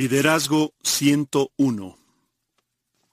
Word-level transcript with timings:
Liderazgo 0.00 0.72
101. 0.82 1.98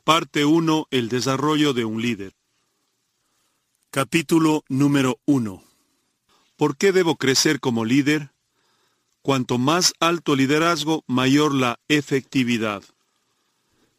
Parte 0.05 0.45
1. 0.45 0.87
El 0.89 1.09
desarrollo 1.09 1.73
de 1.73 1.83
un 1.83 2.01
líder. 2.01 2.31
Capítulo 3.91 4.63
número 4.69 5.19
1. 5.25 5.61
¿Por 6.55 6.77
qué 6.77 6.93
debo 6.93 7.17
crecer 7.17 7.59
como 7.59 7.83
líder? 7.83 8.31
Cuanto 9.21 9.57
más 9.57 9.95
alto 9.99 10.33
liderazgo, 10.37 11.03
mayor 11.07 11.53
la 11.53 11.77
efectividad. 11.89 12.83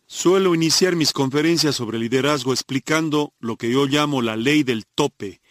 Suelo 0.06 0.54
iniciar 0.54 0.96
mis 0.96 1.12
conferencias 1.12 1.74
sobre 1.74 1.98
liderazgo 1.98 2.54
explicando 2.54 3.34
lo 3.38 3.56
que 3.56 3.70
yo 3.70 3.84
llamo 3.84 4.22
la 4.22 4.36
ley 4.36 4.62
del 4.62 4.86
tope, 4.86 5.42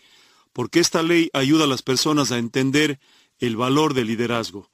porque 0.54 0.80
esta 0.80 1.04
ley 1.04 1.30
ayuda 1.34 1.66
a 1.66 1.68
las 1.68 1.84
personas 1.84 2.32
a 2.32 2.40
entender 2.40 3.00
el 3.38 3.58
valor 3.58 3.94
del 3.94 4.08
liderazgo. 4.08 4.72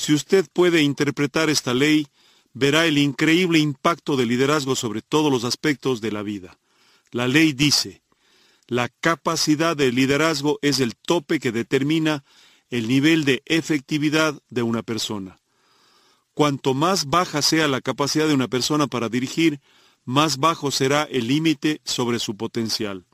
Si 0.00 0.14
usted 0.14 0.46
puede 0.50 0.80
interpretar 0.80 1.50
esta 1.50 1.74
ley, 1.74 2.06
verá 2.54 2.86
el 2.86 2.96
increíble 2.96 3.58
impacto 3.58 4.16
del 4.16 4.28
liderazgo 4.28 4.74
sobre 4.74 5.02
todos 5.02 5.30
los 5.30 5.44
aspectos 5.44 6.00
de 6.00 6.10
la 6.10 6.22
vida. 6.22 6.58
La 7.10 7.28
ley 7.28 7.52
dice, 7.52 8.00
la 8.66 8.88
capacidad 8.88 9.76
de 9.76 9.92
liderazgo 9.92 10.58
es 10.62 10.80
el 10.80 10.96
tope 10.96 11.38
que 11.38 11.52
determina 11.52 12.24
el 12.70 12.88
nivel 12.88 13.26
de 13.26 13.42
efectividad 13.44 14.40
de 14.48 14.62
una 14.62 14.82
persona. 14.82 15.38
Cuanto 16.32 16.72
más 16.72 17.04
baja 17.04 17.42
sea 17.42 17.68
la 17.68 17.82
capacidad 17.82 18.26
de 18.26 18.32
una 18.32 18.48
persona 18.48 18.86
para 18.86 19.10
dirigir, 19.10 19.60
más 20.06 20.38
bajo 20.38 20.70
será 20.70 21.02
el 21.02 21.26
límite 21.26 21.82
sobre 21.84 22.20
su 22.20 22.38
potencial. 22.38 23.04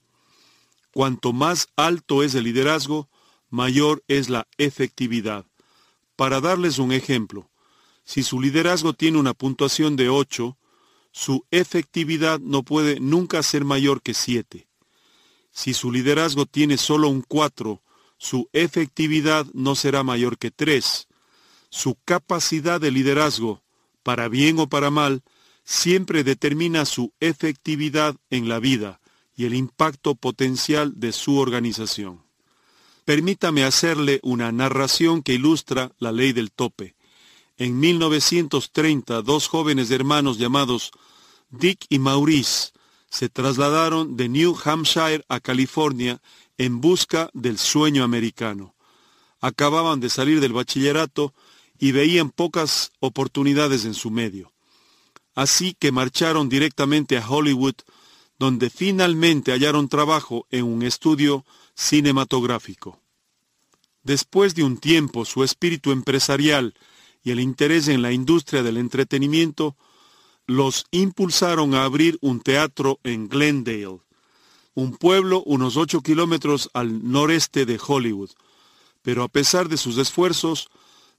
Cuanto 0.92 1.32
más 1.32 1.66
alto 1.74 2.22
es 2.22 2.36
el 2.36 2.44
liderazgo, 2.44 3.08
mayor 3.50 4.04
es 4.06 4.28
la 4.28 4.46
efectividad. 4.56 5.46
Para 6.16 6.40
darles 6.40 6.78
un 6.78 6.92
ejemplo, 6.92 7.50
si 8.04 8.22
su 8.22 8.40
liderazgo 8.40 8.94
tiene 8.94 9.18
una 9.18 9.34
puntuación 9.34 9.96
de 9.96 10.08
8, 10.08 10.56
su 11.12 11.44
efectividad 11.50 12.40
no 12.40 12.62
puede 12.62 13.00
nunca 13.00 13.42
ser 13.42 13.64
mayor 13.64 14.02
que 14.02 14.14
7. 14.14 14.66
Si 15.50 15.74
su 15.74 15.92
liderazgo 15.92 16.46
tiene 16.46 16.78
solo 16.78 17.08
un 17.08 17.22
4, 17.22 17.82
su 18.18 18.48
efectividad 18.52 19.46
no 19.52 19.74
será 19.74 20.02
mayor 20.02 20.38
que 20.38 20.50
3. 20.50 21.08
Su 21.68 21.96
capacidad 22.04 22.80
de 22.80 22.90
liderazgo, 22.90 23.62
para 24.02 24.28
bien 24.28 24.58
o 24.58 24.68
para 24.68 24.90
mal, 24.90 25.22
siempre 25.64 26.24
determina 26.24 26.84
su 26.84 27.12
efectividad 27.20 28.16
en 28.30 28.48
la 28.48 28.58
vida 28.58 29.00
y 29.34 29.44
el 29.46 29.54
impacto 29.54 30.14
potencial 30.14 30.92
de 30.96 31.12
su 31.12 31.38
organización. 31.38 32.25
Permítame 33.06 33.62
hacerle 33.62 34.18
una 34.24 34.50
narración 34.50 35.22
que 35.22 35.34
ilustra 35.34 35.92
la 36.00 36.10
ley 36.10 36.32
del 36.32 36.50
tope. 36.50 36.96
En 37.56 37.78
1930, 37.78 39.22
dos 39.22 39.46
jóvenes 39.46 39.92
hermanos 39.92 40.38
llamados 40.38 40.90
Dick 41.48 41.86
y 41.88 42.00
Maurice 42.00 42.72
se 43.08 43.28
trasladaron 43.28 44.16
de 44.16 44.28
New 44.28 44.56
Hampshire 44.62 45.24
a 45.28 45.38
California 45.38 46.20
en 46.58 46.80
busca 46.80 47.30
del 47.32 47.58
sueño 47.58 48.02
americano. 48.02 48.74
Acababan 49.40 50.00
de 50.00 50.10
salir 50.10 50.40
del 50.40 50.52
bachillerato 50.52 51.32
y 51.78 51.92
veían 51.92 52.30
pocas 52.30 52.90
oportunidades 52.98 53.84
en 53.84 53.94
su 53.94 54.10
medio. 54.10 54.52
Así 55.36 55.76
que 55.78 55.92
marcharon 55.92 56.48
directamente 56.48 57.16
a 57.16 57.30
Hollywood, 57.30 57.76
donde 58.36 58.68
finalmente 58.68 59.52
hallaron 59.52 59.88
trabajo 59.88 60.48
en 60.50 60.64
un 60.64 60.82
estudio 60.82 61.44
cinematográfico. 61.76 63.00
Después 64.02 64.54
de 64.54 64.64
un 64.64 64.78
tiempo, 64.78 65.24
su 65.24 65.44
espíritu 65.44 65.92
empresarial 65.92 66.74
y 67.22 67.32
el 67.32 67.40
interés 67.40 67.88
en 67.88 68.02
la 68.02 68.12
industria 68.12 68.62
del 68.62 68.78
entretenimiento 68.78 69.76
los 70.46 70.86
impulsaron 70.90 71.74
a 71.74 71.84
abrir 71.84 72.18
un 72.20 72.40
teatro 72.40 73.00
en 73.02 73.28
Glendale, 73.28 73.98
un 74.74 74.96
pueblo 74.96 75.42
unos 75.44 75.76
ocho 75.76 76.02
kilómetros 76.02 76.70
al 76.72 77.10
noreste 77.10 77.66
de 77.66 77.80
Hollywood. 77.84 78.30
Pero 79.02 79.24
a 79.24 79.28
pesar 79.28 79.68
de 79.68 79.76
sus 79.76 79.98
esfuerzos, 79.98 80.68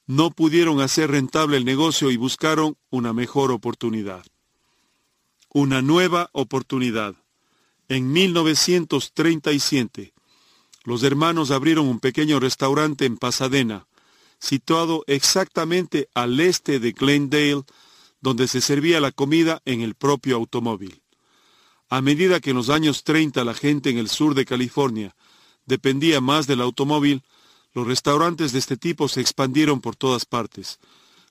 no 0.05 0.31
pudieron 0.31 0.79
hacer 0.79 1.11
rentable 1.11 1.57
el 1.57 1.65
negocio 1.65 2.09
y 2.09 2.17
buscaron 2.17 2.77
una 2.89 3.13
mejor 3.13 3.51
oportunidad. 3.51 4.25
Una 5.53 5.81
nueva 5.81 6.29
oportunidad. 6.31 7.15
En 7.89 8.13
1937, 8.13 10.13
los 10.87 11.03
hermanos 11.03 11.51
abrieron 11.51 11.85
un 11.85 11.99
pequeño 11.99 12.39
restaurante 12.39 13.03
en 13.03 13.17
Pasadena, 13.17 13.87
situado 14.39 15.03
exactamente 15.07 16.07
al 16.13 16.39
este 16.39 16.79
de 16.79 16.93
Glendale, 16.93 17.63
donde 18.21 18.47
se 18.47 18.61
servía 18.61 19.01
la 19.01 19.11
comida 19.11 19.61
en 19.65 19.81
el 19.81 19.95
propio 19.95 20.37
automóvil. 20.37 21.01
A 21.89 21.99
medida 21.99 22.39
que 22.39 22.51
en 22.51 22.55
los 22.55 22.69
años 22.69 23.03
30 23.03 23.43
la 23.43 23.53
gente 23.53 23.89
en 23.89 23.97
el 23.97 24.07
sur 24.07 24.33
de 24.33 24.45
California 24.45 25.13
dependía 25.65 26.21
más 26.21 26.47
del 26.47 26.61
automóvil, 26.61 27.21
los 27.73 27.85
restaurantes 27.85 28.53
de 28.53 28.59
este 28.59 28.77
tipo 28.77 29.09
se 29.09 29.19
expandieron 29.19 29.81
por 29.81 29.97
todas 29.97 30.23
partes. 30.23 30.79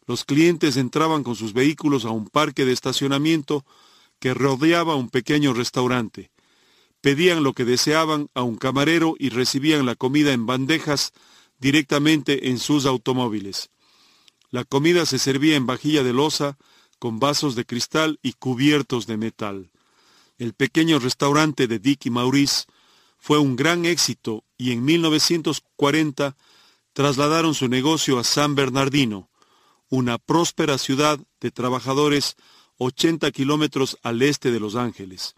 Los 0.06 0.27
clientes 0.27 0.77
entraban 0.77 1.22
con 1.22 1.34
sus 1.34 1.55
vehículos 1.55 2.05
a 2.05 2.11
un 2.11 2.28
parque 2.28 2.66
de 2.66 2.72
estacionamiento 2.72 3.65
que 4.19 4.34
rodeaba 4.34 4.97
un 4.97 5.09
pequeño 5.09 5.55
restaurante 5.55 6.31
pedían 7.06 7.44
lo 7.44 7.53
que 7.53 7.65
deseaban 7.65 8.31
a 8.34 8.43
un 8.43 8.56
camarero 8.56 9.15
y 9.17 9.28
recibían 9.28 9.87
la 9.87 9.94
comida 9.94 10.33
en 10.33 10.44
bandejas 10.44 11.12
directamente 11.61 12.49
en 12.49 12.59
sus 12.59 12.84
automóviles. 12.84 13.71
La 14.50 14.65
comida 14.65 15.06
se 15.06 15.21
servía 15.21 15.55
en 15.55 15.66
vajilla 15.66 16.03
de 16.03 16.12
losa, 16.12 16.59
con 16.99 17.21
vasos 17.21 17.55
de 17.55 17.65
cristal 17.65 18.19
y 18.22 18.33
cubiertos 18.33 19.06
de 19.06 19.19
metal. 19.19 19.71
El 20.37 20.53
pequeño 20.53 20.99
restaurante 20.99 21.69
de 21.69 21.78
Dick 21.78 22.06
y 22.06 22.11
Maurice 22.11 22.65
fue 23.21 23.39
un 23.39 23.55
gran 23.55 23.84
éxito 23.84 24.43
y 24.59 24.72
en 24.72 24.84
1940 24.84 26.37
trasladaron 26.93 27.55
su 27.55 27.69
negocio 27.69 28.19
a 28.19 28.25
San 28.25 28.56
Bernardino, 28.56 29.31
una 29.91 30.19
próspera 30.19 30.77
ciudad 30.77 31.21
de 31.41 31.53
trabajadores 31.53 32.34
80 32.78 33.31
kilómetros 33.31 33.97
al 34.03 34.22
este 34.22 34.50
de 34.50 34.59
Los 34.59 34.75
Ángeles. 34.75 35.37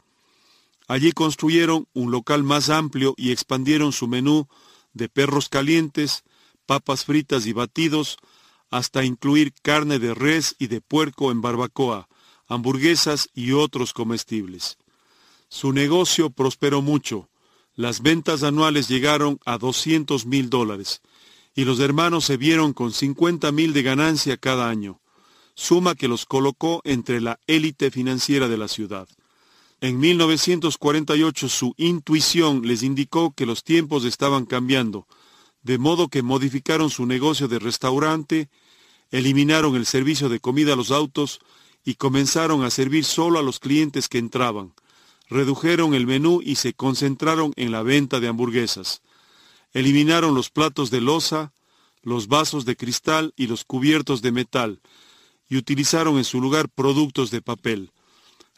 Allí 0.89 1.13
construyeron 1.13 1.87
un 1.93 2.11
local 2.11 2.43
más 2.43 2.71
amplio 2.71 3.15
y 3.19 3.31
expandieron 3.31 3.93
su 3.93 4.09
menú 4.09 4.49
de 4.95 5.11
perros 5.11 5.51
calientes, 5.51 6.25
papas 6.65 7.05
fritas 7.05 7.47
y 7.47 7.53
batidos, 7.53 8.17
hasta 8.71 9.05
incluir 9.05 9.53
carne 9.63 9.99
de 9.99 10.15
res 10.15 10.57
y 10.59 10.67
de 10.67 10.81
puerco 10.81 11.31
en 11.31 11.43
barbacoa, 11.43 12.09
hamburguesas 12.47 13.29
y 13.35 13.53
otros 13.53 13.93
comestibles. 13.93 14.79
Su 15.49 15.73
negocio 15.73 16.31
prosperó 16.31 16.81
mucho. 16.81 17.29
Las 17.75 18.01
ventas 18.01 18.43
anuales 18.43 18.89
llegaron 18.89 19.39
a 19.45 19.59
200 19.59 20.25
mil 20.25 20.49
dólares 20.49 21.03
y 21.55 21.65
los 21.65 21.81
hermanos 21.81 22.25
se 22.25 22.39
vieron 22.39 22.73
con 22.73 22.93
50 22.93 23.53
mil 23.53 23.75
de 23.75 23.83
ganancia 23.83 24.39
cada 24.39 24.71
año, 24.71 25.01
suma 25.55 25.95
que 25.95 26.09
los 26.09 26.25
colocó 26.25 26.81
entre 26.85 27.21
la 27.21 27.41
élite 27.47 27.91
financiera 27.91 28.49
de 28.49 28.57
la 28.57 28.69
ciudad. 28.69 29.07
En 29.81 30.01
1948 30.01 31.49
su 31.49 31.73
intuición 31.77 32.67
les 32.67 32.83
indicó 32.83 33.33
que 33.33 33.47
los 33.47 33.63
tiempos 33.63 34.05
estaban 34.05 34.45
cambiando, 34.45 35.07
de 35.63 35.79
modo 35.79 36.09
que 36.09 36.23
modificaron 36.23 36.91
su 36.91 37.07
negocio 37.07 37.47
de 37.47 37.61
restaurante, 37.61 38.49
eliminaron 39.13 39.77
el 39.77 39.87
servicio 39.87 40.29
de 40.29 40.41
comida 40.41 40.73
a 40.73 40.77
los 40.77 40.91
autos 40.91 41.39
y 41.85 41.95
comenzaron 41.95 42.65
a 42.65 42.71
servir 42.71 43.05
solo 43.05 43.39
a 43.39 43.43
los 43.43 43.61
clientes 43.61 44.09
que 44.09 44.19
entraban. 44.19 44.75
Redujeron 45.29 45.95
el 45.95 46.09
menú 46.09 46.41
y 46.43 46.57
se 46.57 46.73
concentraron 46.73 47.53
en 47.55 47.71
la 47.71 47.85
venta 47.85 48.19
de 48.19 48.27
hamburguesas. 48.27 49.03
Eliminaron 49.73 50.35
los 50.35 50.51
platos 50.51 50.91
de 50.91 51.01
loza, 51.01 51.53
los 52.03 52.27
vasos 52.27 52.65
de 52.65 52.75
cristal 52.75 53.33
y 53.37 53.47
los 53.47 53.65
cubiertos 53.65 54.23
de 54.23 54.33
metal, 54.33 54.81
y 55.49 55.57
utilizaron 55.57 56.19
en 56.19 56.25
su 56.25 56.41
lugar 56.41 56.69
productos 56.69 57.31
de 57.31 57.43
papel 57.43 57.93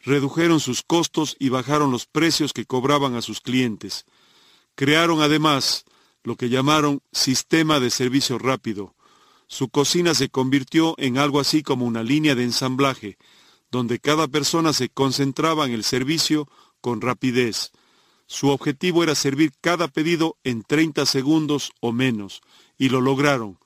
redujeron 0.03 0.59
sus 0.59 0.81
costos 0.83 1.35
y 1.39 1.49
bajaron 1.49 1.91
los 1.91 2.05
precios 2.05 2.53
que 2.53 2.65
cobraban 2.65 3.15
a 3.15 3.21
sus 3.21 3.41
clientes. 3.41 4.05
Crearon 4.75 5.21
además 5.21 5.85
lo 6.23 6.35
que 6.35 6.49
llamaron 6.49 7.01
sistema 7.11 7.79
de 7.79 7.89
servicio 7.89 8.37
rápido. 8.37 8.95
Su 9.47 9.69
cocina 9.69 10.13
se 10.13 10.29
convirtió 10.29 10.95
en 10.97 11.17
algo 11.17 11.39
así 11.39 11.61
como 11.61 11.85
una 11.85 12.03
línea 12.03 12.35
de 12.35 12.43
ensamblaje, 12.43 13.17
donde 13.69 13.99
cada 13.99 14.27
persona 14.27 14.73
se 14.73 14.89
concentraba 14.89 15.65
en 15.65 15.73
el 15.73 15.83
servicio 15.83 16.47
con 16.79 17.01
rapidez. 17.01 17.71
Su 18.27 18.49
objetivo 18.49 19.03
era 19.03 19.15
servir 19.15 19.51
cada 19.59 19.87
pedido 19.87 20.37
en 20.43 20.63
30 20.63 21.05
segundos 21.05 21.71
o 21.79 21.91
menos, 21.91 22.41
y 22.77 22.89
lo 22.89 23.01
lograron. 23.01 23.59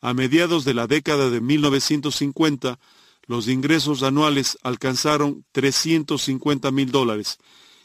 A 0.00 0.14
mediados 0.14 0.64
de 0.64 0.74
la 0.74 0.86
década 0.86 1.30
de 1.30 1.40
1950, 1.40 2.78
los 3.26 3.48
ingresos 3.48 4.02
anuales 4.02 4.58
alcanzaron 4.62 5.44
350 5.52 6.70
mil 6.70 6.90
dólares 6.90 7.38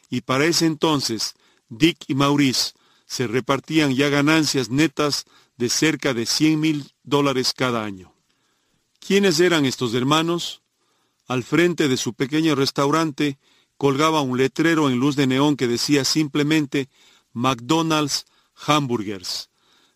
y 0.09 0.21
para 0.21 0.45
ese 0.45 0.65
entonces 0.65 1.35
Dick 1.69 1.97
y 2.07 2.15
Maurice 2.15 2.73
se 3.05 3.27
repartían 3.27 3.95
ya 3.95 4.09
ganancias 4.09 4.69
netas 4.69 5.25
de 5.57 5.69
cerca 5.69 6.13
de 6.13 6.25
100 6.25 6.59
mil 6.59 6.91
dólares 7.03 7.53
cada 7.55 7.83
año. 7.83 8.13
¿Quiénes 8.99 9.39
eran 9.39 9.65
estos 9.65 9.93
hermanos? 9.93 10.61
Al 11.27 11.43
frente 11.43 11.87
de 11.87 11.97
su 11.97 12.13
pequeño 12.13 12.55
restaurante 12.55 13.39
colgaba 13.77 14.21
un 14.21 14.37
letrero 14.37 14.89
en 14.89 14.99
luz 14.99 15.15
de 15.15 15.27
neón 15.27 15.55
que 15.55 15.67
decía 15.67 16.05
simplemente 16.05 16.89
McDonald's 17.33 18.25
Hamburgers. 18.65 19.49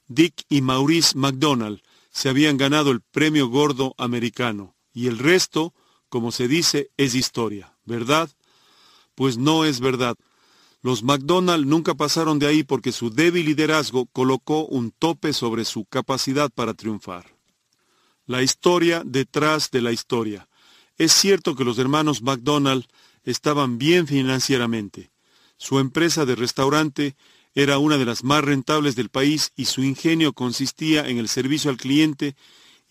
Dick 0.08 0.46
y 0.48 0.62
Maurice 0.62 1.18
McDonald 1.18 1.82
se 2.12 2.30
habían 2.30 2.58
ganado 2.58 2.92
el 2.92 3.02
premio 3.02 3.48
gordo 3.48 3.96
americano 3.98 4.73
y 4.94 5.08
el 5.08 5.18
resto, 5.18 5.74
como 6.10 6.32
se 6.32 6.48
dice, 6.48 6.92
es 6.98 7.16
historia, 7.16 7.76
¿verdad? 7.86 8.30
Pues 9.16 9.38
no 9.38 9.66
es 9.66 9.80
verdad. 9.80 10.16
Los 10.82 11.02
McDonald 11.02 11.66
nunca 11.66 11.96
pasaron 11.96 12.40
de 12.40 12.48
ahí 12.48 12.64
porque 12.64 12.92
su 12.92 13.10
débil 13.10 13.46
liderazgo 13.46 14.06
colocó 14.08 14.66
un 14.66 14.92
tope 14.92 15.34
sobre 15.34 15.66
su 15.66 15.86
capacidad 15.86 16.50
para 16.50 16.74
triunfar. 16.74 17.36
La 18.26 18.42
historia 18.42 19.02
detrás 19.06 19.72
de 19.72 19.82
la 19.82 19.92
historia. 19.92 20.48
Es 20.98 21.14
cierto 21.14 21.56
que 21.56 21.64
los 21.64 21.80
hermanos 21.80 22.22
McDonald 22.22 22.86
estaban 23.24 23.78
bien 23.78 24.08
financieramente. 24.08 25.12
Su 25.58 25.80
empresa 25.80 26.26
de 26.26 26.36
restaurante 26.36 27.16
era 27.56 27.78
una 27.78 27.98
de 27.98 28.06
las 28.06 28.24
más 28.24 28.44
rentables 28.44 28.96
del 28.96 29.10
país 29.10 29.52
y 29.56 29.66
su 29.66 29.84
ingenio 29.84 30.34
consistía 30.34 31.08
en 31.08 31.18
el 31.18 31.30
servicio 31.30 31.70
al 31.70 31.78
cliente 31.78 32.36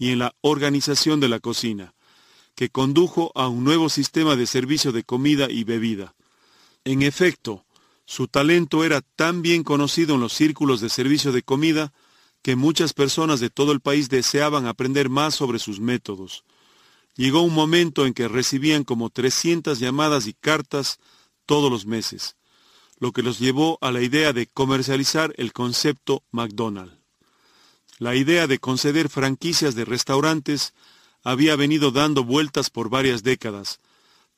y 0.02 0.10
en 0.10 0.18
la 0.18 0.34
organización 0.40 1.20
de 1.20 1.28
la 1.28 1.38
cocina, 1.38 1.94
que 2.56 2.70
condujo 2.70 3.30
a 3.36 3.46
un 3.46 3.62
nuevo 3.62 3.88
sistema 3.88 4.34
de 4.34 4.48
servicio 4.48 4.90
de 4.90 5.04
comida 5.04 5.48
y 5.48 5.62
bebida. 5.62 6.16
En 6.84 7.02
efecto, 7.02 7.64
su 8.04 8.26
talento 8.26 8.82
era 8.82 9.00
tan 9.00 9.42
bien 9.42 9.62
conocido 9.62 10.16
en 10.16 10.20
los 10.20 10.32
círculos 10.32 10.80
de 10.80 10.88
servicio 10.88 11.30
de 11.30 11.44
comida 11.44 11.92
que 12.42 12.56
muchas 12.56 12.94
personas 12.94 13.38
de 13.38 13.48
todo 13.48 13.70
el 13.70 13.78
país 13.78 14.08
deseaban 14.08 14.66
aprender 14.66 15.08
más 15.08 15.36
sobre 15.36 15.60
sus 15.60 15.78
métodos. 15.78 16.42
Llegó 17.14 17.42
un 17.42 17.54
momento 17.54 18.04
en 18.04 18.12
que 18.12 18.26
recibían 18.26 18.82
como 18.82 19.08
300 19.08 19.78
llamadas 19.78 20.26
y 20.26 20.32
cartas 20.32 20.98
todos 21.46 21.70
los 21.70 21.86
meses, 21.86 22.34
lo 22.98 23.12
que 23.12 23.22
los 23.22 23.38
llevó 23.38 23.78
a 23.80 23.92
la 23.92 24.02
idea 24.02 24.32
de 24.32 24.48
comercializar 24.48 25.32
el 25.36 25.52
concepto 25.52 26.24
McDonald's. 26.32 27.01
La 28.02 28.16
idea 28.16 28.48
de 28.48 28.58
conceder 28.58 29.08
franquicias 29.08 29.76
de 29.76 29.84
restaurantes 29.84 30.74
había 31.22 31.54
venido 31.54 31.92
dando 31.92 32.24
vueltas 32.24 32.68
por 32.68 32.90
varias 32.90 33.22
décadas. 33.22 33.78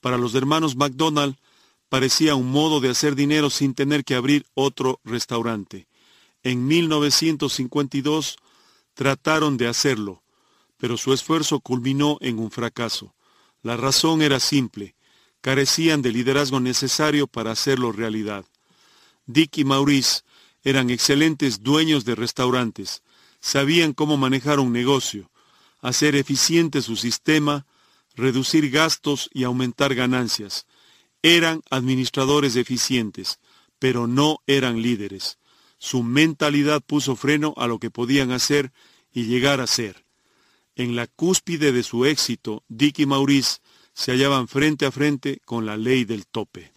Para 0.03 0.19
los 0.19 0.35
hermanos 0.35 0.77
McDonald 0.77 1.37
parecía 1.89 2.35
un 2.35 2.51
modo 2.51 2.81
de 2.81 2.91
hacer 2.91 3.15
dinero 3.15 3.49
sin 3.49 3.73
tener 3.73 4.05
que 4.05 4.17
abrir 4.17 4.45
otro 4.53 5.01
restaurante. 5.03 5.87
En 6.43 6.67
1952 6.67 8.37
trataron 8.93 9.57
de 9.57 9.67
hacerlo, 9.67 10.23
pero 10.77 10.99
su 10.99 11.15
esfuerzo 11.15 11.61
culminó 11.61 12.19
en 12.21 12.41
un 12.41 12.51
fracaso. 12.51 13.15
La 13.63 13.79
razón 13.79 14.21
era 14.21 14.41
simple, 14.41 14.95
carecían 15.41 16.03
del 16.03 16.13
liderazgo 16.13 16.61
necesario 16.61 17.27
para 17.27 17.53
hacerlo 17.53 17.93
realidad. 17.93 18.45
Dick 19.25 19.57
y 19.57 19.65
Maurice 19.65 20.21
eran 20.65 20.91
excelentes 20.91 21.63
dueños 21.63 22.05
de 22.05 22.15
restaurantes, 22.15 23.03
sabían 23.45 23.93
cómo 23.93 24.17
manejar 24.17 24.59
un 24.59 24.73
negocio, 24.73 25.31
hacer 25.83 26.17
eficiente 26.17 26.81
su 26.81 26.97
sistema, 26.97 27.67
reducir 28.15 28.71
gastos 28.71 29.29
y 29.35 29.45
aumentar 29.45 29.95
ganancias. 29.95 30.65
Eran 31.23 31.61
administradores 31.69 32.57
eficientes, 32.57 33.41
pero 33.79 34.07
no 34.07 34.39
eran 34.47 34.81
líderes. 34.81 35.37
Su 35.77 36.03
mentalidad 36.03 36.81
puso 36.81 37.17
freno 37.17 37.53
a 37.59 37.67
lo 37.67 37.79
que 37.79 37.91
podían 37.91 38.31
hacer 38.31 38.73
y 39.13 39.25
llegar 39.25 39.61
a 39.61 39.67
ser. 39.67 40.07
En 40.75 40.97
la 40.97 41.07
cúspide 41.07 41.71
de 41.71 41.83
su 41.83 42.07
éxito, 42.07 42.65
Dick 42.69 43.01
y 43.01 43.07
Maurice 43.07 43.59
se 43.93 44.13
hallaban 44.13 44.49
frente 44.49 44.87
a 44.87 44.91
frente 44.91 45.43
con 45.45 45.67
la 45.67 45.77
ley 45.77 46.07
del 46.07 46.27
tope. 46.27 46.73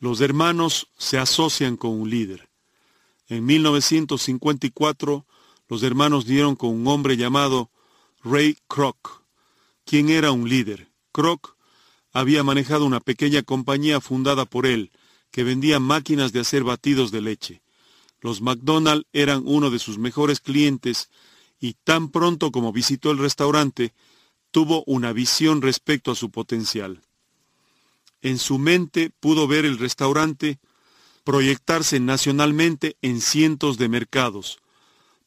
Los 0.00 0.20
hermanos 0.20 0.88
se 0.98 1.18
asocian 1.18 1.76
con 1.76 1.92
un 1.92 2.10
líder. 2.10 2.48
En 3.28 3.46
1954, 3.46 5.24
los 5.68 5.82
hermanos 5.82 6.26
dieron 6.26 6.56
con 6.56 6.70
un 6.70 6.86
hombre 6.86 7.16
llamado 7.16 7.70
Ray 8.22 8.56
Kroc, 8.68 9.22
quien 9.84 10.08
era 10.08 10.32
un 10.32 10.48
líder. 10.48 10.90
Kroc 11.12 11.56
había 12.12 12.42
manejado 12.42 12.84
una 12.84 13.00
pequeña 13.00 13.42
compañía 13.42 14.00
fundada 14.00 14.46
por 14.46 14.66
él, 14.66 14.90
que 15.30 15.44
vendía 15.44 15.80
máquinas 15.80 16.32
de 16.32 16.40
hacer 16.40 16.64
batidos 16.64 17.10
de 17.10 17.20
leche. 17.20 17.62
Los 18.20 18.40
McDonald 18.40 19.04
eran 19.12 19.42
uno 19.44 19.70
de 19.70 19.78
sus 19.78 19.98
mejores 19.98 20.40
clientes 20.40 21.10
y 21.60 21.74
tan 21.84 22.10
pronto 22.10 22.50
como 22.50 22.72
visitó 22.72 23.10
el 23.10 23.18
restaurante, 23.18 23.92
tuvo 24.50 24.82
una 24.86 25.12
visión 25.12 25.62
respecto 25.62 26.10
a 26.10 26.14
su 26.14 26.30
potencial. 26.30 27.02
En 28.22 28.38
su 28.38 28.58
mente 28.58 29.10
pudo 29.20 29.46
ver 29.46 29.64
el 29.64 29.78
restaurante 29.78 30.58
proyectarse 31.24 32.00
nacionalmente 32.00 32.96
en 33.02 33.20
cientos 33.20 33.78
de 33.78 33.88
mercados. 33.88 34.58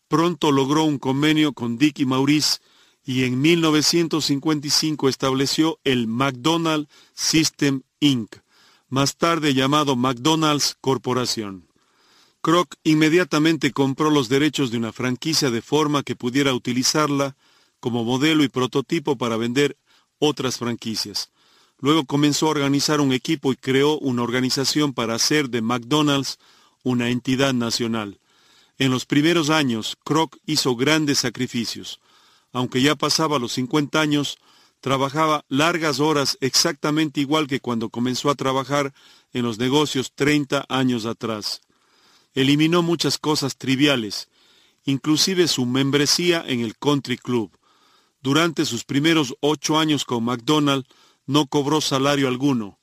Pronto 0.10 0.52
logró 0.52 0.86
un 0.86 0.98
convenio 0.98 1.54
con 1.54 1.78
Dick 1.78 2.00
y 2.00 2.06
Maurice 2.06 2.58
y 3.06 3.26
en 3.26 3.40
1955 3.40 5.08
estableció 5.08 5.80
el 5.84 6.08
McDonald's 6.08 6.92
System 7.14 7.84
Inc., 8.00 8.36
más 8.90 9.18
tarde 9.18 9.54
llamado 9.54 9.96
McDonald's 9.96 10.76
Corporation. 10.82 11.68
Kroc 12.42 12.74
inmediatamente 12.84 13.72
compró 13.72 14.10
los 14.10 14.30
derechos 14.30 14.72
de 14.72 14.78
una 14.78 14.92
franquicia 14.92 15.52
de 15.52 15.62
forma 15.62 16.02
que 16.02 16.16
pudiera 16.16 16.56
utilizarla 16.56 17.36
como 17.80 18.04
modelo 18.04 18.44
y 18.44 18.50
prototipo 18.50 19.16
para 19.16 19.38
vender 19.38 19.78
otras 20.18 20.58
franquicias. 20.58 21.32
Luego 21.78 22.06
comenzó 22.06 22.48
a 22.48 22.52
organizar 22.52 23.00
un 23.00 23.14
equipo 23.14 23.54
y 23.54 23.58
creó 23.58 24.00
una 24.00 24.24
organización 24.24 24.92
para 24.94 25.14
hacer 25.14 25.52
de 25.52 25.62
McDonald's 25.62 26.40
una 26.82 27.10
entidad 27.10 27.54
nacional. 27.54 28.19
En 28.80 28.90
los 28.92 29.06
primeros 29.06 29.52
años, 29.52 29.98
Kroc 30.04 30.38
hizo 30.48 30.76
grandes 30.76 31.20
sacrificios. 31.20 32.00
Aunque 32.52 32.81
ya 32.81 32.96
pasaba 32.96 33.38
los 33.38 33.52
50 33.54 34.02
años, 34.02 34.40
trabajaba 34.81 35.46
largas 35.50 36.00
horas 36.00 36.38
exactamente 36.42 37.22
igual 37.22 37.46
que 37.46 37.60
cuando 37.60 37.90
comenzó 37.90 38.31
a 38.31 38.36
trabajar 38.36 38.94
en 39.34 39.44
los 39.44 39.60
negocios 39.60 40.14
30 40.16 40.66
años 40.68 41.06
atrás 41.06 41.62
eliminó 42.34 42.81
muchas 42.81 43.18
cosas 43.18 43.58
triviales, 43.58 44.30
inclusive 44.86 45.48
su 45.48 45.66
membresía 45.66 46.44
en 46.48 46.62
el 46.62 46.78
Country 46.78 47.18
Club. 47.18 47.52
Durante 48.22 48.66
sus 48.66 48.84
primeros 48.84 49.36
ocho 49.40 49.80
años 49.80 50.06
con 50.06 50.24
McDonald 50.24 50.86
no 51.25 51.48
cobró 51.48 51.82
salario 51.82 52.27
alguno. 52.27 52.80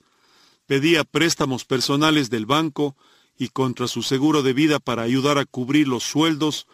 Pedía 0.67 1.05
préstamos 1.05 1.65
personales 1.65 2.31
del 2.31 2.47
banco 2.47 2.97
y 3.39 3.49
contra 3.49 3.89
su 3.89 4.03
seguro 4.03 4.43
de 4.43 4.53
vida 4.53 4.79
para 4.79 5.03
ayudar 5.03 5.39
a 5.39 5.45
cubrir 5.45 5.89
los 5.89 6.05
sueldos 6.05 6.67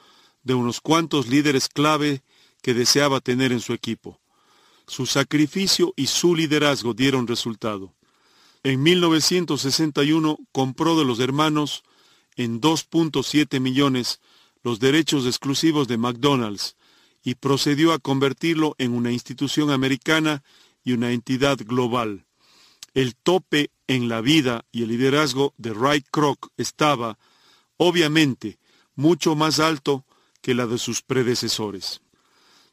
de 0.43 0.55
unos 0.55 0.81
cuantos 0.81 1.29
líderes 1.29 1.69
clave 1.69 2.23
que 2.63 2.75
deseaba 2.75 3.21
tener 3.21 3.53
en 3.53 3.61
su 3.61 3.73
equipo. 3.73 4.21
Su 4.87 5.07
sacrificio 5.07 5.93
y 5.97 6.07
su 6.07 6.35
liderazgo 6.35 6.95
dieron 6.95 7.27
resultado. 7.27 7.95
En 8.63 8.83
1961 8.83 10.39
compró 10.53 10.99
de 10.99 11.05
los 11.05 11.19
hermanos 11.21 11.83
en 12.37 12.61
2.7 12.61 13.61
millones 13.61 14.21
los 14.63 14.79
derechos 14.79 15.27
exclusivos 15.27 15.89
de 15.89 15.99
McDonald's 15.99 16.77
y 17.25 17.35
procedió 17.35 17.93
a 17.93 17.99
convertirlo 17.99 18.75
en 18.79 18.93
una 18.93 19.13
institución 19.13 19.71
americana 19.71 20.43
y 20.85 20.93
una 20.93 21.13
entidad 21.13 21.59
global. 21.59 22.27
El 22.95 23.15
tope 23.17 23.71
en 23.95 24.09
la 24.09 24.21
vida 24.21 24.65
y 24.73 24.83
el 24.83 24.89
liderazgo 24.89 25.55
de 25.57 25.73
Ray 25.73 26.03
Kroc 26.03 26.49
estaba, 26.57 27.19
obviamente, 27.77 28.59
mucho 28.95 29.35
más 29.35 29.61
alto 29.61 30.05
que 30.41 30.55
la 30.55 30.67
de 30.67 30.79
sus 30.79 31.03
predecesores. 31.03 32.01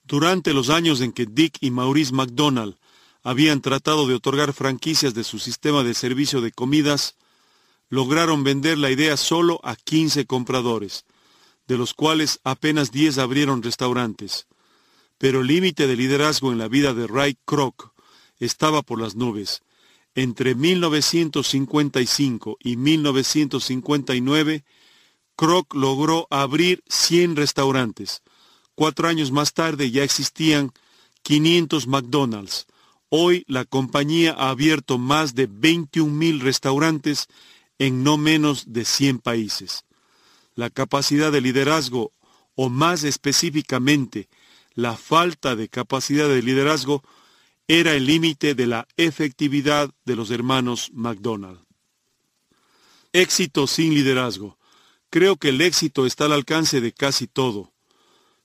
Durante 0.03 0.53
los 0.53 0.69
años 0.69 1.01
en 1.01 1.11
que 1.11 1.25
Dick 1.25 1.57
y 1.61 1.71
Maurice 1.71 2.13
McDonald 2.13 2.75
habían 3.23 3.61
tratado 3.61 4.07
de 4.07 4.15
otorgar 4.15 4.53
franquicias 4.53 5.13
de 5.13 5.23
su 5.23 5.39
sistema 5.39 5.83
de 5.83 5.93
servicio 5.93 6.41
de 6.41 6.51
comidas, 6.51 7.15
lograron 7.89 8.43
vender 8.43 8.77
la 8.77 8.91
idea 8.91 9.17
solo 9.17 9.59
a 9.63 9.75
15 9.75 10.25
compradores, 10.25 11.05
de 11.67 11.77
los 11.77 11.93
cuales 11.93 12.39
apenas 12.43 12.91
10 12.91 13.17
abrieron 13.17 13.61
restaurantes. 13.61 14.47
Pero 15.17 15.41
el 15.41 15.47
límite 15.47 15.85
de 15.85 15.95
liderazgo 15.95 16.51
en 16.51 16.57
la 16.57 16.67
vida 16.67 16.93
de 16.93 17.05
Ray 17.05 17.37
Kroc 17.45 17.91
estaba 18.39 18.81
por 18.81 19.01
las 19.01 19.15
nubes. 19.15 19.61
Entre 20.15 20.55
1955 20.55 22.57
y 22.59 22.77
1959, 22.77 24.63
Kroc 25.35 25.73
logró 25.73 26.27
abrir 26.29 26.83
100 26.89 27.35
restaurantes. 27.35 28.21
Cuatro 28.75 29.07
años 29.07 29.31
más 29.31 29.53
tarde 29.53 29.91
ya 29.91 30.03
existían 30.03 30.71
500 31.23 31.87
McDonald's. 31.87 32.67
Hoy 33.09 33.43
la 33.47 33.65
compañía 33.65 34.35
ha 34.37 34.49
abierto 34.49 34.97
más 34.97 35.35
de 35.35 35.47
21 35.49 36.43
restaurantes 36.43 37.27
en 37.77 38.03
no 38.03 38.17
menos 38.17 38.73
de 38.73 38.85
100 38.85 39.19
países. 39.19 39.85
La 40.55 40.69
capacidad 40.69 41.31
de 41.31 41.41
liderazgo, 41.41 42.11
o 42.55 42.69
más 42.69 43.03
específicamente, 43.03 44.27
la 44.73 44.97
falta 44.97 45.55
de 45.55 45.69
capacidad 45.69 46.27
de 46.27 46.43
liderazgo 46.43 47.03
era 47.71 47.93
el 47.93 48.07
límite 48.07 48.55
de 48.55 48.65
la 48.65 48.87
efectividad 48.97 49.91
de 50.03 50.15
los 50.15 50.31
hermanos 50.31 50.89
McDonald. 50.91 51.59
Éxito 53.13 53.67
sin 53.67 53.93
liderazgo. 53.93 54.57
Creo 55.11 55.37
que 55.37 55.49
el 55.49 55.61
éxito 55.61 56.07
está 56.07 56.25
al 56.25 56.33
alcance 56.33 56.81
de 56.81 56.91
casi 56.93 57.27
todo, 57.27 57.71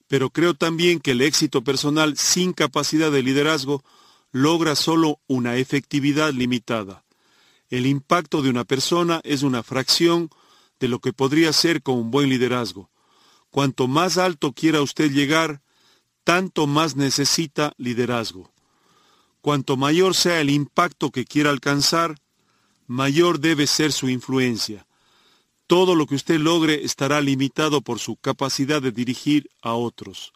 pero 0.08 0.28
creo 0.28 0.52
también 0.52 1.00
que 1.00 1.12
el 1.12 1.22
éxito 1.22 1.64
personal 1.64 2.18
sin 2.18 2.52
capacidad 2.52 3.10
de 3.10 3.22
liderazgo 3.22 3.82
logra 4.30 4.76
solo 4.76 5.20
una 5.26 5.56
efectividad 5.56 6.34
limitada. 6.34 7.06
El 7.70 7.86
impacto 7.86 8.42
de 8.42 8.50
una 8.50 8.64
persona 8.64 9.22
es 9.24 9.42
una 9.42 9.62
fracción 9.62 10.28
de 10.80 10.88
lo 10.88 10.98
que 10.98 11.14
podría 11.14 11.54
ser 11.54 11.82
con 11.82 11.96
un 11.96 12.10
buen 12.10 12.28
liderazgo. 12.28 12.90
Cuanto 13.48 13.88
más 13.88 14.18
alto 14.18 14.52
quiera 14.52 14.82
usted 14.82 15.10
llegar, 15.10 15.62
tanto 16.24 16.66
más 16.66 16.94
necesita 16.94 17.72
liderazgo. 17.78 18.53
Cuanto 19.44 19.76
mayor 19.76 20.14
sea 20.14 20.40
el 20.40 20.48
impacto 20.48 21.10
que 21.10 21.26
quiera 21.26 21.50
alcanzar, 21.50 22.18
mayor 22.86 23.40
debe 23.40 23.66
ser 23.66 23.92
su 23.92 24.08
influencia. 24.08 24.86
Todo 25.66 25.94
lo 25.94 26.06
que 26.06 26.14
usted 26.14 26.40
logre 26.40 26.82
estará 26.82 27.20
limitado 27.20 27.82
por 27.82 27.98
su 27.98 28.16
capacidad 28.16 28.80
de 28.80 28.90
dirigir 28.90 29.50
a 29.60 29.74
otros. 29.74 30.32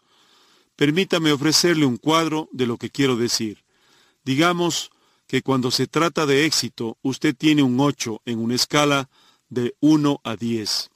Permítame 0.75 1.31
ofrecerle 1.31 1.87
un 1.87 1.97
cuadro 1.97 2.49
de 2.51 2.67
lo 2.67 2.77
que 2.77 2.91
quiero 2.91 3.15
decir. 3.15 3.63
Digamos 4.25 4.91
que 5.25 5.41
cuando 5.41 5.71
se 5.71 5.87
trata 5.87 6.27
de 6.27 6.45
éxito, 6.45 6.99
usted 7.01 7.35
tiene 7.35 7.63
un 7.63 7.79
8 7.79 8.21
en 8.25 8.37
una 8.37 8.53
escala 8.53 9.09
de 9.49 9.73
1 9.79 10.21
a 10.23 10.35
10. 10.35 10.91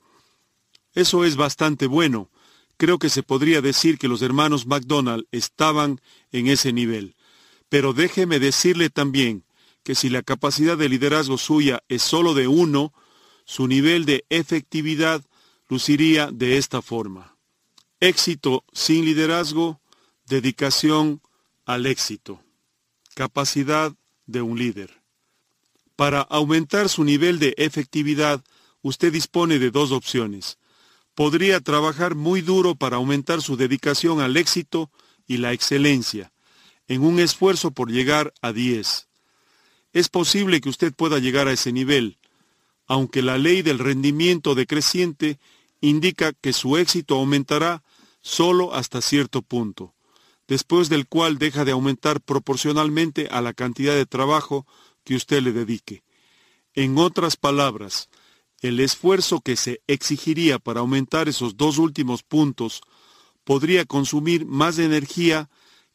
Eso 0.93 1.25
es 1.25 1.36
bastante 1.36 1.88
bueno. 1.88 2.29
Creo 2.77 3.00
que 3.00 3.10
se 3.10 3.24
podría 3.24 3.62
decir 3.62 3.98
que 3.98 4.08
los 4.08 4.22
hermanos 4.22 4.67
McDonald 4.67 5.25
estaban 5.32 6.00
en 6.32 6.46
ese 6.46 6.74
nivel. 6.74 7.15
Pero 7.73 7.93
déjeme 7.93 8.37
decirle 8.37 8.91
también 8.91 9.45
que 9.81 9.95
si 9.95 10.07
la 10.07 10.21
capacidad 10.21 10.77
de 10.77 10.89
liderazgo 10.89 11.39
suya 11.39 11.81
es 11.89 12.03
solo 12.03 12.35
de 12.35 12.47
uno, 12.47 12.93
su 13.45 13.67
nivel 13.67 14.05
de 14.05 14.25
efectividad 14.29 15.25
luciría 15.69 16.29
de 16.31 16.59
esta 16.59 16.83
forma. 16.83 17.35
Éxito 17.99 18.63
sin 18.73 19.05
liderazgo, 19.05 19.81
dedicación 20.27 21.19
al 21.65 21.87
éxito. 21.87 22.43
Capacidad 23.15 23.91
de 24.27 24.43
un 24.43 24.59
líder. 24.59 25.01
Para 25.95 26.21
aumentar 26.21 26.89
su 26.89 27.03
nivel 27.03 27.39
de 27.39 27.55
efectividad, 27.57 28.43
usted 28.83 29.11
dispone 29.11 29.57
de 29.57 29.71
dos 29.71 29.91
opciones 29.91 30.59
podría 31.15 31.59
trabajar 31.59 32.13
muy 32.13 32.41
duro 32.41 32.75
para 32.75 32.97
aumentar 32.97 33.41
su 33.41 33.57
dedicación 33.57 34.21
al 34.21 34.37
éxito 34.37 34.91
y 35.25 35.37
la 35.37 35.53
excelencia, 35.53 36.32
en 36.93 37.03
un 37.03 37.19
esfuerzo 37.19 37.71
por 37.71 37.91
llegar 37.91 38.33
a 38.41 38.53
10. 38.53 39.07
Es 39.93 40.09
posible 40.09 40.62
que 40.62 40.69
usted 40.69 40.93
pueda 40.93 41.19
llegar 41.19 41.47
a 41.47 41.53
ese 41.53 41.71
nivel, 41.71 42.17
aunque 42.85 43.21
la 43.21 43.38
ley 43.38 43.62
del 43.63 43.79
rendimiento 43.79 44.53
decreciente 44.53 45.39
indica 45.81 46.33
que 46.33 46.53
su 46.53 46.77
éxito 46.77 47.15
aumentará 47.15 47.83
solo 48.21 48.73
hasta 48.73 49.01
cierto 49.01 49.41
punto, 49.41 49.93
después 50.47 50.88
del 50.89 51.07
cual 51.07 51.39
deja 51.39 51.65
de 51.65 51.71
aumentar 51.71 52.21
proporcionalmente 52.21 53.27
a 53.31 53.41
la 53.41 53.53
cantidad 53.53 53.95
de 53.95 54.05
trabajo 54.05 54.67
que 55.03 55.15
usted 55.15 55.41
le 55.41 55.51
dedique. 55.51 56.03
En 56.75 56.97
otras 56.97 57.38
palabras, 57.38 58.09
el 58.62 58.79
esfuerzo 58.79 59.41
que 59.41 59.57
se 59.57 59.81
exigiría 59.88 60.59
para 60.59 60.81
aumentar 60.81 61.27
esos 61.27 61.57
dos 61.57 61.79
últimos 61.79 62.23
puntos 62.23 62.81
podría 63.43 63.83
consumir 63.85 64.45
más 64.45 64.77
energía 64.79 65.50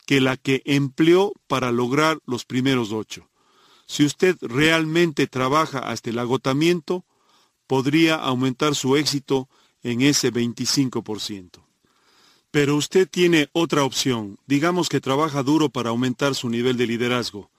que 0.09 0.23
la 0.23 0.38
que 0.38 0.62
empleó 0.65 1.35
para 1.49 1.71
lograr 1.71 2.19
los 2.25 2.47
primeros 2.47 2.93
ocho. 2.93 3.29
Si 3.85 4.07
usted 4.07 4.38
realmente 4.41 5.27
trabaja 5.27 5.81
hasta 5.81 6.09
el 6.09 6.19
agotamiento, 6.19 7.05
podría 7.67 8.15
aumentar 8.15 8.75
su 8.75 8.97
éxito 8.97 9.50
en 9.83 10.00
ese 10.00 10.33
25%. 10.33 11.62
Pero 12.50 12.77
usted 12.77 13.07
tiene 13.07 13.50
otra 13.53 13.85
opción. 13.85 14.38
Digamos 14.47 14.88
que 14.88 15.03
trabaja 15.03 15.43
duro 15.43 15.69
para 15.69 15.91
aumentar 15.91 16.35
su 16.35 16.49
nivel 16.49 16.79
de 16.79 16.87
liderazgo. 16.87 17.50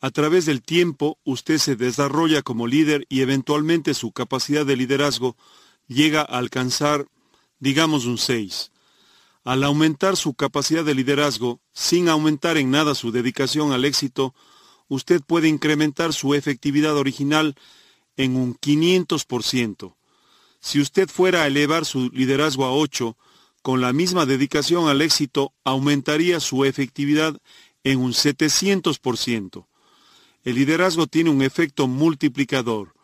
A 0.00 0.10
través 0.10 0.44
del 0.44 0.62
tiempo, 0.62 1.20
usted 1.22 1.58
se 1.58 1.76
desarrolla 1.76 2.42
como 2.42 2.66
líder 2.66 3.06
y 3.08 3.20
eventualmente 3.20 3.94
su 3.94 4.10
capacidad 4.10 4.66
de 4.66 4.74
liderazgo 4.74 5.36
llega 5.86 6.22
a 6.22 6.38
alcanzar, 6.38 7.06
digamos, 7.60 8.06
un 8.06 8.18
6. 8.18 8.72
Al 9.46 9.62
aumentar 9.62 10.16
su 10.16 10.34
capacidad 10.34 10.84
de 10.84 10.96
liderazgo, 10.96 11.60
sin 11.72 12.08
aumentar 12.08 12.56
en 12.56 12.72
nada 12.72 12.96
su 12.96 13.12
dedicación 13.12 13.70
al 13.70 13.84
éxito, 13.84 14.34
usted 14.88 15.20
puede 15.24 15.46
incrementar 15.46 16.12
su 16.12 16.34
efectividad 16.34 16.96
original 16.96 17.54
en 18.16 18.34
un 18.34 18.56
500%. 18.58 19.94
Si 20.58 20.80
usted 20.80 21.08
fuera 21.08 21.44
a 21.44 21.46
elevar 21.46 21.84
su 21.84 22.10
liderazgo 22.10 22.64
a 22.64 22.72
8, 22.72 23.16
con 23.62 23.80
la 23.80 23.92
misma 23.92 24.26
dedicación 24.26 24.88
al 24.88 25.00
éxito, 25.00 25.52
aumentaría 25.62 26.40
su 26.40 26.64
efectividad 26.64 27.38
en 27.84 28.00
un 28.00 28.14
700%. 28.14 29.64
El 30.42 30.54
liderazgo 30.56 31.06
tiene 31.06 31.30
un 31.30 31.42
efecto 31.42 31.86
multiplicador. 31.86 32.94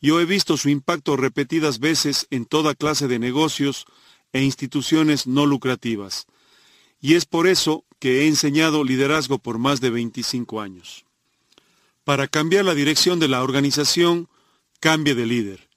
Yo 0.00 0.20
he 0.20 0.24
visto 0.24 0.56
su 0.56 0.70
impacto 0.70 1.16
repetidas 1.16 1.78
veces 1.78 2.26
en 2.30 2.46
toda 2.46 2.74
clase 2.74 3.06
de 3.06 3.20
negocios 3.20 3.86
e 4.34 4.42
instituciones 4.42 5.26
no 5.26 5.46
lucrativas. 5.46 6.26
Y 7.00 7.14
es 7.14 7.24
por 7.24 7.46
eso 7.46 7.84
que 7.98 8.20
he 8.20 8.26
enseñado 8.28 8.84
liderazgo 8.84 9.38
por 9.38 9.58
más 9.58 9.80
de 9.80 9.88
25 9.88 10.60
años. 10.60 11.06
Para 12.04 12.28
cambiar 12.28 12.66
la 12.66 12.74
dirección 12.74 13.18
de 13.18 13.28
la 13.28 13.42
organización, 13.42 14.28
cambie 14.80 15.14
de 15.14 15.24
líder. 15.24 15.70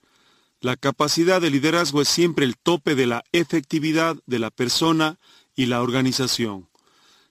La 0.60 0.76
capacidad 0.76 1.40
de 1.40 1.52
liderazgo 1.52 2.02
es 2.02 2.10
siempre 2.10 2.44
el 2.44 2.58
tope 2.58 2.96
de 2.96 3.08
la 3.08 3.24
efectividad 3.32 4.18
de 4.26 4.40
la 4.40 4.52
persona 4.52 5.20
y 5.56 5.68
la 5.68 5.82
organización. 5.82 6.68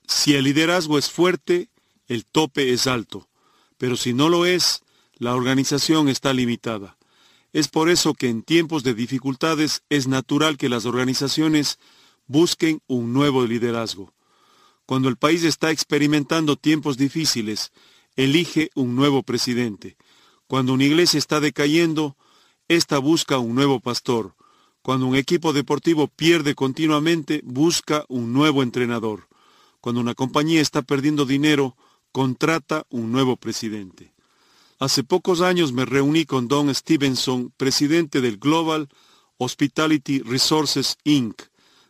Si 0.07 0.33
el 0.33 0.45
liderazgo 0.45 0.97
es 0.97 1.11
fuerte, 1.11 1.69
el 2.07 2.25
tope 2.25 2.73
es 2.73 2.87
alto 2.87 3.27
pero 3.77 3.95
si 3.95 4.13
no 4.13 4.29
lo 4.29 4.45
es, 4.45 4.83
la 5.17 5.35
organización 5.35 6.09
está 6.09 6.33
limitada. 6.33 6.96
Es 7.53 7.67
por 7.67 7.89
eso 7.89 8.13
que 8.13 8.29
en 8.29 8.43
tiempos 8.43 8.83
de 8.83 8.93
dificultades 8.93 9.83
es 9.89 10.07
natural 10.07 10.57
que 10.57 10.69
las 10.69 10.85
organizaciones 10.85 11.79
busquen 12.27 12.81
un 12.87 13.13
nuevo 13.13 13.45
liderazgo. 13.45 14.13
Cuando 14.85 15.09
el 15.09 15.17
país 15.17 15.43
está 15.43 15.71
experimentando 15.71 16.55
tiempos 16.55 16.97
difíciles, 16.97 17.71
elige 18.15 18.69
un 18.75 18.95
nuevo 18.95 19.23
presidente. 19.23 19.97
Cuando 20.47 20.73
una 20.73 20.85
iglesia 20.85 21.17
está 21.17 21.39
decayendo, 21.39 22.15
ésta 22.67 22.97
busca 22.97 23.37
un 23.37 23.55
nuevo 23.55 23.79
pastor. 23.79 24.35
Cuando 24.81 25.05
un 25.05 25.15
equipo 25.15 25.51
deportivo 25.51 26.07
pierde 26.07 26.55
continuamente, 26.55 27.41
busca 27.43 28.05
un 28.07 28.31
nuevo 28.33 28.63
entrenador. 28.63 29.27
Cuando 29.81 30.01
una 30.01 30.15
compañía 30.15 30.61
está 30.61 30.81
perdiendo 30.81 31.25
dinero, 31.25 31.75
contrata 32.11 32.85
un 32.89 33.11
nuevo 33.11 33.35
presidente. 33.35 34.13
Hace 34.79 35.03
pocos 35.03 35.41
años 35.41 35.73
me 35.73 35.85
reuní 35.85 36.25
con 36.25 36.47
Don 36.47 36.73
Stevenson, 36.73 37.51
presidente 37.57 38.21
del 38.21 38.37
Global 38.37 38.89
Hospitality 39.37 40.19
Resources 40.19 40.97
Inc. 41.03 41.41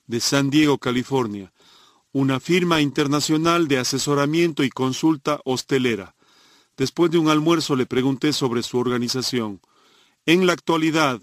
de 0.05 0.21
San 0.21 0.49
Diego, 0.49 0.77
California, 0.77 1.51
una 2.13 2.39
firma 2.39 2.79
internacional 2.79 3.67
de 3.67 3.79
asesoramiento 3.79 4.63
y 4.63 4.69
consulta 4.69 5.41
hostelera. 5.43 6.15
Después 6.77 7.11
de 7.11 7.17
un 7.17 7.27
almuerzo 7.27 7.75
le 7.75 7.85
pregunté 7.85 8.31
sobre 8.31 8.63
su 8.63 8.77
organización. 8.77 9.59
En 10.25 10.47
la 10.47 10.53
actualidad, 10.53 11.21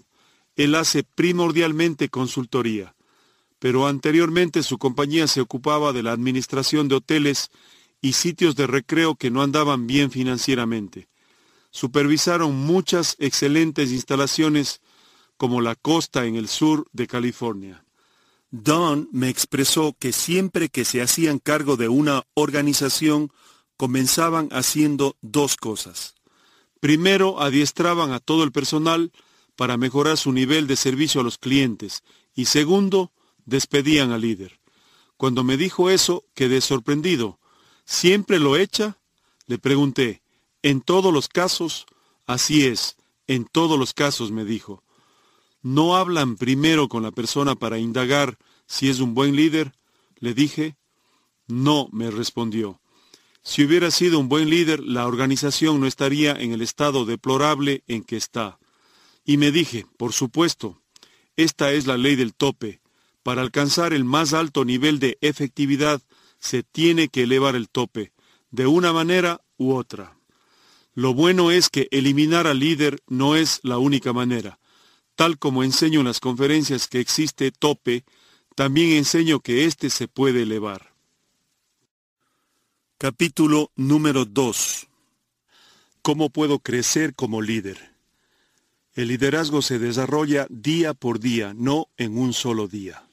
él 0.55 0.75
hace 0.75 1.01
primordialmente 1.03 2.09
consultoría, 2.09 2.95
pero 3.57 3.87
anteriormente 3.87 4.61
su 4.61 4.77
compañía 4.77 5.25
se 5.25 5.41
ocupaba 5.41 5.93
de 5.93 6.03
la 6.03 6.11
administración 6.11 6.89
de 6.89 6.95
hoteles 6.97 7.49
y 8.01 8.13
sitios 8.13 8.55
de 8.55 8.67
recreo 8.67 9.15
que 9.15 9.31
no 9.31 9.41
andaban 9.41 9.87
bien 9.87 10.11
financieramente. 10.11 11.07
Supervisaron 11.75 12.55
muchas 12.55 13.17
excelentes 13.19 13.91
instalaciones 13.91 14.79
como 15.35 15.59
la 15.59 15.75
costa 15.75 16.23
en 16.23 16.37
el 16.37 16.47
sur 16.47 16.87
de 16.93 17.05
California. 17.05 17.83
Don 18.49 19.09
me 19.11 19.27
expresó 19.27 19.93
que 19.99 20.13
siempre 20.13 20.69
que 20.69 20.85
se 20.85 21.01
hacían 21.01 21.39
cargo 21.39 21.75
de 21.75 21.89
una 21.89 22.23
organización, 22.33 23.29
comenzaban 23.75 24.47
haciendo 24.53 25.17
dos 25.19 25.57
cosas. 25.57 26.15
Primero, 26.79 27.41
adiestraban 27.41 28.13
a 28.13 28.21
todo 28.21 28.45
el 28.45 28.53
personal 28.53 29.11
para 29.57 29.75
mejorar 29.75 30.15
su 30.15 30.31
nivel 30.31 30.67
de 30.67 30.77
servicio 30.77 31.19
a 31.19 31.25
los 31.25 31.37
clientes 31.37 32.05
y 32.33 32.45
segundo, 32.45 33.11
despedían 33.43 34.13
al 34.13 34.21
líder. 34.21 34.61
Cuando 35.17 35.43
me 35.43 35.57
dijo 35.57 35.89
eso, 35.89 36.23
quedé 36.35 36.61
sorprendido, 36.61 37.37
¿Siempre 37.83 38.39
lo 38.39 38.55
echa? 38.55 38.97
Le 39.45 39.59
pregunté. 39.59 40.21
En 40.65 40.81
todos 40.81 41.13
los 41.13 41.27
casos, 41.27 41.85
así 42.25 42.65
es, 42.65 42.97
en 43.27 43.45
todos 43.45 43.77
los 43.77 43.93
casos, 43.93 44.31
me 44.31 44.45
dijo. 44.45 44.81
¿No 45.61 45.95
hablan 45.95 46.37
primero 46.37 46.89
con 46.89 47.03
la 47.03 47.11
persona 47.11 47.53
para 47.53 47.77
indagar 47.77 48.39
si 48.65 48.89
es 48.89 48.99
un 48.99 49.13
buen 49.13 49.35
líder? 49.35 49.73
Le 50.17 50.33
dije. 50.33 50.75
No, 51.45 51.87
me 51.91 52.09
respondió. 52.09 52.81
Si 53.43 53.63
hubiera 53.63 53.91
sido 53.91 54.17
un 54.17 54.27
buen 54.27 54.49
líder, 54.49 54.79
la 54.79 55.05
organización 55.05 55.79
no 55.79 55.85
estaría 55.85 56.31
en 56.31 56.51
el 56.51 56.63
estado 56.63 57.05
deplorable 57.05 57.83
en 57.85 58.03
que 58.03 58.17
está. 58.17 58.57
Y 59.23 59.37
me 59.37 59.51
dije, 59.51 59.85
por 59.97 60.13
supuesto, 60.13 60.81
esta 61.35 61.73
es 61.73 61.85
la 61.85 61.97
ley 61.97 62.15
del 62.15 62.33
tope. 62.33 62.81
Para 63.21 63.43
alcanzar 63.43 63.93
el 63.93 64.03
más 64.03 64.33
alto 64.33 64.65
nivel 64.65 64.97
de 64.97 65.19
efectividad, 65.21 66.01
se 66.39 66.63
tiene 66.63 67.09
que 67.09 67.21
elevar 67.21 67.55
el 67.55 67.69
tope, 67.69 68.13
de 68.49 68.65
una 68.65 68.93
manera 68.93 69.41
u 69.57 69.75
otra. 69.75 70.14
Lo 70.95 71.13
bueno 71.13 71.51
es 71.51 71.69
que 71.69 71.89
eliminar 71.91 72.47
al 72.47 72.59
líder 72.59 73.03
no 73.07 73.35
es 73.35 73.59
la 73.63 73.77
única 73.77 74.13
manera. 74.13 74.59
Tal 75.15 75.37
como 75.37 75.61
enseño 75.61 75.99
en 75.99 76.05
las 76.05 76.21
conferencias 76.21 76.87
que 76.87 77.01
existe 77.01 77.51
tope, 77.51 78.05
también 78.55 78.91
enseño 78.91 79.41
que 79.41 79.65
éste 79.65 79.89
se 79.89 80.07
puede 80.07 80.43
elevar. 80.43 80.93
Capítulo 82.97 83.71
número 83.75 84.23
2. 84.23 84.87
¿Cómo 86.01 86.29
puedo 86.29 86.59
crecer 86.59 87.13
como 87.13 87.41
líder? 87.41 87.91
El 88.93 89.09
liderazgo 89.09 89.61
se 89.61 89.79
desarrolla 89.79 90.47
día 90.49 90.93
por 90.93 91.19
día, 91.19 91.53
no 91.53 91.89
en 91.97 92.17
un 92.17 92.31
solo 92.31 92.69
día. 92.69 93.03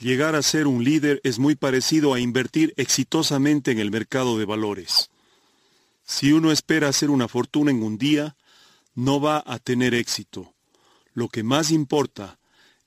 Llegar 0.00 0.34
a 0.34 0.42
ser 0.42 0.66
un 0.66 0.82
líder 0.82 1.20
es 1.22 1.38
muy 1.38 1.54
parecido 1.54 2.14
a 2.14 2.20
invertir 2.20 2.74
exitosamente 2.76 3.70
en 3.70 3.78
el 3.78 3.92
mercado 3.92 4.38
de 4.38 4.44
valores. 4.44 5.10
Si 6.08 6.32
uno 6.32 6.50
espera 6.50 6.88
hacer 6.88 7.10
una 7.10 7.28
fortuna 7.28 7.70
en 7.70 7.82
un 7.82 7.98
día, 7.98 8.34
no 8.94 9.20
va 9.20 9.44
a 9.46 9.58
tener 9.58 9.92
éxito. 9.92 10.54
Lo 11.12 11.28
que 11.28 11.42
más 11.42 11.70
importa 11.70 12.38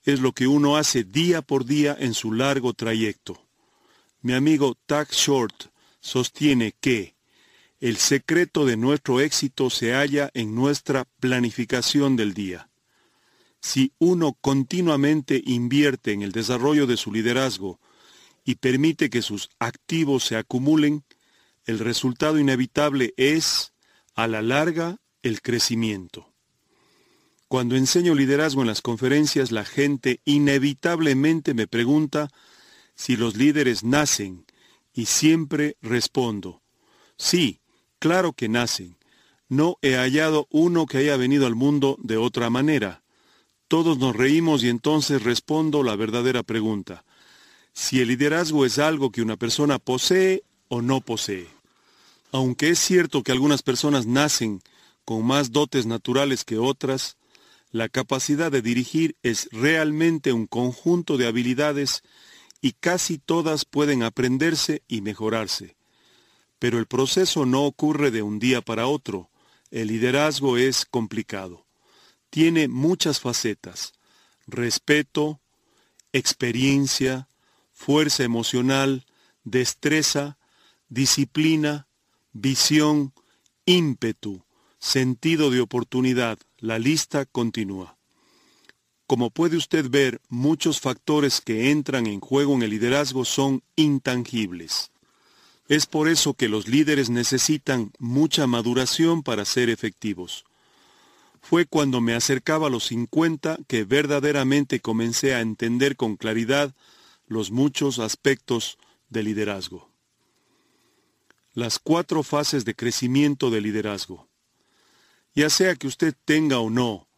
es 0.02 0.18
lo 0.18 0.32
que 0.32 0.48
uno 0.48 0.76
hace 0.76 1.04
día 1.04 1.40
por 1.40 1.64
día 1.64 1.96
en 1.98 2.14
su 2.14 2.32
largo 2.32 2.74
trayecto. 2.74 3.46
Mi 4.22 4.32
amigo 4.32 4.76
Tag 4.86 5.12
Short 5.12 5.66
sostiene 6.00 6.74
que 6.80 7.14
el 7.78 7.96
secreto 7.96 8.66
de 8.66 8.76
nuestro 8.76 9.20
éxito 9.20 9.70
se 9.70 9.92
halla 9.92 10.28
en 10.34 10.56
nuestra 10.56 11.04
planificación 11.20 12.16
del 12.16 12.34
día. 12.34 12.70
Si 13.60 13.92
uno 13.98 14.36
continuamente 14.40 15.40
invierte 15.46 16.10
en 16.10 16.22
el 16.22 16.32
desarrollo 16.32 16.88
de 16.88 16.96
su 16.96 17.12
liderazgo 17.12 17.78
y 18.44 18.56
permite 18.56 19.10
que 19.10 19.22
sus 19.22 19.48
activos 19.60 20.24
se 20.24 20.36
acumulen, 20.36 21.04
el 21.66 21.78
resultado 21.78 22.38
inevitable 22.38 23.14
es, 23.16 23.72
a 24.14 24.26
la 24.26 24.42
larga, 24.42 24.98
el 25.22 25.40
crecimiento. 25.42 26.32
Cuando 27.48 27.76
enseño 27.76 28.14
liderazgo 28.14 28.62
en 28.62 28.68
las 28.68 28.82
conferencias, 28.82 29.52
la 29.52 29.64
gente 29.64 30.20
inevitablemente 30.24 31.54
me 31.54 31.66
pregunta 31.66 32.28
si 32.94 33.16
los 33.16 33.36
líderes 33.36 33.84
nacen 33.84 34.46
y 34.92 35.06
siempre 35.06 35.76
respondo, 35.80 36.62
sí, 37.16 37.62
Claro 38.02 38.32
que 38.32 38.48
nacen. 38.48 38.96
No 39.48 39.78
he 39.80 39.94
hallado 39.94 40.48
uno 40.50 40.86
que 40.86 40.98
haya 40.98 41.16
venido 41.16 41.46
al 41.46 41.54
mundo 41.54 41.96
de 42.02 42.16
otra 42.16 42.50
manera. 42.50 43.04
Todos 43.68 43.96
nos 43.98 44.16
reímos 44.16 44.64
y 44.64 44.68
entonces 44.68 45.22
respondo 45.22 45.84
la 45.84 45.94
verdadera 45.94 46.42
pregunta. 46.42 47.04
Si 47.72 48.00
el 48.00 48.08
liderazgo 48.08 48.66
es 48.66 48.80
algo 48.80 49.12
que 49.12 49.22
una 49.22 49.36
persona 49.36 49.78
posee 49.78 50.42
o 50.72 50.80
no 50.80 51.02
posee. 51.02 51.48
Aunque 52.30 52.70
es 52.70 52.78
cierto 52.78 53.22
que 53.22 53.30
algunas 53.30 53.62
personas 53.62 54.06
nacen 54.06 54.62
con 55.04 55.22
más 55.22 55.52
dotes 55.52 55.84
naturales 55.84 56.44
que 56.44 56.56
otras, 56.56 57.18
la 57.72 57.90
capacidad 57.90 58.50
de 58.50 58.62
dirigir 58.62 59.14
es 59.22 59.50
realmente 59.52 60.32
un 60.32 60.46
conjunto 60.46 61.18
de 61.18 61.26
habilidades 61.26 62.02
y 62.62 62.72
casi 62.72 63.18
todas 63.18 63.66
pueden 63.66 64.02
aprenderse 64.02 64.82
y 64.88 65.02
mejorarse. 65.02 65.76
Pero 66.58 66.78
el 66.78 66.86
proceso 66.86 67.44
no 67.44 67.66
ocurre 67.66 68.10
de 68.10 68.22
un 68.22 68.38
día 68.38 68.62
para 68.62 68.86
otro. 68.86 69.28
El 69.70 69.88
liderazgo 69.88 70.56
es 70.56 70.86
complicado. 70.86 71.66
Tiene 72.30 72.68
muchas 72.68 73.20
facetas. 73.20 73.92
Respeto, 74.46 75.38
experiencia, 76.14 77.28
fuerza 77.74 78.24
emocional, 78.24 79.04
destreza, 79.44 80.38
disciplina, 80.92 81.86
visión, 82.34 83.14
ímpetu, 83.64 84.44
sentido 84.78 85.50
de 85.50 85.62
oportunidad. 85.62 86.38
La 86.58 86.78
lista 86.78 87.24
continúa. 87.24 87.96
Como 89.06 89.30
puede 89.30 89.56
usted 89.56 89.88
ver, 89.88 90.20
muchos 90.28 90.80
factores 90.80 91.40
que 91.40 91.70
entran 91.70 92.06
en 92.06 92.20
juego 92.20 92.54
en 92.54 92.62
el 92.62 92.70
liderazgo 92.70 93.24
son 93.24 93.62
intangibles. 93.74 94.90
Es 95.66 95.86
por 95.86 96.08
eso 96.08 96.34
que 96.34 96.50
los 96.50 96.68
líderes 96.68 97.08
necesitan 97.08 97.90
mucha 97.98 98.46
maduración 98.46 99.22
para 99.22 99.46
ser 99.46 99.70
efectivos. 99.70 100.44
Fue 101.40 101.64
cuando 101.64 102.02
me 102.02 102.14
acercaba 102.14 102.66
a 102.66 102.70
los 102.70 102.84
50 102.84 103.60
que 103.66 103.84
verdaderamente 103.84 104.80
comencé 104.80 105.34
a 105.34 105.40
entender 105.40 105.96
con 105.96 106.16
claridad 106.16 106.74
los 107.26 107.50
muchos 107.50 107.98
aspectos 107.98 108.76
del 109.08 109.24
liderazgo. 109.24 109.91
Las 111.54 111.78
cuatro 111.78 112.22
fases 112.22 112.64
de 112.64 112.74
crecimiento 112.74 113.50
del 113.50 113.64
liderazgo. 113.64 114.28
Ya 115.34 115.50
sea 115.50 115.76
que 115.76 115.86
usted 115.86 116.14
tenga 116.24 116.60
o 116.60 116.70
no 116.70 117.08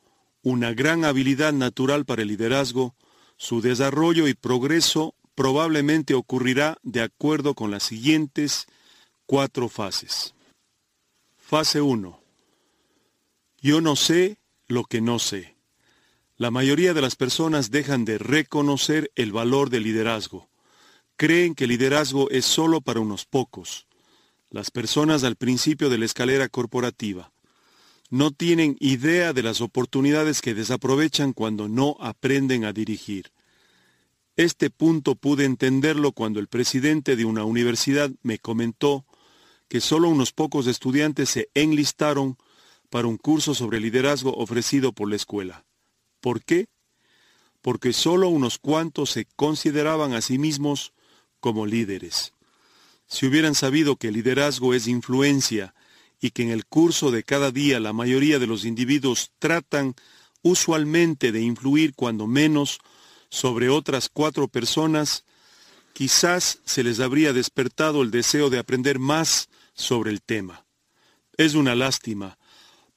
una 0.42 0.75
gran 0.75 1.05
habilidad 1.05 1.53
natural 1.53 2.05
para 2.05 2.23
el 2.23 2.29
liderazgo, 2.29 2.94
su 3.37 3.61
desarrollo 3.61 4.29
y 4.29 4.35
progreso 4.35 5.14
probablemente 5.35 6.14
ocurrirá 6.14 6.79
de 6.83 7.01
acuerdo 7.01 7.55
con 7.55 7.70
las 7.70 7.83
siguientes 7.85 8.66
cuatro 9.27 9.68
fases. 9.68 10.35
Fase 11.38 11.81
1. 11.81 12.20
Yo 13.61 13.81
no 13.81 13.97
sé 13.97 14.38
lo 14.66 14.85
que 14.85 15.01
no 15.01 15.18
sé. 15.18 15.57
La 16.37 16.51
mayoría 16.51 16.92
de 16.92 17.01
las 17.01 17.16
personas 17.16 17.70
dejan 17.70 18.05
de 18.05 18.18
reconocer 18.18 19.11
el 19.14 19.33
valor 19.33 19.70
del 19.70 19.85
liderazgo. 19.85 20.49
Creen 21.16 21.55
que 21.55 21.64
el 21.64 21.70
liderazgo 21.70 22.29
es 22.31 22.44
solo 22.44 22.81
para 22.81 23.01
unos 23.01 23.25
pocos. 23.25 23.87
Las 24.55 24.71
personas 24.71 25.25
al 25.25 25.35
principio 25.35 25.90
de 25.90 25.99
la 25.99 26.05
escalera 26.05 26.49
corporativa 26.49 27.33
no 28.09 28.31
tienen 28.31 28.77
idea 28.79 29.33
de 29.33 29.43
las 29.43 29.61
oportunidades 29.61 30.40
que 30.40 30.55
desaprovechan 30.55 31.33
cuando 31.33 31.67
no 31.67 31.97
aprenden 31.99 32.64
a 32.64 32.73
dirigir. 32.73 33.33
Este 34.37 34.71
punto 34.71 35.17
pude 35.17 35.45
entenderlo 35.45 36.12
cuando 36.12 36.38
el 36.38 36.47
presidente 36.47 37.17
de 37.17 37.25
una 37.25 37.43
universidad 37.43 38.12
me 38.23 38.38
comentó 38.38 39.05
que 39.67 39.81
solo 39.81 40.09
unos 40.09 40.33
pocos 40.33 40.69
estudiantes 40.69 41.31
se 41.31 41.49
enlistaron 41.55 42.38
para 42.90 43.09
un 43.09 43.17
curso 43.17 43.55
sobre 43.55 43.81
liderazgo 43.81 44.37
ofrecido 44.37 44.93
por 44.93 45.11
la 45.11 45.17
escuela. 45.17 45.64
¿Por 46.21 46.45
qué? 46.45 46.69
Porque 47.61 47.93
solo 47.93 48.29
unos 48.29 48.61
cuantos 48.61 49.11
se 49.11 49.27
consideraban 49.35 50.12
a 50.12 50.21
sí 50.21 50.38
mismos 50.38 50.93
como 51.40 51.67
líderes. 51.67 52.34
Si 53.14 53.27
hubieran 53.27 53.55
sabido 53.55 53.94
que 53.94 54.09
el 54.09 54.14
liderazgo 54.14 54.74
es 54.74 54.88
influencia 54.88 55.72
y 56.20 56.33
que 56.33 56.42
en 56.42 56.50
el 56.50 56.66
curso 56.66 57.12
de 57.12 57.22
cada 57.22 57.53
día 57.53 57.79
la 57.79 57.92
mayoría 57.92 58.40
de 58.40 58.48
los 58.48 58.64
individuos 58.64 59.31
tratan 59.38 59.94
usualmente 60.42 61.31
de 61.31 61.40
influir 61.40 61.94
cuando 61.94 62.27
menos 62.27 62.81
sobre 63.29 63.68
otras 63.68 64.09
cuatro 64.09 64.48
personas, 64.48 65.24
quizás 65.92 66.59
se 66.64 66.83
les 66.83 66.98
habría 66.98 67.33
despertado 67.33 68.03
el 68.03 68.11
deseo 68.11 68.50
de 68.50 68.59
aprender 68.59 68.98
más 68.98 69.48
sobre 69.74 70.11
el 70.11 70.20
tema. 70.20 70.66
Es 71.37 71.55
una 71.55 71.77
lástima, 71.77 72.37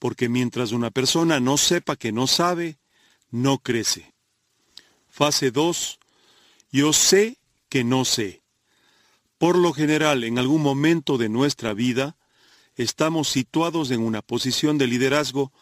porque 0.00 0.28
mientras 0.28 0.72
una 0.72 0.90
persona 0.90 1.38
no 1.38 1.56
sepa 1.56 1.94
que 1.94 2.10
no 2.10 2.26
sabe, 2.26 2.80
no 3.30 3.58
crece. 3.58 4.12
Fase 5.08 5.52
2. 5.52 6.00
Yo 6.72 6.92
sé 6.92 7.38
que 7.68 7.84
no 7.84 8.04
sé. 8.04 8.42
Por 9.38 9.56
lo 9.56 9.72
general, 9.72 10.24
en 10.24 10.38
algún 10.38 10.62
momento 10.62 11.16
de 11.16 11.28
nuestra 11.28 11.72
vida, 11.72 12.16
estamos 12.74 13.28
situados 13.28 13.90
en 13.90 14.00
una 14.00 14.20
posición 14.20 14.78
de 14.78 14.88
liderazgo 14.88 15.52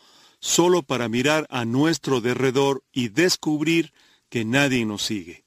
solo 0.41 0.83
para 0.83 1.09
mirar 1.09 1.47
a 1.51 1.65
nuestro 1.65 2.21
derredor 2.21 2.83
y 2.93 3.09
descubrir 3.09 3.93
que 4.29 4.45
nadie 4.45 4.85
nos 4.85 5.03
sigue. 5.03 5.45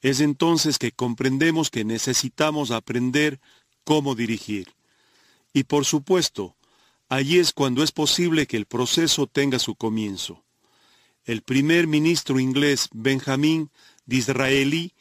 Es 0.00 0.20
entonces 0.20 0.78
que 0.78 0.92
comprendemos 0.92 1.70
que 1.70 1.84
necesitamos 1.84 2.70
aprender 2.70 3.40
cómo 3.84 4.14
dirigir. 4.14 4.74
Y 5.52 5.64
por 5.64 5.84
supuesto, 5.84 6.56
allí 7.08 7.38
es 7.38 7.52
cuando 7.52 7.82
es 7.82 7.92
posible 7.92 8.46
que 8.46 8.56
el 8.56 8.66
proceso 8.66 9.26
tenga 9.26 9.58
su 9.58 9.74
comienzo. 9.74 10.44
El 11.24 11.42
primer 11.42 11.86
ministro 11.86 12.38
inglés 12.38 12.88
Benjamín 12.92 13.70
Disraeli 14.06 14.94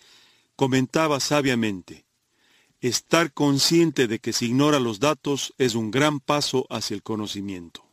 comentaba 0.55 1.19
sabiamente, 1.19 2.06
estar 2.81 3.33
consciente 3.33 4.07
de 4.07 4.19
que 4.19 4.33
se 4.33 4.45
ignora 4.45 4.79
los 4.79 4.99
datos 4.99 5.53
es 5.57 5.75
un 5.75 5.91
gran 5.91 6.19
paso 6.19 6.67
hacia 6.69 6.95
el 6.95 7.03
conocimiento. 7.03 7.85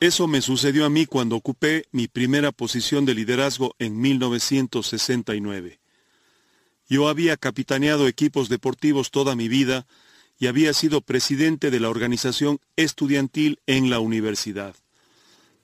Eso 0.00 0.26
me 0.26 0.40
sucedió 0.40 0.86
a 0.86 0.90
mí 0.90 1.04
cuando 1.04 1.36
ocupé 1.36 1.84
mi 1.92 2.08
primera 2.08 2.52
posición 2.52 3.04
de 3.04 3.14
liderazgo 3.14 3.74
en 3.78 4.00
1969. 4.00 5.78
Yo 6.88 7.08
había 7.08 7.36
capitaneado 7.36 8.08
equipos 8.08 8.48
deportivos 8.48 9.10
toda 9.10 9.36
mi 9.36 9.48
vida 9.48 9.86
y 10.38 10.46
había 10.46 10.72
sido 10.72 11.02
presidente 11.02 11.70
de 11.70 11.80
la 11.80 11.90
organización 11.90 12.60
estudiantil 12.76 13.60
en 13.66 13.90
la 13.90 14.00
universidad. 14.00 14.74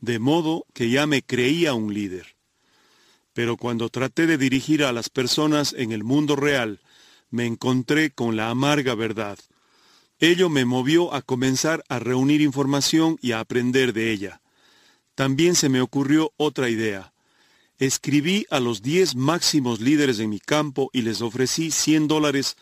De 0.03 0.19
modo 0.19 0.67
que 0.75 0.91
ya 0.91 1.07
me 1.07 1.23
creía 1.23 1.73
un 1.73 1.95
líder. 1.95 2.37
Pero 3.33 3.57
cuando 3.57 3.89
traté 3.89 4.27
de 4.27 4.37
dirigir 4.37 4.85
a 4.85 4.93
las 4.93 5.09
personas 5.09 5.75
en 5.77 5.93
el 5.93 6.05
mundo 6.05 6.37
real, 6.37 6.81
me 7.37 7.47
encontré 7.47 8.11
con 8.11 8.35
la 8.35 8.51
amarga 8.51 8.95
verdad. 8.95 9.39
Ello 10.19 10.49
me 10.49 10.65
movió 10.65 11.13
a 11.15 11.21
comenzar 11.21 11.85
a 11.89 11.99
reunir 11.99 12.41
información 12.41 13.19
y 13.21 13.33
a 13.33 13.41
aprender 13.41 13.93
de 13.93 14.11
ella. 14.11 14.41
También 15.15 15.55
se 15.55 15.69
me 15.69 15.83
ocurrió 15.83 16.33
otra 16.39 16.71
idea. 16.71 17.13
Escribí 17.79 18.47
a 18.51 18.59
los 18.59 18.81
diez 18.81 19.15
máximos 19.15 19.81
líderes 19.81 20.17
de 20.17 20.27
mi 20.27 20.41
campo 20.41 20.89
y 20.95 21.03
les 21.03 21.21
ofrecí 21.21 21.71
cien 21.71 22.09
dólares 22.09 22.57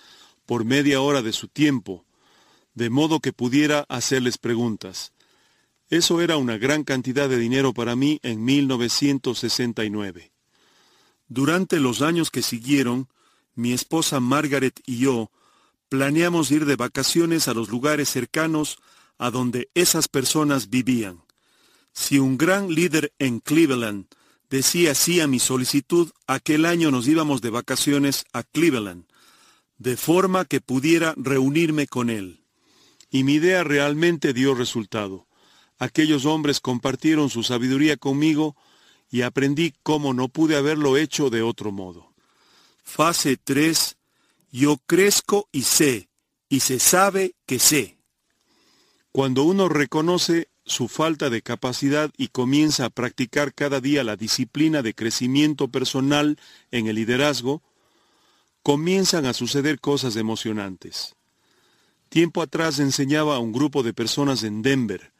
por 0.44 0.64
media 0.64 1.00
hora 1.00 1.22
de 1.22 1.32
su 1.32 1.46
tiempo, 1.46 2.04
de 2.74 2.90
modo 2.90 3.20
que 3.20 3.32
pudiera 3.32 3.86
hacerles 3.88 4.38
preguntas. 4.38 5.12
Eso 5.88 6.20
era 6.20 6.36
una 6.36 6.58
gran 6.58 6.82
cantidad 6.82 7.28
de 7.28 7.38
dinero 7.38 7.72
para 7.72 7.94
mí 7.94 8.18
en 8.24 8.44
1969. 8.44 10.32
Durante 11.28 11.78
los 11.78 12.02
años 12.02 12.32
que 12.32 12.42
siguieron, 12.42 13.08
mi 13.54 13.72
esposa 13.72 14.20
Margaret 14.20 14.80
y 14.86 14.98
yo 14.98 15.30
planeamos 15.88 16.50
ir 16.50 16.64
de 16.66 16.76
vacaciones 16.76 17.48
a 17.48 17.54
los 17.54 17.68
lugares 17.68 18.08
cercanos 18.08 18.78
a 19.18 19.30
donde 19.30 19.68
esas 19.74 20.08
personas 20.08 20.70
vivían. 20.70 21.22
Si 21.92 22.18
un 22.18 22.36
gran 22.36 22.74
líder 22.74 23.12
en 23.18 23.38
Cleveland 23.38 24.06
decía 24.50 24.94
sí 24.94 25.20
a 25.20 25.28
mi 25.28 25.38
solicitud, 25.38 26.10
aquel 26.26 26.66
año 26.66 26.90
nos 26.90 27.06
íbamos 27.06 27.40
de 27.40 27.50
vacaciones 27.50 28.24
a 28.32 28.42
Cleveland, 28.42 29.04
de 29.78 29.96
forma 29.96 30.44
que 30.44 30.60
pudiera 30.60 31.14
reunirme 31.16 31.86
con 31.86 32.10
él. 32.10 32.40
Y 33.10 33.22
mi 33.22 33.34
idea 33.34 33.62
realmente 33.62 34.32
dio 34.32 34.54
resultado. 34.54 35.26
Aquellos 35.78 36.24
hombres 36.24 36.60
compartieron 36.60 37.30
su 37.30 37.42
sabiduría 37.42 37.96
conmigo 37.96 38.56
y 39.10 39.22
aprendí 39.22 39.74
cómo 39.82 40.12
no 40.14 40.28
pude 40.28 40.56
haberlo 40.56 40.96
hecho 40.96 41.30
de 41.30 41.42
otro 41.42 41.70
modo. 41.70 42.13
Fase 42.84 43.36
3. 43.36 43.96
Yo 44.52 44.78
crezco 44.86 45.48
y 45.50 45.62
sé, 45.62 46.10
y 46.48 46.60
se 46.60 46.78
sabe 46.78 47.34
que 47.44 47.58
sé. 47.58 47.98
Cuando 49.10 49.42
uno 49.42 49.68
reconoce 49.68 50.48
su 50.64 50.88
falta 50.88 51.28
de 51.28 51.42
capacidad 51.42 52.12
y 52.16 52.28
comienza 52.28 52.84
a 52.84 52.90
practicar 52.90 53.52
cada 53.52 53.80
día 53.80 54.04
la 54.04 54.16
disciplina 54.16 54.82
de 54.82 54.94
crecimiento 54.94 55.68
personal 55.68 56.38
en 56.70 56.86
el 56.86 56.96
liderazgo, 56.96 57.62
comienzan 58.62 59.26
a 59.26 59.34
suceder 59.34 59.80
cosas 59.80 60.16
emocionantes. 60.16 61.16
Tiempo 62.08 62.42
atrás 62.42 62.78
enseñaba 62.78 63.36
a 63.36 63.40
un 63.40 63.52
grupo 63.52 63.82
de 63.82 63.92
personas 63.92 64.42
en 64.44 64.62
Denver, 64.62 65.12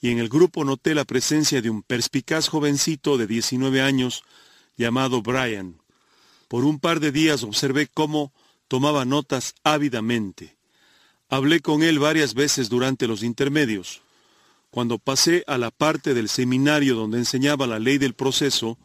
y 0.00 0.10
en 0.10 0.18
el 0.18 0.28
grupo 0.28 0.64
noté 0.64 0.94
la 0.94 1.04
presencia 1.04 1.60
de 1.60 1.70
un 1.70 1.82
perspicaz 1.82 2.48
jovencito 2.48 3.18
de 3.18 3.26
19 3.26 3.82
años 3.82 4.22
llamado 4.76 5.20
Brian. 5.22 5.81
Por 6.52 6.66
un 6.66 6.78
par 6.78 7.00
de 7.00 7.12
días 7.12 7.44
observé 7.44 7.86
cómo 7.86 8.30
tomaba 8.68 9.06
notas 9.06 9.54
ávidamente. 9.64 10.58
Hablé 11.30 11.60
con 11.60 11.82
él 11.82 11.98
varias 11.98 12.34
veces 12.34 12.68
durante 12.68 13.06
los 13.06 13.22
intermedios. 13.22 14.02
Cuando 14.70 14.98
pasé 14.98 15.44
a 15.46 15.56
la 15.56 15.70
parte 15.70 16.12
del 16.12 16.28
seminario 16.28 16.94
donde 16.94 17.16
enseñaba 17.16 17.66
la 17.66 17.78
ley 17.78 17.96
del 17.96 18.12
proceso, 18.12 18.76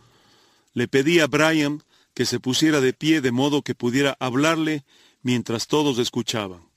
le 0.71 0.88
pedí 0.88 1.19
a 1.19 1.27
Brian 1.27 1.84
que 2.13 2.25
se 2.25 2.39
pusiera 2.39 2.80
de 2.80 2.93
pie 2.93 3.19
de 3.19 3.34
modo 3.34 3.62
que 3.63 3.75
pudiera 3.75 4.15
hablarle 4.21 4.86
mientras 5.21 5.67
todos 5.67 5.99
escuchaban. 5.99 6.69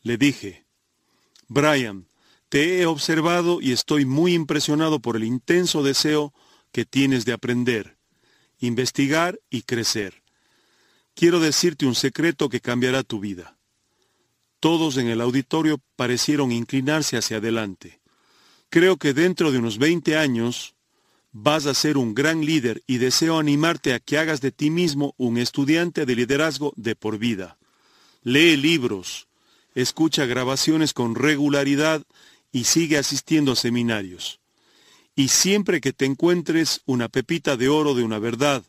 Le 0.00 0.16
dije, 0.16 0.64
Brian, 1.48 2.08
te 2.48 2.80
he 2.80 2.86
observado 2.86 3.60
y 3.60 3.72
estoy 3.72 4.06
muy 4.06 4.32
impresionado 4.32 5.00
por 5.00 5.16
el 5.16 5.24
intenso 5.24 5.82
deseo 5.82 6.32
que 6.72 6.86
tienes 6.86 7.26
de 7.26 7.34
aprender 7.34 7.93
investigar 8.64 9.38
y 9.50 9.62
crecer. 9.62 10.22
Quiero 11.14 11.38
decirte 11.38 11.86
un 11.86 11.94
secreto 11.94 12.48
que 12.48 12.60
cambiará 12.60 13.02
tu 13.02 13.20
vida. 13.20 13.56
Todos 14.60 14.96
en 14.96 15.08
el 15.08 15.20
auditorio 15.20 15.80
parecieron 15.96 16.50
inclinarse 16.50 17.16
hacia 17.16 17.36
adelante. 17.36 18.00
Creo 18.70 18.96
que 18.96 19.12
dentro 19.12 19.52
de 19.52 19.58
unos 19.58 19.78
20 19.78 20.16
años 20.16 20.74
vas 21.32 21.66
a 21.66 21.74
ser 21.74 21.96
un 21.96 22.14
gran 22.14 22.44
líder 22.44 22.82
y 22.86 22.98
deseo 22.98 23.38
animarte 23.38 23.92
a 23.92 24.00
que 24.00 24.18
hagas 24.18 24.40
de 24.40 24.50
ti 24.50 24.70
mismo 24.70 25.14
un 25.16 25.38
estudiante 25.38 26.06
de 26.06 26.16
liderazgo 26.16 26.72
de 26.76 26.96
por 26.96 27.18
vida. 27.18 27.58
Lee 28.22 28.56
libros, 28.56 29.28
escucha 29.74 30.26
grabaciones 30.26 30.92
con 30.92 31.14
regularidad 31.14 32.02
y 32.50 32.64
sigue 32.64 32.98
asistiendo 32.98 33.52
a 33.52 33.56
seminarios 33.56 34.40
y 35.16 35.28
siempre 35.28 35.80
que 35.80 35.92
te 35.92 36.04
encuentres 36.04 36.82
una 36.86 37.08
pepita 37.08 37.56
de 37.56 37.68
oro 37.68 37.94
de 37.94 38.02
una 38.02 38.18
verdad 38.18 38.64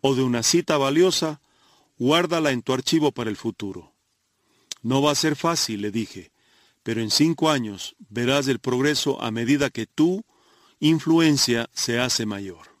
o 0.00 0.14
de 0.14 0.22
una 0.22 0.42
cita 0.42 0.76
valiosa, 0.76 1.40
guárdala 1.98 2.50
en 2.50 2.62
tu 2.62 2.72
archivo 2.72 3.12
para 3.12 3.30
el 3.30 3.36
futuro. 3.36 3.92
No 4.82 5.02
va 5.02 5.12
a 5.12 5.16
ser 5.16 5.36
fácil, 5.36 5.82
le 5.82 5.90
dije, 5.90 6.32
pero 6.82 7.00
en 7.00 7.10
cinco 7.10 7.50
años 7.50 7.94
verás 8.08 8.48
el 8.48 8.58
progreso 8.58 9.22
a 9.22 9.30
medida 9.30 9.70
que 9.70 9.86
tu 9.86 10.24
influencia 10.80 11.70
se 11.72 12.00
hace 12.00 12.26
mayor. 12.26 12.72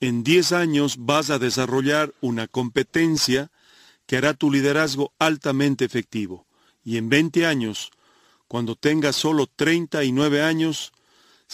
En 0.00 0.22
diez 0.22 0.52
años 0.52 0.96
vas 0.98 1.30
a 1.30 1.38
desarrollar 1.38 2.14
una 2.20 2.46
competencia 2.46 3.50
que 4.06 4.16
hará 4.16 4.34
tu 4.34 4.50
liderazgo 4.50 5.12
altamente 5.18 5.84
efectivo. 5.84 6.46
Y 6.84 6.98
en 6.98 7.08
veinte 7.08 7.46
años, 7.46 7.90
cuando 8.46 8.76
tengas 8.76 9.16
solo 9.16 9.46
treinta 9.46 10.04
y 10.04 10.12
nueve 10.12 10.42
años, 10.42 10.92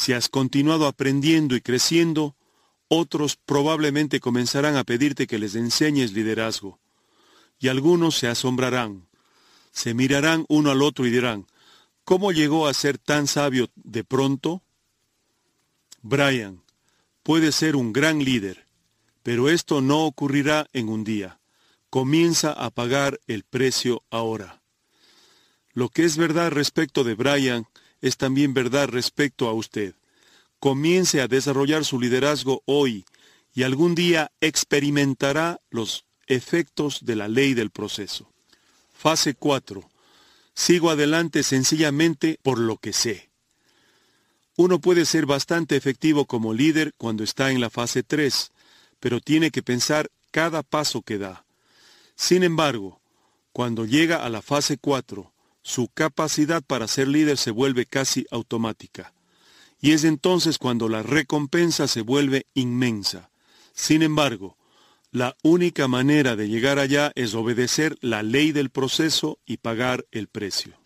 si 0.01 0.15
has 0.15 0.31
continuado 0.31 0.87
aprendiendo 0.87 1.55
y 1.55 1.61
creciendo, 1.61 2.35
otros 2.89 3.37
probablemente 3.37 4.19
comenzarán 4.19 4.77
a 4.77 4.85
pedirte 4.85 5.27
que 5.27 5.39
les 5.39 5.55
enseñes 5.57 6.15
liderazgo. 6.15 6.81
Y 7.59 7.69
algunos 7.69 8.17
se 8.17 8.27
asombrarán, 8.27 9.09
se 9.73 9.93
mirarán 9.93 10.47
uno 10.49 10.71
al 10.71 10.81
otro 10.81 11.05
y 11.07 11.11
dirán, 11.11 11.47
¿cómo 12.05 12.33
llegó 12.33 12.67
a 12.67 12.73
ser 12.73 12.97
tan 12.97 13.27
sabio 13.27 13.69
de 13.75 14.03
pronto? 14.03 14.63
Brian, 16.01 16.63
puede 17.23 17.53
ser 17.53 17.77
un 17.77 17.93
gran 17.93 18.25
líder, 18.25 18.65
pero 19.23 19.51
esto 19.51 19.83
no 19.83 20.07
ocurrirá 20.07 20.67
en 20.73 20.89
un 20.89 21.05
día. 21.05 21.41
Comienza 21.91 22.55
a 22.55 22.71
pagar 22.71 23.21
el 23.27 23.45
precio 23.45 24.03
ahora. 24.09 24.63
Lo 25.75 25.91
que 25.91 26.05
es 26.05 26.17
verdad 26.17 26.53
respecto 26.53 27.05
de 27.05 27.15
Brian 27.15 27.67
es 28.01 28.17
también 28.17 28.55
verdad 28.55 28.89
respecto 28.89 29.49
a 29.49 29.53
usted. 29.53 29.95
Comience 30.59 31.21
a 31.21 31.29
desarrollar 31.29 31.85
su 31.85 32.01
liderazgo 32.01 32.63
hoy 32.67 33.05
y 33.55 33.63
algún 33.63 33.95
día 33.95 34.31
experimentará 34.41 35.61
los 35.71 36.05
efectos 36.27 37.05
de 37.05 37.17
la 37.17 37.29
ley 37.29 37.55
del 37.55 37.71
proceso. 37.71 38.31
Fase 38.93 39.35
4. 39.35 39.89
Sigo 40.55 40.91
adelante 40.91 41.43
sencillamente 41.43 42.39
por 42.43 42.59
lo 42.59 42.77
que 42.77 42.93
sé. 42.93 43.31
Uno 44.57 44.79
puede 44.79 45.07
ser 45.07 45.25
bastante 45.25 45.77
efectivo 45.77 46.27
como 46.27 46.53
líder 46.53 46.93
cuando 46.99 47.25
está 47.25 47.51
en 47.51 47.61
la 47.61 47.71
fase 47.71 48.03
3, 48.03 48.53
pero 49.01 49.21
tiene 49.21 49.51
que 49.51 49.63
pensar 49.63 50.11
cada 50.31 50.63
paso 50.63 51.03
que 51.03 51.19
da. 51.19 51.45
Sin 52.15 52.43
embargo, 52.43 53.01
cuando 53.53 53.87
llega 53.87 54.25
a 54.25 54.29
la 54.29 54.43
fase 54.43 54.77
4, 54.77 55.33
su 55.63 55.89
capacidad 55.89 56.63
para 56.63 56.89
ser 56.89 57.09
líder 57.09 57.37
se 57.37 57.51
vuelve 57.51 57.87
casi 57.87 58.27
automática. 58.31 59.13
Y 59.81 59.93
es 59.93 60.05
entonces 60.05 60.59
cuando 60.59 60.89
la 60.89 61.03
recompensa 61.03 61.89
se 61.89 62.03
vuelve 62.03 62.47
inmensa. 62.55 63.31
Sin 63.73 64.03
embargo, 64.03 64.57
la 65.11 65.37
única 65.43 65.89
manera 65.89 66.37
de 66.37 66.49
llegar 66.49 66.79
allá 66.79 67.13
es 67.15 67.35
obedecer 67.35 67.97
la 68.01 68.23
ley 68.23 68.53
del 68.53 68.71
proceso 68.71 69.39
y 69.47 69.57
pagar 69.57 70.07
el 70.13 70.29
precio. 70.29 70.79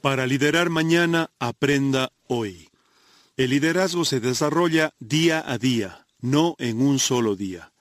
Para 0.00 0.26
liderar 0.26 0.68
mañana, 0.68 1.30
aprenda 1.38 2.12
hoy. 2.26 2.68
El 3.36 3.50
liderazgo 3.50 4.04
se 4.04 4.20
desarrolla 4.20 4.94
día 5.00 5.42
a 5.46 5.58
día, 5.58 6.06
no 6.20 6.54
en 6.58 6.82
un 6.82 6.98
solo 6.98 7.36
día. 7.36 7.72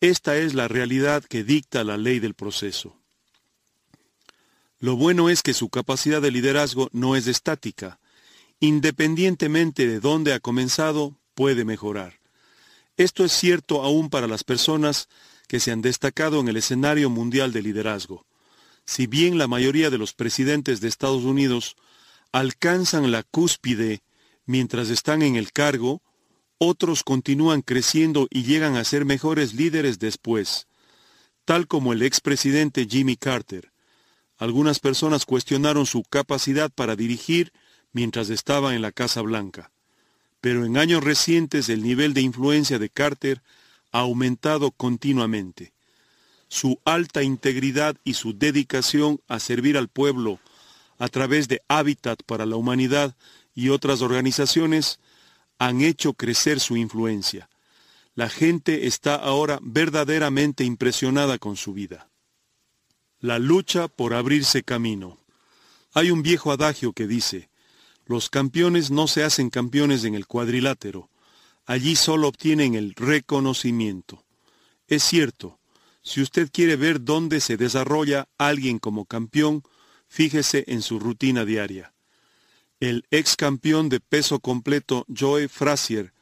Esta 0.00 0.36
es 0.36 0.54
la 0.54 0.66
realidad 0.66 1.22
que 1.24 1.44
dicta 1.44 1.84
la 1.84 1.96
ley 1.96 2.20
del 2.20 2.34
proceso. 2.34 2.99
Lo 4.80 4.96
bueno 4.96 5.28
es 5.28 5.42
que 5.42 5.52
su 5.52 5.68
capacidad 5.68 6.22
de 6.22 6.30
liderazgo 6.30 6.88
no 6.92 7.14
es 7.14 7.26
estática. 7.26 8.00
Independientemente 8.60 9.86
de 9.86 10.00
dónde 10.00 10.32
ha 10.32 10.40
comenzado, 10.40 11.18
puede 11.34 11.66
mejorar. 11.66 12.18
Esto 12.96 13.22
es 13.24 13.32
cierto 13.32 13.82
aún 13.82 14.08
para 14.08 14.26
las 14.26 14.42
personas 14.42 15.08
que 15.48 15.60
se 15.60 15.70
han 15.70 15.82
destacado 15.82 16.40
en 16.40 16.48
el 16.48 16.56
escenario 16.56 17.10
mundial 17.10 17.52
de 17.52 17.60
liderazgo. 17.60 18.24
Si 18.86 19.06
bien 19.06 19.36
la 19.36 19.48
mayoría 19.48 19.90
de 19.90 19.98
los 19.98 20.14
presidentes 20.14 20.80
de 20.80 20.88
Estados 20.88 21.24
Unidos 21.24 21.76
alcanzan 22.32 23.10
la 23.10 23.22
cúspide 23.22 24.02
mientras 24.46 24.88
están 24.88 25.20
en 25.20 25.36
el 25.36 25.52
cargo, 25.52 26.00
otros 26.56 27.04
continúan 27.04 27.60
creciendo 27.60 28.28
y 28.30 28.44
llegan 28.44 28.76
a 28.76 28.84
ser 28.84 29.04
mejores 29.04 29.52
líderes 29.52 29.98
después. 29.98 30.68
Tal 31.44 31.66
como 31.66 31.92
el 31.92 32.00
expresidente 32.00 32.86
Jimmy 32.88 33.16
Carter, 33.16 33.72
algunas 34.40 34.78
personas 34.78 35.26
cuestionaron 35.26 35.84
su 35.84 36.02
capacidad 36.02 36.70
para 36.70 36.96
dirigir 36.96 37.52
mientras 37.92 38.30
estaba 38.30 38.74
en 38.74 38.80
la 38.80 38.90
Casa 38.90 39.20
Blanca. 39.20 39.70
Pero 40.40 40.64
en 40.64 40.78
años 40.78 41.04
recientes 41.04 41.68
el 41.68 41.82
nivel 41.82 42.14
de 42.14 42.22
influencia 42.22 42.78
de 42.78 42.88
Carter 42.88 43.42
ha 43.92 44.00
aumentado 44.00 44.70
continuamente. 44.70 45.74
Su 46.48 46.80
alta 46.86 47.22
integridad 47.22 47.96
y 48.02 48.14
su 48.14 48.32
dedicación 48.32 49.20
a 49.28 49.40
servir 49.40 49.76
al 49.76 49.88
pueblo 49.88 50.40
a 50.98 51.08
través 51.08 51.46
de 51.46 51.60
Habitat 51.68 52.22
para 52.22 52.46
la 52.46 52.56
Humanidad 52.56 53.14
y 53.54 53.68
otras 53.68 54.00
organizaciones 54.00 55.00
han 55.58 55.82
hecho 55.82 56.14
crecer 56.14 56.60
su 56.60 56.78
influencia. 56.78 57.50
La 58.14 58.30
gente 58.30 58.86
está 58.86 59.16
ahora 59.16 59.58
verdaderamente 59.60 60.64
impresionada 60.64 61.36
con 61.36 61.56
su 61.56 61.74
vida. 61.74 62.09
La 63.20 63.38
lucha 63.38 63.88
por 63.88 64.14
abrirse 64.14 64.62
camino. 64.62 65.18
Hay 65.92 66.10
un 66.10 66.22
viejo 66.22 66.52
adagio 66.52 66.94
que 66.94 67.06
dice, 67.06 67.50
los 68.06 68.30
campeones 68.30 68.90
no 68.90 69.08
se 69.08 69.24
hacen 69.24 69.50
campeones 69.50 70.04
en 70.04 70.14
el 70.14 70.26
cuadrilátero, 70.26 71.10
allí 71.66 71.96
solo 71.96 72.28
obtienen 72.28 72.74
el 72.74 72.94
reconocimiento. 72.94 74.24
Es 74.88 75.02
cierto, 75.02 75.58
si 76.02 76.22
usted 76.22 76.48
quiere 76.50 76.76
ver 76.76 77.04
dónde 77.04 77.40
se 77.40 77.58
desarrolla 77.58 78.26
alguien 78.38 78.78
como 78.78 79.04
campeón, 79.04 79.64
fíjese 80.08 80.64
en 80.68 80.80
su 80.80 80.98
rutina 80.98 81.44
diaria. 81.44 81.92
El 82.80 83.04
ex 83.10 83.36
campeón 83.36 83.90
de 83.90 84.00
peso 84.00 84.40
completo 84.40 85.04
Joe 85.14 85.46
Frazier 85.48 86.14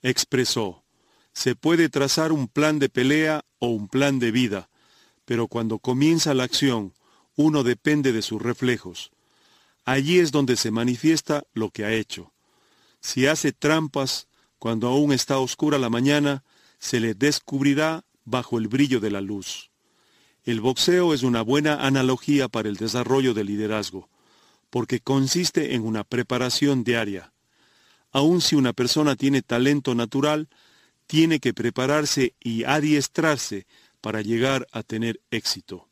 expresó, 0.00 0.84
se 1.34 1.54
puede 1.54 1.90
trazar 1.90 2.32
un 2.32 2.48
plan 2.48 2.78
de 2.78 2.88
pelea 2.88 3.44
o 3.58 3.68
un 3.68 3.88
plan 3.88 4.18
de 4.18 4.30
vida, 4.30 4.70
pero 5.26 5.48
cuando 5.48 5.78
comienza 5.78 6.32
la 6.32 6.44
acción, 6.44 6.94
uno 7.34 7.62
depende 7.62 8.12
de 8.12 8.22
sus 8.22 8.40
reflejos. 8.40 9.10
Allí 9.84 10.18
es 10.18 10.32
donde 10.32 10.56
se 10.56 10.70
manifiesta 10.70 11.44
lo 11.52 11.70
que 11.70 11.84
ha 11.84 11.92
hecho. 11.92 12.32
Si 13.00 13.26
hace 13.26 13.52
trampas 13.52 14.28
cuando 14.58 14.88
aún 14.88 15.12
está 15.12 15.38
oscura 15.38 15.78
la 15.78 15.90
mañana, 15.90 16.42
se 16.78 17.00
le 17.00 17.14
descubrirá 17.14 18.04
bajo 18.24 18.58
el 18.58 18.68
brillo 18.68 19.00
de 19.00 19.10
la 19.10 19.20
luz. 19.20 19.70
El 20.44 20.60
boxeo 20.60 21.12
es 21.12 21.22
una 21.22 21.42
buena 21.42 21.86
analogía 21.86 22.48
para 22.48 22.68
el 22.68 22.76
desarrollo 22.76 23.34
del 23.34 23.48
liderazgo, 23.48 24.08
porque 24.70 25.00
consiste 25.00 25.74
en 25.74 25.84
una 25.84 26.04
preparación 26.04 26.84
diaria. 26.84 27.32
Aun 28.12 28.40
si 28.40 28.54
una 28.54 28.72
persona 28.72 29.16
tiene 29.16 29.42
talento 29.42 29.94
natural, 29.94 30.48
tiene 31.06 31.40
que 31.40 31.52
prepararse 31.52 32.34
y 32.40 32.64
adiestrarse 32.64 33.66
para 34.00 34.22
llegar 34.22 34.66
a 34.72 34.82
tener 34.82 35.20
éxito. 35.30 35.88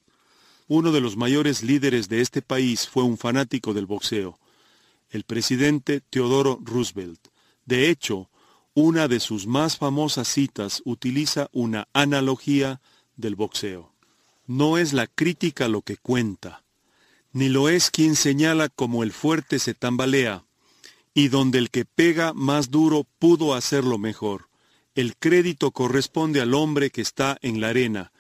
Uno 0.67 0.93
de 0.93 1.01
los 1.01 1.17
mayores 1.17 1.63
líderes 1.63 2.09
de 2.09 2.21
este 2.21 2.41
país 2.41 2.89
fue 2.89 3.03
un 3.03 3.19
fanático 3.19 3.75
del 3.75 3.87
boxeo, 3.87 4.39
el 5.11 5.25
presidente 5.25 6.01
Teodoro 6.01 6.59
Roosevelt. 6.63 7.29
De 7.67 7.91
hecho, 7.91 8.31
una 8.75 9.07
de 9.07 9.21
sus 9.21 9.47
más 9.47 9.77
famosas 9.77 10.27
citas 10.27 10.83
utiliza 10.85 11.49
una 11.53 11.87
analogía 11.93 12.81
del 13.17 13.37
boxeo. 13.37 13.93
No 14.47 14.79
es 14.79 14.93
la 14.93 15.07
crítica 15.07 15.69
lo 15.69 15.83
que 15.83 15.97
cuenta, 15.97 16.65
ni 17.33 17.49
lo 17.49 17.69
es 17.69 17.91
quien 17.91 18.17
señala 18.17 18.69
como 18.69 19.03
el 19.03 19.13
fuerte 19.13 19.59
se 19.59 19.75
tambalea, 19.75 20.45
y 21.15 21.29
donde 21.29 21.59
el 21.59 21.71
que 21.71 21.85
pega 21.85 22.33
más 22.33 22.71
duro 22.71 23.07
pudo 23.19 23.55
hacerlo 23.55 23.99
mejor. 23.99 24.49
El 24.95 25.17
crédito 25.17 25.73
corresponde 25.73 26.41
al 26.41 26.55
hombre 26.55 26.91
que 26.91 27.01
está 27.01 27.37
en 27.43 27.61
la 27.61 27.71
arena, 27.71 28.13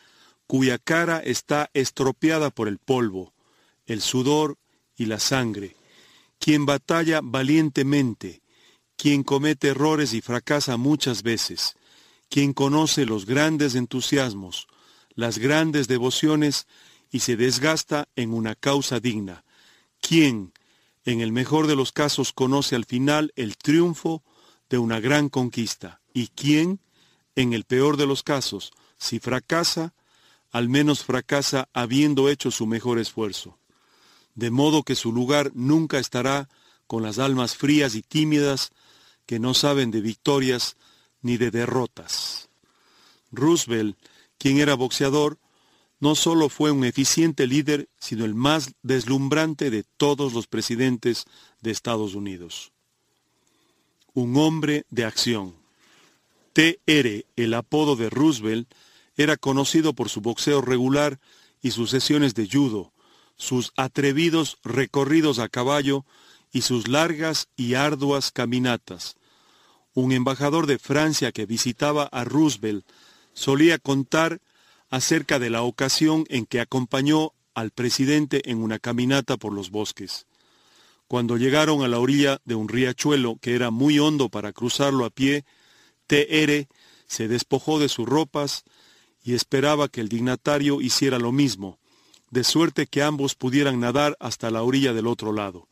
cuya 0.48 0.78
cara 0.78 1.20
está 1.20 1.70
estropeada 1.72 2.50
por 2.50 2.66
el 2.66 2.78
polvo, 2.78 3.32
el 3.86 4.00
sudor 4.00 4.58
y 4.96 5.06
la 5.06 5.20
sangre, 5.20 5.76
quien 6.40 6.66
batalla 6.66 7.20
valientemente, 7.22 8.42
quien 8.96 9.22
comete 9.22 9.68
errores 9.68 10.14
y 10.14 10.20
fracasa 10.20 10.76
muchas 10.76 11.22
veces, 11.22 11.76
quien 12.28 12.52
conoce 12.52 13.06
los 13.06 13.24
grandes 13.24 13.76
entusiasmos, 13.76 14.66
las 15.14 15.38
grandes 15.38 15.86
devociones 15.86 16.66
y 17.08 17.20
se 17.20 17.36
desgasta 17.36 18.08
en 18.16 18.34
una 18.34 18.56
causa 18.56 18.98
digna, 18.98 19.44
quien, 20.00 20.52
en 21.04 21.20
el 21.20 21.30
mejor 21.30 21.68
de 21.68 21.76
los 21.76 21.92
casos, 21.92 22.32
conoce 22.32 22.74
al 22.74 22.84
final 22.84 23.32
el 23.36 23.56
triunfo 23.56 24.24
de 24.68 24.78
una 24.78 24.98
gran 24.98 25.28
conquista 25.28 26.00
y 26.14 26.28
quien, 26.28 26.80
en 27.34 27.52
el 27.52 27.64
peor 27.64 27.98
de 27.98 28.06
los 28.06 28.22
casos, 28.22 28.72
si 28.96 29.18
fracasa, 29.18 29.92
al 30.50 30.70
menos 30.70 31.02
fracasa 31.02 31.68
habiendo 31.74 32.30
hecho 32.30 32.50
su 32.50 32.66
mejor 32.66 32.98
esfuerzo. 32.98 33.58
De 34.34 34.50
modo 34.50 34.84
que 34.84 34.94
su 34.94 35.12
lugar 35.12 35.50
nunca 35.54 35.98
estará 35.98 36.48
con 36.86 37.02
las 37.02 37.18
almas 37.18 37.56
frías 37.56 37.96
y 37.96 38.02
tímidas 38.02 38.70
que 39.26 39.38
no 39.38 39.52
saben 39.52 39.90
de 39.90 40.00
victorias 40.00 40.76
ni 41.22 41.36
de 41.36 41.50
derrotas. 41.50 42.48
Roosevelt, 43.32 43.98
quien 44.38 44.58
era 44.58 44.74
boxeador, 44.74 45.38
no 45.98 46.14
solo 46.14 46.48
fue 46.48 46.70
un 46.70 46.84
eficiente 46.84 47.46
líder, 47.46 47.88
sino 47.98 48.24
el 48.24 48.34
más 48.34 48.74
deslumbrante 48.82 49.70
de 49.70 49.84
todos 49.96 50.34
los 50.34 50.46
presidentes 50.46 51.24
de 51.62 51.70
Estados 51.70 52.14
Unidos. 52.14 52.72
Un 54.12 54.36
hombre 54.36 54.84
de 54.90 55.04
acción. 55.04 55.63
TR, 56.54 57.26
el 57.34 57.54
apodo 57.54 57.96
de 57.96 58.08
Roosevelt, 58.08 58.72
era 59.16 59.36
conocido 59.36 59.92
por 59.92 60.08
su 60.08 60.20
boxeo 60.20 60.60
regular 60.60 61.18
y 61.60 61.72
sus 61.72 61.90
sesiones 61.90 62.34
de 62.34 62.48
judo, 62.50 62.92
sus 63.36 63.72
atrevidos 63.76 64.58
recorridos 64.62 65.40
a 65.40 65.48
caballo 65.48 66.04
y 66.52 66.62
sus 66.62 66.86
largas 66.86 67.48
y 67.56 67.74
arduas 67.74 68.30
caminatas. 68.30 69.16
Un 69.94 70.12
embajador 70.12 70.66
de 70.66 70.78
Francia 70.78 71.32
que 71.32 71.44
visitaba 71.44 72.04
a 72.04 72.24
Roosevelt 72.24 72.86
solía 73.32 73.78
contar 73.78 74.40
acerca 74.90 75.40
de 75.40 75.50
la 75.50 75.62
ocasión 75.62 76.24
en 76.28 76.46
que 76.46 76.60
acompañó 76.60 77.32
al 77.54 77.72
presidente 77.72 78.48
en 78.50 78.62
una 78.62 78.78
caminata 78.78 79.36
por 79.36 79.52
los 79.52 79.70
bosques. 79.70 80.26
Cuando 81.08 81.36
llegaron 81.36 81.82
a 81.82 81.88
la 81.88 81.98
orilla 81.98 82.40
de 82.44 82.54
un 82.54 82.68
riachuelo 82.68 83.38
que 83.40 83.56
era 83.56 83.70
muy 83.70 83.98
hondo 83.98 84.28
para 84.28 84.52
cruzarlo 84.52 85.04
a 85.04 85.10
pie, 85.10 85.44
TR 86.06 86.66
se 87.06 87.28
despojó 87.28 87.78
de 87.78 87.88
sus 87.88 88.06
ropas 88.06 88.64
y 89.22 89.34
esperaba 89.34 89.88
que 89.88 90.00
el 90.00 90.08
dignatario 90.08 90.80
hiciera 90.80 91.18
lo 91.18 91.32
mismo, 91.32 91.78
de 92.30 92.44
suerte 92.44 92.86
que 92.86 93.02
ambos 93.02 93.34
pudieran 93.34 93.80
nadar 93.80 94.16
hasta 94.20 94.50
la 94.50 94.62
orilla 94.62 94.92
del 94.92 95.06
otro 95.06 95.32
lado. 95.32 95.68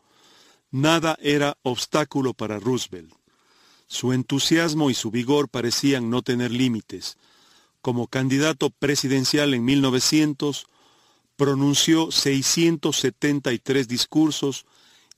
Nada 0.70 1.18
era 1.20 1.58
obstáculo 1.62 2.32
para 2.32 2.58
Roosevelt. 2.58 3.12
Su 3.86 4.14
entusiasmo 4.14 4.88
y 4.88 4.94
su 4.94 5.10
vigor 5.10 5.48
parecían 5.48 6.08
no 6.08 6.22
tener 6.22 6.50
límites. 6.50 7.18
Como 7.82 8.06
candidato 8.06 8.70
presidencial 8.70 9.52
en 9.52 9.64
1900, 9.64 10.66
pronunció 11.36 12.10
673 12.10 13.88
discursos 13.88 14.64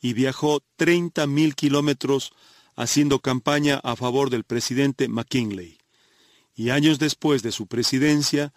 y 0.00 0.12
viajó 0.12 0.60
30.000 0.78 1.54
kilómetros 1.54 2.32
haciendo 2.76 3.20
campaña 3.20 3.80
a 3.82 3.96
favor 3.96 4.30
del 4.30 4.44
presidente 4.44 5.08
McKinley. 5.08 5.78
Y 6.54 6.70
años 6.70 6.98
después 6.98 7.42
de 7.42 7.52
su 7.52 7.66
presidencia, 7.66 8.52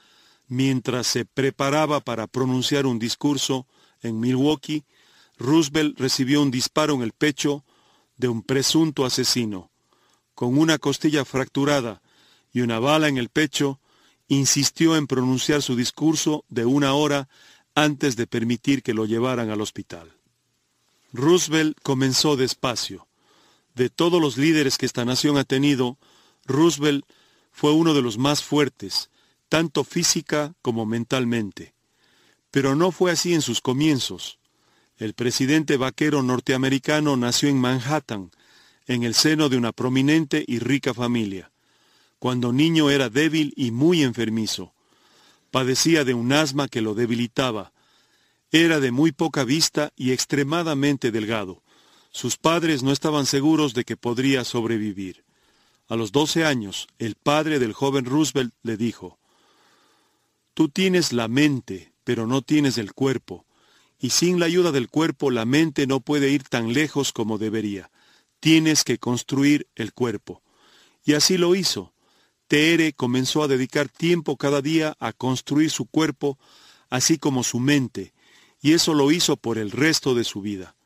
mientras 0.47 1.07
se 1.07 1.25
preparaba 1.25 1.99
para 1.99 2.27
pronunciar 2.27 2.85
un 2.85 2.99
discurso 2.99 3.67
en 4.01 4.19
Milwaukee, 4.19 4.85
Roosevelt 5.37 5.99
recibió 5.99 6.41
un 6.41 6.51
disparo 6.51 6.95
en 6.95 7.01
el 7.01 7.11
pecho 7.11 7.63
de 8.17 8.27
un 8.27 8.41
presunto 8.41 9.05
asesino. 9.05 9.71
Con 10.33 10.57
una 10.57 10.77
costilla 10.77 11.25
fracturada 11.25 12.01
y 12.51 12.61
una 12.61 12.79
bala 12.79 13.07
en 13.07 13.17
el 13.17 13.29
pecho, 13.29 13.79
insistió 14.27 14.95
en 14.95 15.07
pronunciar 15.07 15.61
su 15.61 15.75
discurso 15.75 16.43
de 16.49 16.65
una 16.65 16.93
hora 16.93 17.29
antes 17.75 18.15
de 18.15 18.27
permitir 18.27 18.83
que 18.83 18.93
lo 18.93 19.05
llevaran 19.05 19.49
al 19.49 19.61
hospital. 19.61 20.11
Roosevelt 21.13 21.77
comenzó 21.81 22.35
despacio, 22.35 23.06
de 23.77 23.89
todos 23.89 24.19
los 24.19 24.37
líderes 24.37 24.77
que 24.77 24.87
esta 24.87 25.05
nación 25.05 25.37
ha 25.37 25.43
tenido, 25.43 25.97
Roosevelt 26.45 27.05
fue 27.51 27.71
uno 27.71 27.93
de 27.93 28.01
los 28.01 28.17
más 28.17 28.43
fuertes, 28.43 29.09
tanto 29.49 29.83
física 29.83 30.55
como 30.61 30.85
mentalmente. 30.85 31.73
Pero 32.51 32.75
no 32.75 32.91
fue 32.91 33.11
así 33.11 33.33
en 33.33 33.41
sus 33.41 33.61
comienzos. 33.61 34.39
El 34.97 35.13
presidente 35.13 35.77
vaquero 35.77 36.23
norteamericano 36.23 37.15
nació 37.17 37.49
en 37.49 37.59
Manhattan, 37.59 38.31
en 38.87 39.03
el 39.03 39.13
seno 39.13 39.47
de 39.47 39.57
una 39.57 39.71
prominente 39.71 40.43
y 40.47 40.59
rica 40.59 40.93
familia. 40.93 41.51
Cuando 42.19 42.51
niño 42.51 42.89
era 42.89 43.09
débil 43.09 43.53
y 43.55 43.69
muy 43.69 44.01
enfermizo. 44.01 44.73
Padecía 45.51 46.03
de 46.03 46.15
un 46.15 46.33
asma 46.33 46.67
que 46.67 46.81
lo 46.81 46.95
debilitaba. 46.95 47.73
Era 48.51 48.79
de 48.79 48.91
muy 48.91 49.11
poca 49.11 49.43
vista 49.43 49.91
y 49.95 50.13
extremadamente 50.13 51.11
delgado. 51.11 51.61
Sus 52.17 52.35
padres 52.35 52.81
no 52.81 52.91
estaban 52.91 53.27
seguros 53.27 53.75
de 53.75 53.83
que 53.83 53.95
podría 53.95 54.43
sobrevivir. 54.43 55.23
A 55.87 55.95
los 55.95 56.11
12 56.11 56.45
años, 56.45 56.87
el 56.97 57.13
padre 57.13 57.59
del 57.59 57.73
joven 57.73 58.05
Roosevelt 58.05 58.55
le 58.63 58.75
dijo, 58.75 59.19
Tú 60.55 60.67
tienes 60.67 61.13
la 61.13 61.27
mente, 61.27 61.93
pero 62.03 62.25
no 62.25 62.41
tienes 62.41 62.79
el 62.79 62.93
cuerpo, 62.93 63.45
y 63.99 64.09
sin 64.09 64.39
la 64.39 64.47
ayuda 64.47 64.71
del 64.71 64.89
cuerpo 64.89 65.29
la 65.29 65.45
mente 65.45 65.85
no 65.85 65.99
puede 65.99 66.31
ir 66.31 66.41
tan 66.41 66.73
lejos 66.73 67.13
como 67.13 67.37
debería. 67.37 67.91
Tienes 68.39 68.83
que 68.83 68.97
construir 68.97 69.67
el 69.75 69.93
cuerpo. 69.93 70.41
Y 71.05 71.13
así 71.13 71.37
lo 71.37 71.53
hizo. 71.53 71.93
Tere 72.47 72.93
comenzó 72.93 73.43
a 73.43 73.47
dedicar 73.47 73.89
tiempo 73.89 74.37
cada 74.37 74.63
día 74.63 74.97
a 74.99 75.13
construir 75.13 75.69
su 75.69 75.85
cuerpo, 75.85 76.39
así 76.89 77.19
como 77.19 77.43
su 77.43 77.59
mente, 77.59 78.15
y 78.59 78.73
eso 78.73 78.95
lo 78.95 79.11
hizo 79.11 79.37
por 79.37 79.59
el 79.59 79.69
resto 79.69 80.15
de 80.15 80.23
su 80.23 80.41
vida. 80.41 80.76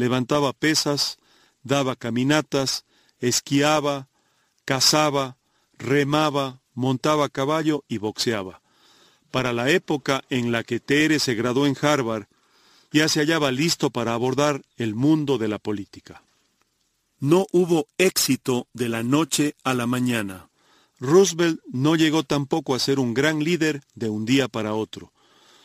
Levantaba 0.00 0.54
pesas, 0.54 1.18
daba 1.62 1.94
caminatas, 1.94 2.86
esquiaba, 3.18 4.08
cazaba, 4.64 5.36
remaba, 5.76 6.62
montaba 6.72 7.26
a 7.26 7.28
caballo 7.28 7.84
y 7.86 7.98
boxeaba. 7.98 8.62
Para 9.30 9.52
la 9.52 9.68
época 9.68 10.24
en 10.30 10.52
la 10.52 10.64
que 10.64 10.80
Tere 10.80 11.18
se 11.18 11.34
graduó 11.34 11.66
en 11.66 11.76
Harvard, 11.78 12.28
ya 12.90 13.10
se 13.10 13.20
hallaba 13.20 13.52
listo 13.52 13.90
para 13.90 14.14
abordar 14.14 14.62
el 14.78 14.94
mundo 14.94 15.36
de 15.36 15.48
la 15.48 15.58
política. 15.58 16.22
No 17.18 17.46
hubo 17.52 17.86
éxito 17.98 18.68
de 18.72 18.88
la 18.88 19.02
noche 19.02 19.54
a 19.64 19.74
la 19.74 19.86
mañana. 19.86 20.48
Roosevelt 20.98 21.60
no 21.70 21.94
llegó 21.94 22.22
tampoco 22.22 22.74
a 22.74 22.78
ser 22.78 22.98
un 23.00 23.12
gran 23.12 23.44
líder 23.44 23.82
de 23.94 24.08
un 24.08 24.24
día 24.24 24.48
para 24.48 24.72
otro. 24.72 25.12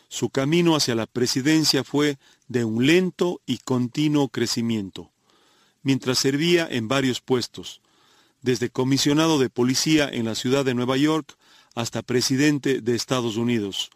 Su 0.09 0.29
camino 0.29 0.75
hacia 0.75 0.93
la 0.93 1.05
presidencia 1.05 1.85
fue 1.85 2.17
de 2.47 2.65
un 2.65 2.85
lento 2.85 3.41
y 3.45 3.57
continuo 3.59 4.29
crecimiento, 4.29 5.11
mientras 5.83 6.19
servía 6.19 6.67
en 6.69 6.87
varios 6.87 7.21
puestos, 7.21 7.81
desde 8.41 8.69
comisionado 8.69 9.39
de 9.39 9.49
policía 9.49 10.07
en 10.07 10.25
la 10.25 10.35
ciudad 10.35 10.63
de 10.63 10.75
Nueva 10.75 10.97
York 10.97 11.35
hasta 11.73 12.01
presidente 12.01 12.81
de 12.81 12.95
Estados 12.95 13.37
Unidos. 13.37 13.89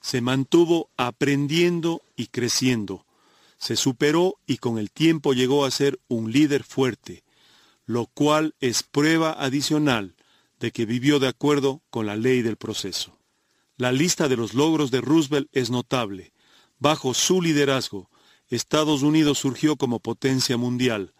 Se 0.00 0.20
mantuvo 0.20 0.90
aprendiendo 0.96 2.02
y 2.16 2.26
creciendo. 2.26 3.06
Se 3.56 3.76
superó 3.76 4.36
y 4.46 4.58
con 4.58 4.78
el 4.78 4.90
tiempo 4.90 5.32
llegó 5.32 5.64
a 5.64 5.70
ser 5.70 5.98
un 6.08 6.32
líder 6.32 6.64
fuerte, 6.64 7.24
lo 7.86 8.06
cual 8.06 8.54
es 8.60 8.82
prueba 8.82 9.32
adicional 9.32 10.14
de 10.60 10.70
que 10.70 10.86
vivió 10.86 11.18
de 11.18 11.28
acuerdo 11.28 11.80
con 11.90 12.06
la 12.06 12.16
ley 12.16 12.42
del 12.42 12.56
proceso. 12.56 13.16
La 13.76 13.92
lista 13.92 14.28
de 14.28 14.36
los 14.36 14.54
logros 14.54 14.90
de 14.90 15.00
Roosevelt 15.00 15.48
es 15.52 15.70
notable. 15.70 16.32
Bajo 16.84 17.14
su 17.14 17.40
liderazgo, 17.40 18.10
Estados 18.50 19.00
Unidos 19.00 19.38
surgió 19.38 19.76
como 19.76 20.00
potencia 20.00 20.58
mundial, 20.58 21.14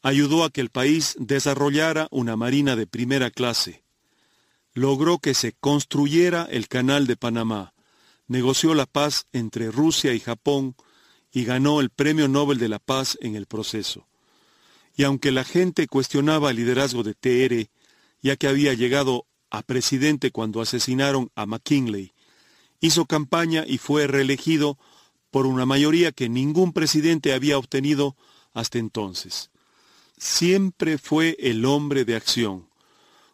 ayudó 0.00 0.42
a 0.42 0.48
que 0.48 0.62
el 0.62 0.70
país 0.70 1.16
desarrollara 1.18 2.08
una 2.10 2.34
marina 2.34 2.76
de 2.76 2.86
primera 2.86 3.30
clase, 3.30 3.84
logró 4.72 5.18
que 5.18 5.34
se 5.34 5.52
construyera 5.52 6.48
el 6.50 6.66
canal 6.68 7.06
de 7.06 7.14
Panamá, 7.18 7.74
negoció 8.26 8.72
la 8.72 8.86
paz 8.86 9.26
entre 9.32 9.70
Rusia 9.70 10.14
y 10.14 10.18
Japón 10.18 10.74
y 11.30 11.44
ganó 11.44 11.82
el 11.82 11.90
Premio 11.90 12.26
Nobel 12.26 12.56
de 12.56 12.70
la 12.70 12.78
Paz 12.78 13.18
en 13.20 13.36
el 13.36 13.44
proceso. 13.44 14.08
Y 14.96 15.04
aunque 15.04 15.30
la 15.30 15.44
gente 15.44 15.88
cuestionaba 15.88 16.52
el 16.52 16.56
liderazgo 16.56 17.02
de 17.02 17.12
TR, 17.12 17.68
ya 18.22 18.36
que 18.36 18.48
había 18.48 18.72
llegado 18.72 19.26
a 19.50 19.60
presidente 19.60 20.30
cuando 20.30 20.62
asesinaron 20.62 21.30
a 21.34 21.44
McKinley, 21.44 22.14
hizo 22.80 23.06
campaña 23.06 23.64
y 23.66 23.78
fue 23.78 24.06
reelegido 24.06 24.78
por 25.30 25.46
una 25.46 25.66
mayoría 25.66 26.12
que 26.12 26.28
ningún 26.28 26.72
presidente 26.72 27.32
había 27.32 27.58
obtenido 27.58 28.16
hasta 28.52 28.78
entonces 28.78 29.50
siempre 30.16 30.98
fue 30.98 31.36
el 31.38 31.64
hombre 31.64 32.04
de 32.04 32.16
acción. 32.16 32.68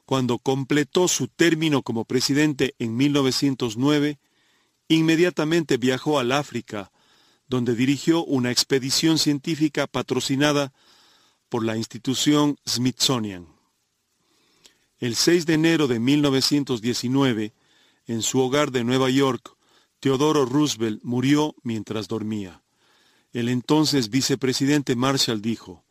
Cuando 0.04 0.38
completó 0.38 1.08
su 1.08 1.28
término 1.28 1.82
como 1.82 2.04
presidente 2.04 2.74
en 2.78 2.96
1909, 2.96 4.18
inmediatamente 4.88 5.76
viajó 5.76 6.18
al 6.18 6.32
África, 6.32 6.90
donde 7.46 7.74
dirigió 7.74 8.24
una 8.24 8.50
expedición 8.50 9.18
científica 9.18 9.86
patrocinada 9.86 10.72
por 11.48 11.64
la 11.64 11.76
institución 11.76 12.56
Smithsonian. 12.68 13.46
El 14.98 15.16
6 15.16 15.46
de 15.46 15.54
enero 15.54 15.88
de 15.88 15.98
1919, 15.98 17.52
en 18.06 18.22
su 18.22 18.40
hogar 18.40 18.70
de 18.70 18.84
Nueva 18.84 19.10
York, 19.10 19.56
Teodoro 20.00 20.44
Roosevelt 20.44 21.00
murió 21.02 21.54
mientras 21.62 22.08
dormía. 22.08 22.62
El 23.32 23.48
entonces 23.48 24.10
vicepresidente 24.10 24.96
Marshall 24.96 25.40
dijo, 25.40 25.84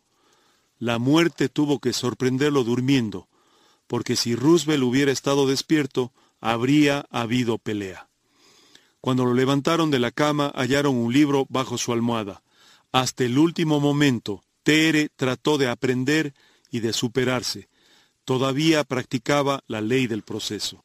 la 0.79 0.99
muerte 0.99 1.47
tuvo 1.47 1.79
que 1.79 1.93
sorprenderlo 1.93 2.63
durmiendo, 2.63 3.27
porque 3.87 4.15
si 4.15 4.35
Roosevelt 4.35 4.83
hubiera 4.83 5.11
estado 5.11 5.47
despierto, 5.47 6.11
habría 6.39 7.05
habido 7.09 7.57
pelea. 7.57 8.09
Cuando 8.99 9.25
lo 9.25 9.33
levantaron 9.33 9.91
de 9.91 9.99
la 9.99 10.11
cama, 10.11 10.51
hallaron 10.55 10.95
un 10.95 11.13
libro 11.13 11.45
bajo 11.49 11.77
su 11.77 11.93
almohada. 11.93 12.43
Hasta 12.91 13.23
el 13.23 13.37
último 13.37 13.79
momento, 13.79 14.43
Tere 14.63 15.09
trató 15.15 15.57
de 15.57 15.67
aprender 15.67 16.33
y 16.69 16.81
de 16.81 16.93
superarse. 16.93 17.69
Todavía 18.25 18.83
practicaba 18.83 19.63
la 19.67 19.81
ley 19.81 20.07
del 20.07 20.21
proceso. 20.21 20.83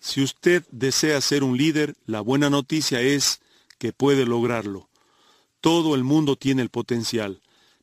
Si 0.00 0.22
usted 0.22 0.64
desea 0.70 1.20
ser 1.20 1.44
un 1.44 1.56
líder, 1.56 1.94
la 2.06 2.20
buena 2.20 2.50
noticia 2.50 3.00
es 3.00 3.40
que 3.78 3.92
puede 3.92 4.26
lograrlo. 4.26 4.88
Todo 5.60 5.94
el 5.94 6.04
mundo 6.04 6.36
tiene 6.36 6.62
el 6.62 6.70
potencial 6.70 7.40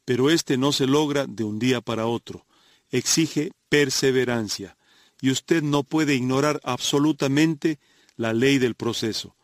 pero 0.07 0.29
este 0.29 0.55
no 0.57 0.71
se 0.71 0.87
logra 0.87 1.25
de 1.27 1.43
un 1.43 1.59
día 1.59 1.81
para 1.81 2.07
otro. 2.07 2.45
Exige 2.91 3.51
perseverancia, 3.67 4.77
y 5.19 5.31
usted 5.31 5.61
no 5.61 5.83
puede 5.83 6.15
ignorar 6.15 6.61
absolutamente 6.63 7.77
la 8.15 8.31
ley 8.31 8.57
del 8.57 8.75
proceso. 8.75 9.35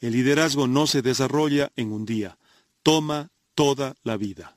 El 0.00 0.12
liderazgo 0.12 0.66
no 0.66 0.86
se 0.86 1.02
desarrolla 1.02 1.72
en 1.76 1.92
un 1.92 2.06
día, 2.06 2.38
toma 2.82 3.28
toda 3.54 3.96
la 4.02 4.16
vida. 4.16 4.56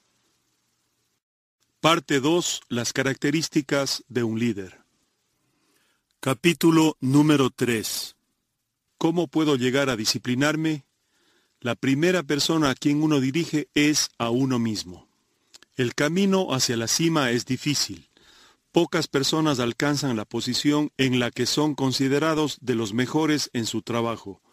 Parte 1.81 2.21
2. 2.21 2.61
Las 2.69 2.93
características 2.93 4.05
de 4.07 4.23
un 4.23 4.39
líder. 4.39 4.80
Capítulo 6.23 6.97
número 6.99 7.49
3. 7.49 8.15
¿Cómo 8.99 9.25
puedo 9.25 9.55
llegar 9.55 9.89
a 9.89 9.95
disciplinarme? 9.95 10.85
La 11.59 11.73
primera 11.73 12.21
persona 12.21 12.69
a 12.69 12.75
quien 12.75 13.01
uno 13.01 13.19
dirige 13.19 13.69
es 13.73 14.11
a 14.19 14.29
uno 14.29 14.59
mismo. 14.59 15.07
El 15.77 15.95
camino 15.95 16.53
hacia 16.53 16.77
la 16.77 16.87
cima 16.87 17.31
es 17.31 17.47
difícil. 17.47 18.07
Pocas 18.71 19.07
personas 19.07 19.59
alcanzan 19.59 20.15
la 20.15 20.25
posición 20.25 20.91
en 20.97 21.19
la 21.19 21.31
que 21.31 21.47
son 21.47 21.73
considerados 21.73 22.59
de 22.61 22.75
los 22.75 22.93
mejores 22.93 23.49
en 23.53 23.65
su 23.65 23.81
trabajo, 23.81 24.43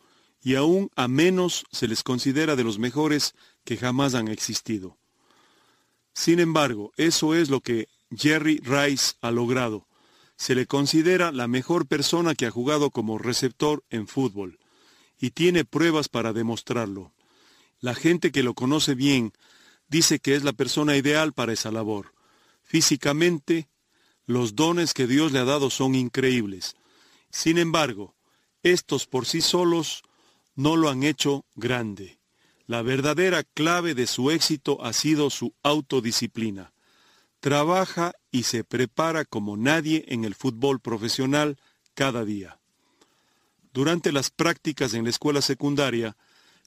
y 0.43 0.55
aún 0.55 0.89
a 0.97 1.07
menos 1.07 1.67
se 1.71 1.87
les 1.87 2.03
considera 2.03 2.57
de 2.57 2.65
los 2.65 2.79
mejores 2.79 3.35
que 3.65 3.77
jamás 3.77 4.15
han 4.15 4.29
existido. 4.29 4.97
Sin 6.15 6.41
embargo, 6.41 6.93
eso 6.97 7.35
es 7.35 7.51
lo 7.51 7.61
que 7.61 7.89
Jerry 8.11 8.57
Rice 8.65 9.17
ha 9.21 9.31
logrado. 9.31 9.88
Se 10.39 10.55
le 10.55 10.67
considera 10.67 11.33
la 11.33 11.49
mejor 11.49 11.89
persona 11.89 12.37
que 12.37 12.47
ha 12.47 12.51
jugado 12.51 12.91
como 12.91 13.19
receptor 13.19 13.85
en 13.91 14.07
fútbol, 14.07 14.61
y 15.19 15.33
tiene 15.33 15.65
pruebas 15.65 16.09
para 16.09 16.33
demostrarlo. 16.33 17.13
La 17.81 17.95
gente 17.95 18.31
que 18.31 18.45
lo 18.45 18.55
conoce 18.55 18.95
bien 18.95 19.33
dice 19.89 20.21
que 20.21 20.37
es 20.37 20.45
la 20.45 20.53
persona 20.53 20.97
ideal 20.97 21.33
para 21.33 21.53
esa 21.53 21.73
labor. 21.73 22.15
Físicamente, 22.63 23.69
los 24.27 24.55
dones 24.55 24.95
que 24.95 25.09
Dios 25.09 25.33
le 25.33 25.41
ha 25.41 25.45
dado 25.45 25.71
son 25.71 25.97
increíbles. 25.97 26.77
Sin 27.31 27.59
embargo, 27.59 28.15
estos 28.63 29.07
por 29.07 29.27
sí 29.27 29.41
solos 29.41 30.03
no 30.55 30.77
lo 30.77 30.89
han 30.89 31.03
hecho 31.03 31.47
grande. 31.57 32.21
La 32.67 32.83
verdadera 32.83 33.43
clave 33.43 33.95
de 33.95 34.07
su 34.07 34.31
éxito 34.31 34.85
ha 34.85 34.93
sido 34.93 35.31
su 35.31 35.55
autodisciplina. 35.65 36.73
Trabaja 37.41 38.13
y 38.31 38.45
se 38.45 38.65
prepara 38.65 39.25
como 39.25 39.57
nadie 39.57 40.05
en 40.09 40.25
el 40.25 40.35
fútbol 40.35 40.81
profesional 40.81 41.59
cada 41.95 42.25
día. 42.25 42.59
Durante 43.73 44.13
las 44.13 44.31
prácticas 44.31 44.95
en 44.95 45.05
la 45.05 45.11
escuela 45.11 45.43
secundaria, 45.43 46.17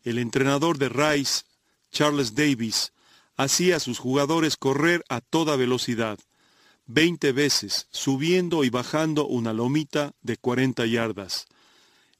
el 0.03 0.17
entrenador 0.17 0.77
de 0.77 0.89
Rice, 0.89 1.43
Charles 1.91 2.35
Davis, 2.35 2.93
hacía 3.35 3.77
a 3.77 3.79
sus 3.79 3.99
jugadores 3.99 4.55
correr 4.55 5.03
a 5.09 5.21
toda 5.21 5.55
velocidad, 5.55 6.19
veinte 6.85 7.31
veces, 7.31 7.87
subiendo 7.91 8.63
y 8.63 8.69
bajando 8.69 9.27
una 9.27 9.53
lomita 9.53 10.13
de 10.21 10.37
40 10.37 10.85
yardas. 10.85 11.47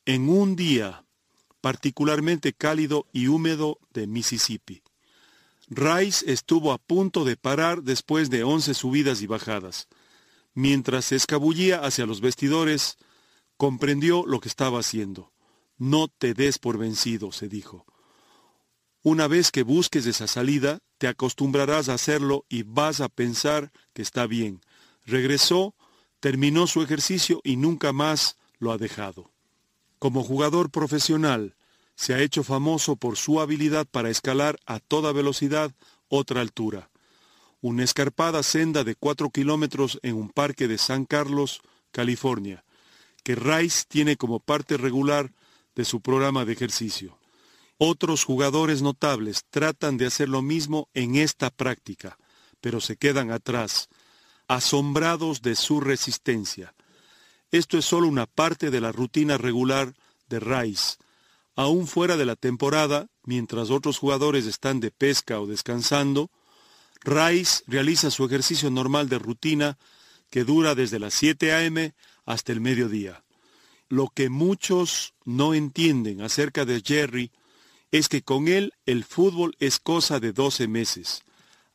En 0.06 0.30
un 0.30 0.56
día 0.56 1.06
particularmente 1.62 2.54
cálido 2.54 3.08
y 3.14 3.28
húmedo 3.28 3.80
de 3.94 4.08
Mississippi. 4.08 4.82
Rice 5.74 6.30
estuvo 6.30 6.74
a 6.74 6.78
punto 6.78 7.24
de 7.24 7.38
parar 7.38 7.82
después 7.82 8.30
de 8.30 8.44
once 8.44 8.74
subidas 8.74 9.22
y 9.22 9.28
bajadas. 9.28 9.88
Mientras 10.54 11.06
se 11.06 11.16
escabullía 11.16 11.80
hacia 11.80 12.06
los 12.06 12.20
vestidores, 12.20 12.98
comprendió 13.56 14.26
lo 14.28 14.42
que 14.42 14.50
estaba 14.50 14.82
haciendo. 14.82 15.32
No 15.78 16.10
te 16.10 16.34
des 16.34 16.60
por 16.60 16.78
vencido, 16.78 17.32
se 17.32 17.48
dijo. 17.48 17.86
Una 19.02 19.30
vez 19.30 19.50
que 19.50 19.64
busques 19.64 20.06
esa 20.08 20.28
salida, 20.28 20.80
te 20.98 21.08
acostumbrarás 21.08 21.88
a 21.88 21.94
hacerlo 21.94 22.46
y 22.50 22.64
vas 22.64 23.00
a 23.00 23.08
pensar 23.08 23.72
que 23.94 24.02
está 24.02 24.28
bien. 24.28 24.60
Regresó, 25.06 25.74
terminó 26.20 26.68
su 26.68 26.82
ejercicio 26.82 27.40
y 27.46 27.56
nunca 27.56 27.94
más 27.94 28.36
lo 28.60 28.74
ha 28.74 28.78
dejado. 28.78 29.32
Como 30.00 30.22
jugador 30.22 30.70
profesional, 30.70 31.56
se 32.02 32.16
ha 32.16 32.20
hecho 32.20 32.44
famoso 32.44 32.96
por 32.96 33.16
su 33.16 33.42
habilidad 33.42 33.86
para 33.86 34.10
escalar 34.10 34.58
a 34.66 34.80
toda 34.80 35.12
velocidad 35.12 35.72
otra 36.10 36.42
altura. 36.42 36.90
Una 37.62 37.84
escarpada 37.84 38.42
senda 38.42 38.84
de 38.84 38.96
cuatro 38.96 39.30
kilómetros 39.30 40.00
en 40.02 40.16
un 40.16 40.32
parque 40.32 40.68
de 40.68 40.80
San 40.80 41.06
Carlos, 41.06 41.62
California, 41.92 42.64
que 43.24 43.36
Rice 43.36 43.86
tiene 43.88 44.18
como 44.18 44.40
parte 44.40 44.78
regular 44.78 45.32
de 45.76 45.86
su 45.86 46.02
programa 46.02 46.44
de 46.44 46.54
ejercicio. 46.54 47.20
Otros 47.78 48.24
jugadores 48.24 48.82
notables 48.82 49.46
tratan 49.52 49.98
de 49.98 50.08
hacer 50.08 50.28
lo 50.28 50.42
mismo 50.42 50.90
en 50.96 51.18
esta 51.18 51.52
práctica, 51.52 52.18
pero 52.62 52.82
se 52.82 52.98
quedan 52.98 53.30
atrás, 53.30 53.90
asombrados 54.48 55.44
de 55.44 55.56
su 55.56 55.80
resistencia. 55.82 56.74
Esto 57.52 57.78
es 57.78 57.86
solo 57.86 58.08
una 58.08 58.26
parte 58.26 58.72
de 58.72 58.82
la 58.82 58.92
rutina 58.92 59.38
regular 59.38 59.94
de 60.30 60.40
Rice. 60.40 60.98
Aún 61.56 61.88
fuera 61.88 62.18
de 62.18 62.26
la 62.26 62.36
temporada, 62.36 63.08
mientras 63.24 63.70
otros 63.70 63.98
jugadores 63.98 64.46
están 64.46 64.80
de 64.80 64.92
pesca 64.92 65.40
o 65.40 65.48
descansando, 65.48 66.30
Rice 67.04 67.64
realiza 67.68 68.12
su 68.12 68.26
ejercicio 68.26 68.70
normal 68.70 69.10
de 69.10 69.20
rutina 69.20 69.78
que 70.30 70.44
dura 70.44 70.76
desde 70.76 71.00
las 71.00 71.14
7 71.16 71.52
a.m. 71.54 71.94
hasta 72.26 72.52
el 72.52 72.62
mediodía. 72.62 73.24
Lo 73.90 74.08
que 74.08 74.30
muchos 74.30 75.14
no 75.26 75.54
entienden 75.54 76.22
acerca 76.22 76.64
de 76.64 76.82
Jerry 76.82 77.32
es 77.92 78.08
que 78.08 78.22
con 78.22 78.48
él 78.48 78.74
el 78.86 79.04
fútbol 79.04 79.56
es 79.60 79.80
cosa 79.80 80.20
de 80.20 80.32
12 80.32 80.68
meses, 80.68 81.24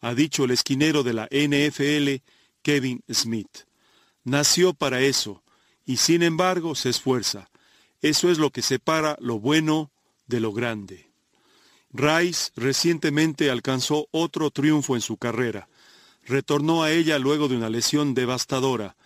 ha 0.01 0.15
dicho 0.15 0.45
el 0.45 0.51
esquinero 0.51 1.03
de 1.03 1.13
la 1.13 1.29
NFL, 1.31 2.23
Kevin 2.63 3.03
Smith. 3.13 3.67
Nació 4.25 4.73
para 4.73 5.01
eso, 5.01 5.43
y 5.85 5.99
sin 5.99 6.23
embargo 6.23 6.75
se 6.75 6.91
esfuerza. 6.91 7.49
Eso 8.07 8.31
es 8.31 8.39
lo 8.39 8.51
que 8.51 8.63
separa 8.63 9.17
lo 9.21 9.41
bueno 9.41 9.91
de 10.29 10.39
lo 10.39 10.53
grande. 10.53 11.11
Rice 11.93 12.53
recientemente 12.55 13.51
alcanzó 13.51 14.07
otro 14.13 14.51
triunfo 14.53 14.95
en 14.95 15.01
su 15.01 15.17
carrera. 15.17 15.69
Retornó 16.25 16.85
a 16.85 16.93
ella 16.93 17.19
luego 17.19 17.49
de 17.49 17.57
una 17.57 17.69
lesión 17.69 18.15
devastadora. 18.15 18.97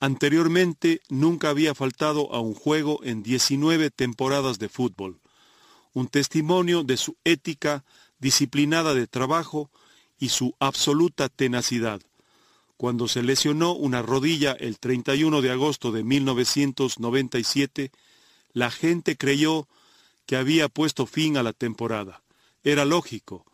Anteriormente 0.00 1.02
nunca 1.10 1.50
había 1.50 1.74
faltado 1.74 2.32
a 2.32 2.40
un 2.40 2.54
juego 2.54 3.00
en 3.04 3.22
19 3.22 3.90
temporadas 3.90 4.58
de 4.58 4.70
fútbol 4.70 5.20
un 5.92 6.08
testimonio 6.08 6.82
de 6.82 6.98
su 6.98 7.16
ética 7.24 7.84
disciplinada 8.18 8.92
de 8.92 9.06
trabajo 9.06 9.70
y 10.18 10.28
su 10.28 10.54
absoluta 10.60 11.30
tenacidad. 11.30 12.02
Cuando 12.76 13.08
se 13.08 13.22
lesionó 13.22 13.72
una 13.72 14.00
rodilla 14.02 14.52
el 14.52 14.78
31 14.78 15.42
de 15.42 15.50
agosto 15.50 15.92
de 15.92 16.04
1997, 16.04 17.92
la 18.56 18.70
gente 18.70 19.18
creyó 19.18 19.68
que 20.24 20.34
había 20.34 20.70
puesto 20.70 21.04
fin 21.04 21.36
a 21.36 21.42
la 21.42 21.52
temporada. 21.52 22.22
Era 22.64 22.86
lógico, 22.86 23.44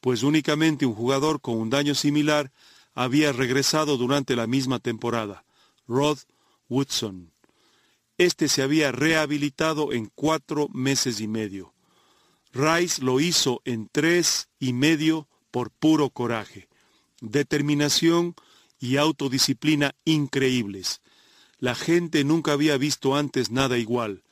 pues 0.00 0.22
únicamente 0.22 0.86
un 0.86 0.94
jugador 0.94 1.40
con 1.40 1.56
un 1.56 1.70
daño 1.70 1.96
similar 1.96 2.52
había 2.94 3.32
regresado 3.32 3.96
durante 3.96 4.36
la 4.36 4.46
misma 4.46 4.78
temporada, 4.78 5.44
Rod 5.88 6.18
Woodson. 6.68 7.32
Este 8.16 8.46
se 8.46 8.62
había 8.62 8.92
rehabilitado 8.92 9.92
en 9.92 10.08
cuatro 10.14 10.68
meses 10.68 11.20
y 11.20 11.26
medio. 11.26 11.74
Rice 12.52 13.02
lo 13.02 13.18
hizo 13.18 13.60
en 13.64 13.88
tres 13.90 14.50
y 14.60 14.72
medio 14.72 15.26
por 15.50 15.72
puro 15.72 16.10
coraje, 16.10 16.68
determinación 17.20 18.36
y 18.78 18.98
autodisciplina 18.98 19.96
increíbles. 20.04 21.00
La 21.58 21.74
gente 21.74 22.22
nunca 22.22 22.52
había 22.52 22.76
visto 22.76 23.16
antes 23.16 23.50
nada 23.50 23.78
igual, 23.78 24.23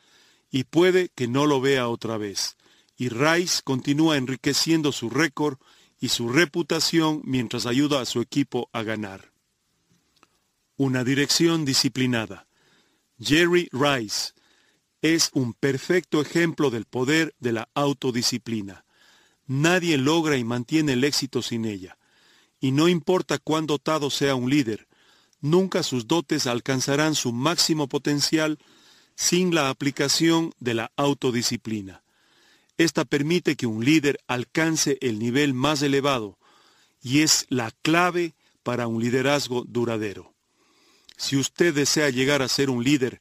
y 0.53 0.65
puede 0.65 1.09
que 1.17 1.27
no 1.27 1.47
lo 1.47 1.61
vea 1.61 1.89
otra 1.89 2.19
vez. 2.19 2.57
Y 2.97 3.09
Rice 3.09 3.63
continúa 3.65 4.19
enriqueciendo 4.19 4.93
su 4.93 5.11
récord 5.11 5.59
y 5.99 6.11
su 6.11 6.29
reputación 6.29 7.23
mientras 7.25 7.67
ayuda 7.67 8.01
a 8.01 8.05
su 8.05 8.21
equipo 8.21 8.69
a 8.73 8.83
ganar. 8.83 9.33
Una 10.77 11.03
dirección 11.03 11.65
disciplinada. 11.65 12.47
Jerry 13.19 13.69
Rice, 13.73 14.33
es 15.01 15.31
un 15.33 15.55
perfecto 15.55 16.21
ejemplo 16.21 16.71
del 16.71 16.85
poder 16.85 17.35
de 17.41 17.53
la 17.53 17.69
autodisciplina. 17.75 18.85
Nadie 19.47 19.97
logra 19.99 20.37
y 20.37 20.45
mantiene 20.45 20.93
el 20.93 21.03
éxito 21.05 21.43
sin 21.43 21.65
ella. 21.65 21.99
Y 22.61 22.71
no 22.71 22.89
importa 22.89 23.39
cuán 23.39 23.67
dotado 23.67 24.11
sea 24.11 24.35
un 24.35 24.49
líder, 24.49 24.87
nunca 25.41 25.83
sus 25.83 26.07
dotes 26.07 26.47
alcanzarán 26.47 27.15
su 27.15 27.33
máximo 27.33 27.89
potencial 27.89 28.59
sin 29.23 29.55
la 29.55 29.69
aplicación 29.69 30.53
de 30.59 30.75
la 30.75 30.91
autodisciplina. 30.97 32.03
Esta 32.77 33.05
permite 33.05 33.55
que 33.55 33.69
un 33.69 33.85
líder 33.85 34.19
alcance 34.27 34.99
el 35.01 35.21
nivel 35.21 35.55
más 35.55 35.81
elevado 35.83 36.41
y 37.01 37.21
es 37.21 37.47
la 37.49 37.71
clave 37.83 38.35
para 38.65 38.89
un 38.89 39.01
liderazgo 39.01 39.63
duradero. 39.65 40.35
Si 41.17 41.37
usted 41.37 41.73
desea 41.73 42.11
llegar 42.11 42.43
a 42.43 42.49
ser 42.49 42.69
un 42.69 42.83
líder 42.83 43.21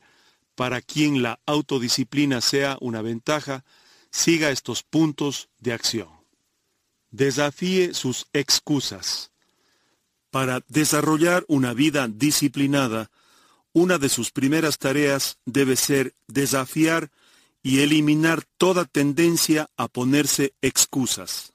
para 0.56 0.82
quien 0.82 1.22
la 1.22 1.40
autodisciplina 1.46 2.42
sea 2.42 2.80
una 2.82 3.04
ventaja, 3.04 3.64
siga 4.10 4.50
estos 4.50 4.82
puntos 4.82 5.50
de 5.60 5.74
acción. 5.74 6.10
Desafíe 7.12 7.94
sus 7.94 8.26
excusas. 8.34 9.30
Para 10.32 10.64
desarrollar 10.68 11.46
una 11.48 11.76
vida 11.76 12.08
disciplinada, 12.08 13.12
una 13.74 13.98
de 13.98 14.10
sus 14.10 14.32
primeras 14.32 14.78
tareas 14.78 15.38
debe 15.46 15.76
ser 15.76 16.14
desafiar 16.28 17.12
y 17.64 17.80
eliminar 17.82 18.44
toda 18.58 18.86
tendencia 18.86 19.70
a 19.78 19.88
ponerse 19.88 20.54
excusas. 20.62 21.54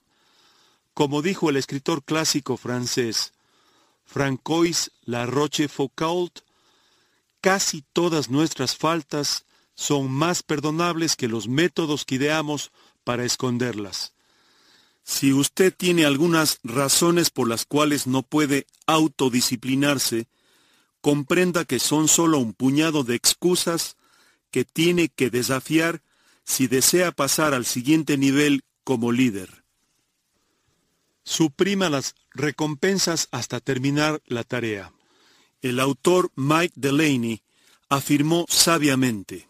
Como 0.94 1.20
dijo 1.20 1.50
el 1.50 1.56
escritor 1.56 2.04
clásico 2.04 2.56
francés 2.56 3.32
Francois 4.04 4.92
La 5.04 5.26
Rochefoucauld, 5.26 6.30
casi 7.40 7.84
todas 7.92 8.30
nuestras 8.30 8.76
faltas 8.76 9.44
son 9.74 10.10
más 10.10 10.42
perdonables 10.42 11.16
que 11.16 11.28
los 11.28 11.48
métodos 11.48 12.04
que 12.04 12.14
ideamos 12.14 12.70
para 13.04 13.24
esconderlas. 13.24 14.14
Si 15.04 15.32
usted 15.32 15.72
tiene 15.76 16.06
algunas 16.06 16.58
razones 16.64 17.30
por 17.30 17.48
las 17.48 17.66
cuales 17.66 18.06
no 18.06 18.22
puede 18.22 18.66
autodisciplinarse, 18.86 20.26
comprenda 21.06 21.64
que 21.64 21.78
son 21.78 22.08
solo 22.08 22.40
un 22.40 22.52
puñado 22.52 23.04
de 23.04 23.14
excusas 23.14 23.96
que 24.50 24.64
tiene 24.64 25.08
que 25.08 25.30
desafiar 25.30 26.02
si 26.42 26.66
desea 26.66 27.12
pasar 27.12 27.54
al 27.54 27.64
siguiente 27.64 28.18
nivel 28.18 28.64
como 28.82 29.12
líder. 29.12 29.62
Suprima 31.22 31.88
las 31.90 32.16
recompensas 32.32 33.28
hasta 33.30 33.60
terminar 33.60 34.20
la 34.26 34.42
tarea. 34.42 34.92
El 35.62 35.78
autor 35.78 36.32
Mike 36.34 36.74
Delaney 36.74 37.44
afirmó 37.88 38.44
sabiamente, 38.48 39.46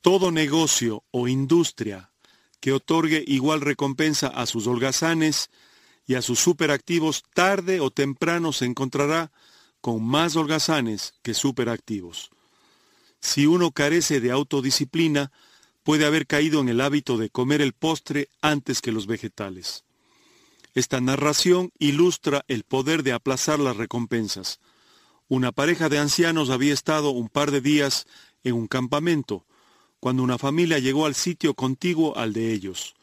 todo 0.00 0.30
negocio 0.30 1.04
o 1.10 1.28
industria 1.28 2.12
que 2.60 2.72
otorgue 2.72 3.22
igual 3.26 3.60
recompensa 3.60 4.28
a 4.28 4.46
sus 4.46 4.66
holgazanes 4.66 5.50
y 6.06 6.14
a 6.14 6.22
sus 6.22 6.38
superactivos 6.38 7.24
tarde 7.34 7.80
o 7.80 7.90
temprano 7.90 8.54
se 8.54 8.64
encontrará 8.64 9.30
con 9.88 10.04
más 10.04 10.36
holgazanes 10.36 11.14
que 11.22 11.32
superactivos. 11.32 12.28
Si 13.20 13.46
uno 13.46 13.70
carece 13.70 14.20
de 14.20 14.30
autodisciplina, 14.30 15.32
puede 15.82 16.04
haber 16.04 16.26
caído 16.26 16.60
en 16.60 16.68
el 16.68 16.82
hábito 16.82 17.16
de 17.16 17.30
comer 17.30 17.62
el 17.62 17.72
postre 17.72 18.28
antes 18.42 18.82
que 18.82 18.92
los 18.92 19.06
vegetales. 19.06 19.84
Esta 20.74 21.00
narración 21.00 21.72
ilustra 21.78 22.44
el 22.48 22.64
poder 22.64 23.02
de 23.02 23.14
aplazar 23.14 23.60
las 23.60 23.78
recompensas, 23.78 24.60
una 25.26 25.52
pareja 25.52 25.88
de 25.88 25.98
ancianos 25.98 26.50
había 26.50 26.74
estado 26.74 27.08
un 27.08 27.30
par 27.30 27.50
de 27.50 27.62
días 27.62 28.06
en 28.44 28.56
un 28.56 28.66
campamento, 28.66 29.46
cuando 30.00 30.22
una 30.22 30.36
familia 30.36 30.78
llegó 30.80 31.06
al 31.06 31.14
sitio 31.14 31.54
contiguo 31.54 32.14
al 32.14 32.34
de 32.34 32.52
ellos. 32.52 32.94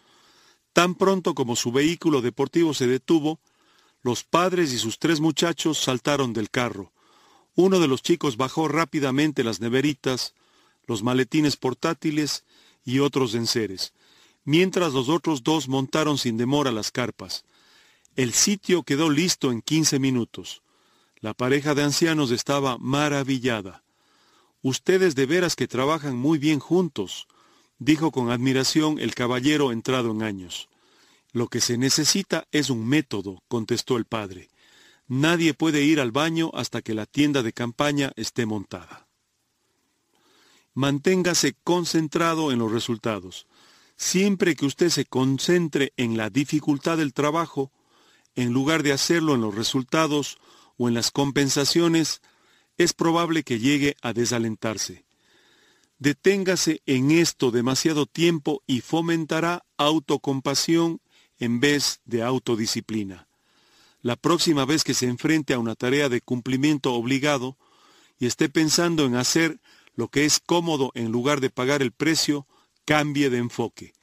Tan 0.72 0.94
pronto 0.94 1.34
como 1.34 1.56
su 1.56 1.72
vehículo 1.72 2.22
deportivo 2.22 2.76
se 2.76 2.86
detuvo, 2.86 3.40
los 4.06 4.24
padres 4.24 4.72
y 4.72 4.78
sus 4.78 5.00
tres 5.00 5.20
muchachos 5.20 5.80
saltaron 5.80 6.32
del 6.32 6.52
carro. 6.52 6.92
Uno 7.56 7.80
de 7.80 7.88
los 7.88 8.04
chicos 8.04 8.38
bajó 8.38 8.68
rápidamente 8.68 9.44
las 9.44 9.62
neveritas, 9.62 10.36
los 10.86 11.02
maletines 11.02 11.56
portátiles 11.56 12.44
y 12.86 13.00
otros 13.00 13.34
enseres, 13.34 13.94
mientras 14.44 14.94
los 14.94 15.10
otros 15.10 15.42
dos 15.42 15.68
montaron 15.68 16.20
sin 16.20 16.38
demora 16.38 16.72
las 16.72 16.92
carpas. 16.92 17.46
El 18.16 18.34
sitio 18.34 18.84
quedó 18.84 19.10
listo 19.10 19.52
en 19.52 19.64
quince 19.64 19.98
minutos. 19.98 20.62
La 21.20 21.34
pareja 21.34 21.74
de 21.74 21.82
ancianos 21.82 22.30
estaba 22.30 22.78
maravillada. 22.78 23.82
Ustedes 24.62 25.16
de 25.16 25.26
veras 25.26 25.56
que 25.56 25.68
trabajan 25.68 26.16
muy 26.16 26.38
bien 26.38 26.60
juntos, 26.60 27.26
dijo 27.80 28.12
con 28.12 28.30
admiración 28.30 29.00
el 29.00 29.16
caballero 29.16 29.72
entrado 29.72 30.12
en 30.12 30.22
años. 30.22 30.70
Lo 31.36 31.50
que 31.50 31.60
se 31.60 31.78
necesita 31.78 32.48
es 32.54 32.70
un 32.70 32.88
método, 32.88 33.44
contestó 33.50 33.98
el 33.98 34.06
padre. 34.06 34.48
Nadie 35.10 35.54
puede 35.54 35.84
ir 35.84 36.00
al 36.00 36.14
baño 36.14 36.50
hasta 36.54 36.82
que 36.82 36.94
la 36.94 37.06
tienda 37.06 37.44
de 37.44 37.52
campaña 37.52 38.14
esté 38.16 38.46
montada. 38.46 39.10
Manténgase 40.74 41.58
concentrado 41.62 42.54
en 42.54 42.60
los 42.60 42.72
resultados. 42.72 43.48
Siempre 43.98 44.56
que 44.56 44.66
usted 44.66 44.88
se 44.88 45.04
concentre 45.04 45.92
en 45.98 46.16
la 46.16 46.30
dificultad 46.30 47.00
del 47.00 47.12
trabajo, 47.12 47.70
en 48.36 48.54
lugar 48.54 48.82
de 48.82 48.94
hacerlo 48.94 49.36
en 49.36 49.42
los 49.42 49.56
resultados 49.56 50.38
o 50.78 50.88
en 50.88 50.94
las 50.94 51.12
compensaciones, 51.12 52.22
es 52.78 52.94
probable 52.94 53.44
que 53.44 53.60
llegue 53.60 53.98
a 54.02 54.14
desalentarse. 54.14 55.04
Deténgase 56.00 56.82
en 56.86 57.12
esto 57.12 57.52
demasiado 57.52 58.06
tiempo 58.06 58.64
y 58.66 58.80
fomentará 58.80 59.66
autocompasión 59.76 61.02
en 61.40 61.60
vez 61.60 62.02
de 62.06 62.24
autodisciplina. 62.24 63.28
La 64.02 64.16
próxima 64.16 64.66
vez 64.66 64.84
que 64.84 64.94
se 64.94 65.08
enfrente 65.08 65.54
a 65.54 65.60
una 65.60 65.76
tarea 65.76 66.10
de 66.10 66.22
cumplimiento 66.22 66.94
obligado 66.94 67.58
y 68.20 68.28
esté 68.28 68.50
pensando 68.50 69.06
en 69.06 69.16
hacer 69.16 69.60
lo 69.96 70.10
que 70.10 70.26
es 70.26 70.40
cómodo 70.40 70.92
en 70.94 71.12
lugar 71.12 71.42
de 71.42 71.50
pagar 71.50 71.82
el 71.82 71.92
precio, 71.92 72.46
cambie 72.86 73.30
de 73.30 73.38
enfoque. 73.38 73.94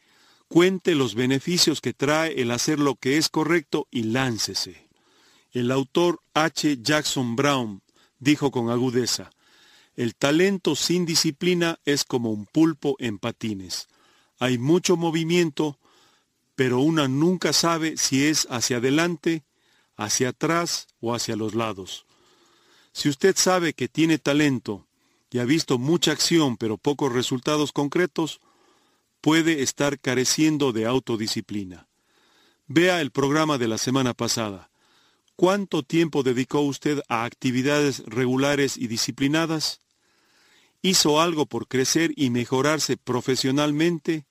Cuente 0.49 0.95
los 0.95 1.15
beneficios 1.15 1.81
que 1.81 1.95
trae 1.95 2.41
el 2.41 2.51
hacer 2.51 2.79
lo 2.79 2.97
que 2.97 3.17
es 3.17 3.29
correcto 3.29 3.87
y 3.91 4.05
láncese. 4.05 4.89
El 5.53 5.71
autor 5.71 6.21
H. 6.35 6.79
Jackson 6.83 7.37
Brown 7.37 7.83
dijo 8.19 8.51
con 8.51 8.71
agudeza, 8.71 9.31
el 9.95 10.15
talento 10.15 10.75
sin 10.75 11.05
disciplina 11.05 11.79
es 11.85 12.05
como 12.05 12.31
un 12.31 12.47
pulpo 12.47 12.97
en 12.99 13.19
patines. 13.19 13.89
Hay 14.39 14.57
mucho 14.59 14.97
movimiento, 14.97 15.79
pero 16.55 16.81
una 16.81 17.09
nunca 17.09 17.53
sabe 17.53 17.97
si 17.97 18.27
es 18.27 18.47
hacia 18.51 18.79
adelante, 18.79 19.45
hacia 19.97 20.31
atrás 20.31 20.89
o 21.01 21.15
hacia 21.15 21.37
los 21.37 21.55
lados. 21.55 22.07
Si 22.93 23.09
usted 23.09 23.37
sabe 23.37 23.73
que 23.73 23.89
tiene 23.89 24.19
talento 24.19 24.87
y 25.31 25.39
ha 25.39 25.45
visto 25.45 25.79
mucha 25.79 26.13
acción 26.13 26.57
pero 26.57 26.77
pocos 26.77 27.13
resultados 27.13 27.73
concretos, 27.73 28.41
puede 29.21 29.63
estar 29.63 29.99
careciendo 29.99 30.73
de 30.73 30.87
autodisciplina. 30.87 31.89
Vea 32.67 33.01
el 33.01 33.11
programa 33.11 33.57
de 33.57 33.69
la 33.69 33.79
semana 33.79 34.15
pasada. 34.15 34.71
¿Cuánto 35.37 35.83
tiempo 35.83 36.23
dedicó 36.23 36.61
usted 36.61 37.01
a 37.09 37.25
actividades 37.25 38.03
regulares 38.07 38.77
y 38.77 38.89
disciplinadas? 38.89 39.81
¿Hizo 40.83 41.21
algo 41.21 41.47
por 41.47 41.69
crecer 41.69 42.13
y 42.17 42.31
mejorarse 42.31 42.97
profesionalmente? 42.97 44.27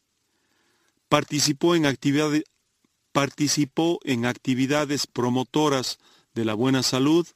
¿Participó 1.11 1.75
en, 1.75 1.83
participó 3.11 3.99
en 4.05 4.25
actividades 4.25 5.07
promotoras 5.07 5.99
de 6.33 6.45
la 6.45 6.53
buena 6.53 6.83
salud? 6.83 7.27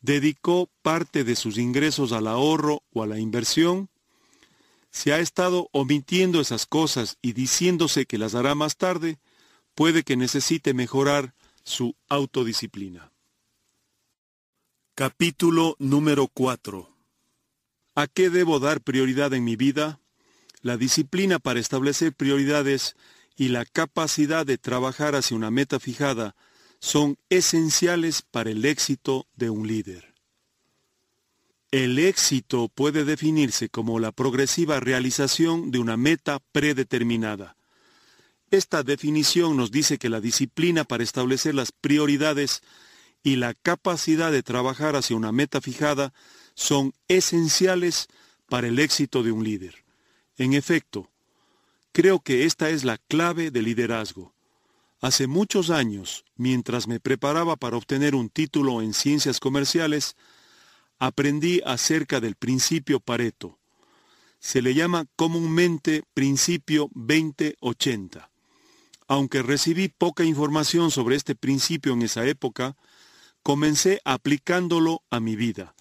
¿Dedicó 0.00 0.70
parte 0.82 1.24
de 1.24 1.34
sus 1.34 1.58
ingresos 1.58 2.12
al 2.12 2.28
ahorro 2.28 2.84
o 2.92 3.02
a 3.02 3.08
la 3.08 3.18
inversión? 3.18 3.90
Si 4.92 5.10
ha 5.10 5.18
estado 5.18 5.68
omitiendo 5.72 6.40
esas 6.40 6.66
cosas 6.66 7.18
y 7.20 7.32
diciéndose 7.32 8.06
que 8.06 8.18
las 8.18 8.36
hará 8.36 8.54
más 8.54 8.76
tarde, 8.76 9.18
puede 9.74 10.04
que 10.04 10.16
necesite 10.16 10.72
mejorar 10.72 11.34
su 11.64 11.96
autodisciplina. 12.08 13.10
Capítulo 14.94 15.74
número 15.80 16.28
4 16.28 16.88
¿A 17.96 18.06
qué 18.06 18.30
debo 18.30 18.60
dar 18.60 18.80
prioridad 18.80 19.34
en 19.34 19.42
mi 19.42 19.56
vida? 19.56 19.98
La 20.62 20.76
disciplina 20.76 21.38
para 21.38 21.60
establecer 21.60 22.12
prioridades 22.12 22.96
y 23.36 23.48
la 23.48 23.64
capacidad 23.64 24.44
de 24.44 24.58
trabajar 24.58 25.14
hacia 25.14 25.36
una 25.36 25.50
meta 25.50 25.78
fijada 25.78 26.34
son 26.80 27.16
esenciales 27.28 28.22
para 28.22 28.50
el 28.50 28.64
éxito 28.64 29.26
de 29.36 29.50
un 29.50 29.66
líder. 29.66 30.14
El 31.70 31.98
éxito 31.98 32.68
puede 32.68 33.04
definirse 33.04 33.68
como 33.68 34.00
la 34.00 34.10
progresiva 34.10 34.80
realización 34.80 35.70
de 35.70 35.78
una 35.78 35.96
meta 35.96 36.40
predeterminada. 36.52 37.56
Esta 38.50 38.82
definición 38.82 39.56
nos 39.56 39.70
dice 39.70 39.98
que 39.98 40.08
la 40.08 40.20
disciplina 40.20 40.84
para 40.84 41.04
establecer 41.04 41.54
las 41.54 41.70
prioridades 41.70 42.62
y 43.22 43.36
la 43.36 43.52
capacidad 43.52 44.32
de 44.32 44.42
trabajar 44.42 44.96
hacia 44.96 45.16
una 45.16 45.30
meta 45.30 45.60
fijada 45.60 46.14
son 46.54 46.94
esenciales 47.06 48.08
para 48.48 48.68
el 48.68 48.78
éxito 48.78 49.22
de 49.22 49.32
un 49.32 49.44
líder. 49.44 49.87
En 50.38 50.54
efecto, 50.54 51.10
creo 51.90 52.20
que 52.20 52.44
esta 52.44 52.70
es 52.70 52.84
la 52.84 52.96
clave 52.96 53.50
del 53.50 53.64
liderazgo. 53.64 54.32
Hace 55.00 55.26
muchos 55.26 55.70
años, 55.70 56.24
mientras 56.36 56.86
me 56.86 57.00
preparaba 57.00 57.56
para 57.56 57.76
obtener 57.76 58.14
un 58.14 58.30
título 58.30 58.80
en 58.80 58.94
ciencias 58.94 59.40
comerciales, 59.40 60.16
aprendí 61.00 61.60
acerca 61.66 62.20
del 62.20 62.36
principio 62.36 63.00
Pareto. 63.00 63.58
Se 64.38 64.62
le 64.62 64.74
llama 64.74 65.06
comúnmente 65.16 66.04
principio 66.14 66.88
2080. 66.94 68.30
Aunque 69.08 69.42
recibí 69.42 69.88
poca 69.88 70.22
información 70.22 70.92
sobre 70.92 71.16
este 71.16 71.34
principio 71.34 71.94
en 71.94 72.02
esa 72.02 72.24
época, 72.26 72.76
comencé 73.42 74.00
aplicándolo 74.04 75.02
a 75.10 75.18
mi 75.18 75.34
vida. 75.34 75.74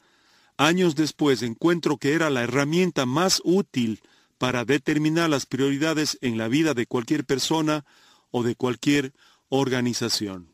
Años 0.57 0.95
después 0.95 1.43
encuentro 1.43 1.97
que 1.97 2.13
era 2.13 2.31
la 2.31 2.41
herramienta 2.41 3.05
más 3.05 3.39
útil 3.43 4.01
para 4.37 4.65
determinar 4.65 5.29
las 5.29 5.45
prioridades 5.45 6.17
en 6.21 6.37
la 6.37 6.47
vida 6.47 6.73
de 6.73 6.85
cualquier 6.85 7.25
persona 7.25 7.85
o 8.31 8.43
de 8.43 8.55
cualquier 8.55 9.13
organización. 9.49 10.51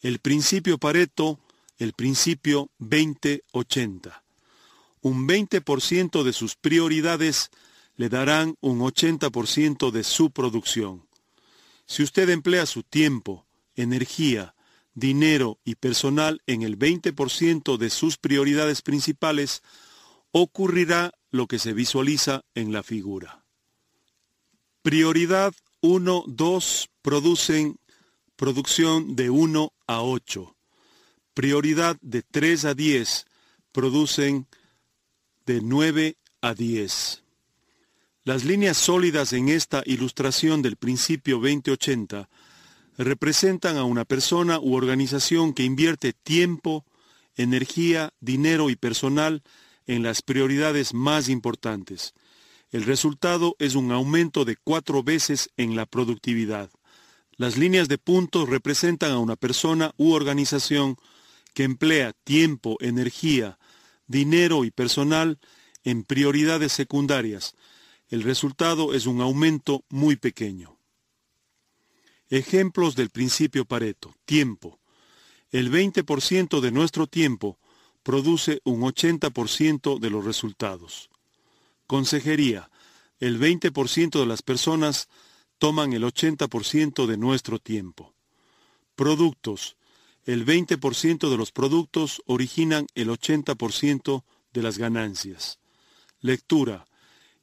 El 0.00 0.18
principio 0.18 0.78
Pareto, 0.78 1.40
el 1.78 1.92
principio 1.92 2.70
2080. 2.78 4.22
Un 5.02 5.28
20% 5.28 6.22
de 6.22 6.32
sus 6.32 6.56
prioridades 6.56 7.50
le 7.96 8.08
darán 8.08 8.56
un 8.60 8.80
80% 8.80 9.90
de 9.90 10.04
su 10.04 10.30
producción. 10.30 11.06
Si 11.86 12.02
usted 12.02 12.28
emplea 12.30 12.66
su 12.66 12.82
tiempo, 12.82 13.46
energía, 13.74 14.54
dinero 14.94 15.58
y 15.64 15.76
personal 15.76 16.42
en 16.46 16.62
el 16.62 16.78
20% 16.78 17.76
de 17.76 17.90
sus 17.90 18.16
prioridades 18.16 18.82
principales, 18.82 19.62
ocurrirá 20.32 21.12
lo 21.30 21.46
que 21.46 21.58
se 21.58 21.72
visualiza 21.72 22.42
en 22.54 22.72
la 22.72 22.82
figura. 22.82 23.44
Prioridad 24.82 25.54
1, 25.80 26.24
2 26.26 26.88
producen 27.02 27.78
producción 28.36 29.16
de 29.16 29.30
1 29.30 29.72
a 29.86 30.02
8. 30.02 30.56
Prioridad 31.34 31.96
de 32.00 32.22
3 32.22 32.64
a 32.66 32.74
10 32.74 33.26
producen 33.72 34.46
de 35.44 35.60
9 35.60 36.16
a 36.40 36.54
10. 36.54 37.22
Las 38.24 38.44
líneas 38.44 38.76
sólidas 38.76 39.32
en 39.32 39.48
esta 39.48 39.82
ilustración 39.86 40.62
del 40.62 40.76
principio 40.76 41.36
2080 41.36 42.28
representan 42.98 43.76
a 43.76 43.84
una 43.84 44.04
persona 44.04 44.58
u 44.58 44.74
organización 44.74 45.52
que 45.52 45.62
invierte 45.62 46.12
tiempo, 46.12 46.84
energía, 47.36 48.12
dinero 48.20 48.70
y 48.70 48.76
personal 48.76 49.42
en 49.86 50.02
las 50.02 50.22
prioridades 50.22 50.94
más 50.94 51.28
importantes. 51.28 52.14
El 52.70 52.84
resultado 52.84 53.56
es 53.58 53.74
un 53.74 53.92
aumento 53.92 54.44
de 54.44 54.56
cuatro 54.56 55.02
veces 55.02 55.50
en 55.56 55.76
la 55.76 55.86
productividad. 55.86 56.70
Las 57.36 57.56
líneas 57.56 57.88
de 57.88 57.98
puntos 57.98 58.48
representan 58.48 59.12
a 59.12 59.18
una 59.18 59.36
persona 59.36 59.92
u 59.96 60.12
organización 60.12 60.96
que 61.54 61.64
emplea 61.64 62.12
tiempo, 62.24 62.76
energía, 62.80 63.58
dinero 64.06 64.64
y 64.64 64.70
personal 64.70 65.38
en 65.84 66.02
prioridades 66.02 66.72
secundarias. 66.72 67.54
El 68.08 68.22
resultado 68.22 68.94
es 68.94 69.06
un 69.06 69.20
aumento 69.20 69.84
muy 69.88 70.16
pequeño. 70.16 70.78
Ejemplos 72.28 72.96
del 72.96 73.10
principio 73.10 73.64
Pareto. 73.64 74.14
Tiempo. 74.24 74.80
El 75.50 75.70
20% 75.70 76.60
de 76.60 76.72
nuestro 76.72 77.06
tiempo 77.06 77.58
produce 78.06 78.60
un 78.62 78.82
80% 78.82 79.98
de 79.98 80.10
los 80.10 80.24
resultados. 80.24 81.10
Consejería. 81.88 82.70
El 83.18 83.40
20% 83.40 84.20
de 84.20 84.26
las 84.26 84.42
personas 84.42 85.08
toman 85.58 85.92
el 85.92 86.04
80% 86.04 87.06
de 87.06 87.16
nuestro 87.16 87.58
tiempo. 87.58 88.14
Productos. 88.94 89.76
El 90.24 90.46
20% 90.46 91.28
de 91.28 91.36
los 91.36 91.50
productos 91.50 92.22
originan 92.26 92.86
el 92.94 93.08
80% 93.08 94.22
de 94.52 94.62
las 94.62 94.78
ganancias. 94.78 95.58
Lectura. 96.20 96.86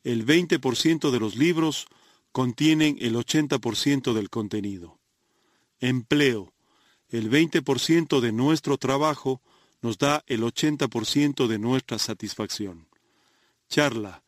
El 0.06 0.26
20% 0.26 1.12
de 1.12 1.20
los 1.20 1.36
libros 1.36 1.88
contienen 2.32 2.96
el 3.02 3.18
80% 3.18 4.14
del 4.14 4.30
contenido. 4.30 4.98
Empleo. 5.82 6.54
El 7.10 7.30
20% 7.30 8.22
de 8.22 8.32
nuestro 8.32 8.78
trabajo 8.78 9.42
nos 9.84 9.98
da 9.98 10.24
el 10.28 10.42
80% 10.42 11.46
de 11.46 11.60
nuestra 11.60 12.00
satisfacción. 12.00 12.88
Charla. 13.70 14.24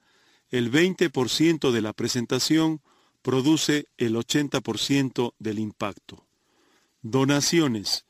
El 0.49 0.71
20% 0.71 1.71
de 1.71 1.81
la 1.81 1.93
presentación 1.93 2.81
produce 3.21 3.87
el 3.97 4.15
80% 4.15 5.33
del 5.39 5.59
impacto. 5.59 6.27
Donaciones. 7.01 8.05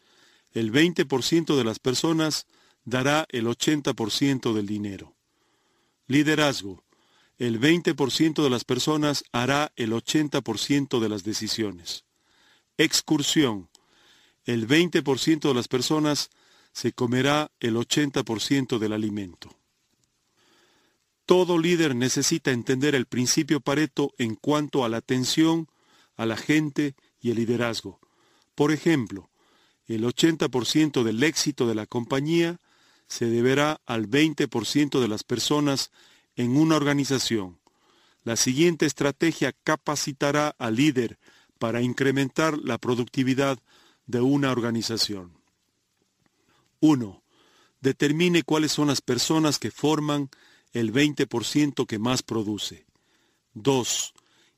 El 0.51 0.73
20% 0.73 1.55
de 1.55 1.63
las 1.63 1.79
personas 1.79 2.47
dará 2.83 3.25
el 3.29 3.45
80% 3.45 4.53
del 4.53 4.65
dinero. 4.65 5.15
Liderazgo. 6.07 6.83
El 7.37 7.59
20% 7.59 8.43
de 8.43 8.49
las 8.49 8.63
personas 8.63 9.23
hará 9.31 9.71
el 9.75 9.91
80% 9.91 10.99
de 10.99 11.09
las 11.09 11.23
decisiones. 11.23 12.05
Excursión. 12.77 13.69
El 14.45 14.67
20% 14.67 15.47
de 15.47 15.53
las 15.53 15.67
personas 15.67 16.31
se 16.75 16.91
comerá 16.91 17.51
el 17.61 17.77
80% 17.77 18.79
del 18.79 18.91
alimento. 18.91 19.49
Todo 21.25 21.57
líder 21.57 21.95
necesita 21.95 22.51
entender 22.51 22.95
el 22.95 23.05
principio 23.05 23.61
Pareto 23.61 24.13
en 24.17 24.35
cuanto 24.35 24.83
a 24.83 24.89
la 24.89 24.97
atención 24.97 25.69
a 26.17 26.25
la 26.25 26.35
gente 26.35 26.93
y 27.21 27.31
el 27.31 27.37
liderazgo. 27.37 28.01
Por 28.55 28.73
ejemplo, 28.73 29.29
el 29.87 30.03
80% 30.03 31.03
del 31.03 31.23
éxito 31.23 31.65
de 31.65 31.75
la 31.75 31.85
compañía 31.85 32.59
se 33.07 33.27
deberá 33.27 33.79
al 33.85 34.09
20% 34.09 34.99
de 34.99 35.07
las 35.07 35.23
personas 35.23 35.91
en 36.35 36.57
una 36.57 36.75
organización. 36.75 37.57
La 38.25 38.35
siguiente 38.35 38.85
estrategia 38.85 39.53
capacitará 39.63 40.53
al 40.57 40.75
líder 40.75 41.19
para 41.57 41.81
incrementar 41.81 42.57
la 42.57 42.77
productividad 42.79 43.59
de 44.07 44.19
una 44.19 44.51
organización. 44.51 45.44
1. 46.85 47.23
Determine 47.81 48.43
cuáles 48.43 48.71
son 48.71 48.87
las 48.87 49.01
personas 49.01 49.57
que 49.57 49.71
forman 49.71 50.29
el 50.71 50.93
20% 50.93 51.85
que 51.87 51.99
más 51.99 52.21
produce. 52.21 52.85
2. 53.53 54.13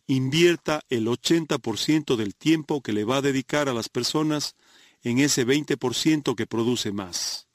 Invierta 0.07 0.83
el 0.89 1.07
80% 1.07 2.15
del 2.15 2.35
tiempo 2.35 2.81
que 2.81 2.91
le 2.91 3.05
va 3.05 3.17
a 3.17 3.21
dedicar 3.21 3.69
a 3.69 3.73
las 3.73 3.87
personas 3.87 4.55
en 5.03 5.19
ese 5.19 5.45
20% 5.45 6.35
que 6.35 6.47
produce 6.47 6.91
más. 6.91 7.47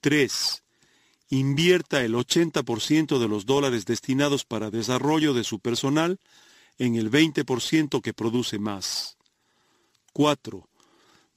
3. 0.00 0.62
Invierta 1.30 2.02
el 2.02 2.14
80% 2.14 3.18
de 3.18 3.28
los 3.28 3.44
dólares 3.44 3.84
destinados 3.84 4.44
para 4.44 4.70
desarrollo 4.70 5.34
de 5.34 5.44
su 5.44 5.60
personal 5.60 6.20
en 6.78 6.96
el 6.96 7.10
20% 7.10 8.00
que 8.00 8.14
produce 8.14 8.58
más. 8.58 9.18
4. 10.14 10.68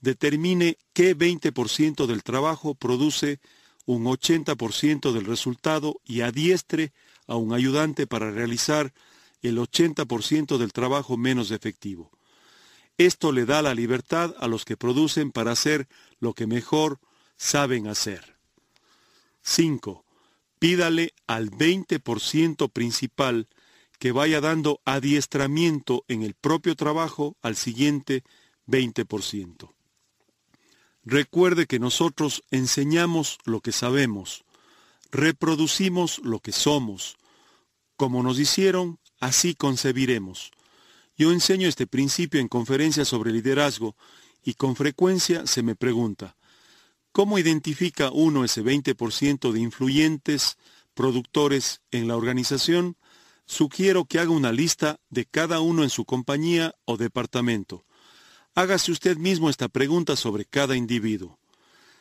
Determine 0.01 0.77
qué 0.93 1.15
20% 1.15 2.07
del 2.07 2.23
trabajo 2.23 2.75
produce 2.75 3.39
un 3.85 4.05
80% 4.05 5.11
del 5.11 5.25
resultado 5.25 6.01
y 6.05 6.21
adiestre 6.21 6.91
a 7.27 7.35
un 7.35 7.53
ayudante 7.53 8.07
para 8.07 8.31
realizar 8.31 8.93
el 9.41 9.57
80% 9.57 10.57
del 10.57 10.73
trabajo 10.73 11.17
menos 11.17 11.51
efectivo. 11.51 12.11
Esto 12.97 13.31
le 13.31 13.45
da 13.45 13.61
la 13.61 13.73
libertad 13.73 14.35
a 14.39 14.47
los 14.47 14.65
que 14.65 14.77
producen 14.77 15.31
para 15.31 15.51
hacer 15.51 15.87
lo 16.19 16.33
que 16.33 16.45
mejor 16.45 16.99
saben 17.37 17.87
hacer. 17.87 18.37
5. 19.41 20.05
Pídale 20.59 21.13
al 21.25 21.49
20% 21.49 22.71
principal 22.71 23.47
que 23.97 24.11
vaya 24.11 24.41
dando 24.41 24.81
adiestramiento 24.85 26.05
en 26.07 26.21
el 26.21 26.35
propio 26.35 26.75
trabajo 26.75 27.37
al 27.41 27.55
siguiente 27.55 28.23
20%. 28.67 29.71
Recuerde 31.03 31.65
que 31.65 31.79
nosotros 31.79 32.43
enseñamos 32.51 33.39
lo 33.45 33.61
que 33.61 33.71
sabemos, 33.71 34.43
reproducimos 35.11 36.19
lo 36.23 36.39
que 36.39 36.51
somos. 36.51 37.17
Como 37.97 38.21
nos 38.21 38.39
hicieron, 38.39 38.99
así 39.19 39.55
concebiremos. 39.55 40.51
Yo 41.17 41.31
enseño 41.31 41.67
este 41.67 41.87
principio 41.87 42.39
en 42.39 42.47
conferencias 42.47 43.07
sobre 43.07 43.31
liderazgo 43.31 43.95
y 44.43 44.53
con 44.53 44.75
frecuencia 44.75 45.45
se 45.47 45.63
me 45.63 45.75
pregunta, 45.75 46.37
¿cómo 47.11 47.39
identifica 47.39 48.11
uno 48.11 48.43
ese 48.43 48.63
20% 48.63 49.51
de 49.51 49.59
influyentes 49.59 50.57
productores 50.93 51.81
en 51.91 52.07
la 52.07 52.15
organización? 52.15 52.95
Sugiero 53.45 54.05
que 54.05 54.19
haga 54.19 54.31
una 54.31 54.51
lista 54.51 54.99
de 55.09 55.25
cada 55.25 55.61
uno 55.61 55.83
en 55.83 55.89
su 55.89 56.05
compañía 56.05 56.75
o 56.85 56.97
departamento. 56.97 57.85
Hágase 58.53 58.91
usted 58.91 59.17
mismo 59.17 59.49
esta 59.49 59.69
pregunta 59.69 60.17
sobre 60.17 60.43
cada 60.45 60.75
individuo. 60.75 61.39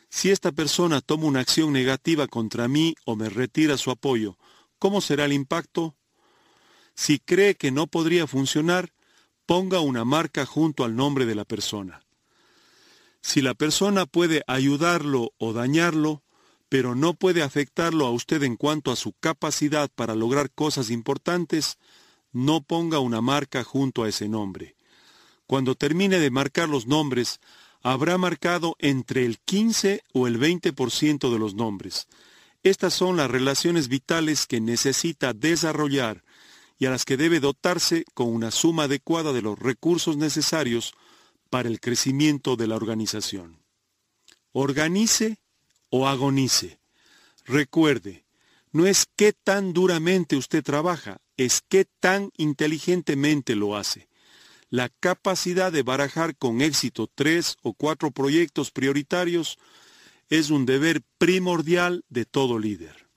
Si 0.09 0.31
esta 0.31 0.51
persona 0.51 0.99
toma 0.99 1.25
una 1.25 1.39
acción 1.39 1.71
negativa 1.71 2.27
contra 2.27 2.67
mí 2.67 2.93
o 3.05 3.15
me 3.15 3.29
retira 3.29 3.77
su 3.77 3.89
apoyo, 3.89 4.37
¿cómo 4.77 4.99
será 4.99 5.23
el 5.23 5.31
impacto? 5.31 5.95
Si 6.93 7.19
cree 7.19 7.55
que 7.55 7.71
no 7.71 7.87
podría 7.87 8.27
funcionar, 8.27 8.91
ponga 9.45 9.79
una 9.79 10.03
marca 10.03 10.45
junto 10.45 10.83
al 10.83 10.97
nombre 10.97 11.25
de 11.25 11.35
la 11.35 11.45
persona. 11.45 12.03
Si 13.21 13.41
la 13.41 13.53
persona 13.53 14.05
puede 14.05 14.43
ayudarlo 14.45 15.31
o 15.37 15.53
dañarlo, 15.53 16.21
pero 16.67 16.95
no 16.95 17.13
puede 17.13 17.43
afectarlo 17.43 18.05
a 18.05 18.11
usted 18.11 18.43
en 18.43 18.57
cuanto 18.57 18.91
a 18.91 18.97
su 18.97 19.13
capacidad 19.13 19.89
para 19.93 20.15
lograr 20.15 20.51
cosas 20.51 20.89
importantes, 20.89 21.77
no 22.33 22.61
ponga 22.61 22.99
una 22.99 23.21
marca 23.21 23.63
junto 23.63 24.03
a 24.03 24.09
ese 24.09 24.27
nombre. 24.27 24.75
Cuando 25.51 25.75
termine 25.75 26.19
de 26.19 26.31
marcar 26.31 26.69
los 26.69 26.87
nombres, 26.87 27.41
habrá 27.81 28.17
marcado 28.17 28.77
entre 28.79 29.25
el 29.25 29.37
15 29.39 30.01
o 30.13 30.25
el 30.25 30.39
20% 30.39 31.29
de 31.29 31.39
los 31.39 31.55
nombres. 31.55 32.07
Estas 32.63 32.93
son 32.93 33.17
las 33.17 33.29
relaciones 33.29 33.89
vitales 33.89 34.47
que 34.47 34.61
necesita 34.61 35.33
desarrollar 35.33 36.23
y 36.79 36.85
a 36.85 36.89
las 36.89 37.03
que 37.03 37.17
debe 37.17 37.41
dotarse 37.41 38.05
con 38.13 38.29
una 38.29 38.49
suma 38.49 38.83
adecuada 38.83 39.33
de 39.33 39.41
los 39.41 39.59
recursos 39.59 40.15
necesarios 40.15 40.93
para 41.49 41.67
el 41.67 41.81
crecimiento 41.81 42.55
de 42.55 42.67
la 42.67 42.77
organización. 42.77 43.61
Organice 44.53 45.39
o 45.89 46.07
agonice. 46.07 46.79
Recuerde, 47.43 48.23
no 48.71 48.85
es 48.85 49.05
qué 49.17 49.33
tan 49.33 49.73
duramente 49.73 50.37
usted 50.37 50.63
trabaja, 50.63 51.19
es 51.35 51.61
qué 51.67 51.85
tan 51.99 52.31
inteligentemente 52.37 53.53
lo 53.57 53.75
hace 53.75 54.07
la 54.71 54.87
capacidad 54.87 55.69
de 55.69 55.83
barajar 55.83 56.37
con 56.37 56.61
éxito 56.61 57.11
tres 57.13 57.57
o 57.61 57.73
cuatro 57.73 58.11
proyectos 58.11 58.71
prioritarios 58.71 59.59
es 60.29 60.49
un 60.49 60.65
deber 60.65 61.01
primordial 61.17 62.05
de 62.07 62.23
todo 62.23 62.57
líder. 62.57 63.09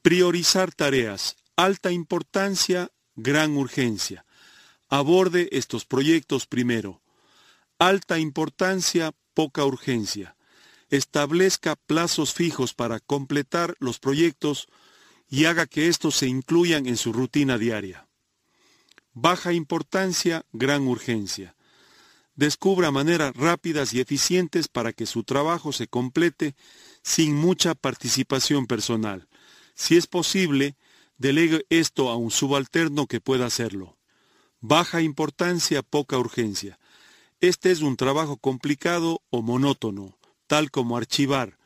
Priorizar 0.00 0.72
tareas, 0.72 1.34
alta 1.56 1.90
importancia, 1.90 2.92
gran 3.16 3.56
urgencia. 3.56 4.24
Aborde 4.88 5.48
estos 5.50 5.84
proyectos 5.84 6.46
primero. 6.46 7.02
Alta 7.80 8.20
importancia, 8.20 9.12
poca 9.34 9.64
urgencia. 9.64 10.36
Establezca 10.88 11.74
plazos 11.74 12.32
fijos 12.32 12.74
para 12.74 13.00
completar 13.00 13.74
los 13.80 13.98
proyectos 13.98 14.68
y 15.28 15.46
haga 15.46 15.66
que 15.66 15.88
estos 15.88 16.14
se 16.14 16.28
incluyan 16.28 16.86
en 16.86 16.96
su 16.96 17.12
rutina 17.12 17.58
diaria. 17.58 18.05
Baja 19.18 19.54
importancia, 19.54 20.44
gran 20.52 20.86
urgencia. 20.86 21.56
Descubra 22.34 22.90
maneras 22.90 23.34
rápidas 23.34 23.94
y 23.94 24.00
eficientes 24.00 24.68
para 24.68 24.92
que 24.92 25.06
su 25.06 25.24
trabajo 25.24 25.72
se 25.72 25.88
complete 25.88 26.54
sin 27.00 27.34
mucha 27.34 27.74
participación 27.74 28.66
personal. 28.66 29.26
Si 29.74 29.96
es 29.96 30.06
posible, 30.06 30.76
delegue 31.16 31.64
esto 31.70 32.10
a 32.10 32.16
un 32.16 32.30
subalterno 32.30 33.06
que 33.06 33.22
pueda 33.22 33.46
hacerlo. 33.46 33.96
Baja 34.60 35.00
importancia, 35.00 35.80
poca 35.80 36.18
urgencia. 36.18 36.78
Este 37.40 37.70
es 37.70 37.80
un 37.80 37.96
trabajo 37.96 38.36
complicado 38.36 39.22
o 39.30 39.40
monótono, 39.40 40.18
tal 40.46 40.70
como 40.70 40.94
archivar. 40.94 41.56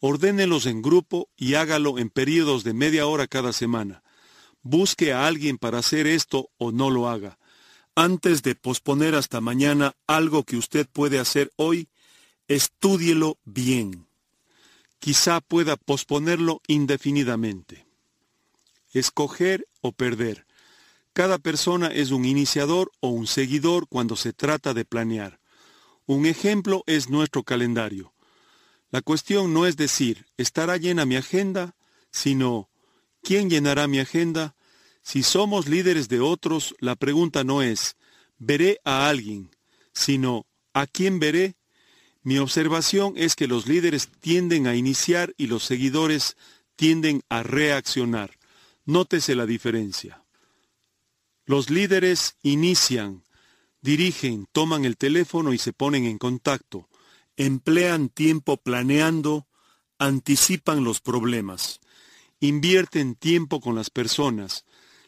Ordénelos 0.00 0.66
en 0.66 0.82
grupo 0.82 1.30
y 1.38 1.54
hágalo 1.54 1.98
en 1.98 2.10
periodos 2.10 2.64
de 2.64 2.74
media 2.74 3.06
hora 3.06 3.28
cada 3.28 3.54
semana. 3.54 4.01
Busque 4.62 5.12
a 5.12 5.26
alguien 5.26 5.58
para 5.58 5.78
hacer 5.78 6.06
esto 6.06 6.50
o 6.58 6.72
no 6.72 6.90
lo 6.90 7.08
haga. 7.08 7.38
Antes 7.94 8.42
de 8.42 8.54
posponer 8.54 9.14
hasta 9.14 9.40
mañana 9.40 9.94
algo 10.06 10.44
que 10.44 10.56
usted 10.56 10.88
puede 10.88 11.18
hacer 11.18 11.52
hoy, 11.56 11.88
estúdielo 12.48 13.38
bien. 13.44 14.06
Quizá 14.98 15.40
pueda 15.40 15.76
posponerlo 15.76 16.62
indefinidamente. 16.68 17.86
Escoger 18.92 19.66
o 19.80 19.92
perder. 19.92 20.46
Cada 21.12 21.38
persona 21.38 21.88
es 21.88 22.10
un 22.10 22.24
iniciador 22.24 22.90
o 23.00 23.08
un 23.08 23.26
seguidor 23.26 23.88
cuando 23.88 24.16
se 24.16 24.32
trata 24.32 24.72
de 24.74 24.84
planear. 24.84 25.40
Un 26.06 26.24
ejemplo 26.26 26.84
es 26.86 27.10
nuestro 27.10 27.42
calendario. 27.42 28.14
La 28.90 29.02
cuestión 29.02 29.52
no 29.52 29.66
es 29.66 29.76
decir, 29.76 30.26
¿estará 30.36 30.76
llena 30.76 31.04
mi 31.04 31.16
agenda? 31.16 31.74
sino, 32.10 32.68
¿Quién 33.22 33.48
llenará 33.48 33.86
mi 33.86 34.00
agenda? 34.00 34.54
Si 35.02 35.22
somos 35.22 35.68
líderes 35.68 36.08
de 36.08 36.20
otros, 36.20 36.74
la 36.80 36.96
pregunta 36.96 37.44
no 37.44 37.62
es, 37.62 37.96
¿veré 38.38 38.80
a 38.84 39.08
alguien? 39.08 39.50
sino, 39.92 40.46
¿a 40.72 40.86
quién 40.86 41.18
veré? 41.18 41.56
Mi 42.22 42.38
observación 42.38 43.14
es 43.16 43.34
que 43.34 43.46
los 43.46 43.66
líderes 43.66 44.08
tienden 44.20 44.66
a 44.66 44.74
iniciar 44.74 45.34
y 45.36 45.46
los 45.46 45.64
seguidores 45.64 46.36
tienden 46.76 47.22
a 47.28 47.42
reaccionar. 47.42 48.38
Nótese 48.84 49.34
la 49.34 49.46
diferencia. 49.46 50.24
Los 51.44 51.68
líderes 51.68 52.36
inician, 52.42 53.24
dirigen, 53.80 54.46
toman 54.52 54.84
el 54.84 54.96
teléfono 54.96 55.52
y 55.52 55.58
se 55.58 55.72
ponen 55.72 56.04
en 56.04 56.18
contacto, 56.18 56.88
emplean 57.36 58.08
tiempo 58.08 58.56
planeando, 58.56 59.46
anticipan 59.98 60.84
los 60.84 61.00
problemas 61.00 61.81
invierten 62.42 63.14
tiempo 63.14 63.60
con 63.60 63.76
las 63.76 63.88
personas, 63.88 64.64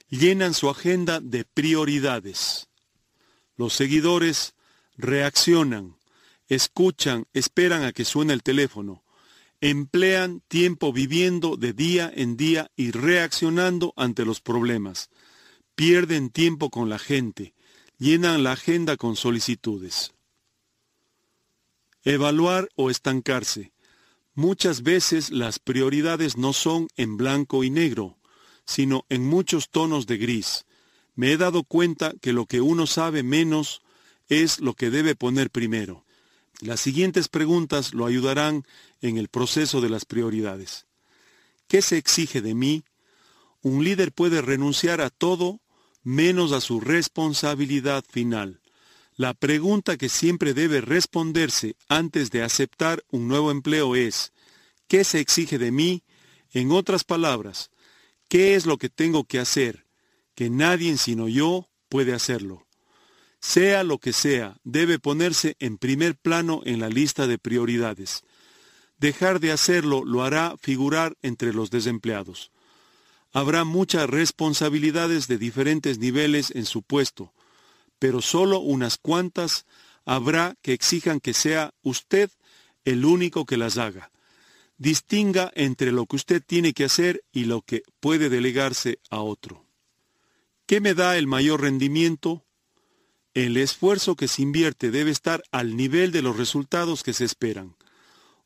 llenan 0.08 0.54
su 0.54 0.70
agenda 0.70 1.18
de 1.20 1.44
prioridades. 1.44 2.68
Los 3.56 3.74
seguidores 3.74 4.54
reaccionan, 4.96 5.96
escuchan, 6.46 7.26
esperan 7.32 7.82
a 7.82 7.92
que 7.92 8.04
suene 8.04 8.34
el 8.34 8.44
teléfono, 8.44 9.02
emplean 9.60 10.42
tiempo 10.46 10.92
viviendo 10.92 11.56
de 11.56 11.72
día 11.72 12.08
en 12.14 12.36
día 12.36 12.70
y 12.76 12.92
reaccionando 12.92 13.92
ante 13.96 14.24
los 14.24 14.40
problemas, 14.40 15.10
pierden 15.74 16.30
tiempo 16.30 16.70
con 16.70 16.88
la 16.88 17.00
gente, 17.00 17.52
llenan 17.98 18.44
la 18.44 18.52
agenda 18.52 18.96
con 18.96 19.16
solicitudes. 19.16 20.12
Evaluar 22.04 22.68
o 22.76 22.90
estancarse. 22.90 23.73
Muchas 24.34 24.82
veces 24.82 25.30
las 25.30 25.60
prioridades 25.60 26.36
no 26.36 26.52
son 26.52 26.88
en 26.96 27.16
blanco 27.16 27.62
y 27.62 27.70
negro, 27.70 28.18
sino 28.66 29.04
en 29.08 29.24
muchos 29.24 29.70
tonos 29.70 30.06
de 30.06 30.16
gris. 30.16 30.66
Me 31.14 31.30
he 31.32 31.36
dado 31.36 31.62
cuenta 31.62 32.12
que 32.20 32.32
lo 32.32 32.46
que 32.46 32.60
uno 32.60 32.88
sabe 32.88 33.22
menos 33.22 33.82
es 34.28 34.58
lo 34.58 34.74
que 34.74 34.90
debe 34.90 35.14
poner 35.14 35.50
primero. 35.50 36.04
Las 36.60 36.80
siguientes 36.80 37.28
preguntas 37.28 37.94
lo 37.94 38.06
ayudarán 38.06 38.64
en 39.00 39.18
el 39.18 39.28
proceso 39.28 39.80
de 39.80 39.90
las 39.90 40.04
prioridades. 40.04 40.86
¿Qué 41.68 41.80
se 41.80 41.96
exige 41.96 42.42
de 42.42 42.54
mí? 42.54 42.84
Un 43.62 43.84
líder 43.84 44.12
puede 44.12 44.42
renunciar 44.42 45.00
a 45.00 45.10
todo 45.10 45.60
menos 46.02 46.52
a 46.52 46.60
su 46.60 46.80
responsabilidad 46.80 48.04
final. 48.08 48.60
La 49.16 49.32
pregunta 49.32 49.96
que 49.96 50.08
siempre 50.08 50.54
debe 50.54 50.80
responderse 50.80 51.76
antes 51.88 52.30
de 52.30 52.42
aceptar 52.42 53.04
un 53.10 53.28
nuevo 53.28 53.52
empleo 53.52 53.94
es, 53.94 54.32
¿qué 54.88 55.04
se 55.04 55.20
exige 55.20 55.56
de 55.58 55.70
mí? 55.70 56.02
En 56.52 56.72
otras 56.72 57.04
palabras, 57.04 57.70
¿qué 58.28 58.56
es 58.56 58.66
lo 58.66 58.76
que 58.76 58.88
tengo 58.88 59.24
que 59.24 59.38
hacer? 59.38 59.86
Que 60.34 60.50
nadie 60.50 60.96
sino 60.96 61.28
yo 61.28 61.68
puede 61.88 62.12
hacerlo. 62.12 62.66
Sea 63.40 63.84
lo 63.84 63.98
que 63.98 64.12
sea, 64.12 64.56
debe 64.64 64.98
ponerse 64.98 65.54
en 65.60 65.78
primer 65.78 66.16
plano 66.16 66.62
en 66.64 66.80
la 66.80 66.88
lista 66.88 67.26
de 67.26 67.38
prioridades. 67.38 68.24
Dejar 68.96 69.38
de 69.38 69.52
hacerlo 69.52 70.04
lo 70.04 70.24
hará 70.24 70.56
figurar 70.60 71.16
entre 71.20 71.52
los 71.52 71.70
desempleados. 71.70 72.50
Habrá 73.32 73.64
muchas 73.64 74.08
responsabilidades 74.08 75.28
de 75.28 75.36
diferentes 75.38 75.98
niveles 75.98 76.52
en 76.52 76.64
su 76.64 76.82
puesto, 76.82 77.33
pero 78.04 78.20
solo 78.20 78.58
unas 78.58 78.98
cuantas 78.98 79.64
habrá 80.04 80.56
que 80.60 80.74
exijan 80.74 81.20
que 81.20 81.32
sea 81.32 81.72
usted 81.80 82.30
el 82.84 83.06
único 83.06 83.46
que 83.46 83.56
las 83.56 83.78
haga. 83.78 84.10
Distinga 84.76 85.50
entre 85.54 85.90
lo 85.90 86.04
que 86.04 86.16
usted 86.16 86.42
tiene 86.46 86.74
que 86.74 86.84
hacer 86.84 87.24
y 87.32 87.46
lo 87.46 87.62
que 87.62 87.82
puede 88.00 88.28
delegarse 88.28 88.98
a 89.08 89.20
otro. 89.20 89.64
¿Qué 90.66 90.82
me 90.82 90.92
da 90.92 91.16
el 91.16 91.26
mayor 91.26 91.62
rendimiento? 91.62 92.44
El 93.32 93.56
esfuerzo 93.56 94.16
que 94.16 94.28
se 94.28 94.42
invierte 94.42 94.90
debe 94.90 95.10
estar 95.10 95.42
al 95.50 95.74
nivel 95.74 96.12
de 96.12 96.20
los 96.20 96.36
resultados 96.36 97.04
que 97.04 97.14
se 97.14 97.24
esperan. 97.24 97.74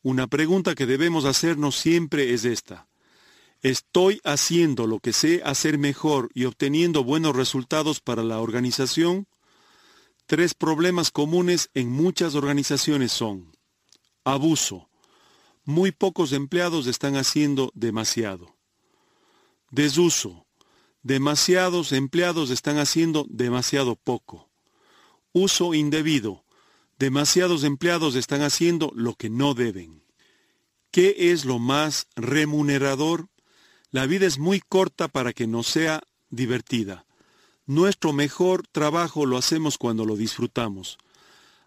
Una 0.03 0.29
pregunta 0.29 0.77
que 0.77 0.87
debemos 0.87 1.25
hacernos 1.25 1.75
siempre 1.75 2.33
es 2.33 2.45
esta. 2.45 2.87
¿Estoy 3.63 4.21
haciendo 4.23 4.87
lo 4.87 5.01
que 5.01 5.13
sé 5.13 5.43
hacer 5.45 5.79
mejor 5.79 6.31
y 6.33 6.45
obteniendo 6.45 7.03
buenos 7.03 7.35
resultados 7.35 7.99
para 7.99 8.23
la 8.23 8.39
organización? 8.39 9.27
Tres 10.29 10.53
problemas 10.53 11.11
comunes 11.11 11.71
en 11.73 11.89
muchas 11.89 12.35
organizaciones 12.35 13.13
son 13.13 13.57
abuso. 14.25 14.91
Muy 15.65 15.91
pocos 15.91 16.35
empleados 16.35 16.87
están 16.87 17.17
haciendo 17.17 17.73
demasiado. 17.75 18.55
Desuso. 19.71 20.45
Demasiados 21.03 21.93
empleados 21.93 22.51
están 22.51 22.77
haciendo 22.77 23.25
demasiado 23.31 23.97
poco. 23.97 24.51
Uso 25.33 25.73
indebido. 25.73 26.45
Demasiados 26.99 27.65
empleados 27.65 28.15
están 28.15 28.43
haciendo 28.43 28.93
lo 28.95 29.15
que 29.15 29.31
no 29.31 29.55
deben. 29.55 30.05
¿Qué 30.91 31.33
es 31.33 31.47
lo 31.47 31.59
más 31.59 32.07
remunerador? 32.17 33.31
La 33.91 34.05
vida 34.05 34.27
es 34.27 34.39
muy 34.39 34.61
corta 34.61 35.09
para 35.09 35.33
que 35.33 35.47
no 35.47 35.63
sea 35.63 36.03
divertida. 36.29 37.07
Nuestro 37.69 38.15
mejor 38.15 38.67
trabajo 38.67 39.27
lo 39.27 39.37
hacemos 39.37 39.77
cuando 39.77 40.07
lo 40.07 40.17
disfrutamos. 40.17 40.97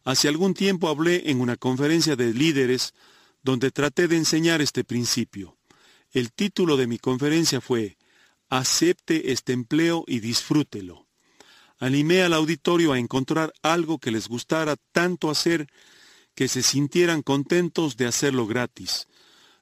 Hace 0.04 0.28
algún 0.28 0.56
tiempo 0.56 0.90
hablé 0.90 1.30
en 1.30 1.40
una 1.40 1.58
conferencia 1.58 2.16
de 2.16 2.34
líderes 2.34 2.96
donde 3.44 3.70
traté 3.70 4.08
de 4.08 4.18
enseñar 4.18 4.64
este 4.64 4.84
principio. 4.84 5.60
El 6.12 6.32
título 6.32 6.76
de 6.76 6.88
mi 6.88 6.98
conferencia 6.98 7.62
fue 7.62 8.00
Acepte 8.50 9.32
este 9.32 9.54
empleo 9.54 10.04
y 10.08 10.22
disfrútelo. 10.22 11.06
Animé 11.78 12.24
al 12.24 12.34
auditorio 12.34 12.94
a 12.94 12.98
encontrar 12.98 13.54
algo 13.62 14.00
que 14.00 14.10
les 14.10 14.28
gustara 14.28 14.78
tanto 14.92 15.30
hacer 15.30 15.68
que 16.34 16.48
se 16.48 16.64
sintieran 16.64 17.22
contentos 17.22 17.96
de 17.96 18.08
hacerlo 18.08 18.48
gratis. 18.48 19.08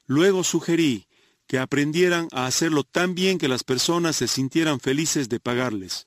Luego 0.06 0.42
sugerí 0.42 1.06
que 1.46 1.58
aprendieran 1.58 2.28
a 2.32 2.46
hacerlo 2.46 2.82
tan 2.82 3.14
bien 3.14 3.36
que 3.36 3.48
las 3.48 3.62
personas 3.62 4.16
se 4.16 4.26
sintieran 4.26 4.80
felices 4.80 5.28
de 5.28 5.38
pagarles. 5.38 6.06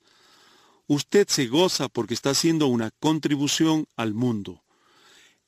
Usted 0.87 1.27
se 1.27 1.47
goza 1.47 1.87
porque 1.89 2.13
está 2.13 2.31
haciendo 2.31 2.67
una 2.67 2.91
contribución 2.99 3.87
al 3.95 4.13
mundo. 4.13 4.63